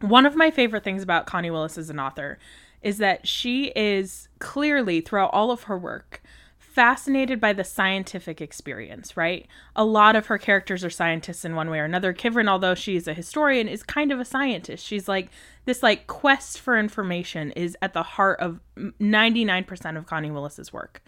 One 0.00 0.26
of 0.26 0.36
my 0.36 0.50
favorite 0.50 0.84
things 0.84 1.02
about 1.02 1.26
Connie 1.26 1.50
Willis 1.50 1.78
as 1.78 1.90
an 1.90 2.00
author 2.00 2.38
is 2.82 2.98
that 2.98 3.26
she 3.26 3.72
is 3.74 4.28
clearly, 4.38 5.00
throughout 5.00 5.30
all 5.32 5.50
of 5.50 5.64
her 5.64 5.78
work, 5.78 6.22
fascinated 6.58 7.40
by 7.40 7.52
the 7.52 7.62
scientific 7.62 8.40
experience, 8.40 9.16
right? 9.16 9.46
A 9.76 9.84
lot 9.84 10.16
of 10.16 10.26
her 10.26 10.38
characters 10.38 10.84
are 10.84 10.90
scientists 10.90 11.44
in 11.44 11.54
one 11.54 11.70
way 11.70 11.78
or 11.78 11.84
another. 11.84 12.12
Kivrin, 12.12 12.48
although 12.48 12.74
she's 12.74 13.06
a 13.06 13.14
historian, 13.14 13.68
is 13.68 13.84
kind 13.84 14.10
of 14.10 14.18
a 14.18 14.24
scientist. 14.24 14.84
She's 14.84 15.06
like 15.06 15.30
this 15.66 15.84
like 15.84 16.08
quest 16.08 16.60
for 16.60 16.76
information 16.76 17.52
is 17.52 17.76
at 17.80 17.92
the 17.92 18.02
heart 18.02 18.40
of 18.40 18.58
99% 18.76 19.96
of 19.96 20.06
Connie 20.06 20.32
Willis's 20.32 20.72
work. 20.72 21.00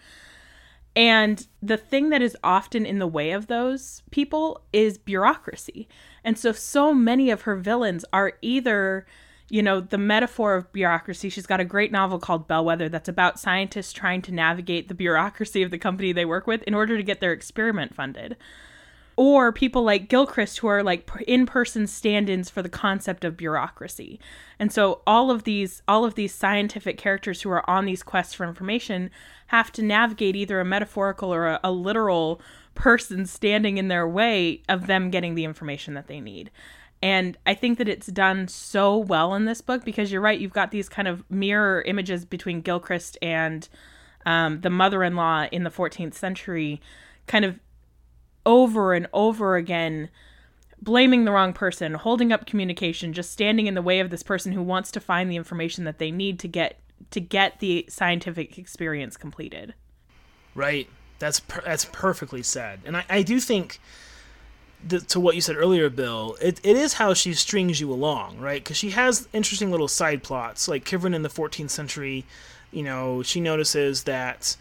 And 0.95 1.45
the 1.61 1.77
thing 1.77 2.09
that 2.09 2.21
is 2.21 2.35
often 2.43 2.85
in 2.85 2.99
the 2.99 3.07
way 3.07 3.31
of 3.31 3.47
those 3.47 4.01
people 4.09 4.63
is 4.73 4.97
bureaucracy. 4.97 5.87
And 6.23 6.37
so 6.37 6.51
so 6.51 6.93
many 6.93 7.29
of 7.29 7.41
her 7.43 7.55
villains 7.55 8.03
are 8.11 8.33
either 8.41 9.05
you 9.49 9.63
know, 9.63 9.79
the 9.79 9.97
metaphor 9.97 10.55
of 10.55 10.71
bureaucracy. 10.73 11.29
She's 11.29 11.47
got 11.47 11.59
a 11.59 11.65
great 11.65 11.91
novel 11.91 12.19
called 12.19 12.47
Bellwether 12.47 12.89
that's 12.89 13.07
about 13.07 13.39
scientists 13.39 13.93
trying 13.93 14.21
to 14.23 14.33
navigate 14.33 14.87
the 14.87 14.93
bureaucracy 14.93 15.63
of 15.63 15.71
the 15.71 15.77
company 15.77 16.11
they 16.11 16.25
work 16.25 16.47
with 16.47 16.63
in 16.63 16.73
order 16.73 16.97
to 16.97 17.03
get 17.03 17.21
their 17.21 17.31
experiment 17.31 17.95
funded. 17.95 18.35
Or 19.15 19.51
people 19.51 19.83
like 19.83 20.09
Gilchrist 20.09 20.59
who 20.59 20.67
are 20.67 20.83
like 20.83 21.09
in-person 21.27 21.87
stand-ins 21.87 22.49
for 22.49 22.61
the 22.61 22.69
concept 22.69 23.23
of 23.23 23.37
bureaucracy. 23.37 24.19
And 24.59 24.71
so 24.71 25.01
all 25.07 25.31
of 25.31 25.43
these 25.43 25.81
all 25.87 26.05
of 26.05 26.15
these 26.15 26.35
scientific 26.35 26.97
characters 26.97 27.41
who 27.41 27.49
are 27.49 27.67
on 27.69 27.85
these 27.85 28.03
quests 28.03 28.35
for 28.35 28.45
information 28.45 29.09
have 29.47 29.71
to 29.73 29.81
navigate 29.81 30.35
either 30.35 30.59
a 30.59 30.65
metaphorical 30.65 31.33
or 31.33 31.47
a, 31.47 31.59
a 31.63 31.71
literal 31.71 32.41
person 32.75 33.25
standing 33.25 33.77
in 33.77 33.87
their 33.87 34.07
way 34.07 34.61
of 34.69 34.87
them 34.87 35.09
getting 35.09 35.35
the 35.35 35.43
information 35.43 35.93
that 35.95 36.07
they 36.07 36.19
need. 36.19 36.51
And 37.01 37.37
I 37.45 37.53
think 37.53 37.77
that 37.77 37.87
it's 37.87 38.07
done 38.07 38.47
so 38.47 38.97
well 38.97 39.33
in 39.35 39.45
this 39.45 39.61
book 39.61 39.85
because 39.85 40.11
you're 40.11 40.21
right, 40.21 40.39
you've 40.39 40.53
got 40.53 40.71
these 40.71 40.89
kind 40.89 41.07
of 41.07 41.29
mirror 41.29 41.81
images 41.83 42.25
between 42.25 42.61
Gilchrist 42.61 43.17
and 43.21 43.67
um, 44.25 44.61
the 44.61 44.69
mother 44.69 45.03
in 45.03 45.15
law 45.15 45.45
in 45.51 45.63
the 45.63 45.69
14th 45.69 46.13
century, 46.13 46.81
kind 47.27 47.45
of 47.45 47.59
over 48.45 48.93
and 48.93 49.07
over 49.13 49.55
again 49.55 50.09
blaming 50.81 51.25
the 51.25 51.31
wrong 51.31 51.53
person, 51.53 51.93
holding 51.95 52.31
up 52.31 52.45
communication, 52.45 53.13
just 53.13 53.31
standing 53.31 53.67
in 53.67 53.73
the 53.73 53.81
way 53.81 53.99
of 53.99 54.09
this 54.09 54.23
person 54.23 54.51
who 54.51 54.61
wants 54.61 54.91
to 54.91 54.99
find 54.99 55.29
the 55.29 55.35
information 55.35 55.83
that 55.85 55.97
they 55.97 56.11
need 56.11 56.39
to 56.39 56.47
get 56.47 56.79
to 57.11 57.19
get 57.19 57.59
the 57.59 57.85
scientific 57.89 58.57
experience 58.57 59.17
completed. 59.17 59.73
Right. 60.55 60.87
That's 61.19 61.39
per- 61.39 61.61
that's 61.61 61.85
perfectly 61.85 62.43
said. 62.43 62.79
And 62.85 62.97
I, 62.97 63.05
I 63.09 63.21
do 63.23 63.39
think 63.39 63.79
to 65.07 65.19
what 65.19 65.35
you 65.35 65.41
said 65.41 65.57
earlier, 65.57 65.89
Bill, 65.89 66.37
it, 66.41 66.59
it 66.63 66.75
is 66.77 66.93
how 66.93 67.13
she 67.13 67.33
strings 67.33 67.81
you 67.81 67.91
along, 67.91 68.39
right? 68.39 68.63
Because 68.63 68.77
she 68.77 68.91
has 68.91 69.27
interesting 69.33 69.71
little 69.71 69.87
side 69.87 70.23
plots. 70.23 70.67
Like 70.67 70.85
Kivrin 70.85 71.15
in 71.15 71.23
the 71.23 71.29
14th 71.29 71.71
century, 71.71 72.25
you 72.71 72.83
know, 72.83 73.23
she 73.23 73.41
notices 73.41 74.03
that 74.03 74.55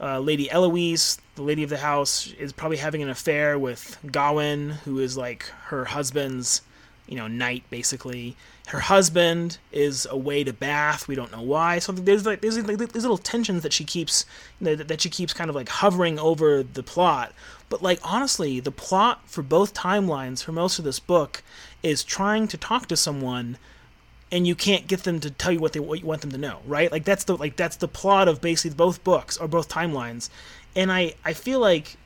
uh, 0.00 0.18
Lady 0.18 0.48
Eliwys, 0.48 1.18
the 1.36 1.42
lady 1.42 1.62
of 1.62 1.70
the 1.70 1.78
house, 1.78 2.32
is 2.32 2.52
probably 2.52 2.76
having 2.76 3.02
an 3.02 3.08
affair 3.08 3.58
with 3.58 3.98
Gawyn, 4.06 4.72
who 4.84 4.98
is 4.98 5.16
like 5.16 5.44
her 5.66 5.86
husband's, 5.86 6.62
you 7.06 7.16
know, 7.16 7.28
knight, 7.28 7.64
basically. 7.70 8.36
Her 8.68 8.80
husband 8.80 9.58
is 9.72 10.06
away 10.08 10.44
to 10.44 10.52
Bath. 10.52 11.08
We 11.08 11.14
don't 11.14 11.32
know 11.32 11.42
why. 11.42 11.78
So 11.80 11.92
there's 11.92 12.24
like 12.24 12.40
there's 12.40 12.56
like 12.56 12.78
these 12.78 13.02
little 13.02 13.18
tensions 13.18 13.62
that 13.64 13.72
she 13.72 13.84
keeps 13.84 14.24
that, 14.60 15.00
she 15.00 15.10
keeps 15.10 15.34
kind 15.34 15.50
of 15.50 15.56
like 15.56 15.68
hovering 15.68 16.18
over 16.18 16.62
the 16.62 16.82
plot 16.82 17.32
but 17.72 17.82
like 17.82 18.00
honestly, 18.04 18.60
the 18.60 18.70
plot 18.70 19.22
for 19.24 19.40
both 19.40 19.72
timelines 19.72 20.44
for 20.44 20.52
most 20.52 20.78
of 20.78 20.84
this 20.84 20.98
book 20.98 21.42
is 21.82 22.04
trying 22.04 22.46
to 22.48 22.58
talk 22.58 22.86
to 22.88 22.98
someone 22.98 23.56
and 24.30 24.46
you 24.46 24.54
can't 24.54 24.86
get 24.86 25.04
them 25.04 25.20
to 25.20 25.30
tell 25.30 25.52
you 25.52 25.58
what 25.58 25.72
they 25.72 25.80
what 25.80 25.98
you 25.98 26.04
want 26.04 26.20
them 26.20 26.32
to 26.32 26.36
know, 26.36 26.58
right? 26.66 26.92
Like 26.92 27.06
that's 27.06 27.24
the 27.24 27.34
like 27.34 27.56
that's 27.56 27.76
the 27.76 27.88
plot 27.88 28.28
of 28.28 28.42
basically 28.42 28.76
both 28.76 29.02
books 29.04 29.38
or 29.38 29.48
both 29.48 29.70
timelines. 29.70 30.28
And 30.76 30.92
I 30.92 31.14
I 31.24 31.32
feel 31.32 31.60
like 31.60 31.96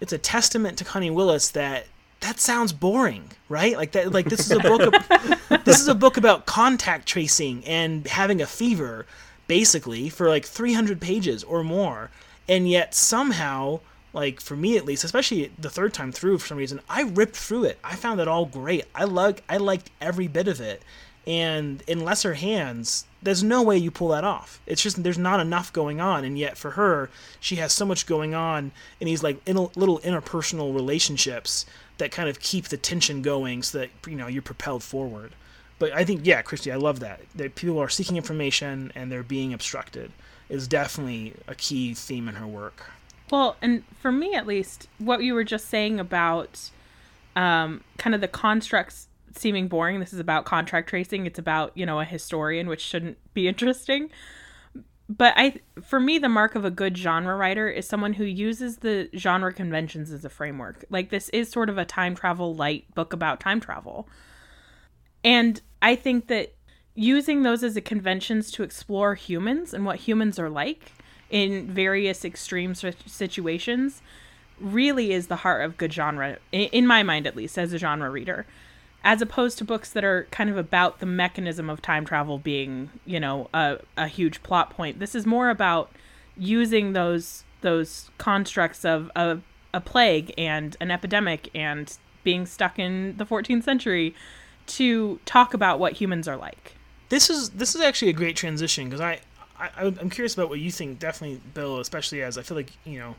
it's 0.00 0.12
a 0.12 0.18
testament 0.18 0.78
to 0.78 0.84
Connie 0.84 1.10
Willis 1.10 1.50
that 1.50 1.86
that 2.24 2.40
sounds 2.40 2.72
boring, 2.72 3.30
right? 3.50 3.76
Like 3.76 3.92
that 3.92 4.12
like 4.12 4.24
this 4.30 4.50
is 4.50 4.52
a 4.52 4.58
book 4.58 4.80
of, 4.80 5.64
this 5.64 5.78
is 5.78 5.88
a 5.88 5.94
book 5.94 6.16
about 6.16 6.46
contact 6.46 7.06
tracing 7.06 7.62
and 7.66 8.06
having 8.06 8.40
a 8.40 8.46
fever 8.46 9.04
basically 9.46 10.08
for 10.08 10.30
like 10.30 10.46
300 10.46 11.02
pages 11.02 11.44
or 11.44 11.62
more. 11.62 12.10
And 12.48 12.66
yet 12.66 12.94
somehow 12.94 13.80
like 14.14 14.40
for 14.40 14.56
me 14.56 14.78
at 14.78 14.86
least, 14.86 15.04
especially 15.04 15.52
the 15.58 15.68
third 15.68 15.92
time 15.92 16.12
through 16.12 16.38
for 16.38 16.46
some 16.46 16.56
reason, 16.56 16.80
I 16.88 17.02
ripped 17.02 17.36
through 17.36 17.64
it. 17.64 17.78
I 17.84 17.94
found 17.94 18.20
it 18.20 18.28
all 18.28 18.46
great. 18.46 18.86
I 18.94 19.04
like 19.04 19.44
I 19.46 19.58
liked 19.58 19.90
every 20.00 20.26
bit 20.26 20.48
of 20.48 20.62
it. 20.62 20.82
And 21.26 21.82
in 21.86 22.04
lesser 22.04 22.34
hands, 22.34 23.06
there's 23.22 23.42
no 23.42 23.62
way 23.62 23.76
you 23.76 23.90
pull 23.90 24.08
that 24.08 24.24
off. 24.24 24.60
It's 24.66 24.82
just 24.82 25.02
there's 25.02 25.18
not 25.18 25.40
enough 25.40 25.72
going 25.72 25.98
on, 25.98 26.24
and 26.24 26.38
yet 26.38 26.58
for 26.58 26.72
her, 26.72 27.08
she 27.40 27.56
has 27.56 27.72
so 27.72 27.86
much 27.86 28.06
going 28.06 28.34
on 28.34 28.72
in 29.00 29.06
these 29.06 29.22
like 29.22 29.40
in 29.46 29.56
little 29.56 29.98
interpersonal 30.00 30.74
relationships 30.74 31.64
that 31.98 32.10
kind 32.10 32.28
of 32.28 32.40
keep 32.40 32.68
the 32.68 32.76
tension 32.76 33.22
going, 33.22 33.62
so 33.62 33.78
that 33.78 33.90
you 34.06 34.16
know 34.16 34.26
you're 34.26 34.42
propelled 34.42 34.82
forward. 34.82 35.32
But 35.78 35.92
I 35.92 36.04
think 36.04 36.24
yeah, 36.24 36.42
Christy, 36.42 36.70
I 36.70 36.76
love 36.76 37.00
that 37.00 37.20
that 37.34 37.54
people 37.54 37.78
are 37.78 37.88
seeking 37.88 38.16
information 38.16 38.92
and 38.94 39.10
they're 39.10 39.22
being 39.22 39.52
obstructed 39.52 40.12
is 40.48 40.68
definitely 40.68 41.34
a 41.48 41.54
key 41.54 41.94
theme 41.94 42.28
in 42.28 42.34
her 42.36 42.46
work. 42.46 42.90
Well, 43.30 43.56
and 43.62 43.84
for 44.00 44.12
me 44.12 44.34
at 44.34 44.46
least, 44.46 44.88
what 44.98 45.22
you 45.22 45.34
were 45.34 45.44
just 45.44 45.68
saying 45.68 45.98
about 45.98 46.70
um, 47.36 47.82
kind 47.98 48.14
of 48.14 48.20
the 48.20 48.28
constructs 48.28 49.08
seeming 49.36 49.68
boring. 49.68 50.00
This 50.00 50.12
is 50.12 50.20
about 50.20 50.44
contract 50.44 50.88
tracing. 50.88 51.26
It's 51.26 51.38
about 51.38 51.72
you 51.74 51.86
know 51.86 52.00
a 52.00 52.04
historian, 52.04 52.68
which 52.68 52.80
shouldn't 52.80 53.18
be 53.34 53.48
interesting. 53.48 54.10
But 55.08 55.34
I, 55.36 55.60
for 55.82 56.00
me, 56.00 56.18
the 56.18 56.30
mark 56.30 56.54
of 56.54 56.64
a 56.64 56.70
good 56.70 56.96
genre 56.96 57.36
writer 57.36 57.68
is 57.68 57.86
someone 57.86 58.14
who 58.14 58.24
uses 58.24 58.78
the 58.78 59.10
genre 59.14 59.52
conventions 59.52 60.10
as 60.10 60.24
a 60.24 60.30
framework. 60.30 60.84
Like 60.88 61.10
this 61.10 61.28
is 61.30 61.50
sort 61.50 61.68
of 61.68 61.76
a 61.76 61.84
time 61.84 62.14
travel 62.14 62.54
light 62.54 62.92
book 62.94 63.12
about 63.12 63.38
time 63.40 63.60
travel, 63.60 64.08
and 65.22 65.60
I 65.82 65.94
think 65.94 66.28
that 66.28 66.54
using 66.94 67.42
those 67.42 67.62
as 67.62 67.76
a 67.76 67.80
conventions 67.80 68.50
to 68.52 68.62
explore 68.62 69.14
humans 69.14 69.74
and 69.74 69.84
what 69.84 69.96
humans 69.96 70.38
are 70.38 70.50
like 70.50 70.92
in 71.28 71.66
various 71.66 72.24
extreme 72.24 72.74
situations 72.74 74.00
really 74.60 75.12
is 75.12 75.26
the 75.26 75.36
heart 75.36 75.64
of 75.64 75.76
good 75.76 75.92
genre 75.92 76.38
in 76.52 76.86
my 76.86 77.02
mind 77.02 77.26
at 77.26 77.34
least 77.34 77.58
as 77.58 77.72
a 77.72 77.78
genre 77.78 78.08
reader 78.08 78.46
as 79.04 79.20
opposed 79.20 79.58
to 79.58 79.64
books 79.64 79.90
that 79.90 80.02
are 80.02 80.26
kind 80.30 80.48
of 80.50 80.56
about 80.56 80.98
the 80.98 81.06
mechanism 81.06 81.68
of 81.68 81.80
time 81.82 82.04
travel 82.04 82.38
being 82.38 82.90
you 83.04 83.20
know 83.20 83.48
a, 83.54 83.78
a 83.96 84.08
huge 84.08 84.42
plot 84.42 84.70
point 84.70 84.98
this 84.98 85.14
is 85.14 85.26
more 85.26 85.50
about 85.50 85.90
using 86.36 86.94
those 86.94 87.44
those 87.60 88.10
constructs 88.18 88.84
of, 88.84 89.10
of 89.14 89.42
a 89.72 89.80
plague 89.80 90.32
and 90.36 90.76
an 90.80 90.90
epidemic 90.90 91.48
and 91.54 91.98
being 92.24 92.46
stuck 92.46 92.78
in 92.78 93.16
the 93.16 93.26
14th 93.26 93.62
century 93.62 94.14
to 94.66 95.20
talk 95.26 95.54
about 95.54 95.78
what 95.78 95.94
humans 95.94 96.26
are 96.26 96.36
like 96.36 96.74
this 97.10 97.28
is 97.28 97.50
this 97.50 97.74
is 97.74 97.80
actually 97.80 98.08
a 98.08 98.14
great 98.14 98.36
transition 98.36 98.84
because 98.84 99.00
I 99.00 99.20
I, 99.56 99.86
am 99.86 100.10
curious 100.10 100.34
about 100.34 100.48
what 100.48 100.58
you 100.58 100.70
think. 100.70 100.98
Definitely, 100.98 101.40
Bill, 101.54 101.78
especially 101.78 102.22
as 102.22 102.36
I 102.36 102.42
feel 102.42 102.56
like 102.56 102.72
you 102.84 102.98
know. 102.98 103.14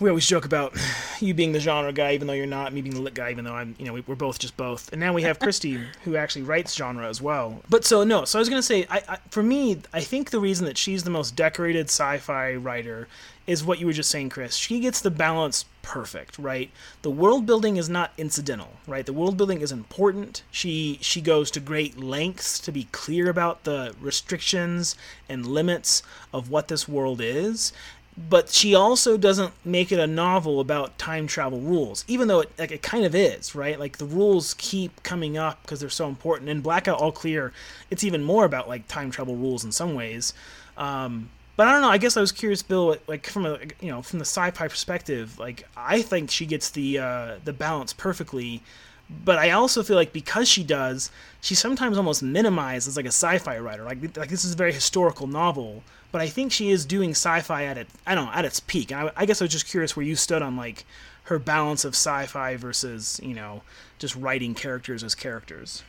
We 0.00 0.08
always 0.08 0.26
joke 0.26 0.44
about 0.44 0.76
you 1.20 1.34
being 1.34 1.52
the 1.52 1.60
genre 1.60 1.92
guy, 1.92 2.14
even 2.14 2.26
though 2.26 2.32
you're 2.32 2.46
not. 2.46 2.72
Me 2.72 2.82
being 2.82 2.94
the 2.94 3.02
lit 3.02 3.14
guy, 3.14 3.30
even 3.30 3.44
though 3.44 3.54
I'm. 3.54 3.74
You 3.78 3.86
know, 3.86 4.02
we're 4.06 4.14
both 4.14 4.38
just 4.38 4.56
both. 4.56 4.92
And 4.92 5.00
now 5.00 5.12
we 5.12 5.22
have 5.22 5.38
Christy, 5.38 5.80
who 6.04 6.16
actually 6.16 6.42
writes 6.42 6.74
genre 6.74 7.08
as 7.08 7.20
well. 7.20 7.62
But 7.68 7.84
so 7.84 8.04
no. 8.04 8.24
So 8.24 8.38
I 8.38 8.40
was 8.40 8.48
gonna 8.48 8.62
say, 8.62 8.86
I, 8.90 9.02
I 9.08 9.18
for 9.30 9.42
me, 9.42 9.78
I 9.92 10.00
think 10.00 10.30
the 10.30 10.40
reason 10.40 10.66
that 10.66 10.78
she's 10.78 11.04
the 11.04 11.10
most 11.10 11.36
decorated 11.36 11.86
sci-fi 11.86 12.54
writer 12.54 13.08
is 13.48 13.64
what 13.64 13.78
you 13.78 13.86
were 13.86 13.94
just 13.94 14.10
saying, 14.10 14.28
Chris. 14.28 14.54
She 14.56 14.78
gets 14.78 15.00
the 15.00 15.10
balance 15.10 15.64
perfect, 15.80 16.38
right? 16.38 16.70
The 17.00 17.10
world 17.10 17.46
building 17.46 17.78
is 17.78 17.88
not 17.88 18.12
incidental, 18.18 18.74
right? 18.86 19.06
The 19.06 19.14
world 19.14 19.38
building 19.38 19.62
is 19.62 19.72
important. 19.72 20.42
She 20.50 20.98
she 21.00 21.22
goes 21.22 21.50
to 21.52 21.60
great 21.60 21.98
lengths 21.98 22.58
to 22.60 22.70
be 22.70 22.88
clear 22.92 23.30
about 23.30 23.64
the 23.64 23.94
restrictions 23.98 24.96
and 25.30 25.46
limits 25.46 26.02
of 26.30 26.50
what 26.50 26.68
this 26.68 26.86
world 26.86 27.22
is. 27.22 27.72
But 28.18 28.48
she 28.48 28.74
also 28.74 29.16
doesn't 29.16 29.52
make 29.64 29.92
it 29.92 30.00
a 30.00 30.06
novel 30.06 30.58
about 30.58 30.98
time 30.98 31.28
travel 31.28 31.60
rules, 31.60 32.04
even 32.08 32.26
though 32.26 32.40
it 32.40 32.50
like 32.58 32.72
it 32.72 32.82
kind 32.82 33.04
of 33.04 33.14
is, 33.14 33.54
right? 33.54 33.78
Like 33.78 33.98
the 33.98 34.06
rules 34.06 34.54
keep 34.54 35.02
coming 35.04 35.38
up 35.38 35.62
because 35.62 35.78
they're 35.78 35.88
so 35.88 36.08
important. 36.08 36.50
In 36.50 36.60
Blackout 36.60 36.98
All 36.98 37.12
Clear, 37.12 37.52
it's 37.90 38.02
even 38.02 38.24
more 38.24 38.44
about 38.44 38.68
like 38.68 38.88
time 38.88 39.12
travel 39.12 39.36
rules 39.36 39.64
in 39.64 39.70
some 39.70 39.94
ways. 39.94 40.34
Um, 40.76 41.30
but 41.58 41.68
I 41.68 41.72
don't 41.72 41.82
know. 41.82 41.90
I 41.90 41.98
guess 41.98 42.16
I 42.16 42.20
was 42.20 42.32
curious, 42.32 42.62
Bill. 42.62 42.96
Like 43.06 43.26
from 43.26 43.46
a 43.46 43.58
you 43.80 43.90
know 43.90 44.02
from 44.02 44.18
the 44.18 44.24
sci-fi 44.24 44.66
perspective, 44.66 45.38
like 45.38 45.68
I 45.76 46.02
think 46.02 46.30
she 46.30 46.46
gets 46.46 46.70
the 46.70 46.98
uh, 46.98 47.34
the 47.44 47.52
balance 47.52 47.92
perfectly. 47.92 48.62
But 49.24 49.38
I 49.38 49.50
also 49.50 49.82
feel 49.82 49.96
like 49.96 50.12
because 50.12 50.48
she 50.48 50.62
does, 50.62 51.10
she 51.40 51.54
sometimes 51.54 51.96
almost 51.96 52.22
minimizes 52.22 52.96
like 52.96 53.06
a 53.06 53.08
sci-fi 53.08 53.58
writer. 53.58 53.84
Like 53.84 54.16
like 54.16 54.28
this 54.28 54.44
is 54.44 54.54
a 54.54 54.56
very 54.56 54.72
historical 54.72 55.26
novel, 55.26 55.82
but 56.12 56.20
I 56.20 56.28
think 56.28 56.52
she 56.52 56.70
is 56.70 56.86
doing 56.86 57.10
sci-fi 57.10 57.64
at 57.64 57.78
it. 57.78 57.88
I 58.06 58.14
don't 58.14 58.26
know 58.26 58.32
at 58.32 58.44
its 58.44 58.60
peak. 58.60 58.92
I, 58.92 59.10
I 59.16 59.26
guess 59.26 59.40
I 59.40 59.44
was 59.44 59.52
just 59.52 59.66
curious 59.66 59.96
where 59.96 60.06
you 60.06 60.16
stood 60.16 60.42
on 60.42 60.56
like 60.56 60.84
her 61.24 61.38
balance 61.38 61.84
of 61.84 61.94
sci-fi 61.94 62.56
versus 62.56 63.20
you 63.22 63.34
know 63.34 63.62
just 63.98 64.16
writing 64.16 64.54
characters 64.54 65.04
as 65.04 65.14
characters. 65.14 65.82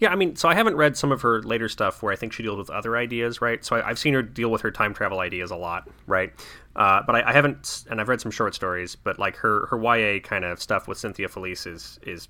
Yeah, 0.00 0.10
I 0.10 0.14
mean, 0.14 0.36
so 0.36 0.48
I 0.48 0.54
haven't 0.54 0.76
read 0.76 0.96
some 0.96 1.10
of 1.10 1.22
her 1.22 1.42
later 1.42 1.68
stuff 1.68 2.02
where 2.04 2.12
I 2.12 2.16
think 2.16 2.32
she 2.32 2.44
deals 2.44 2.56
with 2.56 2.70
other 2.70 2.96
ideas, 2.96 3.42
right? 3.42 3.64
So 3.64 3.76
I, 3.76 3.88
have 3.88 3.98
seen 3.98 4.14
her 4.14 4.22
deal 4.22 4.48
with 4.48 4.60
her 4.60 4.70
time 4.70 4.94
travel 4.94 5.18
ideas 5.18 5.50
a 5.50 5.56
lot, 5.56 5.88
right? 6.06 6.32
Uh, 6.76 7.02
but 7.04 7.16
I, 7.16 7.30
I, 7.30 7.32
haven't, 7.32 7.84
and 7.90 8.00
I've 8.00 8.08
read 8.08 8.20
some 8.20 8.30
short 8.30 8.54
stories, 8.54 8.94
but 8.94 9.18
like 9.18 9.34
her 9.36 9.66
her 9.66 9.76
YA 9.76 10.20
kind 10.20 10.44
of 10.44 10.62
stuff 10.62 10.86
with 10.86 10.98
Cynthia 10.98 11.28
Felice 11.28 11.66
is 11.66 11.98
is 12.02 12.28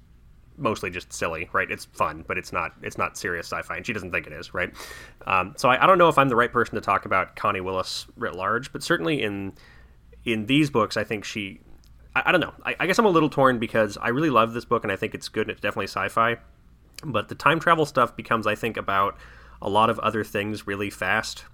mostly 0.58 0.90
just 0.90 1.12
silly, 1.12 1.48
right? 1.52 1.70
It's 1.70 1.84
fun, 1.86 2.24
but 2.26 2.36
it's 2.36 2.52
not 2.52 2.72
it's 2.82 2.98
not 2.98 3.16
serious 3.16 3.46
sci-fi, 3.46 3.76
and 3.76 3.86
she 3.86 3.92
doesn't 3.92 4.10
think 4.10 4.26
it 4.26 4.32
is, 4.32 4.52
right? 4.52 4.74
Um, 5.26 5.54
so 5.56 5.68
I, 5.68 5.82
I 5.82 5.86
don't 5.86 5.98
know 5.98 6.08
if 6.08 6.18
I'm 6.18 6.28
the 6.28 6.36
right 6.36 6.52
person 6.52 6.74
to 6.74 6.80
talk 6.80 7.04
about 7.06 7.36
Connie 7.36 7.60
Willis 7.60 8.06
writ 8.16 8.34
large, 8.34 8.72
but 8.72 8.82
certainly 8.82 9.22
in 9.22 9.52
in 10.24 10.46
these 10.46 10.70
books, 10.70 10.96
I 10.96 11.04
think 11.04 11.24
she. 11.24 11.60
I, 12.16 12.32
don't 12.32 12.40
know. 12.40 12.54
I, 12.66 12.74
I 12.80 12.86
guess 12.88 12.98
I'm 12.98 13.04
a 13.04 13.10
little 13.10 13.30
torn 13.30 13.60
because 13.60 13.96
I 13.96 14.08
really 14.08 14.30
love 14.30 14.52
this 14.52 14.64
book, 14.64 14.82
and 14.82 14.90
I 14.90 14.96
think 14.96 15.14
it's 15.14 15.28
good. 15.28 15.42
and 15.42 15.52
It's 15.52 15.60
definitely 15.60 15.86
sci-fi 15.86 16.38
but 17.04 17.28
the 17.28 17.34
time 17.34 17.60
travel 17.60 17.86
stuff 17.86 18.16
becomes, 18.16 18.46
I 18.46 18.54
think, 18.54 18.76
about 18.76 19.16
a 19.60 19.68
lot 19.68 19.90
of 19.90 19.98
other 20.00 20.24
things 20.24 20.66
really 20.66 20.90
fast. 20.90 21.44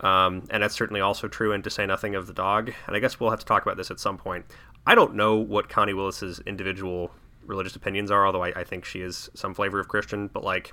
Um, 0.00 0.44
and 0.50 0.62
that's 0.62 0.74
certainly 0.74 1.00
also 1.00 1.28
true, 1.28 1.52
and 1.52 1.62
to 1.64 1.70
say 1.70 1.86
nothing 1.86 2.14
of 2.14 2.26
the 2.26 2.32
dog. 2.32 2.72
And 2.86 2.96
I 2.96 2.98
guess 2.98 3.18
we'll 3.18 3.30
have 3.30 3.38
to 3.38 3.46
talk 3.46 3.62
about 3.62 3.76
this 3.76 3.90
at 3.90 4.00
some 4.00 4.18
point. 4.18 4.44
I 4.86 4.94
don't 4.94 5.14
know 5.14 5.36
what 5.36 5.68
Connie 5.68 5.94
Willis's 5.94 6.40
individual 6.40 7.10
religious 7.46 7.76
opinions 7.76 8.10
are, 8.10 8.26
although 8.26 8.42
I, 8.42 8.60
I 8.60 8.64
think 8.64 8.84
she 8.84 9.00
is 9.00 9.30
some 9.34 9.54
flavor 9.54 9.80
of 9.80 9.88
Christian. 9.88 10.28
But 10.28 10.44
like 10.44 10.72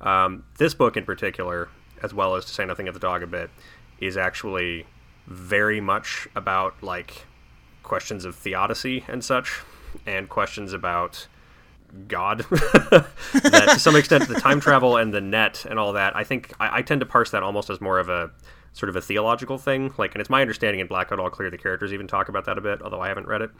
um, 0.00 0.44
this 0.58 0.74
book 0.74 0.96
in 0.96 1.04
particular, 1.04 1.68
as 2.02 2.14
well 2.14 2.34
as 2.34 2.44
to 2.46 2.52
say 2.52 2.64
nothing 2.64 2.88
of 2.88 2.94
the 2.94 3.00
dog 3.00 3.22
a 3.22 3.26
bit, 3.26 3.50
is 4.00 4.16
actually 4.16 4.86
very 5.26 5.80
much 5.80 6.26
about 6.34 6.82
like 6.82 7.26
questions 7.82 8.24
of 8.24 8.34
theodicy 8.34 9.04
and 9.08 9.24
such, 9.24 9.60
and 10.06 10.28
questions 10.28 10.72
about 10.72 11.26
God. 12.08 12.38
that 12.50 13.70
to 13.72 13.78
some 13.78 13.96
extent, 13.96 14.28
the 14.28 14.34
time 14.34 14.60
travel 14.60 14.96
and 14.96 15.12
the 15.12 15.20
net 15.20 15.64
and 15.68 15.78
all 15.78 15.92
that, 15.94 16.14
I 16.16 16.24
think 16.24 16.52
I, 16.60 16.78
I, 16.78 16.82
tend 16.82 17.00
to 17.00 17.06
parse 17.06 17.30
that 17.30 17.42
almost 17.42 17.70
as 17.70 17.80
more 17.80 17.98
of 17.98 18.08
a 18.08 18.30
sort 18.72 18.88
of 18.88 18.96
a 18.96 19.00
theological 19.00 19.58
thing. 19.58 19.92
Like, 19.98 20.14
and 20.14 20.20
it's 20.20 20.30
my 20.30 20.40
understanding 20.40 20.80
in 20.80 20.86
Blackout 20.86 21.18
All 21.18 21.30
Clear, 21.30 21.50
the 21.50 21.58
characters 21.58 21.92
even 21.92 22.06
talk 22.06 22.28
about 22.28 22.44
that 22.44 22.58
a 22.58 22.60
bit, 22.60 22.82
although 22.82 23.00
I 23.00 23.08
haven't 23.08 23.26
read 23.26 23.42
it. 23.42 23.50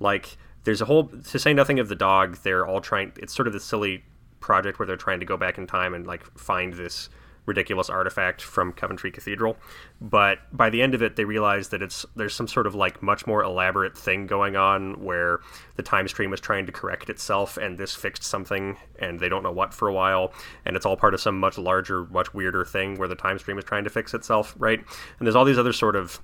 Like, 0.00 0.36
there's 0.68 0.82
a 0.82 0.84
whole, 0.84 1.04
to 1.04 1.38
say 1.38 1.54
nothing 1.54 1.78
of 1.78 1.88
the 1.88 1.94
dog, 1.94 2.36
they're 2.42 2.66
all 2.66 2.82
trying, 2.82 3.10
it's 3.16 3.34
sort 3.34 3.46
of 3.46 3.54
the 3.54 3.60
silly 3.60 4.04
project 4.38 4.78
where 4.78 4.84
they're 4.84 4.98
trying 4.98 5.18
to 5.18 5.24
go 5.24 5.34
back 5.34 5.56
in 5.56 5.66
time 5.66 5.94
and 5.94 6.06
like 6.06 6.22
find 6.38 6.74
this 6.74 7.08
ridiculous 7.46 7.88
artifact 7.88 8.42
from 8.42 8.74
Coventry 8.74 9.10
Cathedral. 9.10 9.56
But 9.98 10.40
by 10.52 10.68
the 10.68 10.82
end 10.82 10.94
of 10.94 11.00
it, 11.00 11.16
they 11.16 11.24
realize 11.24 11.70
that 11.70 11.80
it's 11.80 12.04
there's 12.16 12.34
some 12.34 12.46
sort 12.46 12.66
of 12.66 12.74
like 12.74 13.02
much 13.02 13.26
more 13.26 13.42
elaborate 13.42 13.96
thing 13.96 14.26
going 14.26 14.56
on 14.56 15.02
where 15.02 15.40
the 15.76 15.82
time 15.82 16.06
stream 16.06 16.34
is 16.34 16.40
trying 16.40 16.66
to 16.66 16.72
correct 16.72 17.08
itself, 17.08 17.56
and 17.56 17.78
this 17.78 17.94
fixed 17.94 18.22
something, 18.22 18.76
and 18.98 19.18
they 19.20 19.30
don't 19.30 19.42
know 19.42 19.50
what 19.50 19.72
for 19.72 19.88
a 19.88 19.94
while, 19.94 20.34
and 20.66 20.76
it's 20.76 20.84
all 20.84 20.98
part 20.98 21.14
of 21.14 21.20
some 21.22 21.40
much 21.40 21.56
larger, 21.56 22.04
much 22.08 22.34
weirder 22.34 22.66
thing 22.66 22.98
where 22.98 23.08
the 23.08 23.14
time 23.14 23.38
stream 23.38 23.56
is 23.56 23.64
trying 23.64 23.84
to 23.84 23.90
fix 23.90 24.12
itself, 24.12 24.54
right? 24.58 24.80
And 25.18 25.26
there's 25.26 25.34
all 25.34 25.46
these 25.46 25.56
other 25.56 25.72
sort 25.72 25.96
of 25.96 26.20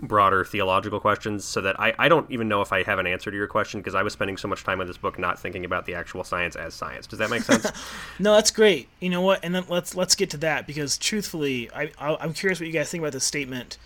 broader 0.00 0.44
theological 0.44 0.98
questions 0.98 1.44
so 1.44 1.60
that 1.60 1.78
I, 1.78 1.94
I 1.98 2.08
don't 2.08 2.28
even 2.30 2.48
know 2.48 2.60
if 2.60 2.72
I 2.72 2.82
have 2.82 2.98
an 2.98 3.06
answer 3.06 3.30
to 3.30 3.36
your 3.36 3.46
question 3.46 3.80
because 3.80 3.94
I 3.94 4.02
was 4.02 4.12
spending 4.12 4.36
so 4.36 4.48
much 4.48 4.64
time 4.64 4.80
on 4.80 4.86
this 4.86 4.98
book 4.98 5.18
not 5.18 5.38
thinking 5.38 5.64
about 5.64 5.86
the 5.86 5.94
actual 5.94 6.24
science 6.24 6.56
as 6.56 6.74
science. 6.74 7.06
Does 7.06 7.18
that 7.20 7.30
make 7.30 7.42
sense? 7.42 7.70
no, 8.18 8.34
that's 8.34 8.50
great. 8.50 8.88
You 9.00 9.10
know 9.10 9.20
what? 9.20 9.40
And 9.44 9.54
then 9.54 9.64
let's 9.68 9.94
let's 9.94 10.14
get 10.14 10.30
to 10.30 10.36
that 10.38 10.66
because 10.66 10.98
truthfully, 10.98 11.70
I 11.72 11.90
I'm 11.98 12.32
curious 12.32 12.60
what 12.60 12.66
you 12.66 12.72
guys 12.72 12.90
think 12.90 13.02
about 13.02 13.12
this 13.12 13.24
statement. 13.24 13.78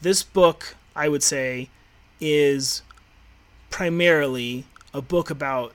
This 0.00 0.22
book, 0.22 0.76
I 0.96 1.08
would 1.08 1.22
say, 1.22 1.68
is 2.20 2.82
primarily 3.70 4.64
a 4.92 5.00
book 5.00 5.30
about 5.30 5.74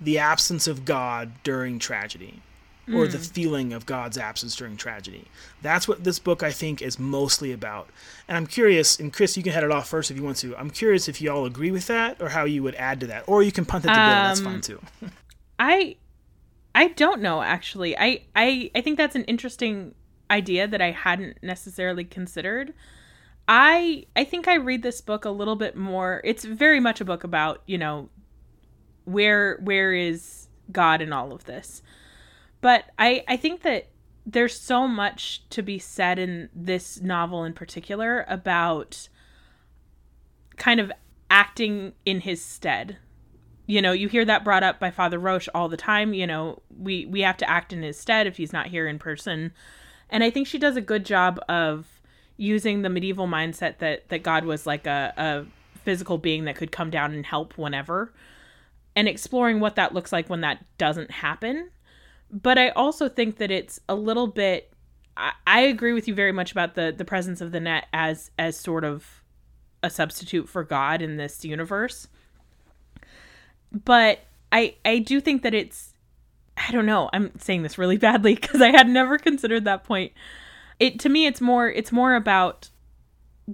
the 0.00 0.18
absence 0.18 0.66
of 0.66 0.84
God 0.84 1.32
during 1.44 1.78
tragedy 1.78 2.42
or 2.92 3.06
the 3.06 3.18
hmm. 3.18 3.24
feeling 3.24 3.72
of 3.72 3.86
God's 3.86 4.18
absence 4.18 4.54
during 4.56 4.76
tragedy. 4.76 5.24
That's 5.62 5.88
what 5.88 6.04
this 6.04 6.18
book 6.18 6.42
I 6.42 6.50
think 6.50 6.82
is 6.82 6.98
mostly 6.98 7.52
about. 7.52 7.88
And 8.28 8.36
I'm 8.36 8.46
curious, 8.46 8.98
and 8.98 9.12
Chris, 9.12 9.36
you 9.36 9.42
can 9.42 9.52
head 9.52 9.64
it 9.64 9.70
off 9.70 9.88
first 9.88 10.10
if 10.10 10.16
you 10.16 10.22
want 10.22 10.36
to. 10.38 10.56
I'm 10.56 10.70
curious 10.70 11.08
if 11.08 11.22
you 11.22 11.30
all 11.30 11.46
agree 11.46 11.70
with 11.70 11.86
that 11.86 12.20
or 12.20 12.28
how 12.28 12.44
you 12.44 12.62
would 12.62 12.74
add 12.74 13.00
to 13.00 13.06
that. 13.06 13.24
Or 13.26 13.42
you 13.42 13.52
can 13.52 13.64
punt 13.64 13.84
it 13.84 13.88
to 13.88 13.98
um, 13.98 14.08
Bill, 14.08 14.24
that's 14.24 14.40
fine 14.40 14.54
um, 14.56 14.60
too. 14.60 14.80
I 15.58 15.96
I 16.74 16.88
don't 16.88 17.22
know 17.22 17.42
actually. 17.42 17.96
I, 17.96 18.22
I 18.34 18.70
I 18.74 18.80
think 18.80 18.98
that's 18.98 19.14
an 19.14 19.24
interesting 19.24 19.94
idea 20.30 20.66
that 20.66 20.82
I 20.82 20.90
hadn't 20.90 21.38
necessarily 21.42 22.04
considered. 22.04 22.74
I 23.46 24.06
I 24.16 24.24
think 24.24 24.48
I 24.48 24.54
read 24.56 24.82
this 24.82 25.00
book 25.00 25.24
a 25.24 25.30
little 25.30 25.56
bit 25.56 25.76
more. 25.76 26.20
It's 26.24 26.44
very 26.44 26.80
much 26.80 27.00
a 27.00 27.04
book 27.04 27.24
about, 27.24 27.62
you 27.66 27.78
know, 27.78 28.08
where 29.04 29.58
where 29.62 29.94
is 29.94 30.48
God 30.72 31.00
in 31.00 31.12
all 31.12 31.32
of 31.32 31.44
this 31.44 31.82
but 32.64 32.86
I, 32.98 33.22
I 33.28 33.36
think 33.36 33.60
that 33.60 33.88
there's 34.24 34.58
so 34.58 34.88
much 34.88 35.46
to 35.50 35.60
be 35.60 35.78
said 35.78 36.18
in 36.18 36.48
this 36.54 36.98
novel 37.02 37.44
in 37.44 37.52
particular 37.52 38.24
about 38.26 39.10
kind 40.56 40.80
of 40.80 40.90
acting 41.28 41.92
in 42.06 42.20
his 42.20 42.42
stead. 42.42 42.96
You 43.66 43.82
know, 43.82 43.92
you 43.92 44.08
hear 44.08 44.24
that 44.24 44.44
brought 44.44 44.62
up 44.62 44.80
by 44.80 44.90
Father 44.90 45.18
Roche 45.18 45.46
all 45.54 45.68
the 45.68 45.76
time. 45.76 46.14
You 46.14 46.26
know, 46.26 46.62
we 46.74 47.04
we 47.04 47.20
have 47.20 47.36
to 47.36 47.50
act 47.50 47.70
in 47.70 47.82
his 47.82 48.00
stead 48.00 48.26
if 48.26 48.38
he's 48.38 48.54
not 48.54 48.68
here 48.68 48.88
in 48.88 48.98
person. 48.98 49.52
And 50.08 50.24
I 50.24 50.30
think 50.30 50.46
she 50.46 50.56
does 50.58 50.78
a 50.78 50.80
good 50.80 51.04
job 51.04 51.38
of 51.50 52.00
using 52.38 52.80
the 52.80 52.88
medieval 52.88 53.26
mindset 53.28 53.76
that 53.80 54.08
that 54.08 54.22
God 54.22 54.46
was 54.46 54.66
like 54.66 54.86
a, 54.86 55.12
a 55.18 55.78
physical 55.80 56.16
being 56.16 56.46
that 56.46 56.56
could 56.56 56.72
come 56.72 56.88
down 56.88 57.12
and 57.12 57.26
help 57.26 57.58
whenever 57.58 58.10
and 58.96 59.06
exploring 59.06 59.60
what 59.60 59.76
that 59.76 59.92
looks 59.92 60.14
like 60.14 60.30
when 60.30 60.40
that 60.40 60.64
doesn't 60.78 61.10
happen 61.10 61.68
but 62.34 62.58
I 62.58 62.70
also 62.70 63.08
think 63.08 63.38
that 63.38 63.50
it's 63.50 63.80
a 63.88 63.94
little 63.94 64.26
bit. 64.26 64.72
I, 65.16 65.32
I 65.46 65.60
agree 65.60 65.92
with 65.92 66.08
you 66.08 66.14
very 66.14 66.32
much 66.32 66.50
about 66.50 66.74
the 66.74 66.92
the 66.96 67.04
presence 67.04 67.40
of 67.40 67.52
the 67.52 67.60
net 67.60 67.86
as 67.92 68.32
as 68.38 68.58
sort 68.58 68.84
of 68.84 69.22
a 69.82 69.88
substitute 69.88 70.48
for 70.48 70.64
God 70.64 71.00
in 71.00 71.16
this 71.16 71.44
universe. 71.44 72.08
But 73.72 74.20
I 74.50 74.74
I 74.84 74.98
do 74.98 75.20
think 75.20 75.42
that 75.42 75.54
it's 75.54 75.94
I 76.56 76.72
don't 76.72 76.86
know. 76.86 77.08
I'm 77.12 77.38
saying 77.38 77.62
this 77.62 77.78
really 77.78 77.96
badly 78.08 78.34
because 78.34 78.60
I 78.60 78.70
had 78.70 78.88
never 78.88 79.16
considered 79.16 79.64
that 79.66 79.84
point. 79.84 80.12
It 80.80 80.98
to 81.00 81.08
me 81.08 81.26
it's 81.26 81.40
more 81.40 81.68
it's 81.68 81.92
more 81.92 82.16
about 82.16 82.68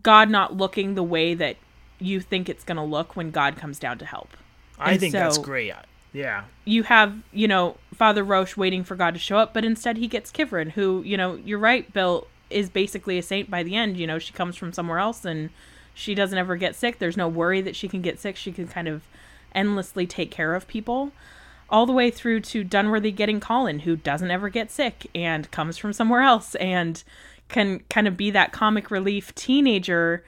God 0.03 0.31
not 0.31 0.57
looking 0.57 0.95
the 0.95 1.03
way 1.03 1.35
that 1.35 1.57
you 1.99 2.21
think 2.21 2.49
it's 2.49 2.65
going 2.65 2.77
to 2.77 2.83
look 2.83 3.15
when 3.15 3.31
God 3.31 3.57
comes 3.57 3.79
down 3.79 3.99
to 3.99 4.07
help. 4.07 4.31
I 4.79 4.97
think 4.97 5.13
so, 5.13 5.19
that's 5.19 5.37
great. 5.37 5.75
Yeah. 6.13 6.45
You 6.65 6.83
have, 6.85 7.17
you 7.33 7.49
know, 7.49 7.77
Father 7.95 8.25
Roche 8.25 8.57
waiting 8.57 8.85
for 8.85 8.97
God 8.97 9.15
to 9.15 9.21
show 9.21 9.39
up, 9.39 9.55
but 9.55 9.65
instead 9.65 9.97
he 9.97 10.09
gets 10.09 10.33
Kivrin, 10.33 10.73
who, 10.73 11.03
you 11.03 11.17
know, 11.17 11.37
you're 11.37 11.59
right, 11.59 11.91
Bill, 11.93 12.27
is 12.49 12.69
basically 12.69 13.19
a 13.19 13.23
saint 13.23 13.51
by 13.51 13.63
the 13.63 13.77
end. 13.77 13.97
You 13.97 14.07
know, 14.07 14.19
she 14.19 14.33
comes 14.33 14.57
from 14.57 14.73
somewhere 14.73 14.99
else 14.99 15.25
and 15.25 15.51
she 15.95 16.15
doesn't 16.15 16.39
ever 16.39 16.57
get 16.57 16.75
sick. 16.75 16.99
There's 16.99 17.17
no 17.17 17.29
worry 17.29 17.61
that 17.61 17.77
she 17.77 17.89
can 17.89 18.03
get 18.03 18.19
sick. 18.19 18.37
She 18.37 18.53
can 18.53 18.67
kind 18.67 18.89
of 18.89 19.03
endlessly 19.55 20.07
take 20.07 20.31
care 20.31 20.55
of 20.55 20.67
people. 20.67 21.13
All 21.69 21.87
the 21.87 21.93
way 21.93 22.11
through 22.11 22.41
to 22.41 22.65
Dunworthy 22.65 23.15
getting 23.15 23.39
Colin, 23.39 23.81
who 23.81 23.95
doesn't 23.95 24.31
ever 24.31 24.49
get 24.49 24.73
sick 24.73 25.07
and 25.15 25.49
comes 25.53 25.77
from 25.77 25.93
somewhere 25.93 26.23
else 26.23 26.57
and 26.57 27.03
can 27.49 27.81
kind 27.89 28.09
of 28.09 28.17
be 28.17 28.31
that 28.33 28.53
comic 28.53 28.91
relief 28.91 29.33
teenager 29.37 30.25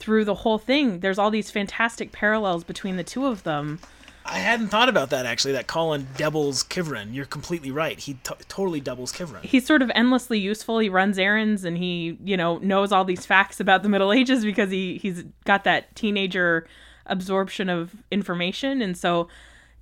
through 0.00 0.24
the 0.24 0.36
whole 0.36 0.58
thing. 0.58 0.98
There's 0.98 1.18
all 1.18 1.30
these 1.30 1.52
fantastic 1.52 2.10
parallels 2.10 2.64
between 2.64 2.96
the 2.96 3.04
two 3.04 3.26
of 3.26 3.44
them 3.44 3.78
I 4.24 4.38
hadn't 4.38 4.68
thought 4.68 4.88
about 4.88 5.10
that 5.10 5.26
actually. 5.26 5.52
That 5.52 5.66
Colin 5.66 6.06
doubles 6.16 6.62
Kivrin. 6.64 7.14
You're 7.14 7.26
completely 7.26 7.70
right. 7.70 7.98
He 7.98 8.14
t- 8.14 8.34
totally 8.48 8.80
doubles 8.80 9.12
Kivrin. 9.12 9.42
He's 9.42 9.66
sort 9.66 9.82
of 9.82 9.90
endlessly 9.94 10.38
useful. 10.38 10.78
He 10.78 10.88
runs 10.88 11.18
errands 11.18 11.64
and 11.64 11.76
he, 11.76 12.18
you 12.24 12.36
know, 12.36 12.58
knows 12.58 12.92
all 12.92 13.04
these 13.04 13.26
facts 13.26 13.60
about 13.60 13.82
the 13.82 13.88
Middle 13.88 14.12
Ages 14.12 14.44
because 14.44 14.70
he 14.70 14.98
he's 14.98 15.24
got 15.44 15.64
that 15.64 15.94
teenager 15.96 16.66
absorption 17.06 17.68
of 17.68 17.96
information. 18.10 18.80
And 18.80 18.96
so, 18.96 19.28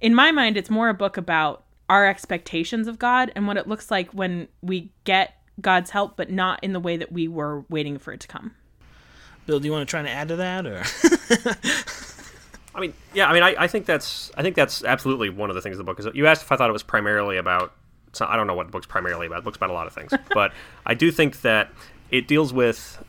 in 0.00 0.14
my 0.14 0.30
mind, 0.32 0.56
it's 0.56 0.70
more 0.70 0.88
a 0.88 0.94
book 0.94 1.16
about 1.16 1.64
our 1.88 2.06
expectations 2.06 2.86
of 2.86 2.98
God 2.98 3.32
and 3.34 3.46
what 3.46 3.56
it 3.56 3.66
looks 3.66 3.90
like 3.90 4.10
when 4.12 4.48
we 4.62 4.90
get 5.04 5.34
God's 5.60 5.90
help, 5.90 6.16
but 6.16 6.30
not 6.30 6.62
in 6.62 6.72
the 6.72 6.80
way 6.80 6.96
that 6.96 7.12
we 7.12 7.28
were 7.28 7.64
waiting 7.68 7.98
for 7.98 8.12
it 8.12 8.20
to 8.20 8.28
come. 8.28 8.54
Bill, 9.46 9.58
do 9.58 9.66
you 9.66 9.72
want 9.72 9.86
to 9.86 9.90
try 9.90 10.02
to 10.02 10.08
add 10.08 10.28
to 10.28 10.36
that, 10.36 10.66
or? 10.66 10.84
I 12.74 12.80
mean, 12.80 12.94
yeah, 13.14 13.28
I 13.28 13.32
mean, 13.32 13.42
I, 13.42 13.54
I 13.58 13.66
think 13.66 13.86
that's 13.86 14.30
I 14.36 14.42
think 14.42 14.56
that's 14.56 14.84
absolutely 14.84 15.28
one 15.28 15.50
of 15.50 15.56
the 15.56 15.62
things 15.62 15.76
the 15.76 15.84
book 15.84 15.98
is. 15.98 16.06
You 16.14 16.26
asked 16.26 16.42
if 16.42 16.52
I 16.52 16.56
thought 16.56 16.70
it 16.70 16.72
was 16.72 16.82
primarily 16.82 17.36
about. 17.36 17.72
So 18.12 18.26
I 18.26 18.34
don't 18.34 18.48
know 18.48 18.54
what 18.54 18.66
the 18.66 18.72
book's 18.72 18.86
primarily 18.86 19.28
about. 19.28 19.36
The 19.36 19.42
book's 19.42 19.56
about 19.56 19.70
a 19.70 19.72
lot 19.72 19.86
of 19.86 19.92
things, 19.92 20.12
but 20.34 20.52
I 20.84 20.94
do 20.94 21.12
think 21.12 21.42
that 21.42 21.70
it 22.10 22.26
deals 22.26 22.52
with 22.52 23.02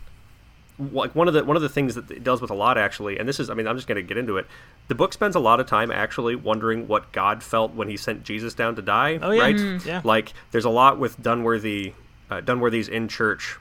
like 0.91 1.15
one 1.15 1.27
of 1.27 1.33
the 1.33 1.43
one 1.43 1.55
of 1.55 1.61
the 1.61 1.69
things 1.69 1.95
that 1.95 2.09
it 2.09 2.23
deals 2.23 2.41
with 2.41 2.51
a 2.51 2.55
lot 2.55 2.77
actually. 2.77 3.17
And 3.17 3.27
this 3.27 3.39
is, 3.39 3.49
I 3.49 3.53
mean, 3.53 3.67
I'm 3.67 3.75
just 3.75 3.87
going 3.87 3.95
to 3.97 4.03
get 4.03 4.17
into 4.17 4.37
it. 4.37 4.47
The 4.87 4.95
book 4.95 5.13
spends 5.13 5.35
a 5.35 5.39
lot 5.39 5.59
of 5.59 5.67
time 5.67 5.91
actually 5.91 6.35
wondering 6.35 6.87
what 6.87 7.11
God 7.11 7.43
felt 7.43 7.73
when 7.73 7.87
He 7.87 7.97
sent 7.97 8.23
Jesus 8.23 8.53
down 8.53 8.75
to 8.75 8.81
die. 8.81 9.19
Oh 9.21 9.31
yeah, 9.31 9.41
right? 9.41 9.55
Mm, 9.55 9.85
yeah. 9.85 10.01
Like 10.03 10.33
there's 10.51 10.65
a 10.65 10.69
lot 10.69 10.99
with 10.99 11.19
Dunworthy. 11.21 11.93
Uh, 12.29 12.41
Dunworthy's 12.41 12.87
in 12.87 13.07
church, 13.07 13.57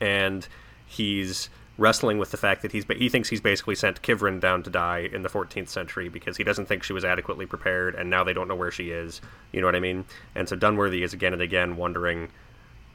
and 0.00 0.46
he's 0.86 1.48
wrestling 1.76 2.18
with 2.18 2.30
the 2.30 2.36
fact 2.36 2.62
that 2.62 2.72
he's 2.72 2.84
he 2.96 3.08
thinks 3.08 3.28
he's 3.28 3.40
basically 3.40 3.74
sent 3.74 4.02
Kivrin 4.02 4.40
down 4.40 4.62
to 4.62 4.70
die 4.70 5.08
in 5.12 5.22
the 5.22 5.28
14th 5.28 5.68
century 5.68 6.08
because 6.08 6.36
he 6.36 6.44
doesn't 6.44 6.66
think 6.66 6.82
she 6.82 6.92
was 6.92 7.04
adequately 7.04 7.46
prepared, 7.46 7.94
and 7.94 8.08
now 8.10 8.22
they 8.24 8.32
don't 8.32 8.48
know 8.48 8.54
where 8.54 8.70
she 8.70 8.90
is. 8.90 9.20
You 9.52 9.60
know 9.60 9.66
what 9.66 9.76
I 9.76 9.80
mean? 9.80 10.04
And 10.34 10.48
so 10.48 10.56
Dunworthy 10.56 11.02
is 11.02 11.12
again 11.12 11.32
and 11.32 11.42
again 11.42 11.76
wondering 11.76 12.28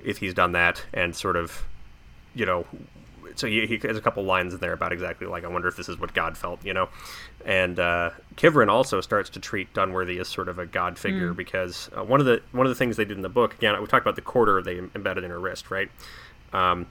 if 0.04 0.18
he's 0.18 0.34
done 0.34 0.54
that, 0.54 0.84
and 0.94 1.16
sort 1.16 1.36
of, 1.36 1.64
you 2.34 2.46
know, 2.46 2.66
so 3.36 3.48
he, 3.48 3.66
he 3.68 3.78
has 3.88 3.98
a 3.98 4.02
couple 4.02 4.24
lines 4.24 4.54
in 4.54 4.60
there 4.60 4.74
about 4.74 4.92
exactly 4.92 5.28
like 5.28 5.44
I 5.44 5.48
wonder 5.48 5.68
if 5.68 5.76
this 5.76 5.90
is 5.90 6.00
what 6.00 6.14
God 6.14 6.38
felt, 6.38 6.64
you 6.66 6.74
know. 6.74 6.90
And 7.46 7.80
uh, 7.80 8.12
Kivrin 8.36 8.70
also 8.70 9.02
starts 9.02 9.30
to 9.32 9.40
treat 9.40 9.74
Dunworthy 9.74 10.20
as 10.20 10.28
sort 10.28 10.50
of 10.50 10.60
a 10.60 10.66
God 10.66 10.98
figure 10.98 11.34
because 11.34 11.90
uh, 11.96 12.04
one 12.04 12.20
of 12.20 12.26
the 12.26 12.42
one 12.52 12.66
of 12.66 12.70
the 12.70 12.76
things 12.76 12.98
they 12.98 13.06
did 13.06 13.18
in 13.18 13.24
the 13.24 13.30
book 13.30 13.54
again 13.56 13.80
we 13.80 13.88
talked 13.88 14.06
about 14.06 14.16
the 14.16 14.22
quarter 14.22 14.62
they 14.62 14.78
embedded 14.78 15.24
in 15.24 15.32
her 15.32 15.40
wrist, 15.40 15.70
right? 15.70 15.90
Um, 16.54 16.88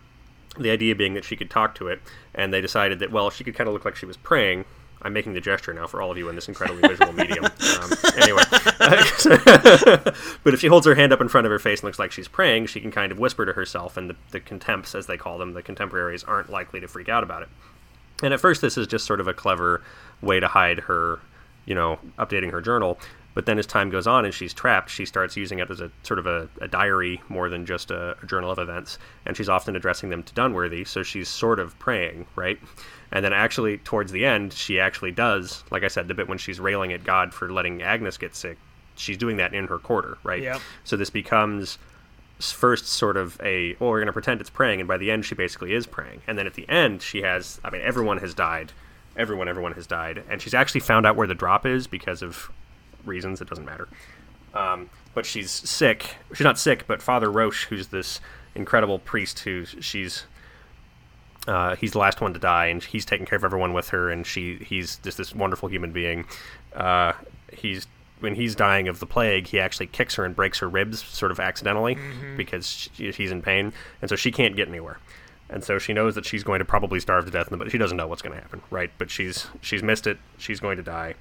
the 0.58 0.70
idea 0.70 0.94
being 0.94 1.14
that 1.14 1.24
she 1.24 1.36
could 1.36 1.50
talk 1.50 1.74
to 1.76 1.88
it, 1.88 2.00
and 2.34 2.52
they 2.52 2.60
decided 2.60 2.98
that 2.98 3.10
well 3.10 3.30
she 3.30 3.44
could 3.44 3.54
kind 3.54 3.68
of 3.68 3.74
look 3.74 3.84
like 3.84 3.96
she 3.96 4.06
was 4.06 4.16
praying. 4.16 4.64
I'm 5.00 5.12
making 5.12 5.34
the 5.34 5.40
gesture 5.40 5.72
now 5.72 5.86
for 5.86 6.02
all 6.02 6.10
of 6.10 6.18
you 6.18 6.28
in 6.28 6.34
this 6.34 6.48
incredibly 6.48 6.82
visual 6.88 7.12
medium. 7.12 7.46
Um, 7.78 7.92
anyway, 8.16 8.42
but 10.42 10.54
if 10.54 10.60
she 10.60 10.66
holds 10.66 10.84
her 10.86 10.96
hand 10.96 11.12
up 11.12 11.20
in 11.20 11.28
front 11.28 11.46
of 11.46 11.52
her 11.52 11.60
face 11.60 11.80
and 11.80 11.84
looks 11.84 11.98
like 11.98 12.10
she's 12.10 12.26
praying, 12.26 12.66
she 12.66 12.80
can 12.80 12.90
kind 12.90 13.12
of 13.12 13.18
whisper 13.20 13.46
to 13.46 13.52
herself, 13.52 13.96
and 13.96 14.10
the, 14.10 14.16
the 14.32 14.40
contempts, 14.40 14.96
as 14.96 15.06
they 15.06 15.16
call 15.16 15.38
them, 15.38 15.52
the 15.52 15.62
contemporaries, 15.62 16.24
aren't 16.24 16.50
likely 16.50 16.80
to 16.80 16.88
freak 16.88 17.08
out 17.08 17.22
about 17.22 17.42
it. 17.42 17.48
And 18.22 18.34
at 18.34 18.40
first, 18.40 18.60
this 18.60 18.76
is 18.76 18.86
just 18.88 19.06
sort 19.06 19.20
of 19.20 19.28
a 19.28 19.34
clever 19.34 19.82
way 20.20 20.40
to 20.40 20.48
hide 20.48 20.80
her, 20.80 21.20
you 21.66 21.74
know, 21.74 21.98
updating 22.18 22.50
her 22.50 22.60
journal. 22.60 22.98
But 23.38 23.46
then 23.46 23.60
as 23.60 23.66
time 23.66 23.88
goes 23.88 24.08
on 24.08 24.24
and 24.24 24.34
she's 24.34 24.52
trapped, 24.52 24.90
she 24.90 25.06
starts 25.06 25.36
using 25.36 25.60
it 25.60 25.70
as 25.70 25.80
a 25.80 25.92
sort 26.02 26.18
of 26.18 26.26
a, 26.26 26.48
a 26.60 26.66
diary 26.66 27.22
more 27.28 27.48
than 27.48 27.66
just 27.66 27.92
a, 27.92 28.16
a, 28.20 28.26
journal 28.26 28.50
of 28.50 28.58
events. 28.58 28.98
And 29.24 29.36
she's 29.36 29.48
often 29.48 29.76
addressing 29.76 30.10
them 30.10 30.24
to 30.24 30.34
Dunworthy, 30.34 30.84
so 30.84 31.04
she's 31.04 31.28
sort 31.28 31.60
of 31.60 31.78
praying, 31.78 32.26
right? 32.34 32.58
And 33.12 33.24
then 33.24 33.32
actually, 33.32 33.78
towards 33.78 34.10
the 34.10 34.26
end, 34.26 34.52
she 34.52 34.80
actually 34.80 35.12
does, 35.12 35.62
like 35.70 35.84
I 35.84 35.86
said, 35.86 36.08
the 36.08 36.14
bit 36.14 36.28
when 36.28 36.38
she's 36.38 36.58
railing 36.58 36.92
at 36.92 37.04
God 37.04 37.32
for 37.32 37.48
letting 37.48 37.80
Agnes 37.80 38.18
get 38.18 38.34
sick, 38.34 38.58
she's 38.96 39.16
doing 39.16 39.36
that 39.36 39.54
in 39.54 39.68
her 39.68 39.78
quarter, 39.78 40.18
right? 40.24 40.42
Yep. 40.42 40.60
So 40.82 40.96
this 40.96 41.10
becomes 41.10 41.78
first 42.40 42.88
sort 42.88 43.16
of 43.16 43.40
a, 43.40 43.76
well, 43.78 43.90
we're 43.90 44.00
going 44.00 44.06
to 44.06 44.12
pretend 44.12 44.40
it's 44.40 44.50
praying, 44.50 44.80
and 44.80 44.88
by 44.88 44.96
the 44.96 45.12
end, 45.12 45.24
she 45.24 45.36
basically 45.36 45.74
is 45.74 45.86
praying. 45.86 46.22
And 46.26 46.36
then 46.36 46.48
at 46.48 46.54
the 46.54 46.68
end, 46.68 47.02
she 47.02 47.22
has, 47.22 47.60
I 47.62 47.70
mean, 47.70 47.82
everyone 47.82 48.18
has 48.18 48.34
died. 48.34 48.72
Everyone, 49.16 49.48
everyone 49.48 49.74
has 49.74 49.86
died. 49.86 50.24
And 50.28 50.42
she's 50.42 50.54
actually 50.54 50.80
found 50.80 51.06
out 51.06 51.14
where 51.14 51.28
the 51.28 51.36
drop 51.36 51.64
is 51.64 51.86
because 51.86 52.20
of 52.20 52.50
reasons. 53.04 53.40
It 53.40 53.48
doesn't 53.48 53.64
matter. 53.64 53.88
Um, 54.54 54.90
but 55.14 55.26
she's 55.26 55.50
sick. 55.50 56.16
She's 56.32 56.44
not 56.44 56.58
sick, 56.58 56.86
but 56.86 57.02
Father 57.02 57.30
Roche, 57.30 57.66
who's 57.66 57.88
this 57.88 58.20
incredible 58.54 58.98
priest 58.98 59.40
who 59.40 59.64
she's 59.64 60.24
uh, 61.46 61.76
he's 61.76 61.92
the 61.92 61.98
last 61.98 62.20
one 62.20 62.34
to 62.34 62.38
die, 62.38 62.66
and 62.66 62.84
he's 62.84 63.06
taking 63.06 63.24
care 63.24 63.36
of 63.36 63.44
everyone 63.44 63.72
with 63.72 63.88
her, 63.88 64.10
and 64.10 64.26
she 64.26 64.56
he's 64.56 64.96
just 64.96 65.16
this 65.16 65.34
wonderful 65.34 65.68
human 65.68 65.92
being. 65.92 66.26
Uh, 66.74 67.14
he's 67.52 67.86
when 68.20 68.34
he's 68.34 68.54
dying 68.54 68.88
of 68.88 69.00
the 69.00 69.06
plague, 69.06 69.46
he 69.46 69.60
actually 69.60 69.86
kicks 69.86 70.16
her 70.16 70.24
and 70.24 70.36
breaks 70.36 70.58
her 70.58 70.68
ribs, 70.68 71.02
sort 71.02 71.30
of 71.30 71.40
accidentally, 71.40 71.94
mm-hmm. 71.94 72.36
because 72.36 72.90
she, 72.92 73.10
he's 73.12 73.30
in 73.30 73.40
pain, 73.40 73.72
and 74.02 74.10
so 74.10 74.16
she 74.16 74.30
can't 74.30 74.56
get 74.56 74.68
anywhere. 74.68 74.98
And 75.50 75.64
so 75.64 75.78
she 75.78 75.94
knows 75.94 76.14
that 76.16 76.26
she's 76.26 76.44
going 76.44 76.58
to 76.58 76.64
probably 76.64 77.00
starve 77.00 77.24
to 77.24 77.30
death, 77.30 77.48
but 77.50 77.70
she 77.70 77.78
doesn't 77.78 77.96
know 77.96 78.06
what's 78.06 78.20
going 78.20 78.36
to 78.36 78.42
happen, 78.42 78.60
right? 78.70 78.90
But 78.98 79.10
she's 79.10 79.46
she's 79.62 79.82
missed 79.82 80.06
it. 80.06 80.18
She's 80.36 80.60
going 80.60 80.76
to 80.76 80.82
die, 80.82 81.14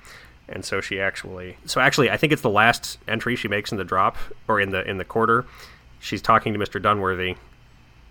and 0.50 0.64
so 0.64 0.82
she 0.82 1.00
actually 1.00 1.58
so 1.66 1.82
actually 1.82 2.10
I 2.10 2.18
think 2.18 2.34
it's 2.34 2.42
the 2.42 2.50
last 2.50 2.98
entry 3.08 3.36
she 3.36 3.48
makes 3.48 3.72
in 3.72 3.78
the 3.78 3.84
drop 3.84 4.18
or 4.48 4.60
in 4.60 4.72
the 4.72 4.88
in 4.88 4.98
the 4.98 5.06
quarter. 5.06 5.46
She's 6.00 6.22
talking 6.22 6.54
to 6.54 6.60
Mr. 6.60 6.82
Dunworthy, 6.82 7.38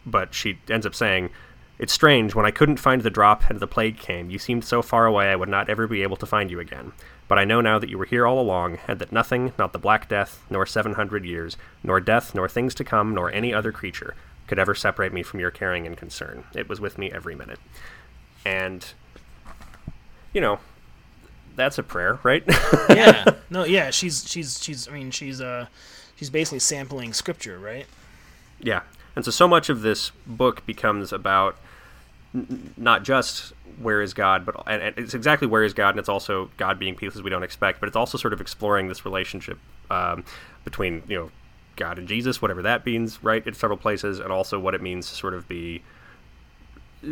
but 0.04 0.34
she 0.34 0.58
ends 0.68 0.86
up 0.86 0.94
saying, 0.94 1.30
"It's 1.78 1.92
strange 1.92 2.34
when 2.34 2.46
I 2.46 2.50
couldn't 2.50 2.78
find 2.78 3.02
the 3.02 3.10
drop 3.10 3.48
and 3.48 3.60
the 3.60 3.66
plague 3.66 3.98
came. 3.98 4.30
You 4.30 4.38
seemed 4.38 4.64
so 4.64 4.82
far 4.82 5.06
away 5.06 5.30
I 5.30 5.36
would 5.36 5.48
not 5.48 5.68
ever 5.68 5.86
be 5.86 6.02
able 6.02 6.16
to 6.16 6.26
find 6.26 6.50
you 6.50 6.60
again. 6.60 6.92
But 7.28 7.38
I 7.38 7.44
know 7.44 7.60
now 7.60 7.78
that 7.78 7.88
you 7.90 7.98
were 7.98 8.04
here 8.04 8.26
all 8.26 8.40
along, 8.40 8.78
and 8.86 8.98
that 9.00 9.10
nothing, 9.10 9.52
not 9.58 9.72
the 9.72 9.80
Black 9.80 10.08
Death, 10.08 10.44
nor 10.48 10.64
seven 10.66 10.94
hundred 10.94 11.24
years, 11.24 11.56
nor 11.82 12.00
death, 12.00 12.34
nor 12.34 12.48
things 12.48 12.74
to 12.76 12.84
come, 12.84 13.14
nor 13.14 13.30
any 13.30 13.52
other 13.54 13.72
creature." 13.72 14.14
Could 14.46 14.60
ever 14.60 14.76
separate 14.76 15.12
me 15.12 15.24
from 15.24 15.40
your 15.40 15.50
caring 15.50 15.86
and 15.86 15.96
concern. 15.96 16.44
It 16.54 16.68
was 16.68 16.80
with 16.80 16.98
me 16.98 17.10
every 17.10 17.34
minute. 17.34 17.58
And, 18.44 18.86
you 20.32 20.40
know, 20.40 20.60
that's 21.56 21.78
a 21.78 21.82
prayer, 21.82 22.18
right? 22.22 22.44
yeah. 22.90 23.24
No, 23.48 23.64
yeah, 23.64 23.90
she's 23.90 24.28
she's 24.28 24.62
she's 24.62 24.88
I 24.88 24.90
mean, 24.90 25.12
she's 25.12 25.40
uh 25.40 25.66
she's 26.16 26.30
basically 26.30 26.58
sampling 26.58 27.12
scripture, 27.12 27.58
right? 27.58 27.86
Yeah. 28.60 28.80
And 29.14 29.24
so 29.24 29.30
so 29.30 29.46
much 29.46 29.68
of 29.68 29.82
this 29.82 30.10
book 30.26 30.66
becomes 30.66 31.12
about 31.12 31.56
n- 32.34 32.74
not 32.76 33.04
just 33.04 33.52
where 33.80 34.02
is 34.02 34.14
God, 34.14 34.44
but 34.44 34.56
and, 34.66 34.82
and, 34.82 34.98
it's 34.98 35.14
exactly 35.14 35.46
where 35.46 35.62
is 35.62 35.74
God, 35.74 35.90
and 35.90 35.98
it's 35.98 36.08
also 36.08 36.50
God 36.56 36.78
being 36.78 36.96
pieces 36.96 37.22
we 37.22 37.30
don't 37.30 37.44
expect, 37.44 37.78
but 37.80 37.86
it's 37.86 37.96
also 37.96 38.18
sort 38.18 38.32
of 38.32 38.40
exploring 38.40 38.88
this 38.88 39.04
relationship 39.04 39.58
um, 39.90 40.24
between 40.64 41.02
you 41.06 41.16
know 41.16 41.30
God 41.76 41.98
and 41.98 42.08
Jesus, 42.08 42.42
whatever 42.42 42.62
that 42.62 42.84
means, 42.84 43.22
right? 43.22 43.46
In 43.46 43.54
several 43.54 43.78
places, 43.78 44.18
and 44.18 44.32
also 44.32 44.58
what 44.58 44.74
it 44.74 44.82
means 44.82 45.08
to 45.10 45.14
sort 45.14 45.34
of 45.34 45.46
be 45.48 45.82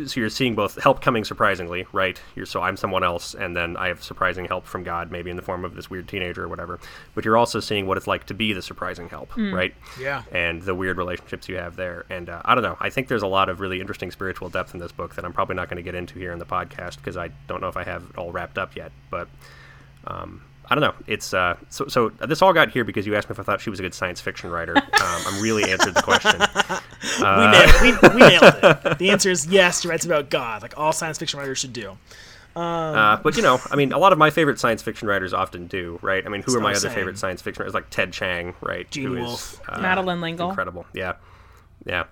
so 0.05 0.19
you're 0.19 0.29
seeing 0.29 0.55
both 0.55 0.81
help 0.81 1.01
coming 1.01 1.23
surprisingly, 1.23 1.85
right? 1.91 2.19
You're 2.35 2.45
so 2.45 2.61
I'm 2.61 2.77
someone 2.77 3.03
else, 3.03 3.33
and 3.33 3.55
then 3.55 3.77
I 3.77 3.87
have 3.87 4.03
surprising 4.03 4.45
help 4.45 4.65
from 4.65 4.83
God, 4.83 5.11
maybe 5.11 5.29
in 5.29 5.35
the 5.35 5.41
form 5.41 5.65
of 5.65 5.75
this 5.75 5.89
weird 5.89 6.07
teenager 6.07 6.43
or 6.43 6.47
whatever. 6.47 6.79
But 7.13 7.25
you're 7.25 7.37
also 7.37 7.59
seeing 7.59 7.87
what 7.87 7.97
it's 7.97 8.07
like 8.07 8.25
to 8.27 8.33
be 8.33 8.53
the 8.53 8.61
surprising 8.61 9.09
help, 9.09 9.31
mm. 9.31 9.53
right? 9.53 9.73
Yeah. 9.99 10.23
And 10.31 10.61
the 10.61 10.75
weird 10.75 10.97
relationships 10.97 11.47
you 11.49 11.57
have 11.57 11.75
there, 11.75 12.05
and 12.09 12.29
uh, 12.29 12.41
I 12.45 12.55
don't 12.55 12.63
know. 12.63 12.77
I 12.79 12.89
think 12.89 13.07
there's 13.07 13.23
a 13.23 13.27
lot 13.27 13.49
of 13.49 13.59
really 13.59 13.81
interesting 13.81 14.11
spiritual 14.11 14.49
depth 14.49 14.73
in 14.73 14.79
this 14.79 14.91
book 14.91 15.15
that 15.15 15.25
I'm 15.25 15.33
probably 15.33 15.55
not 15.55 15.69
going 15.69 15.77
to 15.77 15.83
get 15.83 15.95
into 15.95 16.19
here 16.19 16.31
in 16.31 16.39
the 16.39 16.45
podcast 16.45 16.97
because 16.97 17.17
I 17.17 17.29
don't 17.47 17.61
know 17.61 17.69
if 17.69 17.77
I 17.77 17.83
have 17.83 18.03
it 18.09 18.17
all 18.17 18.31
wrapped 18.31 18.57
up 18.57 18.75
yet. 18.75 18.91
But 19.09 19.27
um, 20.07 20.41
I 20.69 20.75
don't 20.75 20.81
know. 20.81 20.93
It's 21.07 21.33
uh, 21.33 21.57
so 21.69 21.87
so. 21.87 22.09
This 22.09 22.41
all 22.41 22.53
got 22.53 22.71
here 22.71 22.83
because 22.83 23.05
you 23.05 23.15
asked 23.15 23.29
me 23.29 23.33
if 23.33 23.39
I 23.39 23.43
thought 23.43 23.61
she 23.61 23.69
was 23.69 23.79
a 23.79 23.83
good 23.83 23.93
science 23.93 24.19
fiction 24.19 24.49
writer. 24.49 24.75
Um, 24.75 24.83
I'm 25.27 25.41
really 25.41 25.71
answered 25.71 25.93
the 25.93 26.01
question. 26.01 26.41
Uh, 27.19 27.71
we, 27.81 27.91
nailed, 27.91 28.01
we, 28.01 28.09
we, 28.09 28.19
nailed 28.29 28.43
it. 28.43 28.97
The 28.97 29.09
answer 29.09 29.29
is 29.29 29.45
yes. 29.45 29.81
She 29.81 29.87
writes 29.87 30.05
about 30.05 30.29
God, 30.29 30.63
like 30.63 30.77
all 30.77 30.91
science 30.91 31.17
fiction 31.17 31.39
writers 31.39 31.59
should 31.59 31.71
do. 31.71 31.97
Um, 32.55 32.63
uh, 32.63 33.17
but 33.17 33.35
you 33.35 33.43
know, 33.43 33.59
I 33.69 33.75
mean, 33.75 33.91
a 33.91 33.97
lot 33.97 34.13
of 34.13 34.17
my 34.17 34.29
favorite 34.29 34.59
science 34.59 34.81
fiction 34.81 35.07
writers 35.07 35.33
often 35.33 35.67
do, 35.67 35.99
right? 36.01 36.25
I 36.25 36.29
mean, 36.29 36.41
who 36.41 36.55
are 36.55 36.61
my 36.61 36.71
other 36.71 36.79
saying. 36.79 36.95
favorite 36.95 37.17
science 37.17 37.41
fiction 37.41 37.61
writers? 37.61 37.73
Like 37.73 37.89
Ted 37.89 38.13
Chiang, 38.13 38.55
right? 38.61 38.89
Gene 38.89 39.07
who 39.07 39.21
Wolfe, 39.21 39.53
is, 39.53 39.61
uh, 39.67 39.81
Madeleine 39.81 40.21
L'Engle, 40.21 40.49
incredible. 40.49 40.85
Yeah, 40.93 41.13
yeah. 41.85 42.05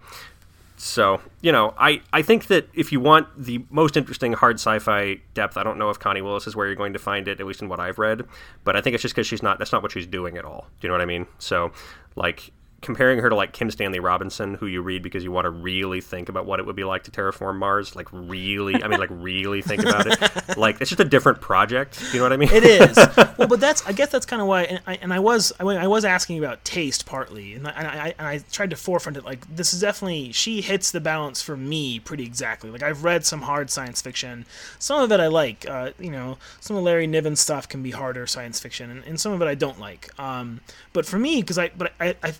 So, 0.84 1.22
you 1.42 1.54
know, 1.54 1.74
I, 1.78 2.02
I 2.12 2.22
think 2.22 2.48
that 2.48 2.68
if 2.74 2.92
you 2.92 3.00
want 3.00 3.28
the 3.42 3.64
most 3.70 3.96
interesting 3.96 4.34
hard 4.34 4.58
sci-fi 4.58 5.22
depth, 5.34 5.56
I 5.56 5.64
don't 5.64 5.80
know 5.80 5.90
if 5.90 5.98
Connie 5.98 6.22
Willis 6.22 6.46
is 6.46 6.58
where 6.58 6.68
you're 6.68 6.76
going 6.76 6.92
to 6.92 7.00
find 7.00 7.26
it, 7.30 7.40
at 7.40 7.46
least 7.46 7.62
in 7.62 7.70
what 7.70 7.80
I've 7.80 7.98
read. 7.98 8.24
But 8.66 8.76
I 8.76 8.82
think 8.82 8.94
it's 8.94 9.02
just 9.02 9.16
because 9.16 9.26
she's 9.26 9.42
not. 9.42 9.60
That's 9.60 9.72
not 9.72 9.82
what 9.82 9.94
she's 9.94 10.06
doing 10.06 10.38
at 10.38 10.44
all. 10.44 10.68
Do 10.82 10.86
you 10.86 10.90
know 10.90 10.96
what 10.96 11.02
I 11.02 11.06
mean? 11.06 11.26
So, 11.40 11.72
like, 12.18 12.52
comparing 12.84 13.20
her 13.20 13.30
to 13.30 13.36
like 13.36 13.54
Kim 13.54 13.72
Stanley 13.72 14.00
Robinson, 14.00 14.56
who 14.56 14.68
you 14.68 14.82
read 14.82 15.02
because 15.02 15.24
you 15.24 15.32
want 15.32 15.46
to 15.46 15.50
really 15.50 16.02
think 16.02 16.30
about 16.30 16.46
what 16.46 16.60
it 16.60 16.66
would 16.66 16.76
be 16.76 16.84
like 16.84 17.04
to 17.04 17.12
terraform 17.12 17.58
Mars, 17.58 17.96
like 17.96 18.08
really, 18.12 18.84
I 18.84 18.88
mean, 18.88 19.00
like 19.00 19.10
really 19.12 19.62
think 19.62 19.82
about 19.82 20.08
it. 20.08 20.20
Like 20.58 20.82
it's 20.82 20.90
just 20.90 21.00
a 21.00 21.06
different 21.06 21.42
project. 21.42 22.02
You 22.12 22.20
know 22.20 22.26
what 22.26 22.34
I 22.34 22.38
mean? 22.38 22.50
It 22.52 22.64
is. 22.64 22.96
well, 23.38 23.48
but 23.48 23.60
that's 23.60 23.86
I 23.86 23.92
guess 23.92 24.10
that's 24.10 24.26
kind 24.26 24.42
of 24.42 24.48
why. 24.48 24.64
And 24.64 24.82
I, 24.86 24.96
and 24.96 25.14
I 25.14 25.20
was 25.20 25.52
I, 25.60 25.64
I, 25.64 25.88
was 25.88 26.06
asking 26.06 26.38
about 26.38 26.64
taste 26.64 27.06
partly, 27.06 27.54
and 27.54 27.68
I, 27.68 27.72
and 27.72 27.88
I, 27.88 28.16
and 28.18 28.28
I 28.28 28.40
tried 28.52 28.70
to 28.72 28.76
forefront 28.76 29.18
it. 29.18 29.24
Like 29.24 29.56
this 29.56 29.74
is 29.74 29.80
definitely 29.82 30.32
she 30.32 30.62
hits 30.62 30.92
the 30.92 31.00
balance 31.00 31.42
for 31.42 31.56
me 31.58 32.00
pretty 32.00 32.24
exactly. 32.24 32.70
Like 32.70 32.84
I've 32.84 33.04
read 33.04 33.26
some 33.26 33.42
hard 33.42 33.70
science 33.70 34.02
fiction, 34.02 34.46
some 34.80 35.02
of 35.02 35.12
it 35.12 35.20
I 35.20 35.28
like. 35.28 35.68
Uh, 35.68 35.92
you 36.00 36.12
know, 36.12 36.38
some 36.60 36.76
of 36.76 36.84
Larry 36.84 37.08
Niven 37.08 37.36
stuff 37.36 37.68
can 37.68 37.82
be 37.82 37.92
harder 37.92 38.28
science 38.28 38.60
fiction, 38.60 38.92
and, 38.92 39.04
and 39.06 39.20
some 39.20 39.32
of 39.32 39.42
it 39.42 39.48
I 39.48 39.56
don't 39.56 39.80
like. 39.80 40.18
Um, 40.20 40.62
but 40.92 41.06
for 41.06 41.18
me, 41.18 41.42
because 41.42 41.58
I 41.58 41.70
but 41.70 41.94
I, 42.00 42.16
I 42.22 42.34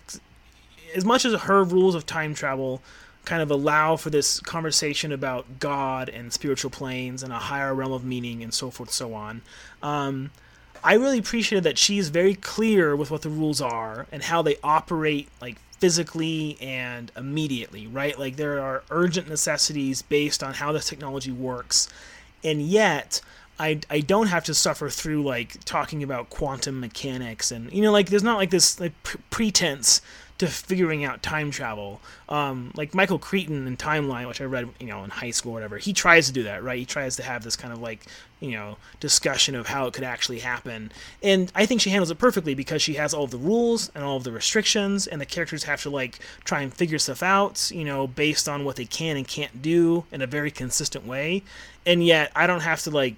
as 0.94 1.04
much 1.04 1.24
as 1.24 1.42
her 1.42 1.64
rules 1.64 1.94
of 1.94 2.06
time 2.06 2.34
travel 2.34 2.82
kind 3.24 3.42
of 3.42 3.50
allow 3.50 3.96
for 3.96 4.10
this 4.10 4.40
conversation 4.40 5.10
about 5.12 5.58
God 5.58 6.08
and 6.08 6.32
spiritual 6.32 6.70
planes 6.70 7.22
and 7.22 7.32
a 7.32 7.38
higher 7.38 7.74
realm 7.74 7.92
of 7.92 8.04
meaning 8.04 8.42
and 8.42 8.52
so 8.52 8.70
forth, 8.70 8.90
and 8.90 8.94
so 8.94 9.14
on. 9.14 9.42
Um, 9.82 10.30
I 10.82 10.94
really 10.94 11.18
appreciated 11.18 11.64
that 11.64 11.78
she's 11.78 12.10
very 12.10 12.34
clear 12.34 12.94
with 12.94 13.10
what 13.10 13.22
the 13.22 13.30
rules 13.30 13.60
are 13.62 14.06
and 14.12 14.22
how 14.22 14.42
they 14.42 14.56
operate, 14.62 15.28
like 15.40 15.56
physically 15.80 16.58
and 16.60 17.10
immediately, 17.16 17.86
right? 17.86 18.18
Like 18.18 18.36
there 18.36 18.60
are 18.60 18.82
urgent 18.90 19.28
necessities 19.28 20.02
based 20.02 20.42
on 20.42 20.54
how 20.54 20.72
this 20.72 20.86
technology 20.86 21.32
works, 21.32 21.88
and 22.42 22.60
yet 22.60 23.22
I, 23.58 23.80
I 23.88 24.00
don't 24.00 24.26
have 24.26 24.44
to 24.44 24.54
suffer 24.54 24.90
through 24.90 25.22
like 25.22 25.64
talking 25.64 26.02
about 26.02 26.28
quantum 26.28 26.80
mechanics 26.80 27.52
and 27.52 27.72
you 27.72 27.82
know 27.82 27.92
like 27.92 28.08
there's 28.08 28.24
not 28.24 28.36
like 28.36 28.50
this 28.50 28.80
like 28.80 28.92
pretense 29.30 30.00
to 30.38 30.48
figuring 30.48 31.04
out 31.04 31.22
time 31.22 31.50
travel. 31.50 32.00
Um, 32.28 32.72
like 32.74 32.94
Michael 32.94 33.18
Crichton 33.18 33.66
in 33.66 33.76
Timeline, 33.76 34.26
which 34.26 34.40
I 34.40 34.44
read, 34.44 34.68
you 34.80 34.88
know, 34.88 35.04
in 35.04 35.10
high 35.10 35.30
school 35.30 35.52
or 35.52 35.54
whatever, 35.54 35.78
he 35.78 35.92
tries 35.92 36.26
to 36.26 36.32
do 36.32 36.42
that, 36.42 36.64
right? 36.64 36.78
He 36.78 36.84
tries 36.84 37.16
to 37.16 37.22
have 37.22 37.44
this 37.44 37.54
kind 37.54 37.72
of 37.72 37.80
like, 37.80 38.06
you 38.40 38.50
know, 38.50 38.76
discussion 38.98 39.54
of 39.54 39.68
how 39.68 39.86
it 39.86 39.94
could 39.94 40.02
actually 40.02 40.40
happen. 40.40 40.90
And 41.22 41.52
I 41.54 41.66
think 41.66 41.80
she 41.80 41.90
handles 41.90 42.10
it 42.10 42.18
perfectly 42.18 42.54
because 42.54 42.82
she 42.82 42.94
has 42.94 43.14
all 43.14 43.28
the 43.28 43.38
rules 43.38 43.92
and 43.94 44.02
all 44.02 44.18
the 44.18 44.32
restrictions, 44.32 45.06
and 45.06 45.20
the 45.20 45.26
characters 45.26 45.64
have 45.64 45.82
to 45.82 45.90
like 45.90 46.18
try 46.44 46.62
and 46.62 46.74
figure 46.74 46.98
stuff 46.98 47.22
out, 47.22 47.70
you 47.72 47.84
know, 47.84 48.08
based 48.08 48.48
on 48.48 48.64
what 48.64 48.74
they 48.76 48.86
can 48.86 49.16
and 49.16 49.28
can't 49.28 49.62
do 49.62 50.04
in 50.10 50.20
a 50.20 50.26
very 50.26 50.50
consistent 50.50 51.06
way. 51.06 51.44
And 51.86 52.04
yet, 52.04 52.32
I 52.34 52.48
don't 52.48 52.62
have 52.62 52.82
to 52.82 52.90
like 52.90 53.14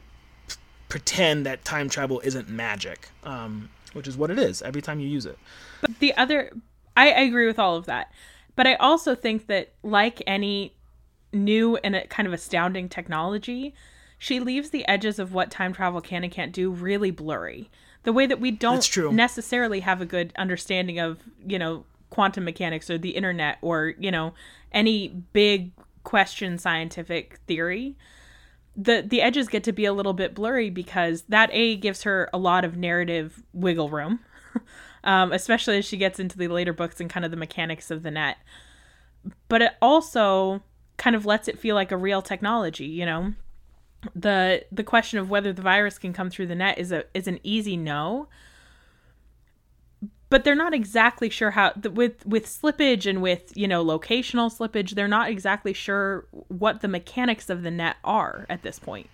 pretend 0.88 1.47
that 1.47 1.64
time 1.64 1.88
travel 1.88 2.20
isn't 2.20 2.48
magic, 2.48 3.09
um, 3.24 3.70
which 3.94 4.06
is 4.06 4.16
what 4.16 4.30
it 4.30 4.38
is 4.38 4.60
every 4.60 4.82
time 4.82 5.01
you 5.01 5.09
use 5.09 5.24
it. 5.24 5.38
But 5.80 5.98
the 5.98 6.14
other, 6.16 6.52
I, 6.97 7.10
I 7.10 7.20
agree 7.20 7.47
with 7.47 7.59
all 7.59 7.77
of 7.77 7.86
that. 7.86 8.12
But 8.55 8.66
I 8.66 8.74
also 8.77 9.14
think 9.14 9.47
that, 9.47 9.73
like 9.82 10.23
any 10.27 10.74
new 11.32 11.77
and 11.77 11.94
a 11.94 12.06
kind 12.06 12.27
of 12.27 12.32
astounding 12.32 12.89
technology, 12.89 13.74
she 14.18 14.40
leaves 14.40 14.70
the 14.70 14.86
edges 14.89 15.18
of 15.18 15.35
what 15.35 15.51
time 15.51 15.73
travel 15.73 16.01
can 16.01 16.24
and 16.24 16.32
can't 16.32 16.52
do 16.52 16.70
really 16.70 17.10
blurry. 17.10 17.70
The 18.05 18.12
way 18.12 18.27
that 18.27 18.40
we 18.40 18.51
don't 18.51 18.97
necessarily 19.12 19.81
have 19.81 20.01
a 20.01 20.06
good 20.06 20.32
understanding 20.36 20.98
of, 20.98 21.18
you 21.47 21.59
know, 21.59 21.85
quantum 22.09 22.44
mechanics 22.44 22.89
or 22.89 22.98
the 22.98 23.10
internet 23.10 23.59
or, 23.60 23.94
you 23.98 24.10
know, 24.10 24.32
any 24.73 25.09
big 25.09 25.73
question 26.05 26.56
scientific 26.56 27.40
theory 27.48 27.97
the 28.77 29.02
the 29.06 29.23
edges 29.23 29.48
get 29.48 29.64
to 29.64 29.73
be 29.73 29.85
a 29.85 29.93
little 29.93 30.12
bit 30.12 30.35
blurry 30.35 30.70
because 30.70 31.23
that 31.23 31.48
a 31.52 31.77
gives 31.77 32.02
her 32.02 32.28
a 32.32 32.39
lot 32.39 32.64
of 32.64 32.77
narrative 32.77 33.43
wiggle 33.52 33.89
room 33.89 34.20
um, 35.06 35.32
especially 35.32 35.78
as 35.78 35.84
she 35.84 35.96
gets 35.96 36.18
into 36.18 36.36
the 36.36 36.48
later 36.48 36.72
books 36.72 37.00
and 37.00 37.08
kind 37.08 37.24
of 37.24 37.30
the 37.30 37.36
mechanics 37.36 37.90
of 37.90 38.02
the 38.02 38.10
net. 38.10 38.36
But 39.48 39.62
it 39.62 39.72
also 39.80 40.62
kind 40.98 41.16
of 41.16 41.24
lets 41.24 41.48
it 41.48 41.58
feel 41.58 41.74
like 41.74 41.92
a 41.92 41.96
real 41.96 42.20
technology 42.20 42.86
you 42.86 43.06
know? 43.06 43.32
The 44.14 44.64
the 44.70 44.84
question 44.84 45.18
of 45.18 45.30
whether 45.30 45.52
the 45.52 45.62
virus 45.62 45.98
can 45.98 46.12
come 46.12 46.28
through 46.28 46.48
the 46.48 46.54
net 46.54 46.78
is 46.78 46.92
a 46.92 47.04
is 47.14 47.26
an 47.26 47.40
easy 47.42 47.76
no. 47.76 48.28
But 50.28 50.42
they're 50.42 50.56
not 50.56 50.74
exactly 50.74 51.30
sure 51.30 51.52
how 51.52 51.72
with 51.82 52.26
with 52.26 52.46
slippage 52.46 53.08
and 53.08 53.22
with 53.22 53.56
you 53.56 53.66
know 53.66 53.84
locational 53.84 54.52
slippage 54.54 54.90
they're 54.90 55.08
not 55.08 55.30
exactly 55.30 55.72
sure 55.72 56.26
what 56.48 56.82
the 56.82 56.88
mechanics 56.88 57.48
of 57.48 57.62
the 57.62 57.70
net 57.70 57.96
are 58.04 58.46
at 58.48 58.62
this 58.62 58.78
point. 58.78 59.08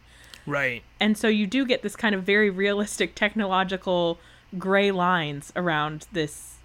Right. 0.46 0.82
And 0.98 1.16
so 1.16 1.28
you 1.28 1.46
do 1.46 1.64
get 1.64 1.82
this 1.82 1.96
kind 1.96 2.14
of 2.14 2.24
very 2.24 2.50
realistic 2.50 3.14
technological 3.14 4.18
gray 4.58 4.90
lines 4.90 5.52
around 5.56 6.06
this 6.12 6.56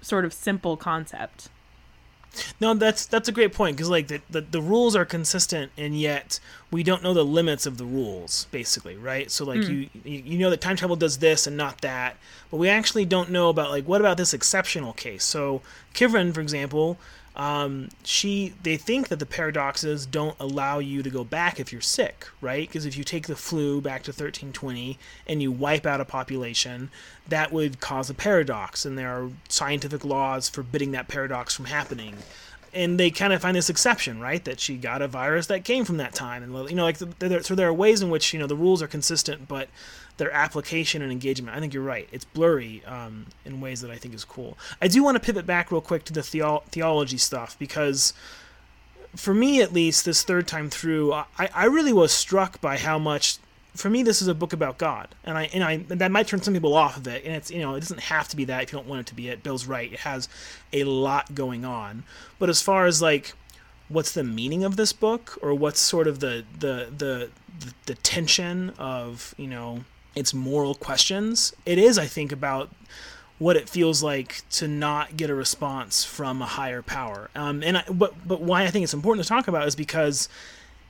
sort 0.00 0.24
of 0.24 0.32
simple 0.32 0.76
concept 0.76 1.48
no, 2.60 2.74
that's 2.74 3.06
that's 3.06 3.28
a 3.28 3.32
great 3.32 3.52
point 3.52 3.76
because 3.76 3.90
like 3.90 4.08
the, 4.08 4.20
the 4.30 4.40
the 4.40 4.60
rules 4.60 4.94
are 4.94 5.04
consistent 5.04 5.72
and 5.76 5.98
yet 5.98 6.40
we 6.70 6.82
don't 6.82 7.02
know 7.02 7.14
the 7.14 7.24
limits 7.24 7.66
of 7.66 7.78
the 7.78 7.84
rules 7.84 8.46
basically, 8.50 8.96
right? 8.96 9.30
So 9.30 9.44
like 9.44 9.60
mm. 9.60 9.88
you 10.04 10.12
you 10.12 10.38
know 10.38 10.50
that 10.50 10.60
time 10.60 10.76
travel 10.76 10.96
does 10.96 11.18
this 11.18 11.46
and 11.46 11.56
not 11.56 11.80
that, 11.80 12.16
but 12.50 12.58
we 12.58 12.68
actually 12.68 13.04
don't 13.04 13.30
know 13.30 13.48
about 13.48 13.70
like 13.70 13.86
what 13.86 14.00
about 14.00 14.16
this 14.16 14.34
exceptional 14.34 14.92
case. 14.92 15.24
So 15.24 15.62
Kivrin, 15.94 16.32
for 16.34 16.40
example, 16.40 16.98
um, 17.38 17.88
she 18.02 18.52
they 18.64 18.76
think 18.76 19.08
that 19.08 19.20
the 19.20 19.26
paradoxes 19.26 20.06
don't 20.06 20.36
allow 20.40 20.80
you 20.80 21.04
to 21.04 21.10
go 21.10 21.22
back 21.22 21.60
if 21.60 21.72
you're 21.72 21.80
sick, 21.80 22.26
right? 22.40 22.68
Because 22.68 22.84
if 22.84 22.96
you 22.96 23.04
take 23.04 23.28
the 23.28 23.36
flu 23.36 23.80
back 23.80 24.02
to 24.02 24.10
1320 24.10 24.98
and 25.26 25.40
you 25.40 25.52
wipe 25.52 25.86
out 25.86 26.00
a 26.00 26.04
population, 26.04 26.90
that 27.28 27.52
would 27.52 27.78
cause 27.78 28.10
a 28.10 28.14
paradox, 28.14 28.84
and 28.84 28.98
there 28.98 29.10
are 29.10 29.30
scientific 29.48 30.04
laws 30.04 30.48
forbidding 30.48 30.90
that 30.92 31.06
paradox 31.06 31.54
from 31.54 31.66
happening. 31.66 32.16
And 32.74 33.00
they 33.00 33.10
kind 33.10 33.32
of 33.32 33.40
find 33.40 33.56
this 33.56 33.70
exception, 33.70 34.20
right? 34.20 34.44
That 34.44 34.60
she 34.60 34.76
got 34.76 35.00
a 35.00 35.08
virus 35.08 35.46
that 35.46 35.64
came 35.64 35.84
from 35.84 35.96
that 35.96 36.14
time, 36.14 36.42
and 36.42 36.70
you 36.70 36.76
know, 36.76 36.84
like 36.84 36.98
so 36.98 37.54
there 37.54 37.68
are 37.68 37.72
ways 37.72 38.02
in 38.02 38.10
which 38.10 38.32
you 38.32 38.38
know 38.38 38.46
the 38.46 38.56
rules 38.56 38.82
are 38.82 38.86
consistent, 38.86 39.48
but 39.48 39.68
their 40.18 40.30
application 40.32 41.00
and 41.00 41.10
engagement. 41.10 41.56
I 41.56 41.60
think 41.60 41.72
you're 41.72 41.82
right. 41.82 42.08
It's 42.12 42.24
blurry 42.24 42.84
um, 42.84 43.26
in 43.44 43.60
ways 43.60 43.80
that 43.80 43.90
I 43.90 43.96
think 43.96 44.14
is 44.14 44.24
cool. 44.24 44.58
I 44.82 44.88
do 44.88 45.02
want 45.02 45.14
to 45.14 45.20
pivot 45.20 45.46
back 45.46 45.72
real 45.72 45.80
quick 45.80 46.04
to 46.04 46.12
the 46.12 46.22
theo- 46.22 46.64
theology 46.70 47.18
stuff 47.18 47.58
because, 47.58 48.12
for 49.16 49.32
me 49.32 49.62
at 49.62 49.72
least, 49.72 50.04
this 50.04 50.22
third 50.22 50.46
time 50.46 50.68
through, 50.68 51.12
I, 51.12 51.24
I 51.38 51.64
really 51.64 51.92
was 51.92 52.12
struck 52.12 52.60
by 52.60 52.76
how 52.76 52.98
much. 52.98 53.38
For 53.78 53.88
me, 53.88 54.02
this 54.02 54.20
is 54.20 54.28
a 54.28 54.34
book 54.34 54.52
about 54.52 54.76
God, 54.76 55.14
and 55.24 55.38
I 55.38 55.44
and 55.54 55.62
I 55.62 55.72
and 55.72 56.00
that 56.00 56.10
might 56.10 56.26
turn 56.26 56.42
some 56.42 56.52
people 56.52 56.74
off 56.74 56.96
of 56.96 57.06
it. 57.06 57.24
And 57.24 57.34
it's 57.34 57.50
you 57.50 57.60
know 57.60 57.74
it 57.76 57.80
doesn't 57.80 58.00
have 58.00 58.26
to 58.28 58.36
be 58.36 58.44
that 58.46 58.64
if 58.64 58.72
you 58.72 58.78
don't 58.78 58.88
want 58.88 59.02
it 59.02 59.06
to 59.06 59.14
be 59.14 59.28
it. 59.28 59.44
Bill's 59.44 59.66
right; 59.66 59.92
it 59.92 60.00
has 60.00 60.28
a 60.72 60.82
lot 60.82 61.34
going 61.34 61.64
on. 61.64 62.02
But 62.40 62.48
as 62.48 62.60
far 62.60 62.86
as 62.86 63.00
like 63.00 63.34
what's 63.88 64.12
the 64.12 64.24
meaning 64.24 64.64
of 64.64 64.76
this 64.76 64.92
book 64.92 65.38
or 65.42 65.54
what's 65.54 65.80
sort 65.80 66.08
of 66.08 66.20
the 66.20 66.44
the 66.58 66.88
the 66.96 67.30
the, 67.60 67.74
the 67.86 67.94
tension 67.94 68.70
of 68.78 69.34
you 69.38 69.46
know 69.46 69.84
its 70.14 70.34
moral 70.34 70.74
questions. 70.74 71.54
It 71.64 71.78
is, 71.78 71.98
I 71.98 72.06
think, 72.06 72.32
about 72.32 72.70
what 73.38 73.56
it 73.56 73.68
feels 73.68 74.02
like 74.02 74.42
to 74.50 74.66
not 74.66 75.16
get 75.16 75.30
a 75.30 75.34
response 75.34 76.04
from 76.04 76.42
a 76.42 76.46
higher 76.46 76.82
power. 76.82 77.30
Um, 77.36 77.62
and 77.62 77.78
I, 77.78 77.84
but 77.88 78.26
but 78.26 78.40
why 78.40 78.64
I 78.64 78.70
think 78.70 78.82
it's 78.82 78.94
important 78.94 79.24
to 79.24 79.28
talk 79.28 79.46
about 79.46 79.66
is 79.68 79.76
because 79.76 80.28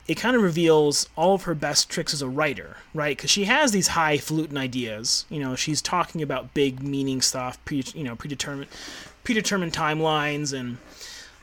it 0.08 0.16
kind 0.16 0.34
of 0.34 0.42
reveals 0.42 1.08
all 1.16 1.34
of 1.34 1.42
her 1.42 1.54
best 1.54 1.90
tricks 1.90 2.14
as 2.14 2.22
a 2.22 2.28
writer, 2.28 2.78
right? 2.94 3.14
Because 3.14 3.30
she 3.30 3.44
has 3.44 3.72
these 3.72 3.88
highfalutin 3.88 4.56
ideas. 4.56 5.26
You 5.28 5.38
know, 5.38 5.54
she's 5.54 5.82
talking 5.82 6.22
about 6.22 6.54
big 6.54 6.82
meaning 6.82 7.20
stuff, 7.20 7.62
pre, 7.66 7.84
you 7.94 8.04
know, 8.04 8.16
predetermined 8.16 8.70
predetermined 9.22 9.74
timelines 9.74 10.58
and 10.58 10.78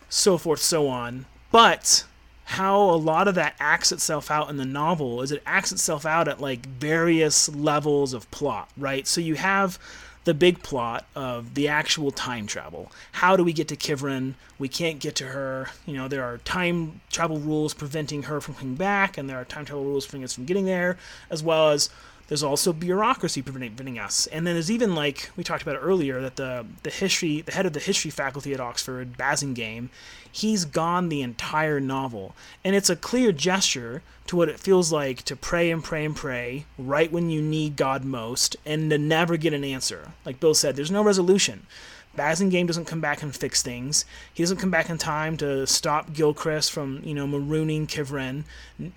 so 0.10 0.40
forth, 0.40 0.60
so 0.60 0.88
on. 0.88 1.28
But 1.52 2.06
how 2.46 2.82
a 2.82 2.98
lot 2.98 3.28
of 3.28 3.36
that 3.36 3.56
acts 3.60 3.92
itself 3.92 4.32
out 4.32 4.50
in 4.50 4.58
the 4.58 4.66
novel 4.66 5.22
is 5.22 5.32
it 5.32 5.44
acts 5.46 5.72
itself 5.72 6.06
out 6.06 6.28
at 6.28 6.42
like 6.42 6.66
various 6.66 7.48
levels 7.50 8.14
of 8.14 8.30
plot, 8.32 8.70
right? 8.76 9.06
So 9.06 9.22
you 9.22 9.36
have 9.36 9.78
the 10.26 10.34
big 10.34 10.62
plot 10.62 11.08
of 11.16 11.54
the 11.54 11.68
actual 11.68 12.12
time 12.12 12.48
travel. 12.48 12.92
How 13.14 13.38
do 13.38 13.44
we 13.44 13.54
get 13.54 13.68
to 13.70 13.76
Kivrin? 13.76 14.34
We 14.60 14.68
can't 14.68 15.00
get 15.00 15.16
to 15.16 15.28
her. 15.28 15.70
You 15.86 15.94
know, 15.94 16.08
there 16.08 16.24
are 16.24 16.40
time 16.40 17.02
travel 17.12 17.38
rules 17.38 17.74
preventing 17.74 18.24
her 18.24 18.42
from 18.42 18.56
coming 18.56 18.76
back, 18.76 19.18
and 19.18 19.30
there 19.30 19.38
are 19.38 19.46
time 19.46 19.66
travel 19.66 19.86
rules 19.86 20.06
preventing 20.06 20.26
us 20.26 20.34
from 20.34 20.46
getting 20.46 20.66
there, 20.66 20.98
as 21.30 21.42
well 21.42 21.70
as 21.70 21.90
there's 22.28 22.44
also 22.44 22.74
bureaucracy 22.74 23.42
preventing 23.42 24.00
us. 24.00 24.28
And 24.28 24.46
then 24.46 24.56
there's 24.56 24.72
even 24.72 24.96
like 24.96 25.30
we 25.36 25.44
talked 25.44 25.62
about 25.62 25.78
earlier 25.82 26.22
that 26.22 26.36
the 26.36 26.66
the 26.84 26.90
history 26.90 27.42
the 27.42 27.52
head 27.52 27.66
of 27.66 27.74
the 27.74 27.80
history 27.80 28.12
faculty 28.12 28.54
at 28.54 28.60
Oxford, 28.60 29.18
Basingame, 29.18 29.90
he's 30.32 30.66
gone 30.66 31.10
the 31.10 31.22
entire 31.22 31.80
novel. 31.80 32.36
And 32.64 32.76
it's 32.76 32.90
a 32.90 32.96
clear 32.96 33.32
gesture 33.32 34.02
to 34.28 34.36
what 34.36 34.50
it 34.50 34.60
feels 34.60 34.92
like 34.92 35.22
to 35.24 35.36
pray 35.36 35.70
and 35.70 35.84
pray 35.84 36.04
and 36.04 36.16
pray 36.16 36.66
right 36.78 37.12
when 37.12 37.30
you 37.30 37.42
need 37.42 37.76
God 37.76 38.04
most 38.04 38.56
and 38.66 38.90
to 38.90 38.98
never 38.98 39.38
get 39.38 39.54
an 39.54 39.64
answer. 39.64 40.12
Like 40.26 40.40
Bill 40.40 40.56
said, 40.56 40.76
there's 40.76 40.92
no 40.92 41.04
resolution. 41.04 41.68
Basingame 42.16 42.68
doesn't 42.68 42.86
come 42.86 43.02
back 43.02 43.22
and 43.22 43.36
fix 43.36 43.62
things. 43.62 44.06
He 44.34 44.44
doesn't 44.44 44.58
come 44.58 44.72
back 44.72 44.90
in 44.90 44.98
time 44.98 45.38
to 45.38 45.66
stop 45.68 46.14
Gilchrist 46.14 46.72
from, 46.72 47.02
you 47.04 47.14
know, 47.14 47.28
marooning 47.28 47.88
Kivrin. 47.88 48.44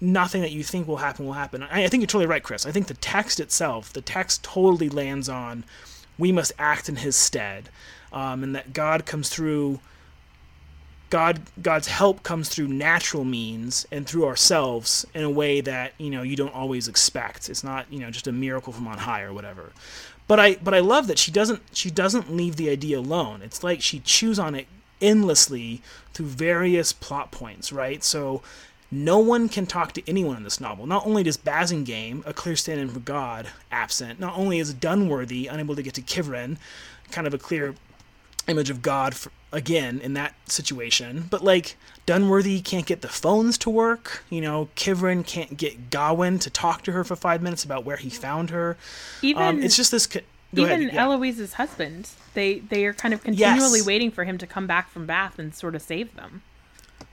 nothing 0.00 0.42
that 0.42 0.52
you 0.52 0.62
think 0.62 0.86
will 0.86 0.98
happen 0.98 1.26
will 1.26 1.34
happen. 1.34 1.62
I, 1.62 1.84
I 1.84 1.88
think 1.88 2.02
you're 2.02 2.06
totally 2.06 2.26
right, 2.26 2.42
Chris. 2.42 2.66
I 2.66 2.72
think 2.72 2.86
the 2.86 2.94
text 2.94 3.40
itself, 3.40 3.92
the 3.92 4.00
text 4.00 4.42
totally 4.42 4.88
lands 4.88 5.28
on 5.28 5.64
we 6.18 6.32
must 6.32 6.52
act 6.58 6.88
in 6.88 6.96
his 6.96 7.16
stead. 7.16 7.68
Um, 8.12 8.42
and 8.42 8.54
that 8.54 8.72
God 8.72 9.06
comes 9.06 9.28
through 9.28 9.80
God 11.10 11.40
God's 11.62 11.88
help 11.88 12.22
comes 12.22 12.48
through 12.48 12.68
natural 12.68 13.24
means 13.24 13.86
and 13.90 14.06
through 14.06 14.26
ourselves 14.26 15.06
in 15.14 15.24
a 15.24 15.30
way 15.30 15.60
that 15.62 15.92
you 15.98 16.10
know 16.10 16.22
you 16.22 16.36
don't 16.36 16.54
always 16.54 16.88
expect. 16.88 17.48
It's 17.48 17.64
not 17.64 17.90
you 17.92 17.98
know 17.98 18.10
just 18.10 18.26
a 18.26 18.32
miracle 18.32 18.72
from 18.72 18.86
on 18.88 18.98
high 18.98 19.22
or 19.22 19.32
whatever. 19.32 19.72
But 20.28 20.38
I 20.38 20.54
but 20.56 20.74
I 20.74 20.78
love 20.80 21.08
that 21.08 21.18
she 21.18 21.32
doesn't 21.32 21.62
she 21.72 21.90
doesn't 21.90 22.32
leave 22.32 22.56
the 22.56 22.70
idea 22.70 22.98
alone. 22.98 23.42
It's 23.42 23.64
like 23.64 23.82
she 23.82 23.98
chews 24.00 24.38
on 24.38 24.54
it 24.54 24.68
endlessly 25.00 25.82
through 26.12 26.26
various 26.26 26.92
plot 26.92 27.32
points, 27.32 27.72
right? 27.72 28.04
So 28.04 28.42
no 28.90 29.18
one 29.18 29.48
can 29.48 29.66
talk 29.66 29.92
to 29.92 30.08
anyone 30.08 30.36
in 30.36 30.44
this 30.44 30.60
novel. 30.60 30.86
Not 30.86 31.06
only 31.06 31.22
does 31.22 31.36
Basingame, 31.36 32.26
a 32.26 32.32
clear 32.32 32.56
stand-in 32.56 32.88
for 32.88 33.00
God, 33.00 33.48
absent. 33.70 34.18
Not 34.18 34.36
only 34.36 34.58
is 34.58 34.74
Dunworthy 34.74 35.52
unable 35.52 35.76
to 35.76 35.82
get 35.82 35.94
to 35.94 36.02
Kivrin, 36.02 36.56
kind 37.10 37.26
of 37.26 37.34
a 37.34 37.38
clear 37.38 37.74
image 38.46 38.70
of 38.70 38.80
God 38.80 39.14
for, 39.14 39.30
again 39.52 40.00
in 40.00 40.14
that 40.14 40.34
situation. 40.46 41.26
But 41.30 41.42
like 41.42 41.76
Dunworthy 42.06 42.64
can't 42.64 42.86
get 42.86 43.02
the 43.02 43.08
phones 43.08 43.58
to 43.58 43.70
work. 43.70 44.24
You 44.30 44.40
know, 44.40 44.68
Kivrin 44.76 45.26
can't 45.26 45.56
get 45.56 45.90
Gawyn 45.90 46.40
to 46.40 46.50
talk 46.50 46.82
to 46.82 46.92
her 46.92 47.04
for 47.04 47.16
five 47.16 47.42
minutes 47.42 47.64
about 47.64 47.84
where 47.84 47.96
he 47.96 48.10
found 48.10 48.50
her. 48.50 48.76
Even 49.22 49.42
um, 49.42 49.62
it's 49.62 49.76
just 49.76 49.90
this. 49.90 50.06
Co- 50.06 50.20
even 50.54 50.82
yeah. 50.82 51.04
Eliwys's 51.04 51.54
husband, 51.54 52.08
they 52.34 52.60
they 52.60 52.86
are 52.86 52.94
kind 52.94 53.12
of 53.12 53.22
continually 53.22 53.78
yes. 53.78 53.86
waiting 53.86 54.10
for 54.10 54.24
him 54.24 54.38
to 54.38 54.46
come 54.46 54.66
back 54.66 54.90
from 54.90 55.06
Bath 55.06 55.38
and 55.38 55.54
sort 55.54 55.74
of 55.74 55.82
save 55.82 56.14
them. 56.14 56.42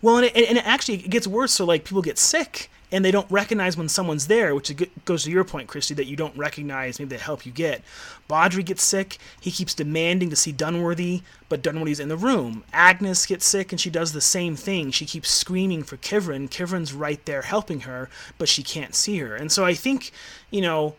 Well, 0.02 0.18
and 0.18 0.26
it, 0.26 0.36
and 0.36 0.58
it 0.58 0.66
actually 0.66 0.96
it 0.96 1.10
gets 1.10 1.28
worse. 1.28 1.54
So 1.54 1.66
like 1.66 1.84
people 1.84 2.02
get 2.02 2.18
sick, 2.18 2.70
and 2.92 3.04
they 3.04 3.12
don't 3.12 3.30
recognize 3.32 3.76
when 3.76 3.90
someone's 3.90 4.28
there, 4.28 4.54
which 4.54 4.74
goes 5.06 5.24
to 5.24 5.32
your 5.32 5.44
point, 5.44 5.68
Christy, 5.68 5.94
that 5.96 6.08
you 6.08 6.16
don't 6.16 6.38
recognize 6.38 7.00
maybe 7.00 7.16
the 7.16 7.22
help 7.22 7.46
you 7.46 7.52
get. 7.52 7.82
Badri 8.30 8.64
gets 8.66 8.84
sick. 8.84 9.18
He 9.40 9.52
keeps 9.52 9.74
demanding 9.74 10.30
to 10.30 10.36
see 10.36 10.54
Dunworthy, 10.54 11.22
but 11.50 11.62
Dunworthy's 11.62 12.00
in 12.00 12.10
the 12.10 12.18
room. 12.18 12.64
Agnes 12.74 13.26
gets 13.26 13.46
sick, 13.46 13.72
and 13.72 13.80
she 13.80 13.90
does 13.90 14.14
the 14.14 14.22
same 14.22 14.56
thing. 14.56 14.92
She 14.92 15.06
keeps 15.06 15.30
screaming 15.30 15.84
for 15.84 15.98
Kivrin. 15.98 16.50
Kivrin's 16.50 16.94
right 16.94 17.24
there 17.26 17.44
helping 17.44 17.82
her, 17.82 18.10
but 18.38 18.50
she 18.50 18.64
can't 18.64 18.96
see 18.96 19.18
her. 19.20 19.36
And 19.36 19.52
so 19.52 19.66
I 19.66 19.74
think, 19.74 20.12
you 20.50 20.62
know, 20.62 20.96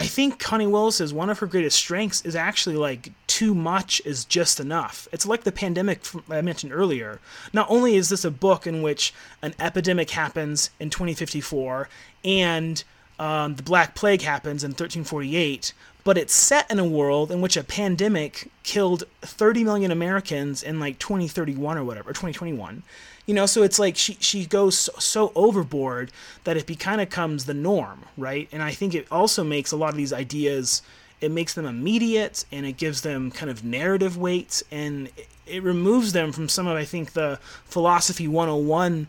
I 0.00 0.06
think 0.06 0.38
Connie 0.38 0.66
Willis 0.66 0.98
is 0.98 1.12
one 1.12 1.28
of 1.28 1.40
her 1.40 1.46
greatest 1.46 1.76
strengths 1.76 2.24
is 2.24 2.34
actually 2.34 2.76
like 2.76 3.12
too 3.26 3.54
much 3.54 4.00
is 4.06 4.24
just 4.24 4.58
enough. 4.58 5.06
It's 5.12 5.26
like 5.26 5.44
the 5.44 5.52
pandemic 5.52 6.00
I 6.30 6.40
mentioned 6.40 6.72
earlier. 6.72 7.20
Not 7.52 7.66
only 7.68 7.96
is 7.96 8.08
this 8.08 8.24
a 8.24 8.30
book 8.30 8.66
in 8.66 8.80
which 8.80 9.12
an 9.42 9.54
epidemic 9.60 10.08
happens 10.08 10.70
in 10.80 10.88
2054 10.88 11.90
and 12.24 12.82
um, 13.18 13.56
the 13.56 13.62
Black 13.62 13.94
Plague 13.94 14.22
happens 14.22 14.64
in 14.64 14.70
1348, 14.70 15.74
but 16.04 16.18
it's 16.18 16.34
set 16.34 16.70
in 16.70 16.78
a 16.78 16.84
world 16.84 17.30
in 17.30 17.40
which 17.40 17.56
a 17.56 17.64
pandemic 17.64 18.50
killed 18.62 19.04
30 19.22 19.64
million 19.64 19.90
Americans 19.90 20.62
in 20.62 20.80
like 20.80 20.98
2031 20.98 21.78
or 21.78 21.84
whatever, 21.84 22.10
or 22.10 22.12
2021. 22.12 22.82
You 23.26 23.34
know, 23.34 23.46
so 23.46 23.62
it's 23.62 23.78
like 23.78 23.96
she 23.96 24.16
she 24.20 24.46
goes 24.46 24.78
so, 24.78 24.92
so 24.98 25.32
overboard 25.34 26.10
that 26.44 26.56
it 26.56 26.66
be, 26.66 26.74
kind 26.74 27.00
of 27.00 27.08
becomes 27.08 27.44
the 27.44 27.54
norm, 27.54 28.04
right? 28.16 28.48
And 28.50 28.62
I 28.62 28.72
think 28.72 28.94
it 28.94 29.06
also 29.10 29.44
makes 29.44 29.72
a 29.72 29.76
lot 29.76 29.90
of 29.90 29.96
these 29.96 30.12
ideas 30.12 30.82
it 31.20 31.30
makes 31.30 31.54
them 31.54 31.66
immediate 31.66 32.44
and 32.50 32.64
it 32.64 32.76
gives 32.76 33.02
them 33.02 33.30
kind 33.30 33.50
of 33.50 33.62
narrative 33.62 34.16
weight 34.16 34.62
and 34.70 35.08
it, 35.16 35.28
it 35.46 35.62
removes 35.62 36.12
them 36.12 36.32
from 36.32 36.48
some 36.48 36.66
of 36.66 36.76
I 36.76 36.84
think 36.84 37.12
the 37.12 37.38
philosophy 37.64 38.26
101 38.26 39.06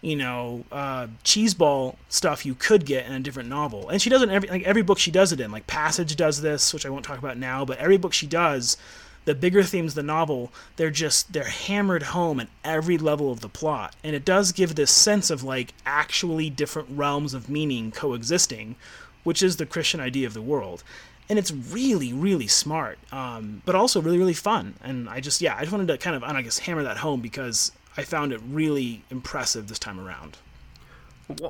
you 0.00 0.14
know, 0.14 0.64
uh, 0.70 1.08
cheeseball 1.24 1.96
stuff 2.08 2.46
you 2.46 2.54
could 2.54 2.86
get 2.86 3.06
in 3.06 3.12
a 3.12 3.20
different 3.20 3.48
novel. 3.48 3.88
And 3.88 4.00
she 4.00 4.10
does 4.10 4.22
it 4.22 4.28
in 4.28 4.34
every 4.34 4.48
like 4.48 4.62
every 4.62 4.82
book 4.82 4.98
she 4.98 5.10
does 5.10 5.32
it 5.32 5.40
in. 5.40 5.50
Like 5.50 5.66
Passage 5.66 6.14
does 6.16 6.40
this, 6.40 6.72
which 6.72 6.86
I 6.86 6.90
won't 6.90 7.04
talk 7.04 7.18
about 7.18 7.36
now, 7.36 7.64
but 7.64 7.78
every 7.78 7.96
book 7.96 8.12
she 8.12 8.26
does, 8.26 8.76
the 9.24 9.34
bigger 9.34 9.62
themes 9.62 9.92
of 9.92 9.96
the 9.96 10.02
novel, 10.04 10.52
they're 10.76 10.90
just 10.90 11.32
they're 11.32 11.44
hammered 11.44 12.04
home 12.04 12.40
at 12.40 12.48
every 12.64 12.96
level 12.96 13.32
of 13.32 13.40
the 13.40 13.48
plot. 13.48 13.96
And 14.04 14.14
it 14.14 14.24
does 14.24 14.52
give 14.52 14.74
this 14.74 14.90
sense 14.90 15.30
of 15.30 15.42
like 15.42 15.74
actually 15.84 16.48
different 16.48 16.88
realms 16.90 17.34
of 17.34 17.48
meaning 17.48 17.90
coexisting, 17.90 18.76
which 19.24 19.42
is 19.42 19.56
the 19.56 19.66
Christian 19.66 20.00
idea 20.00 20.26
of 20.26 20.34
the 20.34 20.42
world. 20.42 20.84
And 21.30 21.38
it's 21.38 21.52
really, 21.52 22.10
really 22.10 22.46
smart, 22.46 22.98
um, 23.12 23.60
but 23.66 23.74
also 23.74 24.00
really, 24.00 24.16
really 24.16 24.32
fun. 24.32 24.76
And 24.82 25.10
I 25.10 25.20
just, 25.20 25.42
yeah, 25.42 25.56
I 25.56 25.60
just 25.60 25.72
wanted 25.72 25.88
to 25.88 25.98
kind 25.98 26.16
of, 26.16 26.24
I 26.24 26.40
guess, 26.40 26.60
hammer 26.60 26.82
that 26.84 26.96
home 26.96 27.20
because 27.20 27.70
I 27.98 28.04
found 28.04 28.32
it 28.32 28.40
really 28.48 29.02
impressive 29.10 29.66
this 29.66 29.80
time 29.80 29.98
around. 29.98 30.38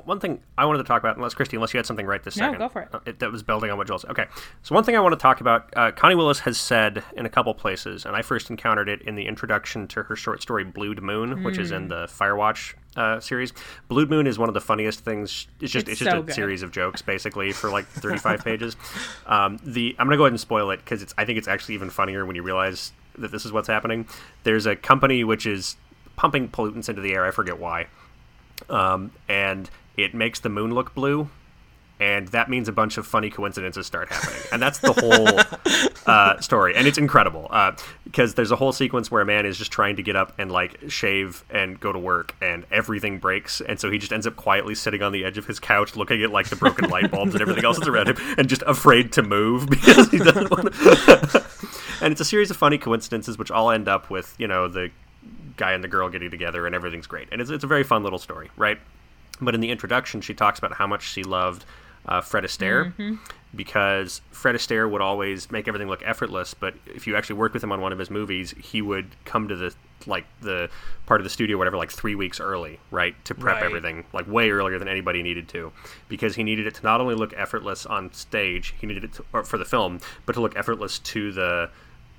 One 0.03 0.19
thing 0.19 0.41
I 0.57 0.65
wanted 0.65 0.79
to 0.79 0.83
talk 0.83 0.99
about, 1.01 1.15
unless 1.15 1.33
Christy, 1.35 1.55
unless 1.55 1.73
you 1.73 1.77
had 1.77 1.85
something 1.85 2.05
right 2.05 2.21
this 2.21 2.35
no, 2.35 2.47
second. 2.47 2.57
go 2.57 2.67
for 2.67 2.81
it. 2.81 2.89
Uh, 2.91 2.99
it. 3.05 3.19
That 3.19 3.31
was 3.31 3.43
building 3.43 3.69
on 3.69 3.77
what 3.77 3.87
Joel 3.87 3.99
said. 3.99 4.09
Okay, 4.09 4.25
so 4.61 4.75
one 4.75 4.83
thing 4.83 4.97
I 4.97 4.99
want 4.99 5.13
to 5.13 5.19
talk 5.19 5.39
about, 5.39 5.71
uh, 5.77 5.91
Connie 5.91 6.15
Willis 6.15 6.39
has 6.39 6.59
said 6.59 7.01
in 7.15 7.25
a 7.25 7.29
couple 7.29 7.53
places, 7.53 8.05
and 8.05 8.13
I 8.13 8.21
first 8.21 8.49
encountered 8.49 8.89
it 8.89 9.01
in 9.03 9.15
the 9.15 9.25
introduction 9.25 9.87
to 9.89 10.03
her 10.03 10.17
short 10.17 10.41
story 10.41 10.65
"Blued 10.65 11.01
Moon," 11.01 11.35
mm. 11.35 11.45
which 11.45 11.57
is 11.57 11.71
in 11.71 11.83
hmm. 11.83 11.89
the 11.89 12.07
Firewatch 12.07 12.73
uh, 12.97 13.21
series. 13.21 13.53
"Blued 13.87 14.09
Moon 14.09 14.27
is 14.27 14.37
one 14.37 14.49
of 14.49 14.53
the 14.53 14.59
funniest 14.59 14.99
things. 15.01 15.47
It's 15.61 15.71
just 15.71 15.87
it's, 15.87 15.91
it's 15.91 15.99
just 15.99 16.11
so 16.11 16.19
a 16.19 16.23
good. 16.23 16.35
series 16.35 16.61
of 16.61 16.71
jokes, 16.71 17.01
basically, 17.01 17.53
for 17.53 17.69
like 17.69 17.85
35 17.87 18.43
pages. 18.43 18.75
Um, 19.27 19.59
the 19.63 19.95
I'm 19.97 20.07
gonna 20.07 20.17
go 20.17 20.23
ahead 20.23 20.33
and 20.33 20.39
spoil 20.41 20.71
it 20.71 20.77
because 20.77 21.01
it's 21.03 21.13
I 21.17 21.23
think 21.23 21.37
it's 21.37 21.47
actually 21.47 21.75
even 21.75 21.89
funnier 21.89 22.25
when 22.25 22.35
you 22.35 22.43
realize 22.43 22.91
that 23.17 23.31
this 23.31 23.45
is 23.45 23.53
what's 23.53 23.69
happening. 23.69 24.07
There's 24.43 24.65
a 24.65 24.75
company 24.75 25.23
which 25.23 25.45
is 25.45 25.77
pumping 26.19 26.49
pollutants 26.49 26.89
into 26.89 27.01
the 27.01 27.13
air. 27.13 27.25
I 27.25 27.31
forget 27.31 27.57
why. 27.57 27.87
Um, 28.69 29.11
and 29.29 29.69
it 29.95 30.13
makes 30.13 30.41
the 30.41 30.49
moon 30.49 30.75
look 30.75 30.93
blue, 30.93 31.29
and 31.97 32.27
that 32.29 32.49
means 32.49 32.67
a 32.67 32.73
bunch 32.73 32.97
of 32.97 33.07
funny 33.07 33.29
coincidences 33.29 33.87
start 33.87 34.09
happening, 34.09 34.41
and 34.51 34.61
that's 34.61 34.79
the 34.79 34.91
whole 34.91 35.89
uh, 36.13 36.41
story, 36.41 36.75
and 36.75 36.85
it's 36.87 36.97
incredible 36.97 37.47
uh, 37.51 37.71
because 38.03 38.33
there's 38.35 38.51
a 38.51 38.57
whole 38.57 38.73
sequence 38.73 39.09
where 39.09 39.21
a 39.21 39.25
man 39.25 39.45
is 39.45 39.57
just 39.57 39.71
trying 39.71 39.95
to 39.95 40.03
get 40.03 40.17
up 40.17 40.33
and 40.37 40.51
like 40.51 40.77
shave 40.89 41.45
and 41.49 41.79
go 41.79 41.93
to 41.93 41.99
work, 41.99 42.35
and 42.41 42.65
everything 42.69 43.17
breaks, 43.17 43.61
and 43.61 43.79
so 43.79 43.89
he 43.89 43.97
just 43.97 44.11
ends 44.11 44.27
up 44.27 44.35
quietly 44.35 44.75
sitting 44.75 45.01
on 45.01 45.13
the 45.13 45.23
edge 45.23 45.37
of 45.37 45.45
his 45.45 45.57
couch, 45.57 45.95
looking 45.95 46.21
at 46.21 46.31
like 46.31 46.49
the 46.49 46.57
broken 46.57 46.89
light 46.89 47.09
bulbs 47.11 47.33
and 47.33 47.41
everything 47.41 47.63
else 47.63 47.77
that's 47.77 47.87
around 47.87 48.09
him, 48.09 48.17
and 48.37 48.49
just 48.49 48.63
afraid 48.67 49.13
to 49.13 49.21
move 49.21 49.67
because 49.69 50.09
he 50.09 50.17
doesn't 50.17 50.51
want 50.51 50.73
to. 50.73 51.45
and 52.01 52.11
it's 52.11 52.19
a 52.19 52.25
series 52.25 52.51
of 52.51 52.57
funny 52.57 52.77
coincidences 52.77 53.37
which 53.37 53.51
all 53.51 53.71
end 53.71 53.87
up 53.87 54.09
with 54.09 54.35
you 54.37 54.47
know 54.47 54.67
the 54.67 54.91
guy 55.59 55.73
and 55.73 55.83
the 55.83 55.87
girl 55.87 56.09
getting 56.09 56.31
together 56.31 56.65
and 56.65 56.73
everything's 56.73 57.05
great. 57.05 57.27
And 57.31 57.41
it's, 57.41 57.51
it's 57.51 57.63
a 57.63 57.67
very 57.67 57.83
fun 57.83 58.01
little 58.01 58.17
story, 58.17 58.49
right? 58.57 58.79
But 59.39 59.53
in 59.53 59.61
the 59.61 59.69
introduction, 59.69 60.21
she 60.21 60.33
talks 60.33 60.57
about 60.57 60.73
how 60.73 60.87
much 60.87 61.03
she 61.03 61.23
loved 61.23 61.65
uh, 62.07 62.21
Fred 62.21 62.43
Astaire 62.43 62.93
mm-hmm. 62.93 63.15
because 63.55 64.21
Fred 64.31 64.55
Astaire 64.55 64.89
would 64.89 65.01
always 65.01 65.51
make 65.51 65.67
everything 65.67 65.87
look 65.87 66.01
effortless. 66.03 66.53
But 66.53 66.73
if 66.87 67.05
you 67.05 67.15
actually 67.15 67.35
worked 67.35 67.53
with 67.53 67.63
him 67.63 67.71
on 67.71 67.81
one 67.81 67.93
of 67.93 67.99
his 67.99 68.09
movies, 68.09 68.55
he 68.57 68.81
would 68.81 69.07
come 69.25 69.47
to 69.47 69.55
the 69.55 69.75
like 70.07 70.25
the 70.39 70.69
part 71.05 71.19
of 71.19 71.25
the 71.25 71.29
studio, 71.29 71.57
whatever, 71.57 71.75
like 71.75 71.91
three 71.91 72.15
weeks 72.15 72.39
early, 72.39 72.79
right, 72.89 73.13
to 73.25 73.35
prep 73.35 73.55
right. 73.55 73.65
everything, 73.65 74.05
like 74.13 74.25
way 74.27 74.49
earlier 74.49 74.79
than 74.79 74.87
anybody 74.87 75.21
needed 75.21 75.49
to, 75.49 75.73
because 76.07 76.35
he 76.35 76.43
needed 76.43 76.65
it 76.65 76.75
to 76.75 76.83
not 76.83 77.01
only 77.01 77.15
look 77.15 77.33
effortless 77.35 77.85
on 77.85 78.11
stage, 78.13 78.73
he 78.79 78.87
needed 78.87 79.03
it 79.03 79.13
to, 79.13 79.43
for 79.43 79.57
the 79.57 79.65
film, 79.65 79.99
but 80.25 80.33
to 80.33 80.41
look 80.41 80.55
effortless 80.55 80.99
to 80.99 81.33
the 81.33 81.69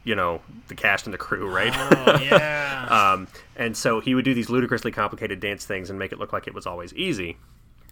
you 0.04 0.14
know 0.14 0.40
the 0.68 0.74
cast 0.74 1.06
and 1.06 1.14
the 1.14 1.18
crew, 1.18 1.48
right? 1.48 1.72
Oh, 1.76 2.18
yeah. 2.20 3.12
um, 3.14 3.28
and 3.56 3.76
so 3.76 4.00
he 4.00 4.14
would 4.14 4.24
do 4.24 4.34
these 4.34 4.50
ludicrously 4.50 4.92
complicated 4.92 5.40
dance 5.40 5.64
things 5.64 5.90
and 5.90 5.98
make 5.98 6.12
it 6.12 6.18
look 6.18 6.32
like 6.32 6.46
it 6.46 6.54
was 6.54 6.66
always 6.66 6.94
easy. 6.94 7.36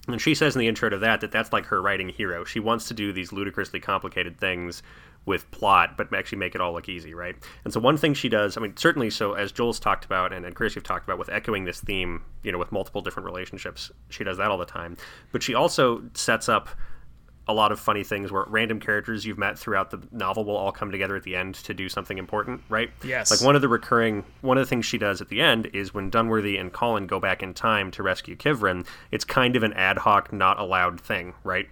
And 0.06 0.20
she 0.20 0.35
says 0.35 0.56
in 0.56 0.60
the 0.60 0.68
intro 0.68 0.89
to 0.89 0.98
that 0.98 1.20
that 1.20 1.30
that's 1.30 1.52
like 1.52 1.66
her 1.66 1.82
writing 1.82 2.09
hero. 2.09 2.44
She 2.44 2.60
wants 2.60 2.89
to 2.89 2.94
do 2.94 3.12
these 3.12 3.30
ludicrously 3.30 3.78
complicated 3.78 4.39
things 4.39 4.82
with 5.26 5.48
plot, 5.51 5.98
but 5.98 6.12
actually 6.14 6.39
make 6.39 6.55
it 6.55 6.60
all 6.62 6.72
look 6.72 6.89
easy, 6.89 7.12
right? 7.12 7.36
And 7.64 7.72
so 7.72 7.78
one 7.78 7.98
thing 7.98 8.14
she 8.14 8.30
does, 8.30 8.56
I 8.56 8.60
mean, 8.60 8.74
certainly, 8.76 9.10
so 9.10 9.35
as 9.35 9.52
Joel's 9.52 9.78
talked 9.78 10.06
about 10.06 10.32
and, 10.32 10.47
and 10.47 10.55
Chris, 10.55 10.74
you've 10.74 10.85
talked 10.85 11.05
about 11.05 11.18
with 11.18 11.28
echoing 11.28 11.64
this 11.64 11.80
theme, 11.80 12.24
you 12.43 12.51
know, 12.51 12.56
with 12.56 12.72
multiple 12.72 13.02
different 13.02 13.26
relationships, 13.26 13.90
she 14.09 14.24
does 14.24 14.39
that 14.39 14.51
all 14.51 14.56
the 14.56 14.64
time. 14.64 14.97
But 15.30 15.43
she 15.43 15.55
also 15.55 16.02
sets 16.14 16.48
up 16.48 16.70
a 17.49 17.55
lot 17.55 17.73
of 17.73 17.81
funny 17.81 18.05
things 18.05 18.31
where 18.31 18.45
random 18.47 18.79
characters 18.79 19.25
you've 19.25 19.39
met 19.39 19.59
throughout 19.59 19.91
the 19.91 20.01
novel 20.12 20.45
will 20.45 20.57
all 20.57 20.70
come 20.70 20.91
together 20.91 21.16
at 21.16 21.23
the 21.23 21.35
end 21.35 21.55
to 21.55 21.73
do 21.73 21.89
something 21.89 22.19
important, 22.19 22.61
right? 22.69 22.91
Yes. 23.03 23.31
Like 23.31 23.41
one 23.41 23.57
of 23.57 23.62
the 23.62 23.69
recurring, 23.69 24.25
one 24.43 24.59
of 24.59 24.62
the 24.62 24.69
things 24.69 24.85
she 24.85 24.99
does 24.99 25.23
at 25.23 25.29
the 25.29 25.41
end 25.41 25.70
is 25.73 25.95
when 25.95 26.11
Dunworthy 26.11 26.61
and 26.61 26.73
Colin 26.73 27.07
go 27.07 27.19
back 27.19 27.43
in 27.43 27.55
time 27.55 27.91
to 27.93 28.03
rescue 28.03 28.37
Kivrin, 28.37 28.87
it's 29.11 29.25
kind 29.25 29.57
of 29.57 29.62
an 29.62 29.73
ad 29.73 29.99
hoc, 29.99 30.31
not 30.31 30.59
allowed 30.59 31.01
thing, 31.01 31.33
right? 31.43 31.69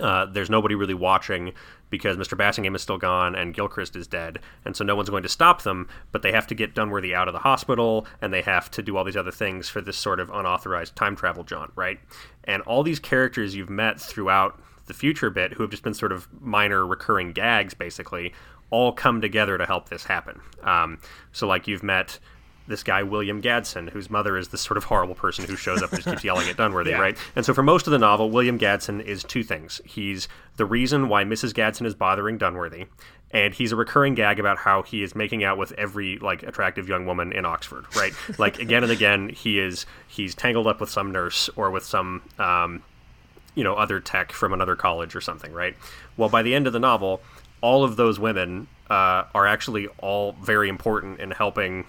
Uh, 0.00 0.26
there's 0.26 0.50
nobody 0.50 0.74
really 0.74 0.94
watching 0.94 1.52
because 1.90 2.16
Mr. 2.16 2.36
Basingame 2.36 2.74
is 2.74 2.82
still 2.82 2.98
gone 2.98 3.36
and 3.36 3.54
Gilchrist 3.54 3.94
is 3.94 4.08
dead, 4.08 4.40
and 4.64 4.74
so 4.74 4.82
no 4.84 4.96
one's 4.96 5.10
going 5.10 5.22
to 5.22 5.28
stop 5.28 5.62
them. 5.62 5.88
But 6.10 6.22
they 6.22 6.32
have 6.32 6.48
to 6.48 6.54
get 6.56 6.74
Dunworthy 6.74 7.14
out 7.14 7.28
of 7.28 7.34
the 7.34 7.38
hospital, 7.38 8.04
and 8.20 8.32
they 8.32 8.42
have 8.42 8.68
to 8.72 8.82
do 8.82 8.96
all 8.96 9.04
these 9.04 9.16
other 9.16 9.30
things 9.30 9.68
for 9.68 9.80
this 9.80 9.96
sort 9.96 10.18
of 10.18 10.28
unauthorized 10.30 10.96
time 10.96 11.14
travel 11.14 11.44
jaunt, 11.44 11.70
right? 11.76 12.00
And 12.42 12.62
all 12.62 12.82
these 12.82 12.98
characters 12.98 13.54
you've 13.54 13.70
met 13.70 14.00
throughout 14.00 14.60
the 14.86 14.94
future 14.94 15.30
bit, 15.30 15.54
who 15.54 15.62
have 15.62 15.70
just 15.70 15.82
been 15.82 15.94
sort 15.94 16.12
of 16.12 16.28
minor 16.40 16.86
recurring 16.86 17.32
gags, 17.32 17.74
basically, 17.74 18.32
all 18.70 18.92
come 18.92 19.20
together 19.20 19.56
to 19.58 19.66
help 19.66 19.88
this 19.88 20.04
happen. 20.04 20.40
Um, 20.62 20.98
so, 21.32 21.46
like, 21.46 21.66
you've 21.66 21.82
met 21.82 22.18
this 22.66 22.82
guy 22.82 23.02
William 23.02 23.42
Gaddson, 23.42 23.90
whose 23.90 24.08
mother 24.08 24.36
is 24.38 24.48
this 24.48 24.62
sort 24.62 24.76
of 24.76 24.84
horrible 24.84 25.14
person 25.14 25.44
who 25.44 25.56
shows 25.56 25.82
up 25.82 25.92
and 25.92 26.02
just 26.02 26.08
keeps 26.08 26.24
yelling 26.24 26.48
at 26.48 26.56
Dunworthy, 26.56 26.86
yeah. 26.90 26.98
right? 26.98 27.16
And 27.36 27.44
so 27.44 27.52
for 27.52 27.62
most 27.62 27.86
of 27.86 27.90
the 27.90 27.98
novel, 27.98 28.30
William 28.30 28.58
Gaddson 28.58 29.04
is 29.04 29.22
two 29.22 29.42
things. 29.42 29.80
He's 29.84 30.28
the 30.56 30.64
reason 30.64 31.08
why 31.08 31.24
Mrs. 31.24 31.52
Gaddson 31.52 31.84
is 31.84 31.94
bothering 31.94 32.38
Dunworthy, 32.38 32.86
and 33.30 33.52
he's 33.52 33.72
a 33.72 33.76
recurring 33.76 34.14
gag 34.14 34.38
about 34.38 34.58
how 34.58 34.82
he 34.82 35.02
is 35.02 35.14
making 35.14 35.44
out 35.44 35.58
with 35.58 35.72
every 35.72 36.18
like 36.18 36.42
attractive 36.42 36.88
young 36.88 37.04
woman 37.04 37.32
in 37.32 37.44
Oxford, 37.44 37.84
right? 37.96 38.12
like 38.38 38.58
again 38.58 38.82
and 38.82 38.92
again, 38.92 39.28
he 39.28 39.58
is 39.58 39.84
he's 40.08 40.34
tangled 40.34 40.66
up 40.66 40.80
with 40.80 40.90
some 40.90 41.12
nurse 41.12 41.50
or 41.56 41.70
with 41.70 41.84
some 41.84 42.22
um, 42.38 42.82
you 43.54 43.64
know 43.64 43.74
other 43.74 44.00
tech 44.00 44.32
from 44.32 44.52
another 44.52 44.76
college 44.76 45.14
or 45.14 45.20
something, 45.20 45.52
right? 45.52 45.76
Well, 46.16 46.28
by 46.28 46.42
the 46.42 46.54
end 46.54 46.66
of 46.66 46.72
the 46.72 46.80
novel, 46.80 47.20
all 47.60 47.84
of 47.84 47.96
those 47.96 48.18
women 48.18 48.68
uh, 48.90 49.24
are 49.34 49.46
actually 49.46 49.88
all 49.98 50.32
very 50.32 50.68
important 50.68 51.20
in 51.20 51.30
helping 51.30 51.86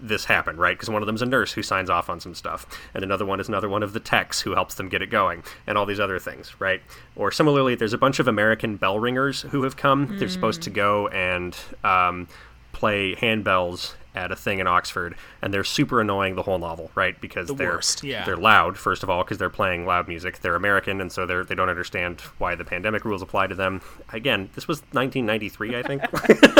this 0.00 0.24
happen, 0.26 0.56
right? 0.56 0.76
Because 0.76 0.90
one 0.90 1.02
of 1.02 1.06
them's 1.06 1.22
a 1.22 1.26
nurse 1.26 1.52
who 1.52 1.62
signs 1.62 1.90
off 1.90 2.08
on 2.08 2.20
some 2.20 2.34
stuff, 2.34 2.66
and 2.94 3.02
another 3.02 3.26
one 3.26 3.40
is 3.40 3.48
another 3.48 3.68
one 3.68 3.82
of 3.82 3.92
the 3.92 4.00
techs 4.00 4.40
who 4.40 4.54
helps 4.54 4.76
them 4.76 4.88
get 4.88 5.02
it 5.02 5.10
going, 5.10 5.42
and 5.66 5.76
all 5.76 5.86
these 5.86 6.00
other 6.00 6.18
things, 6.18 6.54
right? 6.60 6.82
Or 7.16 7.30
similarly, 7.32 7.74
there's 7.74 7.92
a 7.92 7.98
bunch 7.98 8.18
of 8.18 8.28
American 8.28 8.76
bell 8.76 8.98
ringers 8.98 9.42
who 9.42 9.62
have 9.64 9.76
come. 9.76 10.08
Mm. 10.08 10.18
They're 10.18 10.28
supposed 10.28 10.62
to 10.62 10.70
go 10.70 11.08
and 11.08 11.56
um, 11.82 12.28
play 12.72 13.14
handbells 13.16 13.94
at 14.14 14.32
a 14.32 14.36
thing 14.36 14.58
in 14.58 14.66
Oxford, 14.66 15.14
and 15.42 15.52
they're 15.52 15.64
super 15.64 16.00
annoying 16.00 16.34
the 16.34 16.42
whole 16.42 16.58
novel, 16.58 16.90
right? 16.94 17.20
Because 17.20 17.48
the 17.48 17.54
they're 17.54 17.74
worst, 17.74 18.02
yeah. 18.02 18.24
they're 18.24 18.36
loud 18.36 18.76
first 18.76 19.02
of 19.02 19.10
all 19.10 19.22
because 19.22 19.38
they're 19.38 19.50
playing 19.50 19.86
loud 19.86 20.08
music. 20.08 20.40
They're 20.40 20.56
American, 20.56 21.00
and 21.00 21.12
so 21.12 21.26
they're 21.26 21.44
they 21.44 21.54
don't 21.54 21.68
understand 21.68 22.20
why 22.38 22.54
the 22.54 22.64
pandemic 22.64 23.04
rules 23.04 23.22
apply 23.22 23.46
to 23.48 23.54
them. 23.54 23.80
Again, 24.12 24.50
this 24.54 24.66
was 24.66 24.80
1993, 24.92 25.76
I 25.76 25.82
think. 25.82 26.02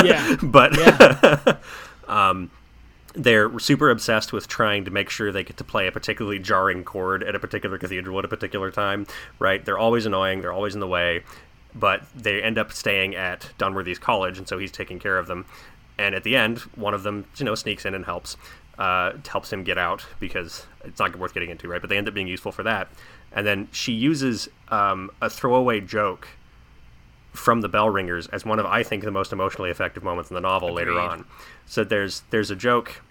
yeah, 0.04 0.36
but 0.42 0.76
yeah. 0.76 1.56
um, 2.08 2.50
they're 3.14 3.58
super 3.58 3.90
obsessed 3.90 4.32
with 4.32 4.46
trying 4.46 4.84
to 4.84 4.90
make 4.90 5.10
sure 5.10 5.32
they 5.32 5.42
get 5.42 5.56
to 5.56 5.64
play 5.64 5.86
a 5.86 5.92
particularly 5.92 6.38
jarring 6.38 6.84
chord 6.84 7.22
at 7.22 7.34
a 7.34 7.38
particular 7.38 7.78
cathedral 7.78 8.18
at 8.18 8.24
a 8.24 8.28
particular 8.28 8.70
time, 8.70 9.06
right? 9.38 9.64
They're 9.64 9.78
always 9.78 10.06
annoying, 10.06 10.40
they're 10.40 10.52
always 10.52 10.74
in 10.74 10.80
the 10.80 10.86
way, 10.86 11.24
but 11.74 12.02
they 12.14 12.42
end 12.42 12.58
up 12.58 12.72
staying 12.72 13.16
at 13.16 13.50
Dunworthy's 13.58 13.98
college, 13.98 14.38
and 14.38 14.46
so 14.46 14.58
he's 14.58 14.70
taking 14.70 14.98
care 14.98 15.18
of 15.18 15.26
them. 15.26 15.46
And 15.98 16.14
at 16.14 16.22
the 16.22 16.36
end, 16.36 16.58
one 16.76 16.94
of 16.94 17.02
them, 17.02 17.24
you 17.36 17.44
know, 17.44 17.54
sneaks 17.54 17.84
in 17.84 17.94
and 17.94 18.04
helps, 18.04 18.36
uh, 18.78 19.12
helps 19.26 19.52
him 19.52 19.64
get 19.64 19.78
out 19.78 20.06
because 20.20 20.66
it's 20.84 21.00
not 21.00 21.16
worth 21.18 21.34
getting 21.34 21.50
into, 21.50 21.68
right? 21.68 21.80
But 21.80 21.90
they 21.90 21.98
end 21.98 22.08
up 22.08 22.14
being 22.14 22.28
useful 22.28 22.52
for 22.52 22.62
that. 22.62 22.88
And 23.32 23.46
then 23.46 23.68
she 23.72 23.92
uses 23.92 24.48
um, 24.68 25.10
a 25.20 25.28
throwaway 25.28 25.80
joke 25.80 26.28
from 27.32 27.60
the 27.60 27.68
bell 27.68 27.90
ringers 27.90 28.26
as 28.28 28.44
one 28.44 28.58
of 28.58 28.66
I 28.66 28.82
think 28.82 29.04
the 29.04 29.10
most 29.10 29.32
emotionally 29.32 29.70
effective 29.70 30.02
moments 30.02 30.30
in 30.30 30.34
the 30.34 30.40
novel 30.40 30.76
Agreed. 30.76 30.92
later 30.92 31.00
on. 31.00 31.24
So 31.66 31.84
there's 31.84 32.22
there's 32.30 32.50
a 32.50 32.56
joke 32.56 33.02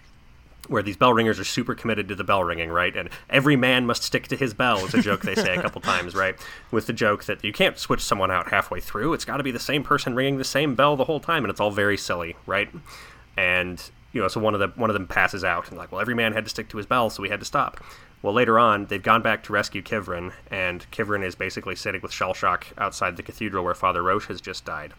where 0.68 0.82
these 0.82 0.96
bell 0.96 1.12
ringers 1.12 1.40
are 1.40 1.44
super 1.44 1.74
committed 1.74 2.08
to 2.08 2.14
the 2.14 2.24
bell 2.24 2.44
ringing, 2.44 2.70
right? 2.70 2.94
And 2.94 3.08
every 3.28 3.56
man 3.56 3.86
must 3.86 4.02
stick 4.02 4.28
to 4.28 4.36
his 4.36 4.54
bell 4.54 4.84
is 4.84 4.94
a 4.94 5.02
joke 5.02 5.22
they 5.22 5.34
say 5.34 5.56
a 5.56 5.62
couple 5.62 5.80
times, 5.82 6.14
right? 6.14 6.36
With 6.70 6.86
the 6.86 6.92
joke 6.92 7.24
that 7.24 7.42
you 7.42 7.52
can't 7.52 7.78
switch 7.78 8.02
someone 8.02 8.30
out 8.30 8.50
halfway 8.50 8.80
through. 8.80 9.14
It's 9.14 9.24
got 9.24 9.38
to 9.38 9.42
be 9.42 9.50
the 9.50 9.58
same 9.58 9.82
person 9.82 10.14
ringing 10.14 10.38
the 10.38 10.44
same 10.44 10.74
bell 10.74 10.96
the 10.96 11.04
whole 11.04 11.20
time, 11.20 11.44
and 11.44 11.50
it's 11.50 11.60
all 11.60 11.70
very 11.70 11.96
silly, 11.96 12.36
right? 12.46 12.68
And 13.36 13.82
you 14.12 14.20
know, 14.20 14.28
so 14.28 14.40
one 14.40 14.54
of 14.54 14.60
the 14.60 14.68
one 14.68 14.90
of 14.90 14.94
them 14.94 15.06
passes 15.06 15.44
out, 15.44 15.68
and 15.68 15.78
like, 15.78 15.92
well, 15.92 16.00
every 16.00 16.14
man 16.14 16.32
had 16.32 16.44
to 16.44 16.50
stick 16.50 16.68
to 16.70 16.76
his 16.76 16.86
bell, 16.86 17.10
so 17.10 17.22
we 17.22 17.28
had 17.28 17.40
to 17.40 17.46
stop. 17.46 17.82
Well, 18.20 18.34
later 18.34 18.58
on, 18.58 18.86
they've 18.86 19.02
gone 19.02 19.22
back 19.22 19.44
to 19.44 19.52
rescue 19.52 19.80
Kivrin, 19.80 20.32
and 20.50 20.90
Kivrin 20.90 21.24
is 21.24 21.36
basically 21.36 21.76
sitting 21.76 22.00
with 22.00 22.12
shell 22.12 22.34
shock 22.34 22.66
outside 22.76 23.16
the 23.16 23.22
cathedral 23.22 23.64
where 23.64 23.74
Father 23.74 24.02
Roche 24.02 24.26
has 24.26 24.40
just 24.40 24.64
died. 24.64 24.92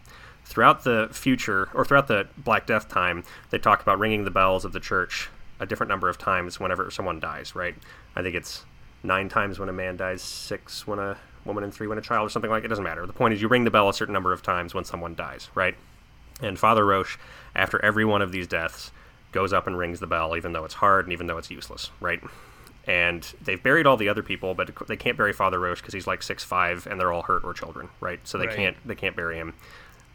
Throughout 0.44 0.84
the 0.84 1.08
future, 1.12 1.68
or 1.74 1.84
throughout 1.84 2.08
the 2.08 2.28
Black 2.38 2.66
Death 2.66 2.88
time, 2.88 3.24
they 3.50 3.58
talk 3.58 3.82
about 3.82 3.98
ringing 3.98 4.24
the 4.24 4.30
bells 4.30 4.64
of 4.64 4.72
the 4.72 4.80
church 4.80 5.28
a 5.60 5.66
different 5.66 5.88
number 5.88 6.08
of 6.08 6.18
times 6.18 6.58
whenever 6.58 6.90
someone 6.90 7.20
dies, 7.20 7.54
right? 7.54 7.74
I 8.16 8.22
think 8.22 8.34
it's 8.34 8.64
nine 9.02 9.28
times 9.28 9.58
when 9.58 9.68
a 9.68 9.72
man 9.72 9.96
dies, 9.96 10.22
six 10.22 10.86
when 10.86 10.98
a 10.98 11.16
woman, 11.44 11.62
and 11.64 11.72
three 11.72 11.86
when 11.86 11.98
a 11.98 12.02
child, 12.02 12.26
or 12.26 12.30
something 12.30 12.50
like 12.50 12.64
it. 12.64 12.68
Doesn't 12.68 12.84
matter. 12.84 13.06
The 13.06 13.12
point 13.12 13.34
is, 13.34 13.40
you 13.42 13.48
ring 13.48 13.64
the 13.64 13.70
bell 13.70 13.88
a 13.88 13.94
certain 13.94 14.12
number 14.12 14.32
of 14.32 14.42
times 14.42 14.74
when 14.74 14.84
someone 14.84 15.14
dies, 15.14 15.48
right? 15.54 15.74
And 16.42 16.58
Father 16.58 16.84
Roche, 16.84 17.18
after 17.54 17.82
every 17.84 18.04
one 18.04 18.22
of 18.22 18.32
these 18.32 18.46
deaths, 18.46 18.90
goes 19.32 19.52
up 19.52 19.66
and 19.66 19.78
rings 19.78 20.00
the 20.00 20.06
bell, 20.06 20.36
even 20.36 20.52
though 20.52 20.64
it's 20.64 20.74
hard 20.74 21.04
and 21.06 21.12
even 21.12 21.26
though 21.26 21.38
it's 21.38 21.50
useless, 21.50 21.90
right? 22.00 22.20
And 22.86 23.22
they've 23.42 23.62
buried 23.62 23.86
all 23.86 23.96
the 23.96 24.08
other 24.08 24.22
people, 24.22 24.54
but 24.54 24.70
they 24.88 24.96
can't 24.96 25.16
bury 25.16 25.32
Father 25.32 25.60
Roche 25.60 25.80
because 25.80 25.94
he's 25.94 26.06
like 26.06 26.22
six 26.22 26.42
five, 26.42 26.86
and 26.86 26.98
they're 26.98 27.12
all 27.12 27.22
hurt 27.22 27.44
or 27.44 27.52
children, 27.54 27.90
right? 28.00 28.20
So 28.26 28.38
they 28.38 28.46
Right. 28.46 28.56
can't 28.56 28.76
they 28.86 28.94
can't 28.94 29.14
bury 29.14 29.36
him. 29.36 29.54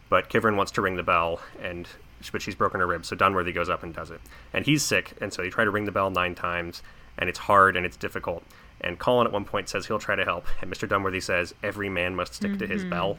But 0.09 0.29
Kivrin 0.29 0.55
wants 0.55 0.71
to 0.73 0.81
ring 0.81 0.95
the 0.95 1.03
bell, 1.03 1.39
and 1.61 1.87
but 2.31 2.41
she's 2.41 2.55
broken 2.55 2.79
her 2.79 2.87
ribs, 2.87 3.07
so 3.07 3.15
Dunworthy 3.15 3.53
goes 3.53 3.69
up 3.69 3.83
and 3.83 3.93
does 3.93 4.11
it. 4.11 4.21
And 4.53 4.65
he's 4.65 4.83
sick, 4.83 5.13
and 5.21 5.31
so 5.33 5.41
they 5.41 5.49
try 5.49 5.63
to 5.63 5.71
ring 5.71 5.85
the 5.85 5.91
bell 5.91 6.09
nine 6.09 6.35
times, 6.35 6.81
and 7.17 7.29
it's 7.29 7.39
hard 7.39 7.75
and 7.77 7.85
it's 7.85 7.97
difficult. 7.97 8.43
And 8.81 8.99
Colin 8.99 9.25
at 9.27 9.33
one 9.33 9.45
point 9.45 9.69
says 9.69 9.85
he'll 9.87 9.99
try 9.99 10.15
to 10.15 10.25
help, 10.25 10.45
and 10.61 10.71
Mr. 10.71 10.87
Dunworthy 10.87 11.21
says 11.23 11.53
every 11.63 11.89
man 11.89 12.15
must 12.15 12.33
stick 12.33 12.57
to 12.59 12.67
his 12.67 12.83
bell, 12.83 13.17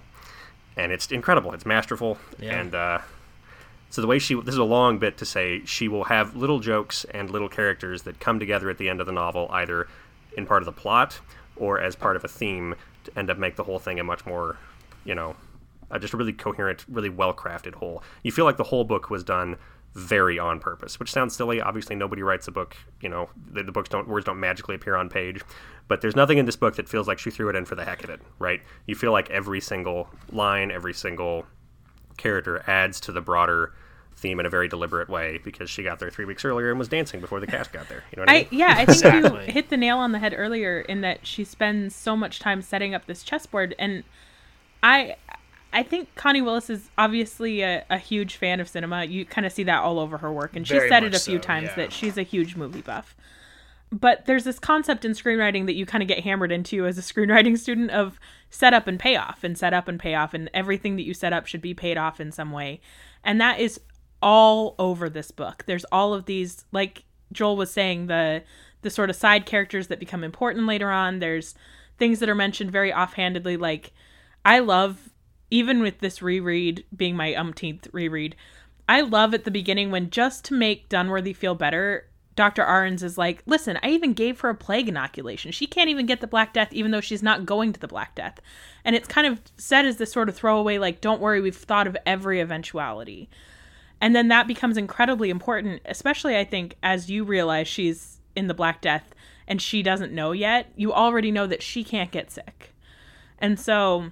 and 0.76 0.92
it's 0.92 1.10
incredible. 1.10 1.52
It's 1.54 1.66
masterful, 1.66 2.18
Yeah. 2.38 2.60
and 2.60 2.74
uh, 2.74 2.98
so 3.90 4.00
the 4.02 4.06
way 4.06 4.18
she 4.18 4.34
this 4.34 4.54
is 4.54 4.58
a 4.58 4.64
long 4.64 4.98
bit 4.98 5.16
to 5.18 5.24
say 5.24 5.64
she 5.64 5.88
will 5.88 6.04
have 6.04 6.36
little 6.36 6.60
jokes 6.60 7.04
and 7.14 7.30
little 7.30 7.48
characters 7.48 8.02
that 8.02 8.20
come 8.20 8.38
together 8.38 8.68
at 8.68 8.78
the 8.78 8.88
end 8.88 9.00
of 9.00 9.06
the 9.06 9.12
novel, 9.12 9.48
either 9.52 9.88
in 10.36 10.44
part 10.46 10.60
of 10.62 10.66
the 10.66 10.72
plot 10.72 11.20
or 11.56 11.80
as 11.80 11.96
part 11.96 12.16
of 12.16 12.24
a 12.24 12.28
theme 12.28 12.74
to 13.04 13.18
end 13.18 13.30
up 13.30 13.38
make 13.38 13.56
the 13.56 13.64
whole 13.64 13.78
thing 13.78 13.98
a 13.98 14.04
much 14.04 14.26
more, 14.26 14.56
you 15.04 15.14
know, 15.14 15.34
uh, 15.90 15.98
just 15.98 16.14
a 16.14 16.16
really 16.16 16.32
coherent, 16.32 16.84
really 16.88 17.08
well 17.08 17.34
crafted 17.34 17.74
whole. 17.74 18.02
You 18.22 18.32
feel 18.32 18.44
like 18.44 18.56
the 18.56 18.64
whole 18.64 18.84
book 18.84 19.10
was 19.10 19.22
done 19.24 19.56
very 19.94 20.38
on 20.38 20.60
purpose, 20.60 20.98
which 21.00 21.10
sounds 21.10 21.34
silly. 21.34 21.60
Obviously, 21.60 21.96
nobody 21.96 22.22
writes 22.22 22.46
a 22.48 22.52
book. 22.52 22.76
You 23.00 23.08
know, 23.08 23.30
the, 23.50 23.62
the 23.62 23.72
books 23.72 23.88
don't 23.88 24.06
words 24.08 24.26
don't 24.26 24.38
magically 24.40 24.74
appear 24.74 24.94
on 24.94 25.08
page, 25.08 25.42
but 25.88 26.00
there's 26.02 26.16
nothing 26.16 26.36
in 26.38 26.44
this 26.44 26.56
book 26.56 26.76
that 26.76 26.88
feels 26.88 27.08
like 27.08 27.18
she 27.18 27.30
threw 27.30 27.48
it 27.48 27.56
in 27.56 27.64
for 27.64 27.76
the 27.76 27.84
heck 27.84 28.04
of 28.04 28.10
it, 28.10 28.20
right? 28.38 28.60
You 28.86 28.94
feel 28.94 29.12
like 29.12 29.30
every 29.30 29.60
single 29.60 30.08
line, 30.30 30.70
every 30.70 30.92
single 30.92 31.46
character 32.18 32.62
adds 32.66 33.00
to 33.00 33.12
the 33.12 33.20
broader 33.20 33.72
theme 34.16 34.40
in 34.40 34.46
a 34.46 34.50
very 34.50 34.66
deliberate 34.66 35.08
way 35.10 35.38
because 35.44 35.68
she 35.68 35.82
got 35.82 35.98
there 35.98 36.10
three 36.10 36.24
weeks 36.24 36.42
earlier 36.44 36.70
and 36.70 36.78
was 36.78 36.88
dancing 36.88 37.20
before 37.20 37.38
the 37.38 37.46
cast 37.46 37.70
got 37.72 37.86
there. 37.88 38.02
You 38.10 38.16
know 38.16 38.22
what 38.22 38.30
I, 38.30 38.34
I 38.34 38.38
mean? 38.38 38.48
yeah, 38.50 38.70
I 38.70 38.74
think 38.86 38.88
Exactly. 38.88 39.46
you 39.46 39.52
hit 39.52 39.68
the 39.68 39.76
nail 39.76 39.98
on 39.98 40.12
the 40.12 40.18
head 40.18 40.34
earlier 40.36 40.80
in 40.80 41.02
that 41.02 41.26
she 41.26 41.44
spends 41.44 41.94
so 41.94 42.16
much 42.16 42.38
time 42.38 42.62
setting 42.62 42.94
up 42.94 43.04
this 43.06 43.22
chessboard, 43.22 43.74
and 43.78 44.04
I 44.82 45.16
I 45.76 45.82
think 45.82 46.14
Connie 46.14 46.40
Willis 46.40 46.70
is 46.70 46.88
obviously 46.96 47.60
a, 47.60 47.84
a 47.90 47.98
huge 47.98 48.36
fan 48.36 48.60
of 48.60 48.68
cinema. 48.68 49.04
You 49.04 49.26
kind 49.26 49.46
of 49.46 49.52
see 49.52 49.64
that 49.64 49.82
all 49.82 49.98
over 49.98 50.16
her 50.16 50.32
work, 50.32 50.56
and 50.56 50.66
she's 50.66 50.78
Very 50.78 50.88
said 50.88 51.04
it 51.04 51.14
a 51.14 51.20
few 51.20 51.36
so, 51.36 51.42
times 51.42 51.68
yeah. 51.68 51.74
that 51.74 51.92
she's 51.92 52.16
a 52.16 52.22
huge 52.22 52.56
movie 52.56 52.80
buff. 52.80 53.14
But 53.92 54.24
there's 54.24 54.44
this 54.44 54.58
concept 54.58 55.04
in 55.04 55.12
screenwriting 55.12 55.66
that 55.66 55.74
you 55.74 55.84
kind 55.84 56.00
of 56.00 56.08
get 56.08 56.20
hammered 56.20 56.50
into 56.50 56.86
as 56.86 56.96
a 56.96 57.02
screenwriting 57.12 57.58
student 57.58 57.90
of 57.90 58.18
setup 58.48 58.86
and 58.86 58.98
payoff, 58.98 59.44
and 59.44 59.58
setup 59.58 59.86
and 59.86 60.00
payoff, 60.00 60.32
and 60.32 60.48
everything 60.54 60.96
that 60.96 61.02
you 61.02 61.12
set 61.12 61.34
up 61.34 61.46
should 61.46 61.60
be 61.60 61.74
paid 61.74 61.98
off 61.98 62.20
in 62.20 62.32
some 62.32 62.52
way, 62.52 62.80
and 63.22 63.38
that 63.38 63.60
is 63.60 63.78
all 64.22 64.76
over 64.78 65.10
this 65.10 65.30
book. 65.30 65.64
There's 65.66 65.84
all 65.92 66.14
of 66.14 66.24
these, 66.24 66.64
like 66.72 67.04
Joel 67.32 67.58
was 67.58 67.70
saying, 67.70 68.06
the 68.06 68.42
the 68.80 68.88
sort 68.88 69.10
of 69.10 69.16
side 69.16 69.44
characters 69.44 69.88
that 69.88 70.00
become 70.00 70.24
important 70.24 70.64
later 70.66 70.90
on. 70.90 71.18
There's 71.18 71.54
things 71.98 72.18
that 72.20 72.30
are 72.30 72.34
mentioned 72.34 72.70
very 72.70 72.94
offhandedly, 72.94 73.58
like 73.58 73.92
I 74.42 74.60
love 74.60 75.10
even 75.50 75.80
with 75.80 76.00
this 76.00 76.22
reread 76.22 76.84
being 76.96 77.16
my 77.16 77.34
umpteenth 77.34 77.88
reread, 77.92 78.36
I 78.88 79.00
love 79.00 79.34
at 79.34 79.44
the 79.44 79.50
beginning 79.50 79.90
when 79.90 80.10
just 80.10 80.44
to 80.46 80.54
make 80.54 80.88
Dunworthy 80.88 81.34
feel 81.34 81.54
better, 81.54 82.08
Dr. 82.36 82.62
Ahrens 82.62 83.02
is 83.02 83.16
like, 83.16 83.42
listen, 83.46 83.78
I 83.82 83.88
even 83.88 84.12
gave 84.12 84.40
her 84.40 84.50
a 84.50 84.54
plague 84.54 84.88
inoculation. 84.88 85.50
She 85.52 85.66
can't 85.66 85.88
even 85.88 86.04
get 86.06 86.20
the 86.20 86.26
Black 86.26 86.52
Death, 86.52 86.72
even 86.72 86.90
though 86.90 87.00
she's 87.00 87.22
not 87.22 87.46
going 87.46 87.72
to 87.72 87.80
the 87.80 87.88
Black 87.88 88.14
Death. 88.14 88.40
And 88.84 88.94
it's 88.94 89.08
kind 89.08 89.26
of 89.26 89.40
said 89.56 89.86
as 89.86 89.96
this 89.96 90.12
sort 90.12 90.28
of 90.28 90.36
throwaway, 90.36 90.78
like, 90.78 91.00
don't 91.00 91.20
worry, 91.20 91.40
we've 91.40 91.56
thought 91.56 91.86
of 91.86 91.96
every 92.04 92.40
eventuality. 92.40 93.30
And 94.02 94.14
then 94.14 94.28
that 94.28 94.46
becomes 94.46 94.76
incredibly 94.76 95.30
important, 95.30 95.80
especially 95.86 96.36
I 96.36 96.44
think 96.44 96.76
as 96.82 97.10
you 97.10 97.24
realize 97.24 97.66
she's 97.66 98.20
in 98.36 98.46
the 98.46 98.54
Black 98.54 98.82
Death 98.82 99.14
and 99.48 99.60
she 99.60 99.82
doesn't 99.82 100.12
know 100.12 100.32
yet, 100.32 100.70
you 100.76 100.92
already 100.92 101.30
know 101.30 101.46
that 101.46 101.62
she 101.62 101.82
can't 101.82 102.10
get 102.10 102.30
sick. 102.30 102.74
And 103.38 103.58
so 103.58 104.10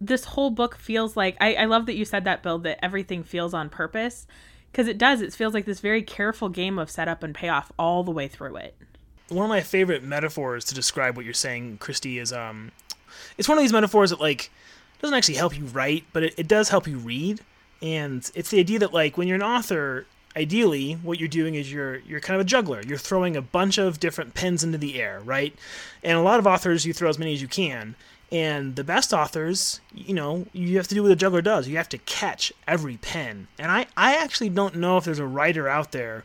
this 0.00 0.24
whole 0.24 0.50
book 0.50 0.76
feels 0.76 1.16
like 1.16 1.36
I, 1.40 1.54
I 1.54 1.64
love 1.66 1.86
that 1.86 1.94
you 1.94 2.04
said 2.04 2.24
that, 2.24 2.42
Bill, 2.42 2.58
that 2.60 2.84
everything 2.84 3.22
feels 3.22 3.54
on 3.54 3.68
purpose. 3.68 4.26
Because 4.70 4.86
it 4.86 4.98
does. 4.98 5.20
It 5.20 5.34
feels 5.34 5.52
like 5.52 5.64
this 5.64 5.80
very 5.80 6.02
careful 6.02 6.48
game 6.48 6.78
of 6.78 6.90
setup 6.90 7.24
and 7.24 7.34
payoff 7.34 7.72
all 7.76 8.04
the 8.04 8.12
way 8.12 8.28
through 8.28 8.56
it. 8.56 8.76
one 9.28 9.44
of 9.44 9.48
my 9.48 9.60
favorite 9.62 10.04
metaphors 10.04 10.64
to 10.66 10.74
describe 10.74 11.16
what 11.16 11.24
you're 11.24 11.34
saying, 11.34 11.78
Christy, 11.78 12.18
is 12.18 12.32
um, 12.32 12.70
it's 13.36 13.48
one 13.48 13.58
of 13.58 13.64
these 13.64 13.72
metaphors 13.72 14.10
that 14.10 14.20
like 14.20 14.50
doesn't 15.02 15.16
actually 15.16 15.34
help 15.34 15.58
you 15.58 15.64
write, 15.66 16.04
but 16.12 16.22
it, 16.22 16.34
it 16.36 16.48
does 16.48 16.68
help 16.68 16.86
you 16.86 16.98
read. 16.98 17.40
And 17.82 18.30
it's 18.34 18.50
the 18.50 18.60
idea 18.60 18.78
that 18.78 18.92
like 18.92 19.16
when 19.18 19.26
you're 19.26 19.36
an 19.36 19.42
author, 19.42 20.06
ideally 20.36 20.92
what 21.02 21.18
you're 21.18 21.28
doing 21.28 21.56
is 21.56 21.72
you're 21.72 21.96
you're 22.00 22.20
kind 22.20 22.36
of 22.36 22.46
a 22.46 22.48
juggler. 22.48 22.82
You're 22.86 22.98
throwing 22.98 23.36
a 23.36 23.42
bunch 23.42 23.78
of 23.78 23.98
different 23.98 24.34
pens 24.34 24.62
into 24.62 24.78
the 24.78 25.00
air, 25.00 25.20
right? 25.24 25.54
And 26.04 26.16
a 26.16 26.22
lot 26.22 26.38
of 26.38 26.46
authors 26.46 26.86
you 26.86 26.92
throw 26.92 27.08
as 27.08 27.18
many 27.18 27.32
as 27.32 27.42
you 27.42 27.48
can. 27.48 27.96
And 28.32 28.76
the 28.76 28.84
best 28.84 29.12
authors, 29.12 29.80
you 29.92 30.14
know, 30.14 30.46
you 30.52 30.76
have 30.76 30.86
to 30.88 30.94
do 30.94 31.02
what 31.02 31.10
a 31.10 31.16
juggler 31.16 31.42
does. 31.42 31.66
You 31.66 31.76
have 31.78 31.88
to 31.88 31.98
catch 31.98 32.52
every 32.68 32.96
pen. 32.98 33.48
And 33.58 33.72
I, 33.72 33.86
I 33.96 34.16
actually 34.16 34.50
don't 34.50 34.76
know 34.76 34.96
if 34.96 35.04
there's 35.04 35.18
a 35.18 35.26
writer 35.26 35.68
out 35.68 35.90
there 35.90 36.24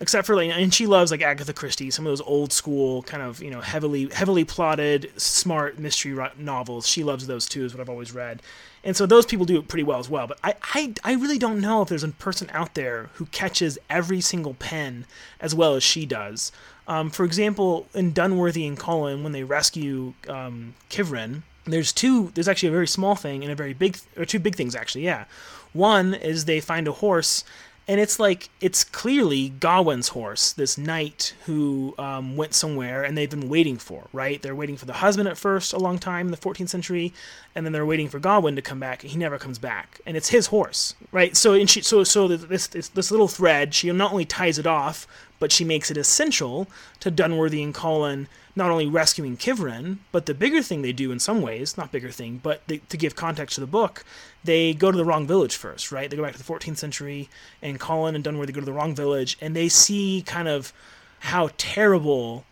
except 0.00 0.26
for 0.26 0.34
like 0.34 0.50
and 0.50 0.72
she 0.72 0.86
loves 0.86 1.10
like 1.10 1.20
agatha 1.20 1.52
christie 1.52 1.90
some 1.90 2.06
of 2.06 2.10
those 2.10 2.22
old 2.22 2.52
school 2.52 3.02
kind 3.02 3.22
of 3.22 3.42
you 3.42 3.50
know 3.50 3.60
heavily 3.60 4.08
heavily 4.08 4.44
plotted 4.44 5.12
smart 5.20 5.78
mystery 5.78 6.18
novels 6.38 6.88
she 6.88 7.04
loves 7.04 7.26
those 7.26 7.46
too 7.46 7.64
is 7.64 7.74
what 7.74 7.80
i've 7.80 7.90
always 7.90 8.12
read 8.12 8.42
and 8.82 8.96
so 8.96 9.04
those 9.04 9.26
people 9.26 9.44
do 9.44 9.58
it 9.58 9.68
pretty 9.68 9.82
well 9.82 9.98
as 9.98 10.08
well 10.08 10.26
but 10.26 10.38
i 10.42 10.54
i, 10.74 10.94
I 11.04 11.12
really 11.12 11.38
don't 11.38 11.60
know 11.60 11.82
if 11.82 11.88
there's 11.88 12.02
a 12.02 12.08
person 12.08 12.48
out 12.52 12.74
there 12.74 13.10
who 13.14 13.26
catches 13.26 13.78
every 13.88 14.20
single 14.22 14.54
pen 14.54 15.04
as 15.38 15.54
well 15.54 15.74
as 15.74 15.82
she 15.82 16.06
does 16.06 16.50
um, 16.90 17.08
for 17.08 17.24
example 17.24 17.86
in 17.94 18.12
dunworthy 18.12 18.66
and 18.66 18.78
colin 18.78 19.22
when 19.22 19.32
they 19.32 19.44
rescue 19.44 20.12
um, 20.28 20.74
kivrin 20.90 21.42
there's 21.64 21.92
two 21.92 22.30
there's 22.34 22.48
actually 22.48 22.68
a 22.68 22.72
very 22.72 22.86
small 22.86 23.14
thing 23.14 23.42
and 23.42 23.52
a 23.52 23.54
very 23.54 23.72
big 23.72 23.98
or 24.16 24.24
two 24.24 24.38
big 24.38 24.54
things 24.54 24.74
actually 24.74 25.04
yeah. 25.04 25.24
One 25.72 26.14
is 26.14 26.46
they 26.46 26.60
find 26.60 26.88
a 26.88 26.92
horse 26.92 27.44
and 27.90 27.98
it's 27.98 28.20
like 28.20 28.50
it's 28.60 28.84
clearly 28.84 29.48
Gawyn's 29.48 30.10
horse, 30.10 30.52
this 30.52 30.78
knight 30.78 31.34
who 31.46 31.92
um, 31.98 32.36
went 32.36 32.54
somewhere, 32.54 33.02
and 33.02 33.18
they've 33.18 33.28
been 33.28 33.48
waiting 33.48 33.78
for. 33.78 34.06
Right? 34.12 34.40
They're 34.40 34.54
waiting 34.54 34.76
for 34.76 34.86
the 34.86 34.92
husband 34.92 35.28
at 35.28 35.36
first, 35.36 35.72
a 35.72 35.78
long 35.78 35.98
time 35.98 36.28
in 36.28 36.30
the 36.30 36.36
14th 36.36 36.68
century, 36.68 37.12
and 37.52 37.66
then 37.66 37.72
they're 37.72 37.84
waiting 37.84 38.08
for 38.08 38.20
Gawain 38.20 38.54
to 38.54 38.62
come 38.62 38.78
back. 38.78 39.02
and 39.02 39.10
He 39.10 39.18
never 39.18 39.38
comes 39.38 39.58
back, 39.58 40.00
and 40.06 40.16
it's 40.16 40.28
his 40.28 40.46
horse, 40.46 40.94
right? 41.10 41.36
So, 41.36 41.54
and 41.54 41.68
she, 41.68 41.80
so, 41.80 42.04
so 42.04 42.28
this, 42.28 42.68
this 42.68 42.88
this 42.90 43.10
little 43.10 43.26
thread, 43.26 43.74
she 43.74 43.90
not 43.90 44.12
only 44.12 44.24
ties 44.24 44.56
it 44.56 44.68
off, 44.68 45.08
but 45.40 45.50
she 45.50 45.64
makes 45.64 45.90
it 45.90 45.96
essential 45.96 46.68
to 47.00 47.10
Dunworthy 47.10 47.64
and 47.64 47.74
Colin 47.74 48.28
not 48.56 48.70
only 48.70 48.86
rescuing 48.86 49.36
Kivrin, 49.36 49.98
but 50.12 50.26
the 50.26 50.34
bigger 50.34 50.62
thing 50.62 50.82
they 50.82 50.92
do 50.92 51.12
in 51.12 51.20
some 51.20 51.40
ways, 51.40 51.76
not 51.76 51.92
bigger 51.92 52.10
thing, 52.10 52.40
but 52.42 52.62
they, 52.66 52.78
to 52.88 52.96
give 52.96 53.14
context 53.14 53.54
to 53.54 53.60
the 53.60 53.66
book, 53.66 54.04
they 54.42 54.74
go 54.74 54.90
to 54.90 54.96
the 54.96 55.04
wrong 55.04 55.26
village 55.26 55.56
first, 55.56 55.92
right? 55.92 56.10
They 56.10 56.16
go 56.16 56.22
back 56.22 56.32
to 56.32 56.38
the 56.38 56.52
14th 56.52 56.78
century, 56.78 57.28
and 57.62 57.78
Colin 57.78 58.14
and 58.14 58.24
Dunworthy 58.24 58.52
go 58.52 58.60
to 58.60 58.66
the 58.66 58.72
wrong 58.72 58.94
village, 58.94 59.36
and 59.40 59.54
they 59.54 59.68
see 59.68 60.22
kind 60.26 60.48
of 60.48 60.72
how 61.20 61.50
terrible 61.58 62.44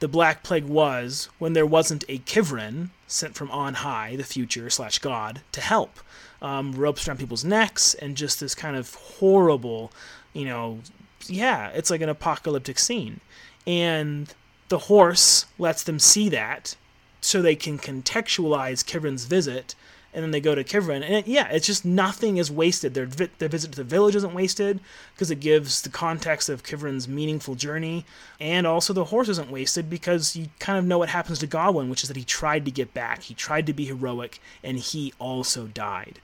the 0.00 0.08
Black 0.08 0.42
Plague 0.42 0.64
was 0.64 1.28
when 1.38 1.52
there 1.52 1.66
wasn't 1.66 2.04
a 2.08 2.18
Kivrin 2.18 2.90
sent 3.06 3.34
from 3.34 3.50
on 3.50 3.74
high, 3.74 4.16
the 4.16 4.24
future 4.24 4.70
slash 4.70 4.98
God, 4.98 5.42
to 5.52 5.60
help. 5.60 6.00
Um, 6.42 6.72
ropes 6.72 7.06
around 7.06 7.18
people's 7.18 7.44
necks, 7.44 7.94
and 7.94 8.16
just 8.16 8.40
this 8.40 8.54
kind 8.54 8.76
of 8.76 8.94
horrible, 8.94 9.92
you 10.32 10.46
know, 10.46 10.80
yeah, 11.26 11.68
it's 11.68 11.90
like 11.90 12.00
an 12.00 12.08
apocalyptic 12.08 12.78
scene. 12.78 13.20
And 13.66 14.32
the 14.70 14.78
horse 14.78 15.44
lets 15.58 15.82
them 15.82 15.98
see 15.98 16.30
that 16.30 16.74
so 17.20 17.42
they 17.42 17.54
can 17.54 17.78
contextualize 17.78 18.82
Kivrin's 18.84 19.26
visit 19.26 19.74
and 20.12 20.24
then 20.24 20.32
they 20.32 20.40
go 20.40 20.54
to 20.54 20.64
Kivrin, 20.64 21.04
and 21.04 21.14
it, 21.14 21.28
yeah, 21.28 21.48
it's 21.50 21.66
just 21.66 21.84
nothing 21.84 22.36
is 22.36 22.50
wasted. 22.50 22.94
Their 22.94 23.06
their 23.06 23.48
visit 23.48 23.70
to 23.72 23.76
the 23.76 23.84
village 23.84 24.16
isn't 24.16 24.34
wasted 24.34 24.80
because 25.14 25.30
it 25.30 25.38
gives 25.38 25.82
the 25.82 25.88
context 25.88 26.48
of 26.48 26.64
Kivrin's 26.64 27.06
meaningful 27.06 27.54
journey, 27.54 28.04
and 28.40 28.66
also 28.66 28.92
the 28.92 29.04
horse 29.04 29.28
isn't 29.28 29.50
wasted 29.50 29.88
because 29.88 30.34
you 30.34 30.48
kind 30.58 30.78
of 30.78 30.84
know 30.84 30.98
what 30.98 31.10
happens 31.10 31.38
to 31.40 31.46
Gawyn, 31.46 31.88
which 31.88 32.02
is 32.02 32.08
that 32.08 32.16
he 32.16 32.24
tried 32.24 32.64
to 32.64 32.72
get 32.72 32.92
back, 32.92 33.22
he 33.22 33.34
tried 33.34 33.66
to 33.66 33.72
be 33.72 33.84
heroic, 33.84 34.40
and 34.64 34.78
he 34.78 35.12
also 35.20 35.68
died. 35.68 36.18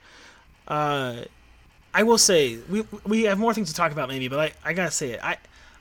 Uh, 0.67 1.21
I 1.93 2.03
will 2.03 2.17
say 2.17 2.57
we 2.69 2.83
we 3.05 3.23
have 3.23 3.39
more 3.39 3.53
things 3.53 3.69
to 3.69 3.75
talk 3.75 3.93
about 3.93 4.09
maybe, 4.09 4.27
but 4.27 4.39
I, 4.39 4.69
I 4.69 4.73
gotta 4.73 4.91
say 4.91 5.11
it. 5.11 5.21
I 5.23 5.37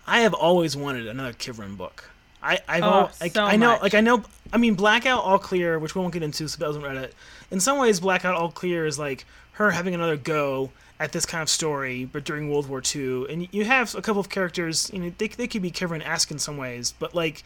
I 0.07 0.21
have 0.21 0.35
always 0.35 0.77
wanted 0.77 1.09
another 1.09 1.33
Kivrin 1.33 1.77
book. 1.77 2.11
I 2.47 2.59
I've 2.69 2.83
Oh, 2.83 2.87
al- 2.87 3.11
like, 3.21 3.33
so 3.33 3.45
I 3.45 3.57
know 3.57 3.73
much. 3.73 3.83
like 3.83 3.95
I 3.95 4.01
know 4.01 4.23
I 4.53 4.57
mean 4.59 4.75
Blackout 4.75 5.23
All 5.25 5.39
Clear, 5.39 5.79
which 5.79 5.95
we 5.95 6.01
won't 6.01 6.13
get 6.15 6.23
into, 6.23 6.47
so 6.49 6.59
doesn't 6.59 6.83
read 6.83 6.97
it. 6.97 7.15
In 7.51 7.61
some 7.61 7.79
ways, 7.79 8.01
Blackout 8.01 8.35
All 8.35 8.51
Clear 8.51 8.87
is 8.87 8.99
like 8.99 9.25
her 9.53 9.71
having 9.71 9.95
another 9.95 10.17
go 10.17 10.71
at 10.99 11.13
this 11.13 11.27
kind 11.27 11.43
of 11.43 11.49
story, 11.51 12.05
but 12.07 12.25
during 12.25 12.51
World 12.51 12.69
War 12.69 12.81
II, 12.95 13.27
and 13.31 13.49
you 13.53 13.65
have 13.65 13.95
a 13.95 14.01
couple 14.03 14.21
of 14.21 14.29
characters. 14.31 14.91
You 14.93 14.99
know, 15.01 15.13
they 15.19 15.29
they 15.29 15.47
could 15.47 15.63
be 15.63 15.71
Kivrin-esque 15.71 16.31
in 16.31 16.39
some 16.39 16.57
ways, 16.57 16.95
but 16.99 17.15
like. 17.15 17.43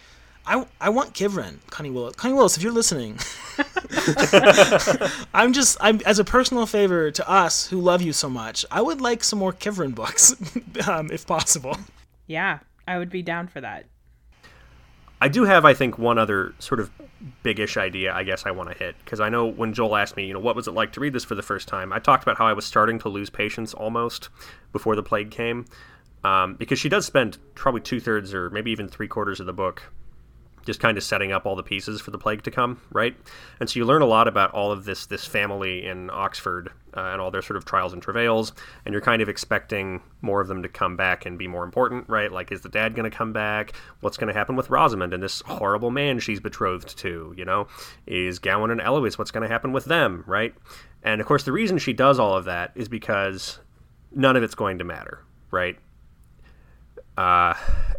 I, 0.46 0.66
I 0.80 0.88
want 0.88 1.12
Kivrin, 1.12 1.58
Connie 1.68 1.90
Willis. 1.90 2.16
Connie 2.16 2.32
Willis, 2.32 2.56
if 2.56 2.62
you're 2.62 2.72
listening, 2.72 3.18
I'm 5.34 5.52
just 5.52 5.76
I'm 5.82 6.00
as 6.06 6.18
a 6.18 6.24
personal 6.24 6.64
favor 6.66 7.10
to 7.10 7.28
us 7.30 7.66
who 7.66 7.78
love 7.78 8.00
you 8.02 8.14
so 8.14 8.30
much. 8.30 8.64
I 8.70 8.80
would 8.80 9.00
like 9.02 9.22
some 9.22 9.38
more 9.38 9.52
Kivrin 9.52 9.94
books, 9.94 10.34
um, 10.88 11.10
if 11.10 11.26
possible. 11.26 11.76
Yeah, 12.26 12.60
I 12.88 12.96
would 12.98 13.10
be 13.10 13.20
down 13.22 13.48
for 13.48 13.60
that. 13.60 13.84
I 15.20 15.28
do 15.28 15.44
have, 15.44 15.64
I 15.64 15.74
think, 15.74 15.98
one 15.98 16.18
other 16.18 16.54
sort 16.58 16.80
of 16.80 16.90
biggish 17.42 17.76
idea 17.76 18.14
I 18.14 18.24
guess 18.24 18.46
I 18.46 18.50
want 18.50 18.70
to 18.70 18.76
hit. 18.76 18.96
Because 19.04 19.20
I 19.20 19.28
know 19.28 19.46
when 19.46 19.72
Joel 19.74 19.96
asked 19.96 20.16
me, 20.16 20.26
you 20.26 20.32
know, 20.32 20.40
what 20.40 20.56
was 20.56 20.66
it 20.66 20.72
like 20.72 20.92
to 20.92 21.00
read 21.00 21.12
this 21.12 21.24
for 21.24 21.34
the 21.34 21.42
first 21.42 21.68
time, 21.68 21.92
I 21.92 21.98
talked 21.98 22.22
about 22.22 22.38
how 22.38 22.46
I 22.46 22.52
was 22.52 22.64
starting 22.64 22.98
to 23.00 23.08
lose 23.08 23.30
patience 23.30 23.74
almost 23.74 24.30
before 24.72 24.96
the 24.96 25.02
plague 25.02 25.30
came. 25.30 25.66
Um, 26.22 26.54
because 26.54 26.78
she 26.78 26.90
does 26.90 27.06
spend 27.06 27.38
probably 27.54 27.80
two 27.80 28.00
thirds 28.00 28.34
or 28.34 28.50
maybe 28.50 28.70
even 28.70 28.88
three 28.88 29.08
quarters 29.08 29.40
of 29.40 29.46
the 29.46 29.54
book 29.54 29.82
just 30.64 30.80
kind 30.80 30.96
of 30.96 31.04
setting 31.04 31.32
up 31.32 31.46
all 31.46 31.56
the 31.56 31.62
pieces 31.62 32.00
for 32.00 32.10
the 32.10 32.18
plague 32.18 32.42
to 32.42 32.50
come, 32.50 32.80
right? 32.92 33.16
And 33.58 33.68
so 33.68 33.78
you 33.78 33.84
learn 33.84 34.02
a 34.02 34.06
lot 34.06 34.28
about 34.28 34.52
all 34.52 34.72
of 34.72 34.84
this 34.84 35.06
this 35.06 35.24
family 35.24 35.86
in 35.86 36.10
Oxford 36.10 36.70
uh, 36.96 37.00
and 37.00 37.20
all 37.20 37.30
their 37.30 37.42
sort 37.42 37.56
of 37.56 37.64
trials 37.64 37.92
and 37.92 38.02
travails, 38.02 38.52
and 38.84 38.92
you're 38.92 39.00
kind 39.00 39.22
of 39.22 39.28
expecting 39.28 40.02
more 40.20 40.40
of 40.40 40.48
them 40.48 40.62
to 40.62 40.68
come 40.68 40.96
back 40.96 41.24
and 41.26 41.38
be 41.38 41.46
more 41.46 41.64
important, 41.64 42.08
right? 42.08 42.30
Like, 42.30 42.52
is 42.52 42.60
the 42.60 42.68
dad 42.68 42.94
going 42.94 43.10
to 43.10 43.16
come 43.16 43.32
back? 43.32 43.72
What's 44.00 44.16
going 44.16 44.28
to 44.28 44.38
happen 44.38 44.56
with 44.56 44.68
Rosemund 44.68 45.12
and 45.14 45.22
this 45.22 45.40
horrible 45.42 45.90
man 45.90 46.18
she's 46.18 46.40
betrothed 46.40 46.96
to? 46.98 47.34
You 47.36 47.44
know, 47.44 47.68
is 48.06 48.38
Gawyn 48.38 48.72
and 48.72 48.80
Eliwys? 48.80 49.18
What's 49.18 49.30
going 49.30 49.46
to 49.46 49.52
happen 49.52 49.72
with 49.72 49.86
them, 49.86 50.24
right? 50.26 50.54
And 51.02 51.20
of 51.20 51.26
course, 51.26 51.44
the 51.44 51.52
reason 51.52 51.78
she 51.78 51.92
does 51.92 52.18
all 52.18 52.36
of 52.36 52.44
that 52.44 52.72
is 52.74 52.88
because 52.88 53.60
none 54.12 54.36
of 54.36 54.42
it's 54.42 54.54
going 54.54 54.78
to 54.78 54.84
matter, 54.84 55.24
right? 55.50 55.78
Uh, 57.20 57.52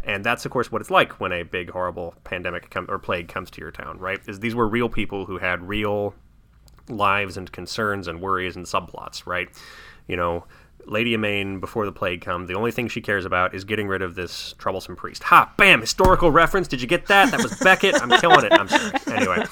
and 0.03 0.23
that's 0.23 0.45
of 0.45 0.51
course 0.51 0.71
what 0.71 0.81
it's 0.81 0.89
like 0.89 1.19
when 1.19 1.31
a 1.31 1.43
big 1.43 1.69
horrible 1.69 2.15
pandemic 2.23 2.75
or 2.87 2.97
plague 2.97 3.27
comes 3.27 3.51
to 3.51 3.61
your 3.61 3.69
town, 3.69 3.99
right? 3.99 4.19
Is 4.27 4.39
these 4.39 4.55
were 4.55 4.67
real 4.67 4.89
people 4.89 5.27
who 5.27 5.37
had 5.37 5.61
real 5.61 6.15
lives 6.89 7.37
and 7.37 7.51
concerns 7.51 8.07
and 8.07 8.19
worries 8.19 8.55
and 8.55 8.65
subplots, 8.65 9.27
right? 9.27 9.47
You 10.07 10.15
know, 10.17 10.45
Lady 10.85 11.15
Imeyne 11.15 11.59
before 11.59 11.85
the 11.85 11.91
plague 11.91 12.21
comes, 12.21 12.47
the 12.47 12.55
only 12.55 12.71
thing 12.71 12.87
she 12.87 13.01
cares 13.01 13.25
about 13.25 13.53
is 13.53 13.63
getting 13.63 13.87
rid 13.87 14.01
of 14.01 14.15
this 14.15 14.53
troublesome 14.57 14.95
priest. 14.95 15.23
Ha! 15.23 15.51
Bam! 15.57 15.81
Historical 15.81 16.31
reference. 16.31 16.67
Did 16.67 16.81
you 16.81 16.87
get 16.87 17.07
that? 17.07 17.31
That 17.31 17.41
was 17.41 17.57
Becket. 17.59 17.95
I'm 18.01 18.09
killing 18.19 18.45
it. 18.45 18.53
I'm 18.53 18.67
sorry. 18.67 18.91
Anyway, 19.07 19.45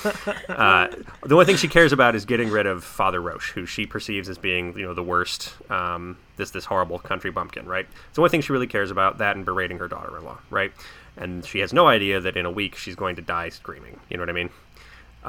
uh, 0.49 0.87
the 1.25 1.33
only 1.33 1.45
thing 1.45 1.55
she 1.55 1.67
cares 1.67 1.91
about 1.91 2.15
is 2.15 2.25
getting 2.25 2.49
rid 2.49 2.65
of 2.65 2.83
Father 2.83 3.21
Roche, 3.21 3.51
who 3.51 3.65
she 3.65 3.85
perceives 3.85 4.29
as 4.29 4.37
being, 4.37 4.77
you 4.77 4.85
know, 4.85 4.93
the 4.93 5.03
worst. 5.03 5.53
Um, 5.71 6.17
this 6.37 6.51
this 6.51 6.65
horrible 6.65 6.99
country 6.99 7.31
bumpkin, 7.31 7.65
right? 7.65 7.85
It's 8.07 8.15
the 8.15 8.21
only 8.21 8.29
thing 8.29 8.41
she 8.41 8.53
really 8.53 8.67
cares 8.67 8.91
about. 8.91 9.17
That 9.17 9.35
and 9.35 9.45
berating 9.45 9.77
her 9.79 9.87
daughter-in-law, 9.87 10.39
right? 10.49 10.71
And 11.17 11.45
she 11.45 11.59
has 11.59 11.73
no 11.73 11.87
idea 11.87 12.21
that 12.21 12.37
in 12.37 12.45
a 12.45 12.51
week 12.51 12.75
she's 12.75 12.95
going 12.95 13.17
to 13.17 13.21
die 13.21 13.49
screaming. 13.49 13.99
You 14.09 14.17
know 14.17 14.21
what 14.21 14.29
I 14.29 14.33
mean? 14.33 14.49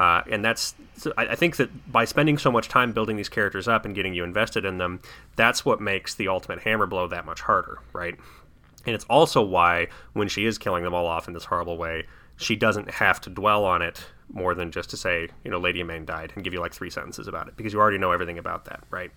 Uh, 0.00 0.22
and 0.30 0.42
that's 0.42 0.74
I, 1.18 1.26
I 1.26 1.34
think 1.34 1.56
that 1.56 1.92
by 1.92 2.06
spending 2.06 2.38
so 2.38 2.50
much 2.50 2.68
time 2.68 2.92
building 2.92 3.16
these 3.16 3.28
characters 3.28 3.68
up 3.68 3.84
and 3.84 3.94
getting 3.94 4.14
you 4.14 4.24
invested 4.24 4.64
in 4.64 4.78
them, 4.78 5.00
that's 5.36 5.62
what 5.62 5.78
makes 5.78 6.14
the 6.14 6.26
ultimate 6.26 6.60
hammer 6.60 6.86
blow 6.86 7.06
that 7.08 7.26
much 7.26 7.42
harder, 7.42 7.80
right? 7.92 8.16
And 8.86 8.94
it's 8.94 9.04
also 9.10 9.42
why 9.42 9.88
when 10.14 10.26
she 10.26 10.46
is 10.46 10.56
killing 10.56 10.84
them 10.84 10.94
all 10.94 11.06
off 11.06 11.28
in 11.28 11.34
this 11.34 11.44
horrible 11.44 11.76
way, 11.76 12.06
she 12.38 12.56
doesn't 12.56 12.90
have 12.92 13.20
to 13.20 13.30
dwell 13.30 13.66
on 13.66 13.82
it 13.82 14.06
more 14.32 14.54
than 14.54 14.72
just 14.72 14.88
to 14.88 14.96
say, 14.96 15.28
you 15.44 15.50
know, 15.50 15.58
Lady 15.58 15.82
Imeyne 15.82 16.06
died 16.06 16.32
and 16.34 16.42
give 16.42 16.54
you 16.54 16.60
like 16.60 16.72
three 16.72 16.88
sentences 16.88 17.28
about 17.28 17.48
it 17.48 17.56
because 17.58 17.74
you 17.74 17.78
already 17.78 17.98
know 17.98 18.10
everything 18.10 18.38
about 18.38 18.64
that, 18.64 18.82
right? 18.88 19.10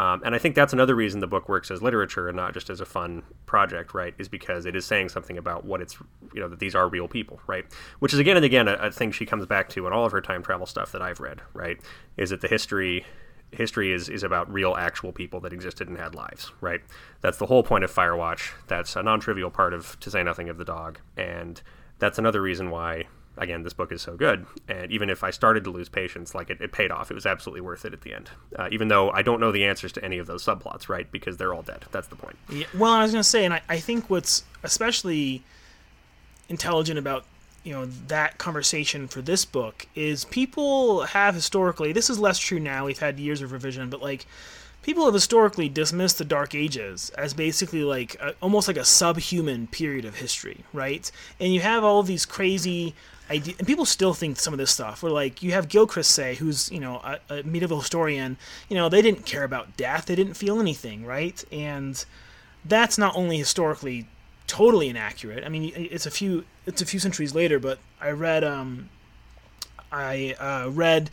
Um, 0.00 0.22
and 0.24 0.34
I 0.34 0.38
think 0.38 0.54
that's 0.54 0.72
another 0.72 0.94
reason 0.94 1.20
the 1.20 1.26
book 1.26 1.46
works 1.46 1.70
as 1.70 1.82
literature 1.82 2.26
and 2.26 2.34
not 2.34 2.54
just 2.54 2.70
as 2.70 2.80
a 2.80 2.86
fun 2.86 3.22
project, 3.44 3.92
right? 3.92 4.14
Is 4.16 4.30
because 4.30 4.64
it 4.64 4.74
is 4.74 4.86
saying 4.86 5.10
something 5.10 5.36
about 5.36 5.66
what 5.66 5.82
it's, 5.82 5.98
you 6.32 6.40
know, 6.40 6.48
that 6.48 6.58
these 6.58 6.74
are 6.74 6.88
real 6.88 7.06
people, 7.06 7.38
right? 7.46 7.66
Which 7.98 8.14
is 8.14 8.18
again 8.18 8.36
and 8.36 8.44
again 8.46 8.66
a, 8.66 8.76
a 8.76 8.90
thing 8.90 9.12
she 9.12 9.26
comes 9.26 9.44
back 9.44 9.68
to 9.70 9.86
in 9.86 9.92
all 9.92 10.06
of 10.06 10.12
her 10.12 10.22
time 10.22 10.42
travel 10.42 10.64
stuff 10.64 10.90
that 10.92 11.02
I've 11.02 11.20
read, 11.20 11.42
right? 11.52 11.78
Is 12.16 12.30
that 12.30 12.40
the 12.40 12.48
history 12.48 13.04
history 13.50 13.92
is 13.92 14.08
is 14.08 14.22
about 14.22 14.50
real 14.50 14.74
actual 14.74 15.12
people 15.12 15.38
that 15.40 15.52
existed 15.52 15.86
and 15.86 15.98
had 15.98 16.14
lives, 16.14 16.50
right? 16.62 16.80
That's 17.20 17.36
the 17.36 17.46
whole 17.46 17.62
point 17.62 17.84
of 17.84 17.92
Firewatch. 17.92 18.52
That's 18.68 18.96
a 18.96 19.02
non-trivial 19.02 19.50
part 19.50 19.74
of 19.74 20.00
To 20.00 20.10
Say 20.10 20.22
Nothing 20.22 20.48
of 20.48 20.56
the 20.56 20.64
Dog, 20.64 20.98
and 21.14 21.60
that's 21.98 22.18
another 22.18 22.40
reason 22.40 22.70
why 22.70 23.04
again 23.36 23.62
this 23.62 23.72
book 23.72 23.92
is 23.92 24.02
so 24.02 24.16
good 24.16 24.44
and 24.68 24.90
even 24.90 25.08
if 25.08 25.22
i 25.22 25.30
started 25.30 25.64
to 25.64 25.70
lose 25.70 25.88
patience 25.88 26.34
like 26.34 26.50
it, 26.50 26.60
it 26.60 26.72
paid 26.72 26.90
off 26.90 27.10
it 27.10 27.14
was 27.14 27.26
absolutely 27.26 27.60
worth 27.60 27.84
it 27.84 27.92
at 27.92 28.00
the 28.02 28.12
end 28.12 28.30
uh, 28.58 28.68
even 28.70 28.88
though 28.88 29.10
i 29.10 29.22
don't 29.22 29.40
know 29.40 29.52
the 29.52 29.64
answers 29.64 29.92
to 29.92 30.04
any 30.04 30.18
of 30.18 30.26
those 30.26 30.44
subplots 30.44 30.88
right 30.88 31.10
because 31.12 31.36
they're 31.36 31.54
all 31.54 31.62
dead 31.62 31.84
that's 31.92 32.08
the 32.08 32.16
point 32.16 32.36
Yeah, 32.50 32.66
well, 32.76 32.92
I 32.92 33.02
was 33.02 33.12
going 33.12 33.22
to 33.22 33.28
say, 33.28 33.44
and 33.44 33.54
I, 33.54 33.62
I 33.68 33.78
think 33.78 34.10
what's 34.10 34.44
especially 34.62 35.42
intelligent 36.48 36.98
about 36.98 37.24
you 37.62 37.72
know 37.72 37.86
that 38.08 38.38
conversation 38.38 39.06
for 39.06 39.22
this 39.22 39.44
book 39.44 39.86
is 39.94 40.24
people 40.26 41.02
have 41.02 41.34
historically. 41.34 41.92
This 41.92 42.10
is 42.10 42.18
less 42.18 42.38
true 42.38 42.58
now. 42.58 42.86
We've 42.86 42.98
had 42.98 43.18
years 43.18 43.42
of 43.42 43.52
revision, 43.52 43.90
but 43.90 44.02
like 44.02 44.26
people 44.82 45.04
have 45.04 45.14
historically 45.14 45.68
dismissed 45.68 46.18
the 46.18 46.24
Dark 46.24 46.54
Ages 46.54 47.10
as 47.10 47.34
basically 47.34 47.84
like 47.84 48.14
a, 48.16 48.34
almost 48.40 48.66
like 48.66 48.78
a 48.78 48.84
subhuman 48.84 49.66
period 49.66 50.04
of 50.04 50.16
history, 50.16 50.64
right? 50.72 51.10
And 51.38 51.52
you 51.52 51.60
have 51.60 51.84
all 51.84 52.02
these 52.02 52.24
crazy 52.24 52.94
idea, 53.30 53.54
and 53.58 53.66
people 53.66 53.84
still 53.84 54.14
think 54.14 54.38
some 54.38 54.52
of 54.52 54.58
this 54.58 54.70
stuff. 54.70 55.02
Where 55.02 55.12
like 55.12 55.42
you 55.42 55.52
have 55.52 55.68
Gilchrist 55.68 56.10
say, 56.10 56.34
who's 56.34 56.70
you 56.70 56.80
know 56.80 56.96
a, 56.96 57.18
a 57.30 57.42
medieval 57.42 57.80
historian, 57.80 58.36
you 58.68 58.76
know 58.76 58.88
they 58.88 59.02
didn't 59.02 59.26
care 59.26 59.44
about 59.44 59.76
death, 59.76 60.06
they 60.06 60.14
didn't 60.14 60.34
feel 60.34 60.60
anything, 60.60 61.04
right? 61.04 61.42
And 61.52 62.04
that's 62.64 62.98
not 62.98 63.16
only 63.16 63.38
historically 63.38 64.06
totally 64.46 64.88
inaccurate. 64.88 65.44
I 65.44 65.48
mean, 65.48 65.72
it's 65.76 66.06
a 66.06 66.10
few 66.10 66.44
it's 66.66 66.82
a 66.82 66.86
few 66.86 67.00
centuries 67.00 67.34
later, 67.34 67.58
but 67.58 67.78
I 68.00 68.10
read 68.10 68.44
um, 68.44 68.88
I 69.92 70.34
uh, 70.38 70.70
read 70.70 71.10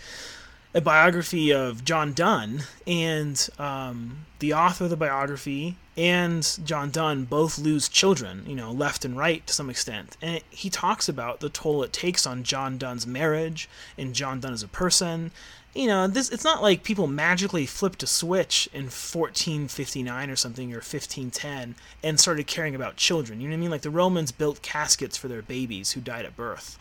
a 0.77 0.81
biography 0.81 1.51
of 1.51 1.83
John 1.83 2.13
Donne, 2.13 2.61
and 2.85 3.49
um, 3.57 4.27
the 4.37 4.53
author 4.53 4.83
of 4.83 4.91
the 4.91 4.95
biography 4.95 5.75
and 5.97 6.59
John 6.63 6.91
Donne 6.91 7.23
both 7.23 7.57
lose 7.57 7.89
children, 7.89 8.43
you 8.45 8.53
know, 8.53 8.71
left 8.71 9.03
and 9.03 9.17
right 9.17 9.45
to 9.47 9.53
some 9.53 9.71
extent. 9.71 10.15
And 10.21 10.35
it, 10.35 10.43
he 10.51 10.69
talks 10.69 11.09
about 11.09 11.39
the 11.39 11.49
toll 11.49 11.81
it 11.81 11.91
takes 11.91 12.27
on 12.27 12.43
John 12.43 12.77
Donne's 12.77 13.07
marriage 13.07 13.67
and 13.97 14.13
John 14.13 14.39
Donne 14.39 14.53
as 14.53 14.61
a 14.61 14.67
person. 14.67 15.31
You 15.73 15.87
know, 15.87 16.05
this 16.05 16.29
it's 16.29 16.43
not 16.43 16.61
like 16.61 16.83
people 16.83 17.07
magically 17.07 17.65
flipped 17.65 18.03
a 18.03 18.07
switch 18.07 18.69
in 18.71 18.83
1459 18.83 20.29
or 20.29 20.35
something 20.35 20.71
or 20.73 20.77
1510 20.77 21.73
and 22.03 22.19
started 22.19 22.45
caring 22.45 22.75
about 22.75 22.97
children. 22.97 23.41
You 23.41 23.47
know 23.47 23.53
what 23.53 23.57
I 23.57 23.61
mean? 23.61 23.71
Like 23.71 23.81
the 23.81 23.89
Romans 23.89 24.31
built 24.31 24.61
caskets 24.61 25.17
for 25.17 25.27
their 25.27 25.41
babies 25.41 25.93
who 25.93 26.01
died 26.01 26.25
at 26.25 26.37
birth. 26.37 26.77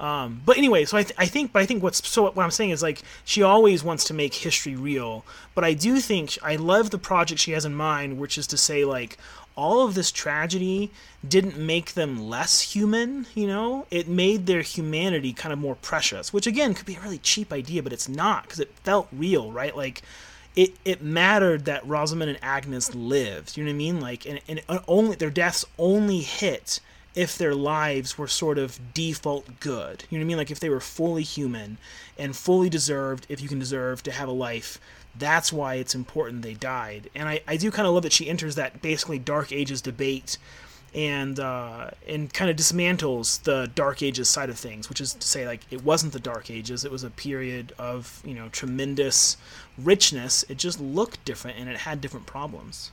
Um, 0.00 0.40
but 0.46 0.56
anyway, 0.56 0.86
so 0.86 0.96
I, 0.96 1.02
th- 1.02 1.14
I 1.18 1.26
think, 1.26 1.52
but 1.52 1.60
I 1.60 1.66
think 1.66 1.82
what's 1.82 2.08
so 2.08 2.22
what 2.22 2.42
I'm 2.42 2.50
saying 2.50 2.70
is 2.70 2.82
like 2.82 3.02
she 3.22 3.42
always 3.42 3.84
wants 3.84 4.04
to 4.04 4.14
make 4.14 4.34
history 4.34 4.74
real. 4.74 5.26
But 5.54 5.62
I 5.62 5.74
do 5.74 6.00
think 6.00 6.38
I 6.42 6.56
love 6.56 6.90
the 6.90 6.98
project 6.98 7.38
she 7.38 7.52
has 7.52 7.66
in 7.66 7.74
mind, 7.74 8.18
which 8.18 8.38
is 8.38 8.46
to 8.48 8.56
say 8.56 8.86
like 8.86 9.18
all 9.56 9.84
of 9.84 9.94
this 9.94 10.10
tragedy 10.10 10.90
didn't 11.28 11.58
make 11.58 11.92
them 11.92 12.30
less 12.30 12.62
human, 12.62 13.26
you 13.34 13.46
know? 13.46 13.86
It 13.90 14.08
made 14.08 14.46
their 14.46 14.62
humanity 14.62 15.34
kind 15.34 15.52
of 15.52 15.58
more 15.58 15.74
precious, 15.74 16.32
which 16.32 16.46
again 16.46 16.72
could 16.72 16.86
be 16.86 16.94
a 16.94 17.00
really 17.00 17.18
cheap 17.18 17.52
idea, 17.52 17.82
but 17.82 17.92
it's 17.92 18.08
not 18.08 18.44
because 18.44 18.60
it 18.60 18.72
felt 18.84 19.06
real, 19.12 19.52
right? 19.52 19.76
Like 19.76 20.00
it 20.56 20.76
it 20.86 21.02
mattered 21.02 21.66
that 21.66 21.86
Rosemund 21.86 22.28
and 22.28 22.38
Agnes 22.40 22.94
lived. 22.94 23.58
You 23.58 23.64
know 23.64 23.68
what 23.68 23.74
I 23.74 23.76
mean? 23.76 24.00
Like 24.00 24.24
and, 24.24 24.40
and 24.48 24.62
only 24.88 25.16
their 25.16 25.30
deaths 25.30 25.66
only 25.78 26.20
hit 26.20 26.80
if 27.14 27.36
their 27.36 27.54
lives 27.54 28.16
were 28.16 28.28
sort 28.28 28.58
of 28.58 28.78
default 28.94 29.60
good. 29.60 30.04
You 30.08 30.18
know 30.18 30.22
what 30.22 30.26
I 30.26 30.28
mean? 30.28 30.36
Like 30.36 30.50
if 30.50 30.60
they 30.60 30.70
were 30.70 30.80
fully 30.80 31.22
human 31.22 31.78
and 32.18 32.36
fully 32.36 32.68
deserved, 32.68 33.26
if 33.28 33.40
you 33.40 33.48
can 33.48 33.58
deserve 33.58 34.02
to 34.04 34.12
have 34.12 34.28
a 34.28 34.32
life, 34.32 34.80
that's 35.18 35.52
why 35.52 35.74
it's 35.74 35.94
important 35.94 36.42
they 36.42 36.54
died. 36.54 37.10
And 37.14 37.28
I, 37.28 37.40
I 37.48 37.56
do 37.56 37.70
kind 37.70 37.86
of 37.88 37.94
love 37.94 38.04
that 38.04 38.12
she 38.12 38.28
enters 38.28 38.54
that 38.54 38.80
basically 38.80 39.18
Dark 39.18 39.50
Ages 39.52 39.82
debate 39.82 40.38
and 40.94 41.38
uh, 41.38 41.90
and 42.06 42.32
kind 42.32 42.50
of 42.50 42.56
dismantles 42.56 43.42
the 43.42 43.70
Dark 43.74 44.02
Ages 44.02 44.28
side 44.28 44.50
of 44.50 44.58
things, 44.58 44.88
which 44.88 45.00
is 45.00 45.14
to 45.14 45.26
say, 45.26 45.46
like 45.46 45.60
it 45.70 45.84
wasn't 45.84 46.12
the 46.12 46.20
Dark 46.20 46.50
Ages; 46.50 46.84
it 46.84 46.90
was 46.90 47.04
a 47.04 47.10
period 47.10 47.72
of 47.78 48.20
you 48.24 48.34
know 48.34 48.48
tremendous 48.48 49.36
richness. 49.78 50.44
It 50.48 50.58
just 50.58 50.80
looked 50.80 51.24
different, 51.24 51.58
and 51.58 51.68
it 51.68 51.78
had 51.78 52.00
different 52.00 52.26
problems. 52.26 52.90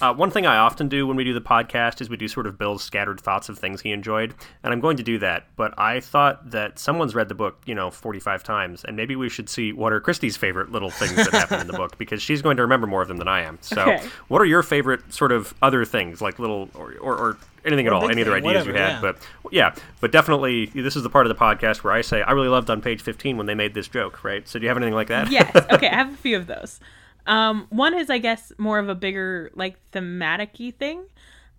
Uh, 0.00 0.12
one 0.12 0.30
thing 0.30 0.44
I 0.46 0.56
often 0.56 0.88
do 0.88 1.06
when 1.06 1.16
we 1.16 1.24
do 1.24 1.32
the 1.32 1.40
podcast 1.40 2.00
is 2.00 2.08
we 2.08 2.16
do 2.16 2.26
sort 2.26 2.46
of 2.46 2.58
Bill's 2.58 2.82
scattered 2.82 3.20
thoughts 3.20 3.48
of 3.48 3.58
things 3.58 3.80
he 3.80 3.92
enjoyed, 3.92 4.34
and 4.62 4.72
I'm 4.72 4.80
going 4.80 4.96
to 4.96 5.02
do 5.02 5.18
that. 5.18 5.46
But 5.56 5.78
I 5.78 6.00
thought 6.00 6.50
that 6.50 6.78
someone's 6.78 7.14
read 7.14 7.28
the 7.28 7.34
book, 7.34 7.60
you 7.64 7.74
know, 7.74 7.90
45 7.90 8.42
times, 8.42 8.84
and 8.84 8.96
maybe 8.96 9.14
we 9.14 9.28
should 9.28 9.48
see 9.48 9.72
what 9.72 9.92
are 9.92 10.00
Christy's 10.00 10.36
favorite 10.36 10.72
little 10.72 10.90
things 10.90 11.14
that 11.14 11.32
happen 11.32 11.60
in 11.60 11.66
the 11.66 11.74
book 11.74 11.96
because 11.96 12.20
she's 12.20 12.42
going 12.42 12.56
to 12.56 12.62
remember 12.62 12.86
more 12.86 13.02
of 13.02 13.08
them 13.08 13.18
than 13.18 13.28
I 13.28 13.42
am. 13.42 13.58
So, 13.60 13.82
okay. 13.82 14.06
what 14.28 14.42
are 14.42 14.46
your 14.46 14.62
favorite 14.62 15.12
sort 15.12 15.30
of 15.30 15.54
other 15.62 15.84
things, 15.84 16.20
like 16.20 16.38
little 16.38 16.68
or, 16.74 16.94
or, 17.00 17.16
or 17.16 17.38
anything 17.64 17.86
or 17.86 17.90
at 17.90 17.94
all, 17.94 18.04
any 18.04 18.16
thing, 18.16 18.22
other 18.24 18.36
ideas 18.36 18.66
whatever, 18.66 18.70
you 18.70 18.76
had? 18.76 18.88
Yeah. 18.88 19.00
But 19.00 19.16
yeah, 19.52 19.74
but 20.00 20.10
definitely 20.10 20.66
this 20.66 20.96
is 20.96 21.04
the 21.04 21.10
part 21.10 21.26
of 21.26 21.36
the 21.36 21.40
podcast 21.40 21.84
where 21.84 21.92
I 21.92 22.00
say 22.00 22.22
I 22.22 22.32
really 22.32 22.48
loved 22.48 22.68
on 22.68 22.80
page 22.80 23.00
15 23.00 23.36
when 23.36 23.46
they 23.46 23.54
made 23.54 23.74
this 23.74 23.86
joke, 23.86 24.24
right? 24.24 24.46
So, 24.48 24.58
do 24.58 24.64
you 24.64 24.68
have 24.68 24.76
anything 24.76 24.94
like 24.94 25.08
that? 25.08 25.30
Yes. 25.30 25.54
Okay, 25.70 25.88
I 25.88 25.94
have 25.94 26.12
a 26.12 26.16
few 26.16 26.36
of 26.36 26.46
those. 26.48 26.80
Um, 27.26 27.66
one 27.70 27.94
is, 27.94 28.10
I 28.10 28.18
guess, 28.18 28.52
more 28.58 28.78
of 28.78 28.88
a 28.88 28.94
bigger, 28.94 29.50
like, 29.54 29.76
thematic 29.90 30.56
thing. 30.78 31.06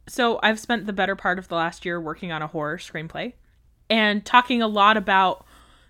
So 0.07 0.39
I've 0.43 0.59
spent 0.59 0.85
the 0.85 0.93
better 0.93 1.15
part 1.15 1.39
of 1.39 1.47
the 1.47 1.55
last 1.55 1.85
year 1.85 1.99
working 1.99 2.31
on 2.31 2.41
a 2.41 2.47
horror 2.47 2.77
screenplay 2.77 3.33
and 3.89 4.25
talking 4.25 4.61
a 4.61 4.67
lot 4.67 4.97
about 4.97 5.45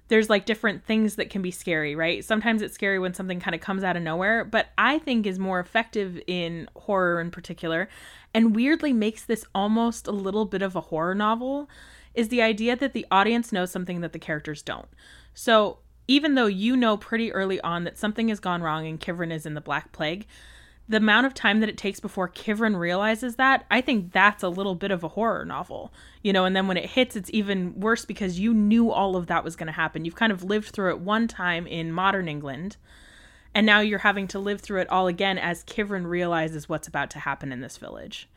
there's 0.07 0.29
like 0.29 0.45
different 0.45 0.85
things 0.85 1.15
that 1.15 1.29
can 1.29 1.41
be 1.41 1.51
scary, 1.51 1.95
right? 1.95 2.23
Sometimes 2.23 2.61
it's 2.61 2.75
scary 2.75 2.99
when 2.99 3.13
something 3.13 3.39
kind 3.39 3.55
of 3.55 3.61
comes 3.61 3.83
out 3.83 3.97
of 3.97 4.03
nowhere, 4.03 4.45
but 4.45 4.67
I 4.77 4.99
think 4.99 5.25
is 5.25 5.39
more 5.39 5.59
effective 5.59 6.21
in 6.27 6.69
horror 6.75 7.19
in 7.19 7.31
particular 7.31 7.89
and 8.33 8.55
weirdly 8.55 8.93
makes 8.93 9.25
this 9.25 9.45
almost 9.55 10.07
a 10.07 10.11
little 10.11 10.45
bit 10.45 10.61
of 10.61 10.75
a 10.75 10.81
horror 10.81 11.15
novel 11.15 11.69
is 12.13 12.29
the 12.29 12.41
idea 12.41 12.75
that 12.75 12.93
the 12.93 13.05
audience 13.09 13.51
knows 13.51 13.71
something 13.71 14.01
that 14.01 14.13
the 14.13 14.19
characters 14.19 14.61
don't. 14.61 14.87
So 15.33 15.79
even 16.07 16.35
though 16.35 16.45
you 16.45 16.75
know 16.75 16.97
pretty 16.97 17.31
early 17.31 17.59
on 17.61 17.83
that 17.83 17.97
something 17.97 18.29
has 18.29 18.39
gone 18.39 18.61
wrong 18.61 18.85
and 18.87 18.99
Kivrin 18.99 19.33
is 19.33 19.45
in 19.45 19.53
the 19.53 19.61
Black 19.61 19.91
Plague, 19.91 20.25
the 20.87 20.97
amount 20.97 21.25
of 21.25 21.33
time 21.33 21.61
that 21.61 21.69
it 21.69 21.77
takes 21.77 21.99
before 21.99 22.29
Kivrin 22.29 22.77
realizes 22.77 23.37
that, 23.37 23.65
I 23.71 23.81
think 23.81 24.11
that's 24.11 24.43
a 24.43 24.49
little 24.49 24.75
bit 24.75 24.91
of 24.91 25.03
a 25.03 25.09
horror 25.09 25.43
novel. 25.43 25.91
You 26.21 26.31
know, 26.31 26.45
and 26.45 26.55
then 26.55 26.67
when 26.67 26.77
it 26.77 26.91
hits, 26.91 27.15
it's 27.15 27.29
even 27.33 27.79
worse 27.79 28.05
because 28.05 28.39
you 28.39 28.53
knew 28.53 28.91
all 28.91 29.15
of 29.15 29.27
that 29.27 29.43
was 29.43 29.55
going 29.55 29.67
to 29.67 29.73
happen. 29.73 30.05
You've 30.05 30.15
kind 30.15 30.31
of 30.31 30.43
lived 30.43 30.69
through 30.69 30.91
it 30.91 30.99
one 30.99 31.27
time 31.27 31.65
in 31.65 31.91
modern 31.91 32.27
England, 32.27 32.77
and 33.55 33.65
now 33.65 33.79
you're 33.79 33.99
having 33.99 34.27
to 34.27 34.39
live 34.39 34.61
through 34.61 34.81
it 34.81 34.89
all 34.89 35.07
again 35.07 35.39
as 35.39 35.63
Kivrin 35.63 36.05
realizes 36.05 36.69
what's 36.69 36.87
about 36.87 37.09
to 37.11 37.19
happen 37.19 37.51
in 37.51 37.61
this 37.61 37.77
village 37.77 38.27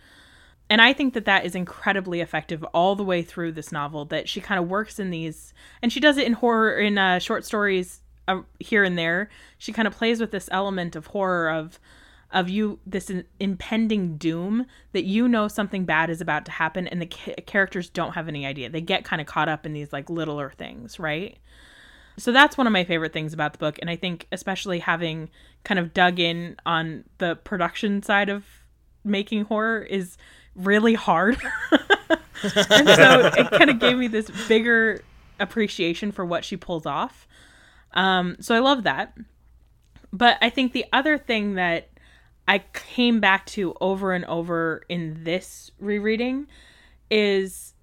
and 0.70 0.82
I 0.82 0.92
think 0.92 1.14
that 1.14 1.24
that 1.24 1.46
is 1.46 1.54
incredibly 1.54 2.20
effective 2.20 2.62
all 2.74 2.94
the 2.94 3.04
way 3.04 3.22
through 3.22 3.52
this 3.52 3.72
novel. 3.72 4.04
That 4.04 4.28
she 4.28 4.40
kind 4.40 4.60
of 4.60 4.68
works 4.68 4.98
in 4.98 5.10
these, 5.10 5.54
and 5.82 5.92
she 5.92 6.00
does 6.00 6.18
it 6.18 6.26
in 6.26 6.34
horror 6.34 6.78
in 6.78 6.98
uh, 6.98 7.18
short 7.18 7.44
stories 7.44 8.00
uh, 8.26 8.42
here 8.60 8.84
and 8.84 8.98
there. 8.98 9.30
She 9.56 9.72
kind 9.72 9.88
of 9.88 9.94
plays 9.94 10.20
with 10.20 10.30
this 10.30 10.48
element 10.52 10.94
of 10.94 11.06
horror 11.06 11.50
of 11.50 11.78
of 12.30 12.48
you 12.50 12.78
this 12.86 13.10
impending 13.40 14.16
doom 14.18 14.66
that 14.92 15.04
you 15.04 15.26
know 15.26 15.48
something 15.48 15.84
bad 15.84 16.10
is 16.10 16.20
about 16.20 16.44
to 16.44 16.52
happen 16.52 16.86
and 16.86 17.00
the 17.00 17.06
ca- 17.06 17.34
characters 17.46 17.88
don't 17.88 18.12
have 18.12 18.28
any 18.28 18.44
idea 18.44 18.68
they 18.68 18.82
get 18.82 19.02
kind 19.02 19.20
of 19.20 19.26
caught 19.26 19.48
up 19.48 19.64
in 19.64 19.72
these 19.72 19.92
like 19.92 20.10
littler 20.10 20.52
things 20.58 20.98
right 20.98 21.38
so 22.18 22.30
that's 22.30 22.58
one 22.58 22.66
of 22.66 22.72
my 22.72 22.84
favorite 22.84 23.14
things 23.14 23.32
about 23.32 23.52
the 23.52 23.58
book 23.58 23.78
and 23.80 23.88
i 23.88 23.96
think 23.96 24.26
especially 24.30 24.78
having 24.78 25.30
kind 25.64 25.78
of 25.78 25.94
dug 25.94 26.20
in 26.20 26.54
on 26.66 27.02
the 27.16 27.34
production 27.36 28.02
side 28.02 28.28
of 28.28 28.44
making 29.04 29.44
horror 29.44 29.80
is 29.80 30.18
really 30.58 30.94
hard. 30.94 31.38
and 32.42 32.88
so 32.88 33.30
it 33.36 33.50
kind 33.50 33.70
of 33.70 33.78
gave 33.78 33.96
me 33.96 34.08
this 34.08 34.30
bigger 34.46 35.02
appreciation 35.40 36.12
for 36.12 36.24
what 36.24 36.44
she 36.44 36.56
pulls 36.56 36.86
off. 36.86 37.26
Um, 37.94 38.36
so 38.40 38.54
I 38.54 38.58
love 38.58 38.82
that. 38.82 39.16
But 40.12 40.38
I 40.42 40.50
think 40.50 40.72
the 40.72 40.84
other 40.92 41.18
thing 41.18 41.54
that 41.54 41.88
I 42.46 42.60
came 42.72 43.20
back 43.20 43.46
to 43.46 43.74
over 43.80 44.12
and 44.12 44.24
over 44.24 44.82
in 44.88 45.24
this 45.24 45.70
rereading 45.78 46.46
is 47.10 47.74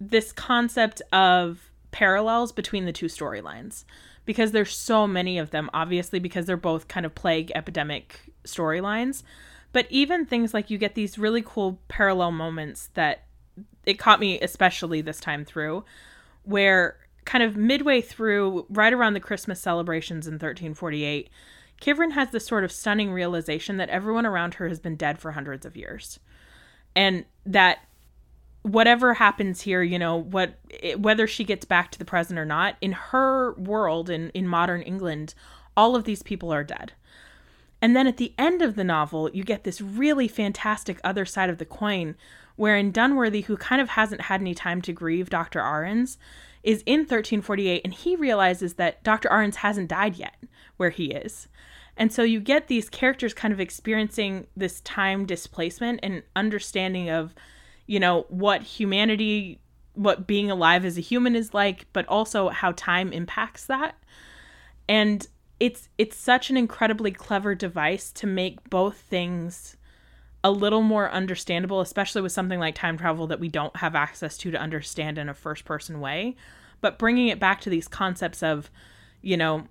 this 0.00 0.32
concept 0.32 1.02
of 1.12 1.70
parallels 1.90 2.52
between 2.52 2.84
the 2.84 2.92
two 2.92 3.06
storylines 3.06 3.84
because 4.24 4.52
there's 4.52 4.74
so 4.76 5.06
many 5.06 5.38
of 5.38 5.50
them 5.50 5.68
obviously 5.74 6.18
because 6.20 6.46
they're 6.46 6.56
both 6.56 6.88
kind 6.88 7.04
of 7.04 7.14
plague 7.14 7.50
epidemic 7.54 8.20
storylines 8.44 9.22
but 9.72 9.86
even 9.90 10.26
things 10.26 10.52
like 10.54 10.70
you 10.70 10.78
get 10.78 10.94
these 10.94 11.18
really 11.18 11.42
cool 11.44 11.80
parallel 11.88 12.32
moments 12.32 12.90
that 12.94 13.24
it 13.86 13.98
caught 13.98 14.20
me 14.20 14.40
especially 14.40 15.00
this 15.00 15.20
time 15.20 15.44
through, 15.44 15.84
where 16.44 16.96
kind 17.24 17.44
of 17.44 17.56
midway 17.56 18.00
through, 18.00 18.66
right 18.68 18.92
around 18.92 19.14
the 19.14 19.20
Christmas 19.20 19.60
celebrations 19.60 20.26
in 20.26 20.34
1348, 20.34 21.30
Kivrin 21.80 22.12
has 22.12 22.30
this 22.30 22.46
sort 22.46 22.64
of 22.64 22.72
stunning 22.72 23.12
realization 23.12 23.76
that 23.78 23.88
everyone 23.88 24.26
around 24.26 24.54
her 24.54 24.68
has 24.68 24.80
been 24.80 24.96
dead 24.96 25.18
for 25.18 25.32
hundreds 25.32 25.64
of 25.64 25.76
years. 25.76 26.18
And 26.94 27.24
that 27.46 27.78
whatever 28.62 29.14
happens 29.14 29.62
here, 29.62 29.82
you 29.82 29.98
know, 29.98 30.16
what 30.16 30.58
whether 30.96 31.26
she 31.26 31.44
gets 31.44 31.64
back 31.64 31.90
to 31.92 31.98
the 31.98 32.04
present 32.04 32.38
or 32.38 32.44
not, 32.44 32.76
in 32.80 32.92
her 32.92 33.54
world 33.54 34.10
in 34.10 34.30
in 34.30 34.46
modern 34.46 34.82
England, 34.82 35.34
all 35.76 35.96
of 35.96 36.04
these 36.04 36.22
people 36.22 36.52
are 36.52 36.64
dead. 36.64 36.92
And 37.82 37.96
then 37.96 38.06
at 38.06 38.18
the 38.18 38.34
end 38.36 38.62
of 38.62 38.76
the 38.76 38.84
novel, 38.84 39.30
you 39.30 39.42
get 39.42 39.64
this 39.64 39.80
really 39.80 40.28
fantastic 40.28 41.00
other 41.02 41.24
side 41.24 41.50
of 41.50 41.58
the 41.58 41.64
coin, 41.64 42.14
wherein 42.56 42.92
Dunworthy, 42.92 43.44
who 43.44 43.56
kind 43.56 43.80
of 43.80 43.90
hasn't 43.90 44.22
had 44.22 44.40
any 44.40 44.54
time 44.54 44.82
to 44.82 44.92
grieve 44.92 45.30
Dr. 45.30 45.60
Ahrens, 45.60 46.18
is 46.62 46.82
in 46.84 47.00
1348 47.00 47.80
and 47.84 47.94
he 47.94 48.16
realizes 48.16 48.74
that 48.74 49.02
Dr. 49.02 49.30
Ahrens 49.30 49.56
hasn't 49.56 49.88
died 49.88 50.16
yet 50.16 50.36
where 50.76 50.90
he 50.90 51.06
is. 51.06 51.48
And 51.96 52.12
so 52.12 52.22
you 52.22 52.40
get 52.40 52.68
these 52.68 52.88
characters 52.88 53.34
kind 53.34 53.52
of 53.52 53.60
experiencing 53.60 54.46
this 54.56 54.80
time 54.82 55.26
displacement 55.26 56.00
and 56.02 56.22
understanding 56.36 57.10
of, 57.10 57.34
you 57.86 58.00
know, 58.00 58.26
what 58.28 58.62
humanity, 58.62 59.60
what 59.94 60.26
being 60.26 60.50
alive 60.50 60.84
as 60.84 60.96
a 60.96 61.02
human 61.02 61.34
is 61.34 61.52
like, 61.52 61.86
but 61.92 62.06
also 62.08 62.48
how 62.48 62.72
time 62.72 63.12
impacts 63.12 63.66
that. 63.66 63.96
And 64.88 65.26
it's 65.60 65.90
it's 65.98 66.16
such 66.16 66.50
an 66.50 66.56
incredibly 66.56 67.12
clever 67.12 67.54
device 67.54 68.10
to 68.12 68.26
make 68.26 68.68
both 68.70 68.96
things 68.96 69.76
a 70.42 70.50
little 70.50 70.80
more 70.80 71.10
understandable, 71.10 71.80
especially 71.80 72.22
with 72.22 72.32
something 72.32 72.58
like 72.58 72.74
time 72.74 72.96
travel 72.96 73.26
that 73.26 73.38
we 73.38 73.48
don't 73.48 73.76
have 73.76 73.94
access 73.94 74.38
to 74.38 74.50
to 74.50 74.58
understand 74.58 75.18
in 75.18 75.28
a 75.28 75.34
first 75.34 75.66
person 75.66 76.00
way. 76.00 76.34
But 76.80 76.98
bringing 76.98 77.28
it 77.28 77.38
back 77.38 77.60
to 77.60 77.70
these 77.70 77.86
concepts 77.86 78.42
of, 78.42 78.70
you 79.20 79.36
know, 79.36 79.68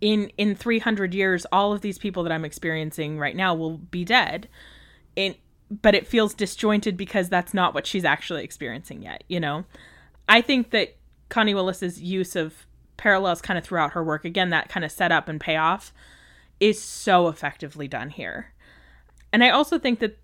in 0.00 0.32
in 0.36 0.56
300 0.56 1.14
years, 1.14 1.46
all 1.52 1.72
of 1.72 1.80
these 1.80 1.96
people 1.96 2.24
that 2.24 2.32
I'm 2.32 2.44
experiencing 2.44 3.18
right 3.18 3.36
now 3.36 3.54
will 3.54 3.78
be 3.78 4.04
dead. 4.04 4.48
In 5.14 5.36
but 5.70 5.94
it 5.94 6.06
feels 6.08 6.34
disjointed 6.34 6.96
because 6.96 7.28
that's 7.28 7.54
not 7.54 7.72
what 7.72 7.86
she's 7.86 8.04
actually 8.04 8.42
experiencing 8.42 9.02
yet. 9.02 9.22
You 9.28 9.38
know, 9.38 9.64
I 10.28 10.40
think 10.40 10.70
that 10.70 10.96
Connie 11.28 11.54
Willis's 11.54 12.02
use 12.02 12.34
of 12.34 12.66
parallels 12.96 13.42
kind 13.42 13.58
of 13.58 13.64
throughout 13.64 13.92
her 13.92 14.04
work. 14.04 14.24
Again, 14.24 14.50
that 14.50 14.68
kind 14.68 14.84
of 14.84 14.92
setup 14.92 15.28
and 15.28 15.40
payoff 15.40 15.92
is 16.60 16.80
so 16.80 17.28
effectively 17.28 17.88
done 17.88 18.10
here. 18.10 18.52
And 19.32 19.42
I 19.42 19.50
also 19.50 19.78
think 19.78 19.98
that 20.00 20.18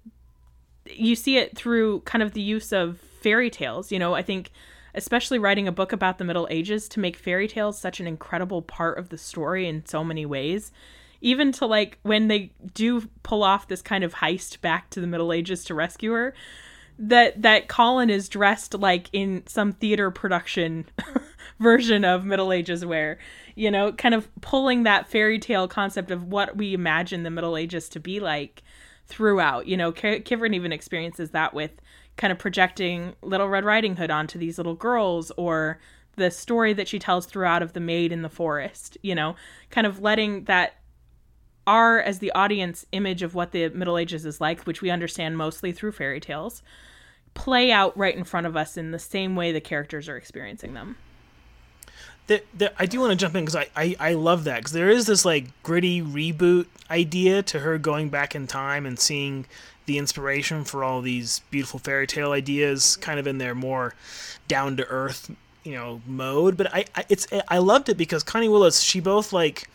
you 0.86 1.16
see 1.16 1.36
it 1.36 1.56
through 1.56 2.00
kind 2.00 2.22
of 2.22 2.32
the 2.32 2.40
use 2.40 2.72
of 2.72 2.98
fairy 2.98 3.50
tales. 3.50 3.90
You 3.90 3.98
know, 3.98 4.14
I 4.14 4.22
think 4.22 4.50
especially 4.94 5.38
writing 5.38 5.68
a 5.68 5.72
book 5.72 5.92
about 5.92 6.18
the 6.18 6.24
Middle 6.24 6.48
Ages 6.50 6.88
to 6.90 7.00
make 7.00 7.16
fairy 7.16 7.48
tales 7.48 7.78
such 7.78 8.00
an 8.00 8.06
incredible 8.06 8.62
part 8.62 8.98
of 8.98 9.10
the 9.10 9.18
story 9.18 9.68
in 9.68 9.84
so 9.86 10.02
many 10.02 10.26
ways. 10.26 10.72
Even 11.20 11.52
to 11.52 11.66
like 11.66 11.98
when 12.02 12.28
they 12.28 12.52
do 12.74 13.08
pull 13.22 13.42
off 13.42 13.68
this 13.68 13.82
kind 13.82 14.04
of 14.04 14.14
heist 14.14 14.60
back 14.60 14.90
to 14.90 15.00
the 15.00 15.06
Middle 15.06 15.32
Ages 15.32 15.64
to 15.64 15.74
rescue 15.74 16.12
her, 16.12 16.34
that 16.98 17.42
that 17.42 17.68
Colin 17.68 18.10
is 18.10 18.28
dressed 18.28 18.74
like 18.74 19.08
in 19.12 19.46
some 19.46 19.72
theater 19.72 20.10
production 20.10 20.86
version 21.60 22.04
of 22.04 22.24
Middle 22.24 22.52
Ages 22.52 22.84
wear. 22.84 23.18
You 23.54 23.70
know, 23.70 23.92
kind 23.92 24.14
of 24.14 24.28
pulling 24.40 24.84
that 24.84 25.08
fairy 25.08 25.38
tale 25.38 25.68
concept 25.68 26.10
of 26.10 26.24
what 26.24 26.56
we 26.56 26.74
imagine 26.74 27.22
the 27.22 27.30
Middle 27.30 27.56
Ages 27.56 27.88
to 27.90 28.00
be 28.00 28.20
like 28.20 28.62
throughout. 29.06 29.66
You 29.66 29.76
know, 29.76 29.92
Kivrin 29.92 30.54
even 30.54 30.72
experiences 30.72 31.30
that 31.30 31.54
with 31.54 31.80
kind 32.16 32.32
of 32.32 32.38
projecting 32.38 33.14
Little 33.22 33.48
Red 33.48 33.64
Riding 33.64 33.96
Hood 33.96 34.10
onto 34.10 34.38
these 34.38 34.58
little 34.58 34.74
girls 34.74 35.32
or 35.36 35.78
the 36.16 36.30
story 36.30 36.72
that 36.74 36.88
she 36.88 36.98
tells 36.98 37.26
throughout 37.26 37.62
of 37.62 37.72
the 37.72 37.80
maid 37.80 38.12
in 38.12 38.22
the 38.22 38.28
forest, 38.28 38.98
you 39.02 39.14
know, 39.14 39.36
kind 39.70 39.86
of 39.86 40.00
letting 40.00 40.44
that 40.44 40.74
our 41.66 42.00
as 42.00 42.18
the 42.18 42.32
audience 42.32 42.86
image 42.92 43.22
of 43.22 43.34
what 43.34 43.52
the 43.52 43.68
Middle 43.70 43.98
Ages 43.98 44.26
is 44.26 44.40
like, 44.40 44.62
which 44.64 44.82
we 44.82 44.90
understand 44.90 45.36
mostly 45.36 45.70
through 45.72 45.92
fairy 45.92 46.18
tales, 46.18 46.62
play 47.34 47.70
out 47.70 47.96
right 47.96 48.16
in 48.16 48.24
front 48.24 48.46
of 48.46 48.56
us 48.56 48.76
in 48.76 48.90
the 48.90 48.98
same 48.98 49.36
way 49.36 49.52
the 49.52 49.60
characters 49.60 50.08
are 50.08 50.16
experiencing 50.16 50.74
them. 50.74 50.96
I 52.78 52.86
do 52.86 53.00
want 53.00 53.10
to 53.10 53.16
jump 53.16 53.34
in 53.34 53.44
because 53.44 53.56
I, 53.56 53.68
I, 53.74 53.96
I 53.98 54.12
love 54.14 54.44
that 54.44 54.58
because 54.58 54.72
there 54.72 54.90
is 54.90 55.06
this 55.06 55.24
like 55.24 55.46
gritty 55.62 56.02
reboot 56.02 56.66
idea 56.90 57.42
to 57.44 57.60
her 57.60 57.78
going 57.78 58.08
back 58.08 58.34
in 58.34 58.46
time 58.46 58.86
and 58.86 58.98
seeing 58.98 59.46
the 59.86 59.98
inspiration 59.98 60.64
for 60.64 60.84
all 60.84 61.00
these 61.00 61.40
beautiful 61.50 61.78
fairy 61.78 62.06
tale 62.06 62.32
ideas 62.32 62.96
kind 62.96 63.18
of 63.18 63.26
in 63.26 63.38
their 63.38 63.54
more 63.54 63.94
down 64.46 64.76
to 64.76 64.86
earth 64.88 65.30
you 65.64 65.74
know 65.74 66.00
mode. 66.06 66.56
But 66.56 66.72
I, 66.74 66.84
I 66.94 67.04
it's 67.08 67.26
I 67.48 67.58
loved 67.58 67.88
it 67.88 67.96
because 67.96 68.22
Connie 68.22 68.48
Willis 68.48 68.80
she 68.80 69.00
both 69.00 69.32
like 69.32 69.68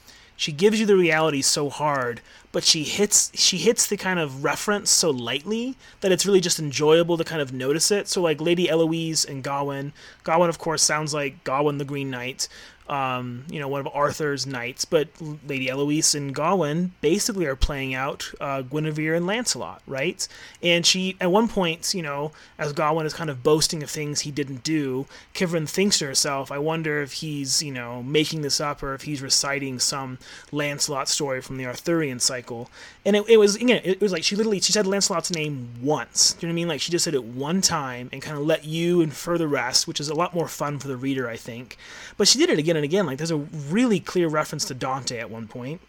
she 0.44 0.52
gives 0.52 0.78
you 0.78 0.86
the 0.86 0.98
reality 0.98 1.42
so 1.42 1.70
hard 1.70 2.20
but 2.54 2.64
she 2.64 2.84
hits 2.84 3.32
she 3.34 3.58
hits 3.58 3.88
the 3.88 3.98
kind 3.98 4.20
of 4.20 4.44
reference 4.44 4.92
so 4.92 5.10
lightly 5.10 5.76
that 6.02 6.12
it's 6.12 6.26
really 6.26 6.40
just 6.40 6.60
enjoyable 6.60 7.18
to 7.18 7.24
kind 7.24 7.42
of 7.42 7.52
notice 7.52 7.92
it. 7.92 8.08
So 8.08 8.22
like 8.22 8.40
lady 8.40 8.68
Eliwys 8.68 9.28
and 9.28 9.44
Gawyn. 9.44 9.92
Gawyn 10.24 10.50
of 10.50 10.60
course 10.60 10.84
sounds 10.84 11.14
like 11.14 11.44
gawain 11.44 11.80
the 11.80 11.86
green 11.86 12.12
knight 12.12 12.48
um, 12.90 13.46
you 13.50 13.60
know, 13.60 13.68
one 13.68 13.80
of 13.80 13.88
Arthur's 13.94 14.46
knights, 14.46 14.86
but 14.86 15.08
Lady 15.48 15.68
Eliwys 15.68 16.16
and 16.16 16.36
Gawyn 16.36 16.92
basically 17.02 17.46
are 17.46 17.56
playing 17.56 17.94
out 17.94 18.32
uh, 18.42 18.62
Guinevere 18.62 19.16
and 19.16 19.26
Lancelot, 19.26 19.82
right? 19.88 20.28
And 20.62 20.86
she, 20.86 21.16
at 21.22 21.32
one 21.32 21.48
point, 21.48 21.94
you 21.94 22.02
know, 22.02 22.32
as 22.58 22.74
Gawyn 22.74 23.06
is 23.06 23.14
kind 23.14 23.30
of 23.30 23.44
boasting 23.44 23.84
of 23.84 23.90
things 23.90 24.22
he 24.22 24.32
didn't 24.32 24.64
do, 24.64 25.06
Kivrin 25.34 25.68
thinks 25.68 26.00
to 26.00 26.06
herself, 26.06 26.52
I 26.52 26.58
wonder 26.58 27.02
if 27.02 27.14
he's, 27.14 27.64
you 27.64 27.72
know, 27.72 28.04
making 28.04 28.42
this 28.42 28.60
up 28.60 28.84
or 28.84 28.94
if 28.94 29.04
he's 29.04 29.22
reciting 29.22 29.80
some 29.80 30.18
Lancelot 30.52 31.08
story 31.08 31.42
from 31.42 31.58
the 31.58 31.66
Arthurian 31.66 32.20
cycle. 32.20 32.70
And 33.06 33.16
it, 33.16 33.30
it 33.30 33.38
was, 33.38 33.56
again, 33.56 33.82
it 33.84 34.02
was 34.02 34.12
like 34.12 34.24
she 34.24 34.36
literally, 34.36 34.60
she 34.60 34.74
said 34.74 34.88
Lancelot's 34.88 35.32
name 35.32 35.70
once. 35.82 36.34
Do 36.34 36.46
you 36.46 36.48
know 36.48 36.52
what 36.52 36.56
I 36.56 36.62
mean? 36.62 36.68
Like 36.68 36.82
she 36.82 36.92
just 36.92 37.06
said 37.06 37.14
it 37.14 37.24
one 37.24 37.62
time 37.62 38.10
and 38.12 38.22
kind 38.22 38.38
of 38.38 38.46
let 38.46 38.66
you 38.66 39.02
infer 39.02 39.38
the 39.38 39.48
rest, 39.48 39.88
which 39.88 40.00
is 40.00 40.10
a 40.10 40.16
lot 40.16 40.34
more 40.34 40.48
fun 40.48 40.80
for 40.80 40.90
the 40.90 40.98
reader, 40.98 41.30
I 41.30 41.38
think. 41.38 41.78
But 42.18 42.28
she 42.28 42.38
did 42.40 42.50
it 42.50 42.60
again 42.60 42.73
and 42.76 42.86
again. 42.86 43.06
Like 43.06 43.18
there's 43.18 43.32
a 43.32 43.38
really 43.38 44.00
clear 44.00 44.28
reference 44.28 44.66
to 44.66 44.74
Dante 44.74 45.18
at 45.20 45.30
one 45.30 45.48
point, 45.48 45.82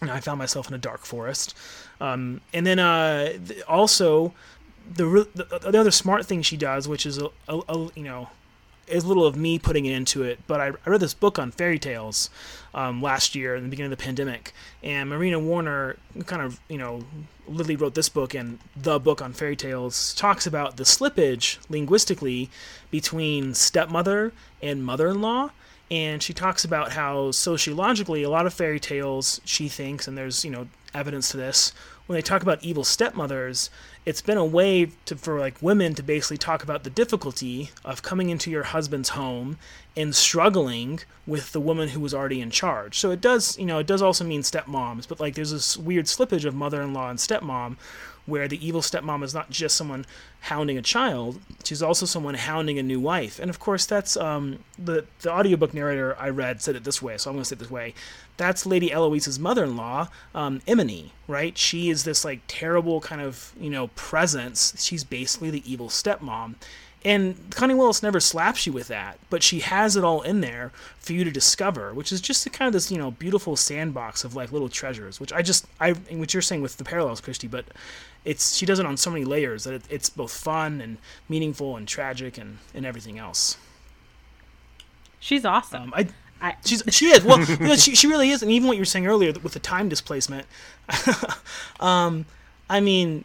and 0.00 0.10
I 0.10 0.20
found 0.20 0.38
myself 0.38 0.68
in 0.68 0.74
a 0.74 0.78
dark 0.78 1.04
forest. 1.04 1.56
Um, 2.00 2.40
and 2.52 2.66
then 2.66 2.78
uh, 2.78 3.38
also 3.68 4.34
the, 4.92 5.28
the, 5.34 5.70
the 5.70 5.80
other 5.80 5.90
smart 5.90 6.26
thing 6.26 6.42
she 6.42 6.56
does, 6.56 6.88
which 6.88 7.06
is 7.06 7.18
a, 7.18 7.28
a, 7.48 7.60
a 7.68 7.90
you 7.94 8.04
know 8.04 8.28
is 8.86 9.04
little 9.04 9.24
of 9.24 9.36
me 9.36 9.58
putting 9.58 9.86
it 9.86 9.92
into 9.92 10.22
it, 10.22 10.38
but 10.46 10.60
I, 10.60 10.66
I 10.84 10.90
read 10.90 11.00
this 11.00 11.14
book 11.14 11.38
on 11.38 11.50
fairy 11.50 11.78
tales 11.78 12.28
um, 12.74 13.00
last 13.00 13.34
year 13.34 13.56
in 13.56 13.62
the 13.62 13.68
beginning 13.68 13.92
of 13.92 13.98
the 13.98 14.04
pandemic, 14.04 14.52
and 14.82 15.08
Marina 15.08 15.38
Warner 15.38 15.96
kind 16.26 16.42
of, 16.42 16.60
you 16.68 16.78
know, 16.78 17.04
literally 17.46 17.76
wrote 17.76 17.94
this 17.94 18.08
book 18.08 18.34
and 18.34 18.58
the 18.76 18.98
book 18.98 19.20
on 19.20 19.32
fairy 19.32 19.56
tales 19.56 20.14
talks 20.14 20.46
about 20.46 20.76
the 20.76 20.84
slippage 20.84 21.58
linguistically 21.68 22.50
between 22.90 23.54
stepmother 23.54 24.32
and 24.62 24.84
mother-in-law 24.84 25.50
and 25.90 26.22
she 26.22 26.32
talks 26.32 26.64
about 26.64 26.92
how 26.92 27.30
sociologically 27.30 28.22
a 28.22 28.30
lot 28.30 28.46
of 28.46 28.54
fairy 28.54 28.80
tales 28.80 29.40
she 29.44 29.68
thinks 29.68 30.08
and 30.08 30.16
there's 30.16 30.44
you 30.44 30.50
know 30.50 30.66
evidence 30.94 31.30
to 31.30 31.36
this 31.36 31.72
when 32.06 32.16
they 32.16 32.22
talk 32.22 32.42
about 32.42 32.62
evil 32.62 32.84
stepmothers 32.84 33.70
it's 34.06 34.20
been 34.20 34.36
a 34.36 34.44
way 34.44 34.90
to, 35.06 35.16
for 35.16 35.40
like 35.40 35.60
women 35.62 35.94
to 35.94 36.02
basically 36.02 36.36
talk 36.36 36.62
about 36.62 36.84
the 36.84 36.90
difficulty 36.90 37.70
of 37.84 38.02
coming 38.02 38.30
into 38.30 38.50
your 38.50 38.64
husband's 38.64 39.10
home 39.10 39.58
and 39.96 40.14
struggling 40.14 41.00
with 41.26 41.52
the 41.52 41.60
woman 41.60 41.88
who 41.90 42.00
was 42.00 42.12
already 42.12 42.40
in 42.40 42.50
charge. 42.50 42.98
So 42.98 43.10
it 43.10 43.20
does 43.20 43.58
you 43.58 43.66
know 43.66 43.78
it 43.78 43.86
does 43.86 44.02
also 44.02 44.24
mean 44.24 44.42
stepmoms 44.42 45.08
but 45.08 45.20
like 45.20 45.34
there's 45.34 45.52
this 45.52 45.76
weird 45.76 46.06
slippage 46.06 46.44
of 46.44 46.54
mother-in-law 46.54 47.10
and 47.10 47.18
stepmom 47.18 47.76
where 48.26 48.48
the 48.48 48.66
evil 48.66 48.80
stepmom 48.80 49.22
is 49.22 49.34
not 49.34 49.50
just 49.50 49.76
someone 49.76 50.06
hounding 50.40 50.78
a 50.78 50.82
child, 50.82 51.40
she's 51.62 51.82
also 51.82 52.06
someone 52.06 52.34
hounding 52.34 52.78
a 52.78 52.82
new 52.82 53.00
wife. 53.00 53.38
And 53.38 53.50
of 53.50 53.58
course, 53.58 53.86
that's 53.86 54.16
um, 54.16 54.58
the 54.78 55.04
the 55.20 55.30
audiobook 55.30 55.74
narrator 55.74 56.16
I 56.18 56.28
read 56.30 56.62
said 56.62 56.76
it 56.76 56.84
this 56.84 57.02
way, 57.02 57.18
so 57.18 57.30
I'm 57.30 57.36
going 57.36 57.42
to 57.42 57.48
say 57.48 57.54
it 57.54 57.58
this 57.58 57.70
way. 57.70 57.94
That's 58.36 58.66
Lady 58.66 58.90
Eliwys's 58.90 59.38
mother-in-law, 59.38 60.08
um, 60.34 60.60
Imeyne, 60.66 61.10
right? 61.28 61.56
She 61.56 61.88
is 61.90 62.04
this 62.04 62.24
like 62.24 62.40
terrible 62.48 63.00
kind 63.00 63.20
of 63.20 63.52
you 63.58 63.70
know 63.70 63.88
presence. 63.88 64.82
She's 64.82 65.04
basically 65.04 65.50
the 65.50 65.70
evil 65.70 65.88
stepmom. 65.88 66.56
And 67.04 67.54
Connie 67.54 67.74
Willis 67.74 68.02
never 68.02 68.18
slaps 68.18 68.66
you 68.66 68.72
with 68.72 68.88
that, 68.88 69.18
but 69.28 69.42
she 69.42 69.60
has 69.60 69.94
it 69.94 70.04
all 70.04 70.22
in 70.22 70.40
there 70.40 70.72
for 70.98 71.12
you 71.12 71.22
to 71.24 71.30
discover, 71.30 71.92
which 71.92 72.10
is 72.10 72.22
just 72.22 72.50
kind 72.52 72.66
of 72.66 72.72
this, 72.72 72.90
you 72.90 72.96
know, 72.96 73.10
beautiful 73.10 73.56
sandbox 73.56 74.24
of 74.24 74.34
like 74.34 74.52
little 74.52 74.70
treasures, 74.70 75.20
which 75.20 75.30
I 75.30 75.42
just, 75.42 75.66
I, 75.78 75.92
what 75.92 76.32
you're 76.32 76.40
saying 76.40 76.62
with 76.62 76.78
the 76.78 76.84
parallels, 76.84 77.20
Christy, 77.20 77.46
but 77.46 77.66
it's, 78.24 78.56
she 78.56 78.66
does 78.66 78.78
it 78.78 78.86
on 78.86 78.96
so 78.96 79.10
many 79.10 79.24
layers 79.24 79.64
that 79.64 79.74
it, 79.74 79.82
it's 79.90 80.10
both 80.10 80.32
fun 80.32 80.80
and 80.80 80.98
meaningful 81.28 81.76
and 81.76 81.86
tragic 81.86 82.38
and, 82.38 82.58
and 82.74 82.86
everything 82.86 83.18
else. 83.18 83.56
She's 85.20 85.44
awesome. 85.44 85.82
Um, 85.84 85.94
I, 85.94 86.08
I, 86.40 86.56
She's 86.64 86.82
she 86.90 87.06
is 87.06 87.24
well 87.24 87.42
you 87.42 87.56
know, 87.56 87.76
she 87.76 87.94
she 87.94 88.06
really 88.06 88.28
is 88.28 88.42
and 88.42 88.50
even 88.50 88.68
what 88.68 88.76
you 88.76 88.82
were 88.82 88.86
saying 88.86 89.06
earlier 89.06 89.32
with 89.42 89.54
the 89.54 89.58
time 89.58 89.88
displacement, 89.88 90.46
um, 91.80 92.26
I 92.68 92.80
mean 92.80 93.24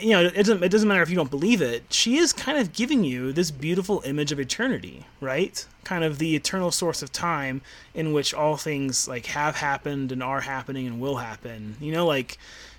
you 0.00 0.10
know, 0.10 0.22
it 0.24 0.34
doesn't, 0.34 0.62
it 0.62 0.70
doesn't 0.70 0.88
matter 0.88 1.02
if 1.02 1.10
you 1.10 1.16
don't 1.16 1.30
believe 1.30 1.62
it. 1.62 1.84
She 1.90 2.16
is 2.16 2.32
kind 2.32 2.58
of 2.58 2.72
giving 2.72 3.04
you 3.04 3.32
this 3.32 3.50
beautiful 3.50 4.02
image 4.04 4.32
of 4.32 4.40
eternity, 4.40 5.06
right? 5.20 5.64
Kind 5.84 6.04
of 6.04 6.18
the 6.18 6.34
eternal 6.34 6.70
source 6.70 7.02
of 7.02 7.12
time 7.12 7.62
in 7.94 8.12
which 8.12 8.34
all 8.34 8.56
things 8.56 9.06
like 9.06 9.26
have 9.26 9.56
happened 9.56 10.10
and 10.10 10.22
are 10.22 10.40
happening 10.40 10.86
and 10.86 11.00
will 11.00 11.16
happen. 11.16 11.76
You 11.80 11.92
know, 11.92 12.06
like 12.06 12.38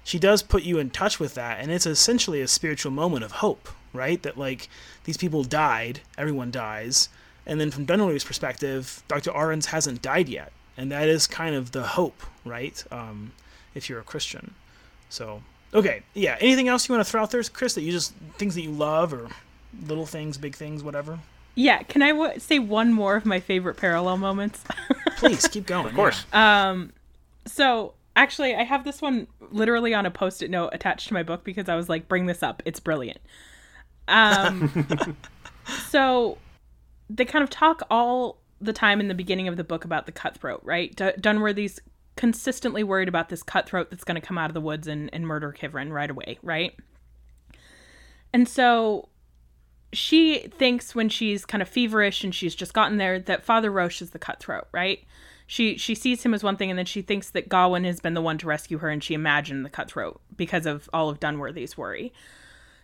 she 0.10 0.18
does 0.18 0.42
put 0.42 0.64
you 0.64 0.80
in 0.80 0.90
touch 0.90 1.20
with 1.20 1.36
that, 1.36 1.60
and 1.60 1.72
it's 1.72 1.86
essentially 1.86 2.42
a 2.42 2.48
spiritual 2.48 2.92
moment 2.92 3.24
of 3.24 3.32
hope, 3.34 3.70
right? 3.94 4.22
That 4.24 4.38
like 4.38 4.68
these 5.04 5.18
people 5.18 5.44
died, 5.44 6.02
everyone 6.18 6.50
dies, 6.50 7.10
and 7.46 7.62
then 7.62 7.70
from 7.70 7.86
Dunworthy's 7.86 8.24
perspective, 8.24 9.04
Dr. 9.08 9.32
Ahrens 9.32 9.68
hasn't 9.68 10.02
died 10.02 10.28
yet, 10.28 10.52
and 10.76 10.92
that 10.92 11.08
is 11.08 11.28
kind 11.28 11.56
of 11.56 11.74
the 11.74 11.84
hope, 11.84 12.24
right? 12.44 12.84
Um, 12.92 13.34
if 13.76 13.88
you're 13.88 14.00
a 14.00 14.04
Christian, 14.04 14.56
so 15.10 15.44
Okay, 15.74 16.02
yeah. 16.16 16.36
Anything 16.40 16.68
else 16.68 16.90
you 16.90 16.96
want 16.96 17.06
to 17.06 17.12
throw 17.12 17.22
out 17.22 17.30
there, 17.30 17.44
Chris? 17.44 17.76
That 17.76 17.82
you 17.82 17.92
just 17.92 18.14
things 18.40 18.56
that 18.56 18.62
you 18.62 18.72
love, 18.72 19.14
or 19.14 19.30
little 19.86 20.08
things, 20.08 20.36
big 20.38 20.56
things, 20.56 20.82
whatever. 20.82 21.20
Yeah. 21.54 21.84
Can 21.84 22.02
I 22.02 22.10
w- 22.10 22.40
say 22.40 22.58
one 22.58 22.92
more 22.92 23.16
of 23.16 23.24
my 23.26 23.40
favorite 23.40 23.76
parallel 23.78 24.18
moments? 24.18 24.64
Please 25.18 25.48
keep 25.48 25.68
going. 25.68 25.86
of 25.88 25.94
course. 25.94 26.26
Yeah. 26.34 26.70
Um. 26.72 26.94
So 27.46 27.94
actually, 28.20 28.56
I 28.56 28.64
have 28.64 28.84
this 28.84 29.02
one 29.02 29.28
literally 29.52 29.94
on 29.94 30.06
a 30.06 30.12
post-it 30.12 30.52
note 30.52 30.70
attached 30.74 31.08
to 31.08 31.14
my 31.14 31.24
book 31.24 31.44
because 31.44 31.70
I 31.70 31.76
was 31.76 31.90
like, 31.90 32.08
"Bring 32.08 32.26
this 32.26 32.44
up. 32.44 32.62
It's 32.66 32.80
brilliant." 32.80 33.20
Um. 34.08 34.88
so 35.90 36.38
they 37.10 37.26
kind 37.26 37.44
of 37.44 37.50
talk 37.50 37.82
all 37.90 38.38
the 38.62 38.74
time 38.74 39.00
in 39.00 39.08
the 39.08 39.16
beginning 39.16 39.48
of 39.48 39.58
the 39.58 39.64
book 39.64 39.86
about 39.86 40.06
the 40.06 40.12
cutthroat, 40.12 40.62
right? 40.64 40.96
D- 40.96 41.12
Dunworthy's 41.20 41.80
consistently 42.18 42.84
worried 42.84 43.08
about 43.08 43.30
this 43.30 43.42
cutthroat 43.42 43.90
that's 43.90 44.04
going 44.04 44.20
to 44.20 44.26
come 44.26 44.38
out 44.38 44.50
of 44.50 44.54
the 44.54 44.62
woods 44.62 44.88
and, 44.88 45.10
and 45.14 45.26
murder 45.26 45.56
Kivrin 45.58 45.92
right 45.92 46.10
away, 46.10 46.38
right? 46.44 46.76
And 48.34 48.48
so 48.48 49.08
she 49.94 50.40
thinks 50.50 50.94
when 50.94 51.08
she's 51.10 51.46
kind 51.46 51.62
of 51.62 51.70
feverish 51.70 52.24
and 52.24 52.36
she's 52.36 52.54
just 52.54 52.74
gotten 52.74 52.98
there 52.98 53.20
that 53.20 53.46
Father 53.46 53.72
Roche 53.72 54.02
is 54.02 54.12
the 54.12 54.20
cutthroat, 54.20 54.68
right? 54.74 55.00
She 55.52 55.78
she 55.78 55.96
sees 55.96 56.22
him 56.22 56.36
as 56.36 56.44
one 56.44 56.58
thing 56.58 56.70
and 56.70 56.78
then 56.78 56.86
she 56.86 57.02
thinks 57.02 57.32
that 57.32 57.50
Gawyn 57.50 57.84
has 57.84 58.00
been 58.00 58.14
the 58.14 58.22
one 58.22 58.38
to 58.38 58.46
rescue 58.46 58.78
her 58.78 58.90
and 58.90 59.04
she 59.04 59.16
imagined 59.16 59.66
the 59.66 59.70
cutthroat 59.72 60.22
because 60.38 60.68
of 60.68 60.88
all 60.94 61.10
of 61.10 61.20
Dunworthy's 61.20 61.76
worry. 61.76 62.14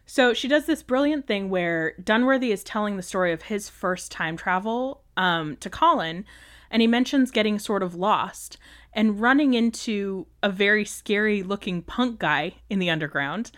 So 0.07 0.33
she 0.33 0.47
does 0.47 0.65
this 0.65 0.81
brilliant 0.81 1.27
thing 1.27 1.51
where 1.51 1.93
Dunworthy 2.01 2.51
is 2.51 2.63
telling 2.63 2.97
the 2.97 3.03
story 3.03 3.31
of 3.31 3.43
his 3.43 3.69
first 3.69 4.11
time 4.11 4.35
travel 4.35 5.03
um, 5.15 5.57
to 5.57 5.69
Colin, 5.69 6.25
and 6.71 6.81
he 6.81 6.87
mentions 6.87 7.29
getting 7.29 7.59
sort 7.59 7.83
of 7.83 7.93
lost 7.93 8.57
and 8.93 9.21
running 9.21 9.53
into 9.53 10.25
a 10.41 10.49
very 10.49 10.85
scary 10.85 11.43
looking 11.43 11.83
punk 11.83 12.17
guy 12.17 12.53
in 12.67 12.79
the 12.79 12.89
underground 12.89 13.51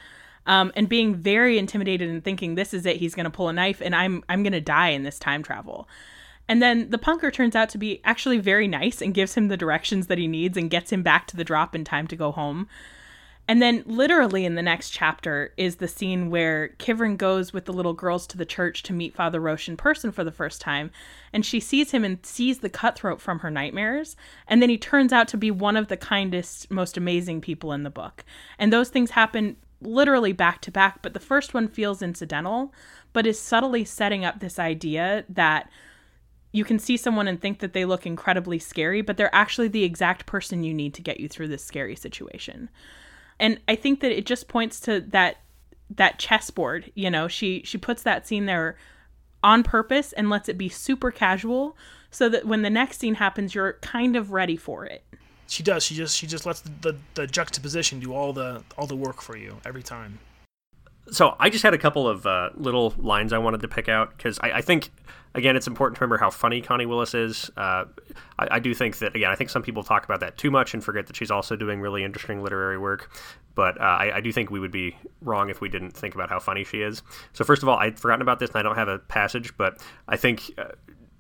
um, 0.48 0.70
and 0.76 0.90
being 0.90 1.16
very 1.16 1.58
intimidated 1.58 2.10
and 2.10 2.26
thinking 2.26 2.56
this 2.56 2.74
is 2.74 2.86
it 2.86 2.98
he's 2.98 3.16
going 3.16 3.24
to 3.24 3.30
pull 3.30 3.48
a 3.48 3.54
knife 3.54 3.82
and 3.82 3.96
i'm 3.96 4.24
i'm 4.28 4.44
going 4.44 4.54
to 4.54 4.62
die 4.62 4.90
in 4.90 5.04
this 5.04 5.20
time 5.20 5.44
travel 5.44 5.88
and 6.48 6.62
then 6.62 6.90
the 6.90 6.98
punker 6.98 7.32
turns 7.32 7.56
out 7.56 7.70
to 7.70 7.78
be 7.78 8.02
actually 8.04 8.38
very 8.38 8.68
nice 8.68 9.02
and 9.02 9.14
gives 9.14 9.36
him 9.36 9.48
the 9.48 9.58
directions 9.58 10.08
that 10.08 10.18
he 10.18 10.28
needs 10.28 10.58
and 10.58 10.70
gets 10.70 10.92
him 10.92 11.04
back 11.04 11.28
to 11.28 11.38
the 11.38 11.44
drop 11.44 11.76
in 11.76 11.84
time 11.84 12.08
to 12.08 12.16
go 12.16 12.32
home 12.32 12.68
and 13.50 13.62
then, 13.62 13.84
literally, 13.86 14.44
in 14.44 14.56
the 14.56 14.62
next 14.62 14.90
chapter, 14.90 15.54
is 15.56 15.78
the 15.78 15.88
scene 15.88 16.30
where 16.30 16.70
Kivrin 16.80 17.16
goes 17.16 17.54
with 17.54 17.64
the 17.64 17.72
little 17.72 17.94
girls 17.94 18.28
to 18.28 18.38
the 18.38 18.46
church 18.46 18.84
to 18.84 18.94
meet 18.94 19.16
Father 19.16 19.40
Roche 19.40 19.70
in 19.70 19.78
person 19.78 20.12
for 20.12 20.26
the 20.26 20.34
first 20.34 20.60
time. 20.60 20.92
And 21.32 21.46
she 21.46 21.62
sees 21.62 21.92
him 21.92 22.04
and 22.04 22.26
sees 22.26 22.60
the 22.60 22.70
cutthroat 22.70 23.22
from 23.22 23.40
her 23.40 23.50
nightmares. 23.50 24.18
And 24.50 24.62
then 24.62 24.70
he 24.70 24.78
turns 24.78 25.14
out 25.14 25.30
to 25.30 25.38
be 25.38 25.50
one 25.50 25.78
of 25.78 25.88
the 25.88 25.96
kindest, 25.96 26.70
most 26.70 26.98
amazing 26.98 27.40
people 27.40 27.72
in 27.72 27.84
the 27.84 27.90
book. 27.90 28.26
And 28.60 28.74
those 28.74 28.90
things 28.90 29.12
happen 29.12 29.56
literally 29.80 30.34
back 30.34 30.60
to 30.64 30.72
back, 30.72 31.02
but 31.02 31.14
the 31.14 31.20
first 31.20 31.54
one 31.54 31.70
feels 31.70 32.02
incidental, 32.02 32.74
but 33.14 33.28
is 33.28 33.40
subtly 33.40 33.86
setting 33.86 34.26
up 34.26 34.40
this 34.40 34.60
idea 34.60 35.24
that 35.30 35.70
you 36.58 36.66
can 36.66 36.80
see 36.80 36.98
someone 36.98 37.28
and 37.28 37.40
think 37.40 37.60
that 37.60 37.74
they 37.74 37.86
look 37.86 38.08
incredibly 38.08 38.58
scary, 38.58 39.02
but 39.02 39.16
they're 39.16 39.34
actually 39.34 39.68
the 39.68 39.84
exact 39.84 40.26
person 40.26 40.64
you 40.64 40.74
need 40.74 40.96
to 40.96 41.04
get 41.04 41.20
you 41.20 41.30
through 41.30 41.48
this 41.48 41.64
scary 41.64 41.96
situation. 41.96 42.68
And 43.40 43.60
I 43.68 43.76
think 43.76 44.00
that 44.00 44.12
it 44.12 44.26
just 44.26 44.48
points 44.48 44.80
to 44.82 45.02
that 45.02 45.38
that 45.96 46.18
chessboard, 46.18 46.92
you 46.96 47.12
know, 47.12 47.28
she 47.28 47.62
she 47.64 47.78
puts 47.78 48.02
that 48.04 48.28
scene 48.28 48.48
there 48.48 48.76
on 49.44 49.62
purpose 49.62 50.14
and 50.14 50.32
lets 50.32 50.50
it 50.50 50.58
be 50.58 50.68
super 50.68 51.12
casual 51.12 51.78
so 52.10 52.28
that 52.28 52.46
when 52.46 52.64
the 52.64 52.70
next 52.72 53.00
scene 53.00 53.14
happens 53.14 53.54
you're 53.54 53.74
kind 53.82 54.16
of 54.16 54.32
ready 54.32 54.58
for 54.58 54.84
it. 54.84 55.04
She 55.46 55.62
does. 55.62 55.84
She 55.84 55.94
just 55.94 56.18
she 56.18 56.26
just 56.26 56.48
lets 56.48 56.62
the, 56.62 56.72
the, 56.82 56.98
the 57.14 57.28
juxtaposition 57.28 58.00
do 58.00 58.14
all 58.14 58.34
the 58.34 58.64
all 58.80 58.88
the 58.88 58.96
work 58.96 59.22
for 59.22 59.38
you 59.38 59.62
every 59.64 59.84
time. 59.84 60.18
So 61.12 61.36
I 61.40 61.50
just 61.50 61.64
had 61.64 61.74
a 61.74 61.78
couple 61.78 62.08
of 62.08 62.26
uh, 62.26 62.50
little 62.56 62.94
lines 62.98 63.32
I 63.32 63.38
wanted 63.38 63.62
to 63.62 63.68
pick 63.68 63.88
out 63.88 64.18
because 64.18 64.40
I, 64.40 64.52
I, 64.54 64.62
think 64.62 64.90
again 65.38 65.56
it's 65.56 65.68
important 65.68 65.96
to 65.96 66.02
remember 66.02 66.18
how 66.18 66.30
funny 66.30 66.62
Connie 66.62 66.86
Willis 66.86 67.14
is. 67.14 67.50
Uh, 67.56 67.86
I, 68.40 68.48
I, 68.52 68.60
do 68.60 68.74
think 68.74 68.98
that 68.98 69.16
again 69.16 69.32
I 69.32 69.36
think 69.36 69.50
some 69.50 69.62
people 69.62 69.84
talk 69.84 70.04
about 70.04 70.20
that 70.20 70.38
too 70.38 70.52
much 70.52 70.74
and 70.74 70.84
forget 70.84 71.08
that 71.08 71.16
she's 71.16 71.32
also 71.32 71.56
doing 71.56 71.80
really 71.80 72.04
interesting 72.04 72.44
literary 72.44 72.78
work. 72.78 73.10
But 73.56 73.80
uh, 73.80 73.84
I, 73.84 74.18
I, 74.18 74.22
do 74.22 74.34
think 74.34 74.52
we 74.52 74.60
would 74.60 74.72
be 74.72 74.98
wrong 75.22 75.50
if 75.50 75.62
we 75.62 75.70
didn't 75.70 75.92
think 75.92 76.16
about 76.16 76.30
how 76.30 76.40
funny 76.40 76.64
she 76.64 76.82
is. 76.82 77.02
So 77.34 77.46
first 77.46 77.64
of 77.64 77.70
all, 77.70 77.78
I'd 77.78 78.00
forgotten 78.00 78.22
about 78.22 78.40
this 78.40 78.50
and 78.50 78.58
I 78.58 78.64
don't 78.64 78.76
have 78.76 78.90
a 78.90 79.00
passage, 79.00 79.56
but 79.58 79.82
I 80.08 80.18
think 80.18 80.52
uh, 80.58 80.70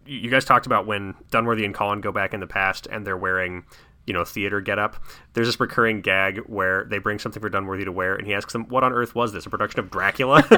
you 0.05 0.29
guys 0.29 0.45
talked 0.45 0.65
about 0.65 0.87
when 0.87 1.13
Dunworthy 1.31 1.63
and 1.63 1.73
Colin 1.73 2.01
go 2.01 2.11
back 2.11 2.33
in 2.33 2.39
the 2.39 2.47
past 2.47 2.87
and 2.91 3.05
they're 3.05 3.17
wearing 3.17 3.65
you 4.07 4.13
know 4.13 4.23
theater 4.23 4.61
get 4.61 4.79
up 4.79 4.95
there's 5.33 5.49
this 5.49 5.59
recurring 5.59 5.99
gag 5.99 6.37
where 6.45 6.85
they 6.85 6.97
bring 6.97 7.19
something 7.19 7.41
for 7.41 7.49
dunworthy 7.49 7.83
to 7.83 7.91
wear 7.91 8.15
and 8.15 8.25
he 8.25 8.33
asks 8.33 8.53
them 8.53 8.63
what 8.69 8.81
on 8.81 8.93
earth 8.93 9.13
was 9.13 9.33
this 9.33 9.45
a 9.45 9.49
production 9.49 9.81
of 9.81 9.91
dracula 9.91 10.41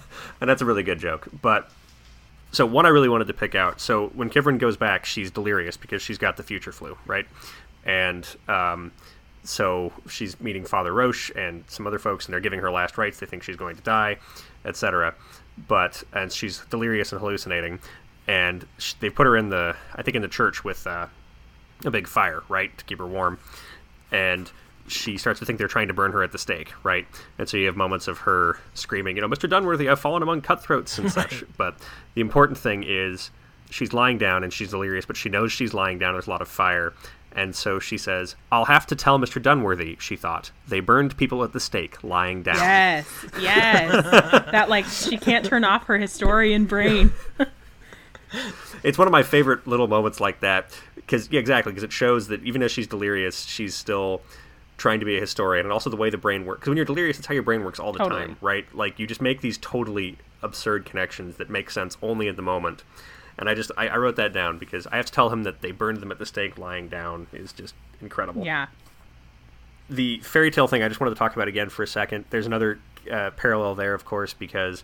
and 0.44 0.50
that's 0.50 0.60
a 0.60 0.66
really 0.66 0.82
good 0.82 0.98
joke. 0.98 1.26
But 1.40 1.70
so 2.52 2.66
one 2.66 2.84
i 2.86 2.88
really 2.90 3.08
wanted 3.08 3.26
to 3.26 3.34
pick 3.34 3.56
out 3.56 3.80
so 3.80 4.08
when 4.08 4.30
kivrin 4.30 4.58
goes 4.58 4.76
back 4.76 5.04
she's 5.04 5.28
delirious 5.32 5.76
because 5.76 6.00
she's 6.00 6.18
got 6.18 6.36
the 6.36 6.42
future 6.42 6.70
flu 6.70 6.96
right? 7.06 7.26
And 7.84 8.26
um, 8.46 8.92
so 9.42 9.92
she's 10.08 10.38
meeting 10.40 10.64
father 10.64 10.92
roche 10.92 11.30
and 11.30 11.64
some 11.66 11.86
other 11.86 11.98
folks 11.98 12.26
and 12.26 12.32
they're 12.32 12.40
giving 12.40 12.60
her 12.60 12.70
last 12.70 12.96
rites. 12.96 13.18
They 13.18 13.26
think 13.26 13.42
she's 13.42 13.56
going 13.56 13.76
to 13.76 13.82
die 13.82 14.18
etc 14.64 15.14
but 15.66 16.04
and 16.12 16.30
she's 16.30 16.58
delirious 16.70 17.10
and 17.12 17.20
hallucinating. 17.20 17.80
And 18.28 18.66
they 19.00 19.10
put 19.10 19.26
her 19.26 19.36
in 19.36 19.48
the 19.48 19.74
i 19.94 20.02
think 20.02 20.14
in 20.14 20.22
the 20.22 20.28
church 20.28 20.62
with 20.62 20.86
uh, 20.86 21.06
a 21.84 21.90
big 21.90 22.06
fire, 22.06 22.42
right, 22.48 22.76
to 22.78 22.84
keep 22.84 22.98
her 22.98 23.06
warm. 23.06 23.38
And 24.12 24.52
she 24.86 25.16
starts 25.16 25.40
to 25.40 25.46
think 25.46 25.58
they're 25.58 25.68
trying 25.68 25.88
to 25.88 25.94
burn 25.94 26.12
her 26.12 26.22
at 26.22 26.32
the 26.32 26.38
stake, 26.38 26.72
right? 26.84 27.06
And 27.38 27.48
so 27.48 27.56
you 27.56 27.66
have 27.66 27.76
moments 27.76 28.08
of 28.08 28.18
her 28.18 28.58
screaming, 28.74 29.16
you 29.16 29.22
know, 29.22 29.28
Mr. 29.28 29.48
Dunworthy, 29.48 29.90
I've 29.90 30.00
fallen 30.00 30.22
among 30.22 30.42
cutthroats 30.42 30.98
and 30.98 31.10
such. 31.10 31.44
but 31.56 31.76
the 32.14 32.20
important 32.20 32.58
thing 32.58 32.84
is 32.86 33.30
she's 33.70 33.92
lying 33.92 34.18
down 34.18 34.44
and 34.44 34.52
she's 34.52 34.70
delirious, 34.70 35.06
but 35.06 35.16
she 35.16 35.28
knows 35.28 35.52
she's 35.52 35.74
lying 35.74 35.98
down. 35.98 36.14
There's 36.14 36.26
a 36.26 36.30
lot 36.30 36.42
of 36.42 36.48
fire. 36.48 36.92
And 37.36 37.54
so 37.56 37.80
she 37.80 37.98
says, 37.98 38.36
I'll 38.52 38.66
have 38.66 38.86
to 38.86 38.96
tell 38.96 39.18
Mr. 39.18 39.42
Dunworthy, 39.42 39.98
she 39.98 40.14
thought. 40.14 40.52
They 40.68 40.78
burned 40.80 41.16
people 41.16 41.42
at 41.42 41.52
the 41.52 41.58
stake 41.58 42.04
lying 42.04 42.44
down. 42.44 42.56
Yes, 42.56 43.08
yes. 43.40 44.04
that, 44.52 44.68
like, 44.68 44.84
she 44.84 45.16
can't 45.16 45.44
turn 45.44 45.64
off 45.64 45.86
her 45.86 45.98
historian 45.98 46.66
brain. 46.66 47.10
it's 48.84 48.98
one 48.98 49.08
of 49.08 49.12
my 49.12 49.24
favorite 49.24 49.66
little 49.66 49.88
moments 49.88 50.20
like 50.20 50.40
that 50.40 50.70
because 50.94 51.30
yeah, 51.30 51.40
exactly 51.40 51.72
because 51.72 51.84
it 51.84 51.92
shows 51.92 52.28
that 52.28 52.42
even 52.44 52.62
as 52.62 52.72
she's 52.72 52.86
delirious, 52.86 53.44
she's 53.44 53.74
still 53.74 54.22
trying 54.76 55.00
to 55.00 55.06
be 55.06 55.16
a 55.16 55.20
historian, 55.20 55.66
and 55.66 55.72
also 55.72 55.90
the 55.90 55.96
way 55.96 56.10
the 56.10 56.18
brain 56.18 56.44
works. 56.44 56.60
Because 56.60 56.70
when 56.70 56.76
you're 56.76 56.86
delirious, 56.86 57.18
it's 57.18 57.26
how 57.26 57.34
your 57.34 57.42
brain 57.42 57.64
works 57.64 57.78
all 57.78 57.92
the 57.92 57.98
totally. 57.98 58.26
time, 58.26 58.36
right? 58.40 58.66
Like 58.74 58.98
you 58.98 59.06
just 59.06 59.20
make 59.20 59.40
these 59.40 59.58
totally 59.58 60.18
absurd 60.42 60.84
connections 60.84 61.36
that 61.36 61.48
make 61.48 61.70
sense 61.70 61.96
only 62.02 62.28
at 62.28 62.36
the 62.36 62.42
moment. 62.42 62.84
And 63.38 63.48
I 63.48 63.54
just 63.54 63.70
I, 63.76 63.88
I 63.88 63.96
wrote 63.96 64.16
that 64.16 64.32
down 64.32 64.58
because 64.58 64.86
I 64.88 64.96
have 64.96 65.06
to 65.06 65.12
tell 65.12 65.30
him 65.30 65.42
that 65.44 65.60
they 65.60 65.72
burned 65.72 65.98
them 65.98 66.10
at 66.10 66.18
the 66.18 66.26
stake 66.26 66.58
lying 66.58 66.88
down 66.88 67.26
is 67.32 67.52
just 67.52 67.74
incredible. 68.00 68.44
Yeah. 68.44 68.66
The 69.90 70.20
fairy 70.20 70.50
tale 70.50 70.66
thing 70.66 70.82
I 70.82 70.88
just 70.88 71.00
wanted 71.00 71.10
to 71.10 71.18
talk 71.18 71.34
about 71.34 71.48
again 71.48 71.68
for 71.68 71.82
a 71.82 71.86
second. 71.86 72.24
There's 72.30 72.46
another 72.46 72.78
uh, 73.10 73.30
parallel 73.30 73.74
there, 73.74 73.92
of 73.92 74.04
course, 74.04 74.32
because 74.32 74.82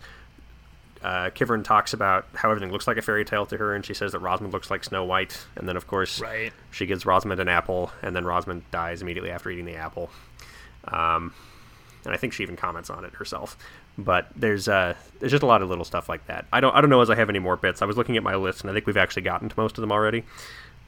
uh, 1.03 1.29
Kivrin 1.31 1.63
talks 1.63 1.93
about 1.93 2.25
how 2.35 2.51
everything 2.51 2.71
looks 2.71 2.87
like 2.87 2.97
a 2.97 3.01
fairy 3.01 3.25
tale 3.25 3.45
to 3.47 3.57
her, 3.57 3.73
and 3.73 3.85
she 3.85 3.93
says 3.93 4.11
that 4.11 4.21
Rosemund 4.21 4.51
looks 4.51 4.69
like 4.69 4.83
Snow 4.83 5.03
White. 5.03 5.45
And 5.55 5.67
then, 5.67 5.75
of 5.75 5.87
course, 5.87 6.19
right. 6.19 6.53
she 6.69 6.85
gives 6.85 7.03
Rosemund 7.03 7.39
an 7.39 7.47
apple, 7.47 7.91
and 8.01 8.15
then 8.15 8.23
Rosemund 8.23 8.63
dies 8.71 9.01
immediately 9.01 9.31
after 9.31 9.49
eating 9.49 9.65
the 9.65 9.75
apple. 9.75 10.09
Um, 10.85 11.33
and 12.05 12.13
I 12.13 12.17
think 12.17 12.33
she 12.33 12.43
even 12.43 12.55
comments 12.55 12.89
on 12.89 13.05
it 13.05 13.13
herself. 13.13 13.57
But 13.97 14.27
there's 14.35 14.67
uh, 14.67 14.95
there's 15.19 15.31
just 15.31 15.43
a 15.43 15.47
lot 15.47 15.61
of 15.61 15.69
little 15.69 15.85
stuff 15.85 16.07
like 16.07 16.25
that. 16.27 16.45
I 16.53 16.61
don't 16.61 16.73
I 16.73 16.81
don't 16.81 16.89
know 16.89 17.01
as 17.01 17.09
I 17.09 17.15
have 17.15 17.29
any 17.29 17.39
more 17.39 17.57
bits. 17.57 17.81
I 17.81 17.85
was 17.85 17.97
looking 17.97 18.17
at 18.17 18.23
my 18.23 18.35
list, 18.35 18.61
and 18.61 18.69
I 18.69 18.73
think 18.73 18.87
we've 18.87 18.97
actually 18.97 19.23
gotten 19.23 19.49
to 19.49 19.59
most 19.59 19.77
of 19.77 19.81
them 19.81 19.91
already. 19.91 20.23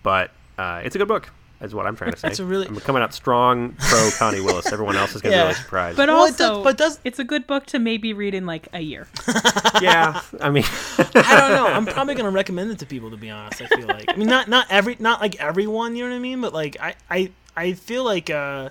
But 0.03 0.31
uh, 0.57 0.81
it's 0.83 0.95
a 0.95 0.99
good 0.99 1.07
book 1.07 1.29
is 1.63 1.73
what 1.73 1.87
I'm 1.87 1.95
trying 1.95 2.11
to 2.11 2.17
say. 2.19 2.27
It's 2.29 2.39
a 2.39 2.45
really 2.45 2.67
I'm 2.67 2.79
coming 2.79 3.01
out 3.01 3.13
strong 3.13 3.73
pro 3.79 4.09
Connie 4.17 4.41
Willis. 4.41 4.71
Everyone 4.71 4.95
else 4.95 5.15
is 5.15 5.21
going 5.21 5.31
to 5.31 5.37
yeah. 5.37 5.43
be 5.43 5.47
really 5.49 5.61
surprised. 5.61 5.97
But 5.97 6.09
well, 6.09 6.19
also, 6.19 6.33
it 6.33 6.37
does, 6.37 6.63
but 6.63 6.77
does 6.77 6.99
it's 7.03 7.19
a 7.19 7.23
good 7.23 7.47
book 7.47 7.65
to 7.67 7.79
maybe 7.79 8.13
read 8.13 8.33
in 8.33 8.45
like 8.45 8.67
a 8.73 8.79
year. 8.79 9.07
yeah, 9.81 10.21
I 10.39 10.49
mean, 10.49 10.65
I 10.97 11.37
don't 11.39 11.51
know. 11.51 11.67
I'm 11.67 11.85
probably 11.85 12.15
going 12.15 12.25
to 12.25 12.31
recommend 12.31 12.71
it 12.71 12.79
to 12.79 12.85
people. 12.85 13.09
To 13.11 13.17
be 13.17 13.29
honest, 13.29 13.61
I 13.61 13.67
feel 13.67 13.87
like 13.87 14.05
I 14.07 14.15
mean 14.15 14.27
not 14.27 14.47
not 14.47 14.67
every 14.69 14.97
not 14.99 15.21
like 15.21 15.41
everyone. 15.41 15.95
You 15.95 16.03
know 16.03 16.11
what 16.11 16.17
I 16.17 16.19
mean? 16.19 16.41
But 16.41 16.53
like 16.53 16.77
I 16.79 16.95
I 17.09 17.31
I 17.55 17.73
feel 17.73 18.03
like 18.03 18.29
uh 18.29 18.69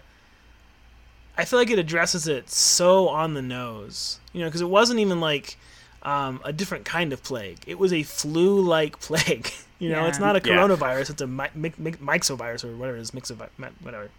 I 1.36 1.44
feel 1.44 1.58
like 1.58 1.70
it 1.70 1.78
addresses 1.78 2.28
it 2.28 2.50
so 2.50 3.08
on 3.08 3.34
the 3.34 3.42
nose. 3.42 4.20
You 4.32 4.40
know, 4.40 4.46
because 4.46 4.60
it 4.60 4.68
wasn't 4.68 5.00
even 5.00 5.20
like 5.20 5.56
um, 6.02 6.40
a 6.44 6.52
different 6.52 6.84
kind 6.84 7.12
of 7.12 7.22
plague. 7.22 7.58
It 7.66 7.78
was 7.78 7.92
a 7.92 8.02
flu-like 8.02 9.00
plague. 9.00 9.52
You 9.82 9.88
know, 9.88 10.02
yeah. 10.02 10.08
it's 10.08 10.20
not 10.20 10.36
a 10.36 10.40
coronavirus; 10.40 11.06
yeah. 11.06 11.12
it's 11.12 11.20
a 11.20 11.26
mi- 11.26 11.50
mi- 11.56 11.72
mi- 11.76 11.92
myxovirus 11.92 12.64
or 12.64 12.76
whatever 12.76 12.98
it 12.98 13.00
is, 13.00 13.10
myxovirus, 13.10 13.50
whatever. 13.80 14.10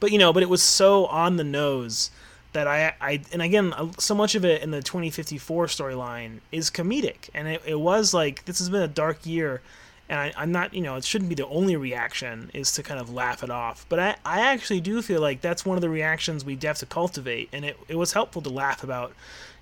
But 0.00 0.10
you 0.10 0.18
know, 0.18 0.32
but 0.32 0.42
it 0.42 0.48
was 0.48 0.62
so 0.62 1.04
on 1.06 1.36
the 1.36 1.44
nose 1.44 2.10
that 2.54 2.66
I, 2.66 2.94
I, 2.98 3.20
and 3.30 3.42
again, 3.42 3.74
uh, 3.74 3.90
so 3.98 4.14
much 4.14 4.34
of 4.34 4.44
it 4.44 4.62
in 4.62 4.70
the 4.70 4.82
2054 4.82 5.66
storyline 5.66 6.40
is 6.50 6.70
comedic, 6.70 7.28
and 7.34 7.46
it, 7.46 7.62
it 7.66 7.78
was 7.78 8.14
like 8.14 8.46
this 8.46 8.58
has 8.58 8.70
been 8.70 8.80
a 8.80 8.88
dark 8.88 9.26
year, 9.26 9.60
and 10.08 10.18
I, 10.18 10.32
I'm 10.34 10.50
not, 10.50 10.72
you 10.72 10.80
know, 10.80 10.96
it 10.96 11.04
shouldn't 11.04 11.28
be 11.28 11.34
the 11.34 11.46
only 11.46 11.76
reaction 11.76 12.50
is 12.54 12.72
to 12.72 12.82
kind 12.82 12.98
of 12.98 13.12
laugh 13.12 13.42
it 13.42 13.50
off, 13.50 13.84
but 13.90 13.98
I, 13.98 14.16
I 14.24 14.40
actually 14.40 14.80
do 14.80 15.02
feel 15.02 15.20
like 15.20 15.42
that's 15.42 15.66
one 15.66 15.76
of 15.76 15.82
the 15.82 15.90
reactions 15.90 16.42
we 16.42 16.58
have 16.62 16.78
to 16.78 16.86
cultivate, 16.86 17.50
and 17.52 17.66
it, 17.66 17.78
it 17.86 17.96
was 17.96 18.14
helpful 18.14 18.40
to 18.40 18.50
laugh 18.50 18.82
about, 18.82 19.12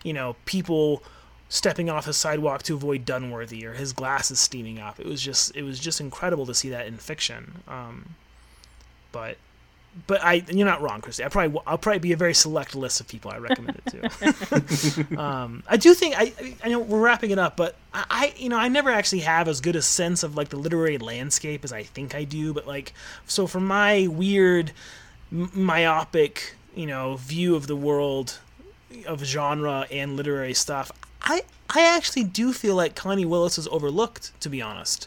you 0.05 0.12
know, 0.12 0.36
people 0.44 1.02
stepping 1.51 1.90
off 1.90 2.06
the 2.06 2.12
sidewalk 2.14 2.62
to 2.62 2.74
avoid 2.74 3.05
Dunworthy 3.05 3.64
or 3.64 3.74
his 3.74 3.93
glasses 3.93 4.39
steaming 4.39 4.78
up. 4.78 4.98
It 4.98 5.06
was 5.06 5.20
just 5.20 5.55
it 5.55 5.64
was 5.64 5.78
just 5.78 6.01
incredible 6.01 6.47
to 6.47 6.55
see 6.55 6.70
that 6.70 6.86
in 6.86 6.97
fiction. 6.97 7.62
Um, 7.68 8.14
but 9.12 9.36
but 10.06 10.22
I 10.22 10.44
you're 10.48 10.66
not 10.66 10.81
wrong, 10.81 11.01
Christy. 11.01 11.24
I 11.24 11.28
probably 11.28 11.60
I'll 11.66 11.77
probably 11.77 11.98
be 11.98 12.12
a 12.12 12.16
very 12.16 12.35
select 12.35 12.77
list 12.77 13.01
of 13.01 13.09
people 13.09 13.32
I 13.32 13.39
recommend 13.39 13.82
it 13.85 14.10
to. 14.12 15.16
um, 15.20 15.64
I 15.68 15.77
do 15.77 15.93
think 15.93 16.14
I 16.16 16.32
I 16.62 16.68
know 16.68 16.78
we're 16.78 17.01
wrapping 17.01 17.32
it 17.32 17.39
up, 17.39 17.56
but 17.56 17.74
I, 17.93 18.05
I 18.09 18.35
you 18.36 18.48
know 18.48 18.56
I 18.56 18.68
never 18.68 18.90
actually 18.90 19.22
have 19.22 19.48
as 19.48 19.60
good 19.60 19.74
a 19.74 19.82
sense 19.82 20.22
of 20.22 20.36
like 20.36 20.51
the 20.51 20.56
literary 20.56 20.98
landscape 20.98 21.64
as 21.64 21.72
I 21.72 21.82
think 21.82 22.14
I 22.14 22.22
do. 22.22 22.55
But 22.55 22.68
like 22.68 22.94
so 23.27 23.48
for 23.48 23.60
my 23.60 24.06
weird 24.06 24.70
myopic 25.32 26.55
you 26.77 26.86
know 26.86 27.16
view 27.16 27.56
of 27.56 27.66
the 27.66 27.77
world 27.77 28.39
of 29.05 29.24
genre 29.24 29.89
and 29.90 30.16
literary 30.16 30.55
stuff, 30.55 30.93
I 31.22 31.42
I 31.68 31.82
actually 31.82 32.24
do 32.24 32.52
feel 32.52 32.74
like 32.74 32.94
Connie 32.94 33.24
Willis 33.24 33.59
is 33.59 33.68
overlooked, 33.68 34.32
to 34.40 34.48
be 34.48 34.60
honest. 34.60 35.06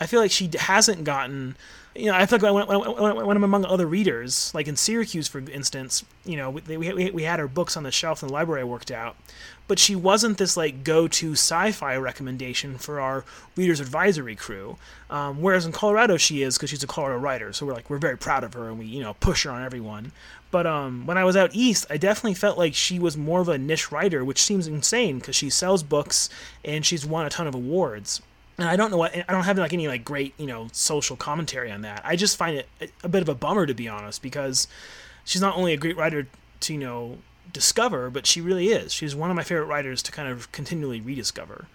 I 0.00 0.06
feel 0.06 0.20
like 0.20 0.30
she 0.30 0.48
hasn't 0.56 1.04
gotten, 1.04 1.56
you 1.94 2.06
know, 2.06 2.14
I 2.14 2.24
feel 2.26 2.38
like 2.38 2.68
when, 2.68 2.80
when, 2.80 3.26
when, 3.26 3.36
I'm 3.36 3.44
among 3.44 3.64
other 3.64 3.86
readers, 3.86 4.52
like 4.54 4.68
in 4.68 4.76
Syracuse, 4.76 5.26
for 5.26 5.40
instance, 5.40 6.04
you 6.24 6.36
know, 6.36 6.50
we, 6.50 6.76
we, 6.76 7.10
we 7.10 7.22
had 7.24 7.40
her 7.40 7.48
books 7.48 7.76
on 7.76 7.82
the 7.82 7.90
shelf 7.90 8.22
in 8.22 8.28
the 8.28 8.32
library 8.32 8.60
I 8.60 8.64
worked 8.64 8.92
out, 8.92 9.16
but 9.66 9.78
she 9.78 9.96
wasn't 9.96 10.38
this 10.38 10.56
like 10.56 10.84
go-to 10.84 11.32
sci-fi 11.32 11.96
recommendation 11.96 12.78
for 12.78 13.00
our 13.00 13.24
readers 13.56 13.80
advisory 13.80 14.36
crew. 14.36 14.76
Um, 15.10 15.42
whereas 15.42 15.66
in 15.66 15.72
Colorado, 15.72 16.16
she 16.16 16.42
is 16.42 16.56
because 16.56 16.70
she's 16.70 16.84
a 16.84 16.86
Colorado 16.86 17.18
writer, 17.18 17.52
so 17.52 17.66
we're 17.66 17.74
like 17.74 17.90
we're 17.90 17.98
very 17.98 18.16
proud 18.16 18.44
of 18.44 18.54
her 18.54 18.68
and 18.68 18.78
we 18.78 18.86
you 18.86 19.02
know 19.02 19.14
push 19.14 19.44
her 19.44 19.50
on 19.50 19.64
everyone. 19.64 20.12
But 20.50 20.66
um, 20.66 21.06
when 21.06 21.18
I 21.18 21.24
was 21.24 21.36
out 21.36 21.50
east, 21.52 21.86
I 21.90 21.98
definitely 21.98 22.34
felt 22.34 22.56
like 22.56 22.74
she 22.74 22.98
was 22.98 23.16
more 23.16 23.40
of 23.40 23.48
a 23.48 23.58
niche 23.58 23.92
writer, 23.92 24.24
which 24.24 24.42
seems 24.42 24.66
insane 24.66 25.18
because 25.18 25.36
she 25.36 25.50
sells 25.50 25.82
books 25.82 26.30
and 26.64 26.86
she's 26.86 27.04
won 27.04 27.26
a 27.26 27.30
ton 27.30 27.46
of 27.46 27.54
awards. 27.54 28.22
And 28.56 28.68
I 28.68 28.76
don't 28.76 28.90
know 28.90 28.96
what 28.96 29.14
I 29.16 29.32
don't 29.32 29.44
have 29.44 29.58
like 29.58 29.72
any 29.72 29.86
like 29.86 30.04
great 30.04 30.34
you 30.36 30.46
know 30.46 30.68
social 30.72 31.16
commentary 31.16 31.70
on 31.70 31.82
that. 31.82 32.00
I 32.04 32.16
just 32.16 32.36
find 32.36 32.56
it 32.56 32.92
a 33.04 33.08
bit 33.08 33.22
of 33.22 33.28
a 33.28 33.34
bummer 33.34 33.66
to 33.66 33.74
be 33.74 33.88
honest 33.88 34.22
because 34.22 34.66
she's 35.24 35.40
not 35.40 35.56
only 35.56 35.72
a 35.72 35.76
great 35.76 35.96
writer 35.96 36.26
to 36.60 36.72
you 36.72 36.78
know 36.78 37.18
discover, 37.52 38.10
but 38.10 38.26
she 38.26 38.40
really 38.40 38.68
is. 38.68 38.92
She's 38.92 39.14
one 39.14 39.30
of 39.30 39.36
my 39.36 39.44
favorite 39.44 39.66
writers 39.66 40.02
to 40.04 40.12
kind 40.12 40.28
of 40.28 40.50
continually 40.50 41.00
rediscover. 41.00 41.66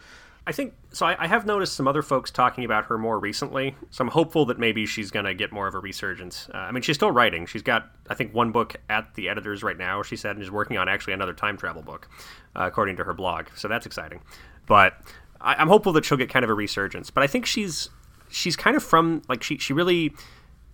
I 0.45 0.51
think 0.51 0.73
so. 0.91 1.05
I, 1.05 1.23
I, 1.23 1.27
have 1.27 1.45
noticed 1.45 1.73
some 1.73 1.87
other 1.87 2.01
folks 2.01 2.29
talking 2.29 2.65
about 2.65 2.85
her 2.85 2.97
more 2.97 3.17
recently, 3.17 3.75
so 3.91 4.03
I'm 4.03 4.09
hopeful 4.09 4.45
that 4.47 4.59
maybe 4.59 4.85
she's 4.85 5.09
going 5.09 5.25
to 5.25 5.33
get 5.33 5.53
more 5.53 5.67
of 5.67 5.73
a 5.73 5.79
resurgence. 5.79 6.49
Uh, 6.53 6.57
I 6.57 6.71
mean, 6.71 6.81
she's 6.81 6.97
still 6.97 7.11
writing. 7.11 7.45
She's 7.45 7.61
got, 7.61 7.89
I 8.09 8.15
think, 8.15 8.33
one 8.33 8.51
book 8.51 8.75
at 8.89 9.15
the 9.15 9.29
editors 9.29 9.63
right 9.63 9.77
now. 9.77 10.03
She 10.03 10.17
said, 10.17 10.35
and 10.35 10.43
is 10.43 10.51
working 10.51 10.77
on 10.77 10.89
actually 10.89 11.13
another 11.13 11.33
time 11.33 11.55
travel 11.55 11.81
book, 11.81 12.09
uh, 12.57 12.63
according 12.63 12.97
to 12.97 13.05
her 13.05 13.13
blog. 13.13 13.47
So 13.55 13.69
that's 13.69 13.85
exciting. 13.85 14.19
But 14.65 14.97
I, 15.39 15.55
I'm 15.55 15.69
hopeful 15.69 15.93
that 15.93 16.03
she'll 16.03 16.17
get 16.17 16.29
kind 16.29 16.43
of 16.43 16.49
a 16.49 16.55
resurgence. 16.55 17.09
But 17.09 17.23
I 17.23 17.27
think 17.27 17.45
she's 17.45 17.89
she's 18.29 18.57
kind 18.57 18.75
of 18.75 18.83
from 18.83 19.21
like 19.29 19.43
she 19.43 19.57
she 19.59 19.71
really 19.71 20.13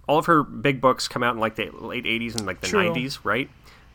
all 0.07 0.17
of 0.17 0.25
her 0.25 0.41
big 0.41 0.81
books 0.81 1.07
come 1.07 1.21
out 1.21 1.35
in 1.35 1.39
like 1.39 1.55
the 1.55 1.69
late 1.69 2.05
80s 2.05 2.35
and 2.35 2.47
like 2.47 2.61
the 2.61 2.67
True. 2.67 2.89
90s, 2.89 3.19
right? 3.23 3.47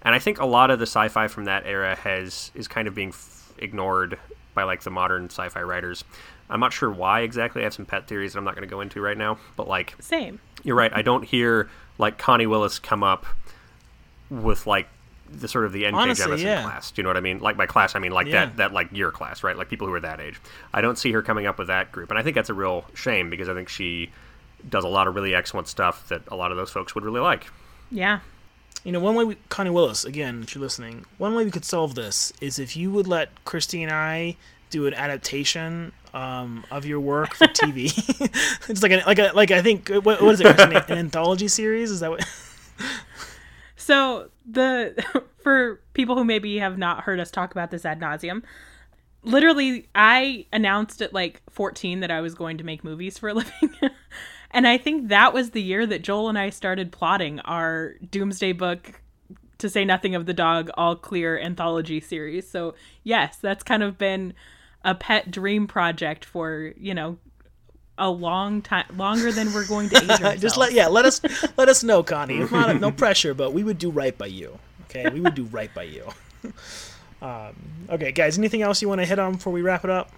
And 0.02 0.14
I 0.14 0.20
think 0.20 0.38
a 0.38 0.46
lot 0.46 0.70
of 0.70 0.78
the 0.78 0.86
sci-fi 0.86 1.26
from 1.26 1.46
that 1.46 1.66
era 1.66 1.96
has 1.96 2.52
is 2.54 2.68
kind 2.68 2.86
of 2.86 2.94
being 2.94 3.08
f- 3.08 3.52
ignored 3.58 4.18
by 4.54 4.64
like 4.64 4.82
the 4.82 4.90
modern 4.90 5.26
sci-fi 5.26 5.62
writers. 5.62 6.04
I'm 6.48 6.60
not 6.60 6.72
sure 6.72 6.90
why 6.90 7.20
exactly. 7.20 7.62
I 7.62 7.64
have 7.64 7.74
some 7.74 7.86
pet 7.86 8.06
theories 8.06 8.32
that 8.32 8.38
I'm 8.38 8.44
not 8.44 8.54
going 8.54 8.68
to 8.68 8.72
go 8.72 8.80
into 8.80 9.00
right 9.00 9.16
now, 9.16 9.38
but 9.56 9.68
like 9.68 9.94
same. 10.00 10.40
You're 10.62 10.76
right. 10.76 10.92
I 10.94 11.02
don't 11.02 11.24
hear 11.24 11.70
like 11.98 12.18
Connie 12.18 12.46
Willis 12.46 12.78
come 12.78 13.02
up 13.02 13.26
with 14.30 14.66
like 14.66 14.88
the 15.30 15.48
sort 15.48 15.64
of 15.64 15.72
the 15.72 15.86
N.K. 15.86 15.98
Jemisin 15.98 16.42
yeah. 16.42 16.62
class. 16.62 16.90
Do 16.90 17.00
you 17.00 17.02
know 17.04 17.08
what 17.08 17.16
I 17.16 17.20
mean? 17.20 17.40
Like 17.40 17.56
by 17.56 17.66
class, 17.66 17.94
I 17.94 17.98
mean 17.98 18.12
like 18.12 18.26
yeah. 18.26 18.46
that 18.46 18.56
that 18.58 18.72
like 18.72 18.92
year 18.92 19.10
class, 19.10 19.42
right? 19.42 19.56
Like 19.56 19.68
people 19.68 19.86
who 19.86 19.94
are 19.94 20.00
that 20.00 20.20
age. 20.20 20.40
I 20.72 20.80
don't 20.80 20.98
see 20.98 21.12
her 21.12 21.22
coming 21.22 21.46
up 21.46 21.58
with 21.58 21.68
that 21.68 21.92
group, 21.92 22.10
and 22.10 22.18
I 22.18 22.22
think 22.22 22.34
that's 22.34 22.50
a 22.50 22.54
real 22.54 22.84
shame 22.94 23.30
because 23.30 23.48
I 23.48 23.54
think 23.54 23.68
she 23.68 24.10
does 24.68 24.84
a 24.84 24.88
lot 24.88 25.06
of 25.06 25.14
really 25.14 25.34
excellent 25.34 25.68
stuff 25.68 26.08
that 26.08 26.22
a 26.28 26.36
lot 26.36 26.50
of 26.50 26.56
those 26.56 26.70
folks 26.70 26.94
would 26.94 27.04
really 27.04 27.20
like. 27.20 27.46
Yeah. 27.90 28.20
You 28.84 28.92
know, 28.92 29.00
one 29.00 29.14
way 29.14 29.24
we, 29.24 29.36
Connie 29.48 29.70
Willis, 29.70 30.04
again, 30.04 30.42
if 30.42 30.54
you're 30.54 30.62
listening, 30.62 31.06
one 31.16 31.34
way 31.34 31.44
we 31.44 31.50
could 31.50 31.64
solve 31.64 31.94
this 31.94 32.34
is 32.42 32.58
if 32.58 32.76
you 32.76 32.90
would 32.90 33.08
let 33.08 33.44
Christy 33.46 33.82
and 33.82 33.90
I 33.90 34.36
do 34.68 34.86
an 34.86 34.92
adaptation 34.92 35.92
um, 36.12 36.64
of 36.70 36.84
your 36.84 37.00
work 37.00 37.34
for 37.34 37.46
TV. 37.46 37.86
it's 38.68 38.82
like 38.82 38.92
a, 38.92 39.02
like 39.06 39.18
a 39.18 39.32
like 39.34 39.50
I 39.50 39.62
think 39.62 39.88
what, 39.88 40.20
what 40.20 40.34
is 40.34 40.40
it? 40.40 40.46
An, 40.46 40.76
an 40.76 40.98
anthology 40.98 41.48
series? 41.48 41.90
Is 41.90 42.00
that 42.00 42.10
what? 42.10 42.28
so 43.76 44.28
the 44.44 45.02
for 45.42 45.80
people 45.94 46.16
who 46.16 46.24
maybe 46.24 46.58
have 46.58 46.76
not 46.76 47.04
heard 47.04 47.20
us 47.20 47.30
talk 47.30 47.52
about 47.52 47.70
this 47.70 47.86
ad 47.86 48.00
nauseum, 48.00 48.42
literally 49.22 49.88
I 49.94 50.46
announced 50.52 51.00
at 51.00 51.14
like 51.14 51.40
14 51.50 52.00
that 52.00 52.10
I 52.10 52.20
was 52.20 52.34
going 52.34 52.58
to 52.58 52.64
make 52.64 52.84
movies 52.84 53.16
for 53.16 53.30
a 53.30 53.34
living. 53.34 53.74
And 54.54 54.66
I 54.66 54.78
think 54.78 55.08
that 55.08 55.34
was 55.34 55.50
the 55.50 55.62
year 55.62 55.84
that 55.86 56.02
Joel 56.02 56.28
and 56.28 56.38
I 56.38 56.50
started 56.50 56.92
plotting 56.92 57.40
our 57.40 57.94
Doomsday 58.10 58.52
book 58.52 59.00
to 59.58 59.68
say 59.68 59.84
nothing 59.84 60.14
of 60.14 60.26
the 60.26 60.32
dog 60.34 60.70
all 60.74 60.96
clear 60.96 61.38
anthology 61.38 62.00
series. 62.00 62.48
So, 62.48 62.74
yes, 63.02 63.36
that's 63.36 63.62
kind 63.62 63.82
of 63.82 63.98
been 63.98 64.32
a 64.84 64.94
pet 64.94 65.30
dream 65.30 65.66
project 65.66 66.24
for, 66.24 66.72
you 66.76 66.94
know, 66.94 67.18
a 67.96 68.10
long 68.10 68.62
time 68.62 68.86
longer 68.96 69.30
than 69.30 69.52
we're 69.52 69.66
going 69.66 69.88
to 69.90 69.96
age 70.02 70.10
ourselves. 70.10 70.40
Just 70.40 70.56
let 70.56 70.72
yeah, 70.72 70.88
let 70.88 71.04
us 71.04 71.20
let 71.56 71.68
us 71.68 71.84
know, 71.84 72.02
Connie. 72.02 72.38
Not, 72.38 72.80
no 72.80 72.90
pressure, 72.90 73.34
but 73.34 73.52
we 73.52 73.62
would 73.62 73.78
do 73.78 73.90
right 73.90 74.16
by 74.16 74.26
you. 74.26 74.58
Okay? 74.84 75.08
We 75.08 75.20
would 75.20 75.34
do 75.34 75.44
right 75.44 75.72
by 75.74 75.84
you. 75.84 76.08
Um, 77.22 77.54
okay, 77.88 78.12
guys, 78.12 78.36
anything 78.36 78.60
else 78.60 78.82
you 78.82 78.88
want 78.88 79.00
to 79.00 79.06
hit 79.06 79.18
on 79.18 79.32
before 79.32 79.50
we 79.50 79.62
wrap 79.62 79.82
it 79.82 79.88
up? 79.88 80.10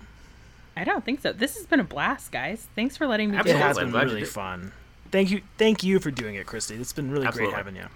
I 0.77 0.85
don't 0.85 1.05
think 1.05 1.21
so. 1.23 1.33
This 1.33 1.57
has 1.57 1.67
been 1.67 1.81
a 1.81 1.85
blast, 1.85 2.31
guys. 2.31 2.69
Thanks 2.75 2.97
for 2.97 3.07
letting 3.07 3.31
me. 3.31 3.39
Absolutely. 3.39 3.63
It 3.63 3.65
has 3.65 3.79
been 3.79 3.93
really 3.93 4.25
fun. 4.25 4.73
Thank 5.11 5.31
you, 5.31 5.41
thank 5.57 5.83
you 5.83 5.99
for 6.01 6.11
doing 6.11 6.35
it, 6.35 6.47
Christy. 6.47 6.75
It's 6.75 6.93
been 6.93 7.11
really 7.11 7.27
Absolutely. 7.27 7.53
great 7.53 7.57
having 7.57 7.77
you. 7.77 7.87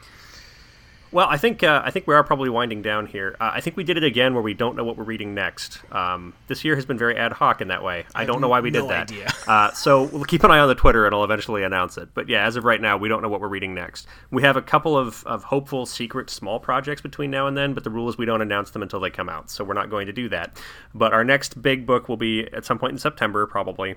Well, 1.12 1.26
I 1.28 1.38
think 1.38 1.64
uh, 1.64 1.82
I 1.84 1.90
think 1.90 2.06
we 2.06 2.14
are 2.14 2.22
probably 2.22 2.50
winding 2.50 2.82
down 2.82 3.06
here. 3.06 3.36
Uh, 3.40 3.50
I 3.54 3.60
think 3.60 3.76
we 3.76 3.82
did 3.82 3.96
it 3.96 4.04
again 4.04 4.32
where 4.32 4.42
we 4.42 4.54
don't 4.54 4.76
know 4.76 4.84
what 4.84 4.96
we're 4.96 5.04
reading 5.04 5.34
next. 5.34 5.80
Um, 5.92 6.34
this 6.46 6.64
year 6.64 6.76
has 6.76 6.86
been 6.86 6.98
very 6.98 7.16
ad 7.16 7.32
hoc 7.32 7.60
in 7.60 7.68
that 7.68 7.82
way. 7.82 8.04
I, 8.14 8.22
I 8.22 8.26
don't 8.26 8.40
know 8.40 8.48
why 8.48 8.60
we 8.60 8.70
no 8.70 8.82
did 8.82 8.90
that. 8.90 9.34
uh, 9.48 9.72
so 9.72 10.04
we'll 10.04 10.24
keep 10.24 10.44
an 10.44 10.52
eye 10.52 10.60
on 10.60 10.68
the 10.68 10.76
Twitter 10.76 11.06
and 11.06 11.14
I'll 11.14 11.24
eventually 11.24 11.64
announce 11.64 11.98
it. 11.98 12.10
But 12.14 12.28
yeah, 12.28 12.46
as 12.46 12.54
of 12.54 12.64
right 12.64 12.80
now, 12.80 12.96
we 12.96 13.08
don't 13.08 13.22
know 13.22 13.28
what 13.28 13.40
we're 13.40 13.48
reading 13.48 13.74
next. 13.74 14.06
We 14.30 14.42
have 14.42 14.56
a 14.56 14.62
couple 14.62 14.96
of, 14.96 15.24
of 15.24 15.42
hopeful, 15.42 15.84
secret, 15.84 16.30
small 16.30 16.60
projects 16.60 17.00
between 17.02 17.32
now 17.32 17.48
and 17.48 17.56
then, 17.56 17.74
but 17.74 17.82
the 17.82 17.90
rule 17.90 18.08
is 18.08 18.16
we 18.16 18.26
don't 18.26 18.42
announce 18.42 18.70
them 18.70 18.82
until 18.82 19.00
they 19.00 19.10
come 19.10 19.28
out. 19.28 19.50
So 19.50 19.64
we're 19.64 19.74
not 19.74 19.90
going 19.90 20.06
to 20.06 20.12
do 20.12 20.28
that. 20.28 20.62
But 20.94 21.12
our 21.12 21.24
next 21.24 21.60
big 21.60 21.86
book 21.86 22.08
will 22.08 22.18
be 22.18 22.46
at 22.52 22.64
some 22.64 22.78
point 22.78 22.92
in 22.92 22.98
September, 22.98 23.48
probably. 23.48 23.96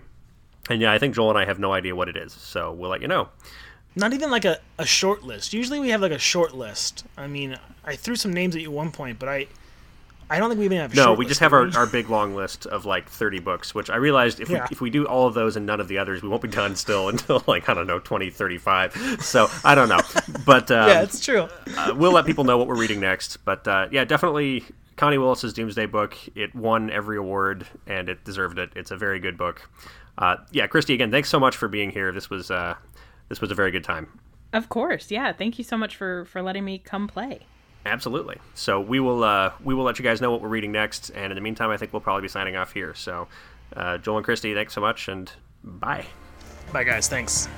And 0.68 0.82
yeah, 0.82 0.92
I 0.92 0.98
think 0.98 1.14
Joel 1.14 1.30
and 1.30 1.38
I 1.38 1.46
have 1.46 1.60
no 1.60 1.74
idea 1.74 1.96
what 1.96 2.10
it 2.10 2.18
is. 2.18 2.34
So 2.34 2.72
we'll 2.72 2.90
let 2.90 3.02
you 3.02 3.08
know 3.08 3.30
not 3.96 4.14
even 4.14 4.32
like 4.32 4.46
a, 4.46 4.60
a 4.78 4.86
short 4.86 5.24
list. 5.24 5.54
Usually 5.54 5.80
we 5.80 5.90
have 5.90 6.02
like 6.02 6.12
a 6.12 6.20
short 6.20 6.54
list. 6.56 7.06
I 7.18 7.28
mean, 7.28 7.58
I 7.84 7.96
threw 7.96 8.16
some 8.16 8.34
names 8.34 8.56
at 8.56 8.62
you 8.62 8.70
at 8.70 8.74
one 8.74 8.92
point, 8.92 9.20
but 9.20 9.30
I 9.30 9.48
I 10.30 10.40
don't 10.40 10.50
think 10.50 10.60
we 10.60 10.66
even 10.66 10.80
have. 10.80 10.96
no, 10.96 11.14
we 11.14 11.26
just 11.26 11.42
have 11.42 11.54
our, 11.54 11.70
our 11.78 11.86
big 11.86 12.10
long 12.10 12.36
list 12.36 12.66
of 12.66 12.86
like 12.86 13.08
thirty 13.08 13.40
books, 13.40 13.76
which 13.76 13.90
I 13.90 13.98
realized 13.98 14.40
if 14.40 14.50
yeah. 14.50 14.64
we 14.64 14.68
if 14.72 14.82
we 14.82 14.90
do 14.90 15.06
all 15.06 15.28
of 15.28 15.34
those 15.34 15.56
and 15.56 15.66
none 15.66 15.80
of 15.80 15.88
the 15.88 15.98
others, 16.00 16.24
we 16.24 16.30
won't 16.30 16.42
be 16.42 16.48
done 16.48 16.76
still 16.76 17.10
until 17.10 17.44
like 17.46 17.70
I 17.70 17.74
don't 17.74 17.88
know 17.88 18.00
twenty 18.00 18.30
thirty 18.30 18.58
five. 18.58 18.94
So 19.22 19.48
I 19.64 19.76
don't 19.76 19.90
know, 19.90 20.00
but 20.46 20.72
um, 20.72 20.90
yeah, 20.90 21.02
it's 21.02 21.20
true. 21.20 21.48
uh, 21.78 21.94
we'll 21.96 22.14
let 22.14 22.26
people 22.26 22.46
know 22.46 22.58
what 22.58 22.68
we're 22.68 22.80
reading 22.80 23.00
next. 23.00 23.38
But 23.46 23.68
uh, 23.68 23.90
yeah, 23.92 24.06
definitely 24.06 24.64
Connie 24.96 25.18
Willis's 25.18 25.54
Doomsday 25.54 25.88
book. 25.88 26.18
It 26.36 26.56
won 26.56 26.90
every 26.90 27.18
award 27.18 27.68
and 27.88 28.10
it 28.10 28.24
deserved 28.24 28.58
it. 28.60 28.72
It's 28.76 28.92
a 28.92 28.98
very 28.98 29.20
good 29.20 29.38
book. 29.38 29.70
Uh, 30.18 30.38
yeah, 30.52 30.68
Christy, 30.68 30.94
again, 30.94 31.12
thanks 31.12 31.30
so 31.30 31.40
much 31.40 31.58
for 31.58 31.68
being 31.68 31.90
here. 31.90 32.12
This 32.12 32.30
was 32.30 32.52
uh, 32.52 32.76
this 33.34 33.42
was 33.42 33.50
a 33.50 33.56
very 33.56 33.72
good 33.72 33.84
time. 33.84 34.20
Of 34.54 34.70
course, 34.70 35.10
yeah. 35.10 35.34
Thank 35.34 35.58
you 35.58 35.64
so 35.64 35.76
much 35.76 35.96
for 35.96 36.26
for 36.26 36.44
letting 36.44 36.64
me 36.64 36.78
come 36.78 37.08
play. 37.08 37.48
Absolutely. 37.84 38.38
So 38.54 38.80
we 38.80 39.00
will 39.00 39.24
uh, 39.24 39.54
we 39.64 39.74
will 39.74 39.84
let 39.84 39.98
you 39.98 40.04
guys 40.04 40.22
know 40.22 40.30
what 40.30 40.40
we're 40.40 40.50
reading 40.50 40.72
next, 40.72 41.10
and 41.10 41.32
in 41.32 41.36
the 41.36 41.42
meantime, 41.42 41.72
I 41.72 41.78
think 41.78 41.92
we'll 41.92 42.02
probably 42.02 42.22
be 42.22 42.28
signing 42.28 42.56
off 42.56 42.74
here. 42.74 42.94
So, 42.94 43.28
uh, 43.76 43.98
Joel 43.98 44.18
and 44.18 44.26
Christy, 44.26 44.54
thanks 44.54 44.74
so 44.74 44.82
much, 44.82 45.08
and 45.08 45.32
bye. 45.64 46.06
Bye, 46.72 46.84
guys. 46.84 47.08
Thanks. 47.08 47.50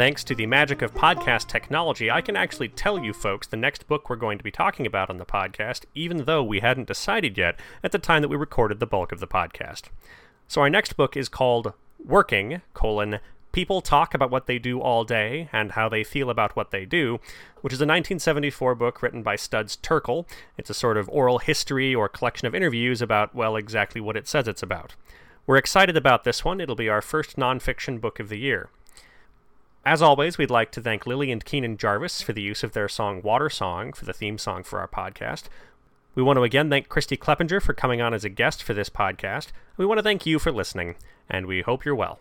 Thanks 0.00 0.24
to 0.24 0.34
the 0.34 0.46
magic 0.46 0.80
of 0.80 0.94
podcast 0.94 1.48
technology, 1.48 2.10
I 2.10 2.22
can 2.22 2.34
actually 2.34 2.68
tell 2.68 3.04
you 3.04 3.12
folks 3.12 3.46
the 3.46 3.58
next 3.58 3.86
book 3.86 4.08
we're 4.08 4.16
going 4.16 4.38
to 4.38 4.44
be 4.44 4.50
talking 4.50 4.86
about 4.86 5.10
on 5.10 5.18
the 5.18 5.26
podcast, 5.26 5.84
even 5.94 6.24
though 6.24 6.42
we 6.42 6.60
hadn't 6.60 6.88
decided 6.88 7.36
yet 7.36 7.60
at 7.82 7.92
the 7.92 7.98
time 7.98 8.22
that 8.22 8.28
we 8.28 8.36
recorded 8.36 8.80
the 8.80 8.86
bulk 8.86 9.12
of 9.12 9.20
the 9.20 9.26
podcast. 9.26 9.90
So 10.48 10.62
our 10.62 10.70
next 10.70 10.96
book 10.96 11.18
is 11.18 11.28
called 11.28 11.74
Working, 12.02 12.62
colon, 12.72 13.18
People 13.52 13.82
Talk 13.82 14.14
About 14.14 14.30
What 14.30 14.46
They 14.46 14.58
Do 14.58 14.80
All 14.80 15.04
Day 15.04 15.50
and 15.52 15.72
How 15.72 15.86
They 15.90 16.02
Feel 16.02 16.30
About 16.30 16.56
What 16.56 16.70
They 16.70 16.86
Do, 16.86 17.20
which 17.60 17.74
is 17.74 17.80
a 17.80 17.84
1974 17.84 18.74
book 18.76 19.02
written 19.02 19.22
by 19.22 19.36
Studs 19.36 19.76
Terkel. 19.76 20.26
It's 20.56 20.70
a 20.70 20.74
sort 20.74 20.96
of 20.96 21.10
oral 21.10 21.40
history 21.40 21.94
or 21.94 22.08
collection 22.08 22.48
of 22.48 22.54
interviews 22.54 23.02
about, 23.02 23.34
well, 23.34 23.54
exactly 23.54 24.00
what 24.00 24.16
it 24.16 24.26
says 24.26 24.48
it's 24.48 24.62
about. 24.62 24.94
We're 25.46 25.58
excited 25.58 25.98
about 25.98 26.24
this 26.24 26.42
one. 26.42 26.58
It'll 26.58 26.74
be 26.74 26.88
our 26.88 27.02
first 27.02 27.36
nonfiction 27.36 28.00
book 28.00 28.18
of 28.18 28.30
the 28.30 28.38
year. 28.38 28.70
As 29.84 30.02
always, 30.02 30.36
we'd 30.36 30.50
like 30.50 30.70
to 30.72 30.80
thank 30.82 31.06
Lily 31.06 31.32
and 31.32 31.42
Keenan 31.42 31.78
Jarvis 31.78 32.20
for 32.20 32.34
the 32.34 32.42
use 32.42 32.62
of 32.62 32.72
their 32.72 32.88
song 32.88 33.22
Water 33.22 33.48
Song 33.48 33.94
for 33.94 34.04
the 34.04 34.12
theme 34.12 34.36
song 34.36 34.62
for 34.62 34.78
our 34.78 34.88
podcast. 34.88 35.44
We 36.14 36.22
want 36.22 36.36
to 36.36 36.42
again 36.42 36.68
thank 36.68 36.90
Christy 36.90 37.16
Kleppinger 37.16 37.62
for 37.62 37.72
coming 37.72 38.02
on 38.02 38.12
as 38.12 38.24
a 38.24 38.28
guest 38.28 38.62
for 38.62 38.74
this 38.74 38.90
podcast. 38.90 39.48
We 39.78 39.86
want 39.86 39.98
to 39.98 40.02
thank 40.02 40.26
you 40.26 40.38
for 40.38 40.52
listening, 40.52 40.96
and 41.30 41.46
we 41.46 41.62
hope 41.62 41.86
you're 41.86 41.94
well. 41.94 42.20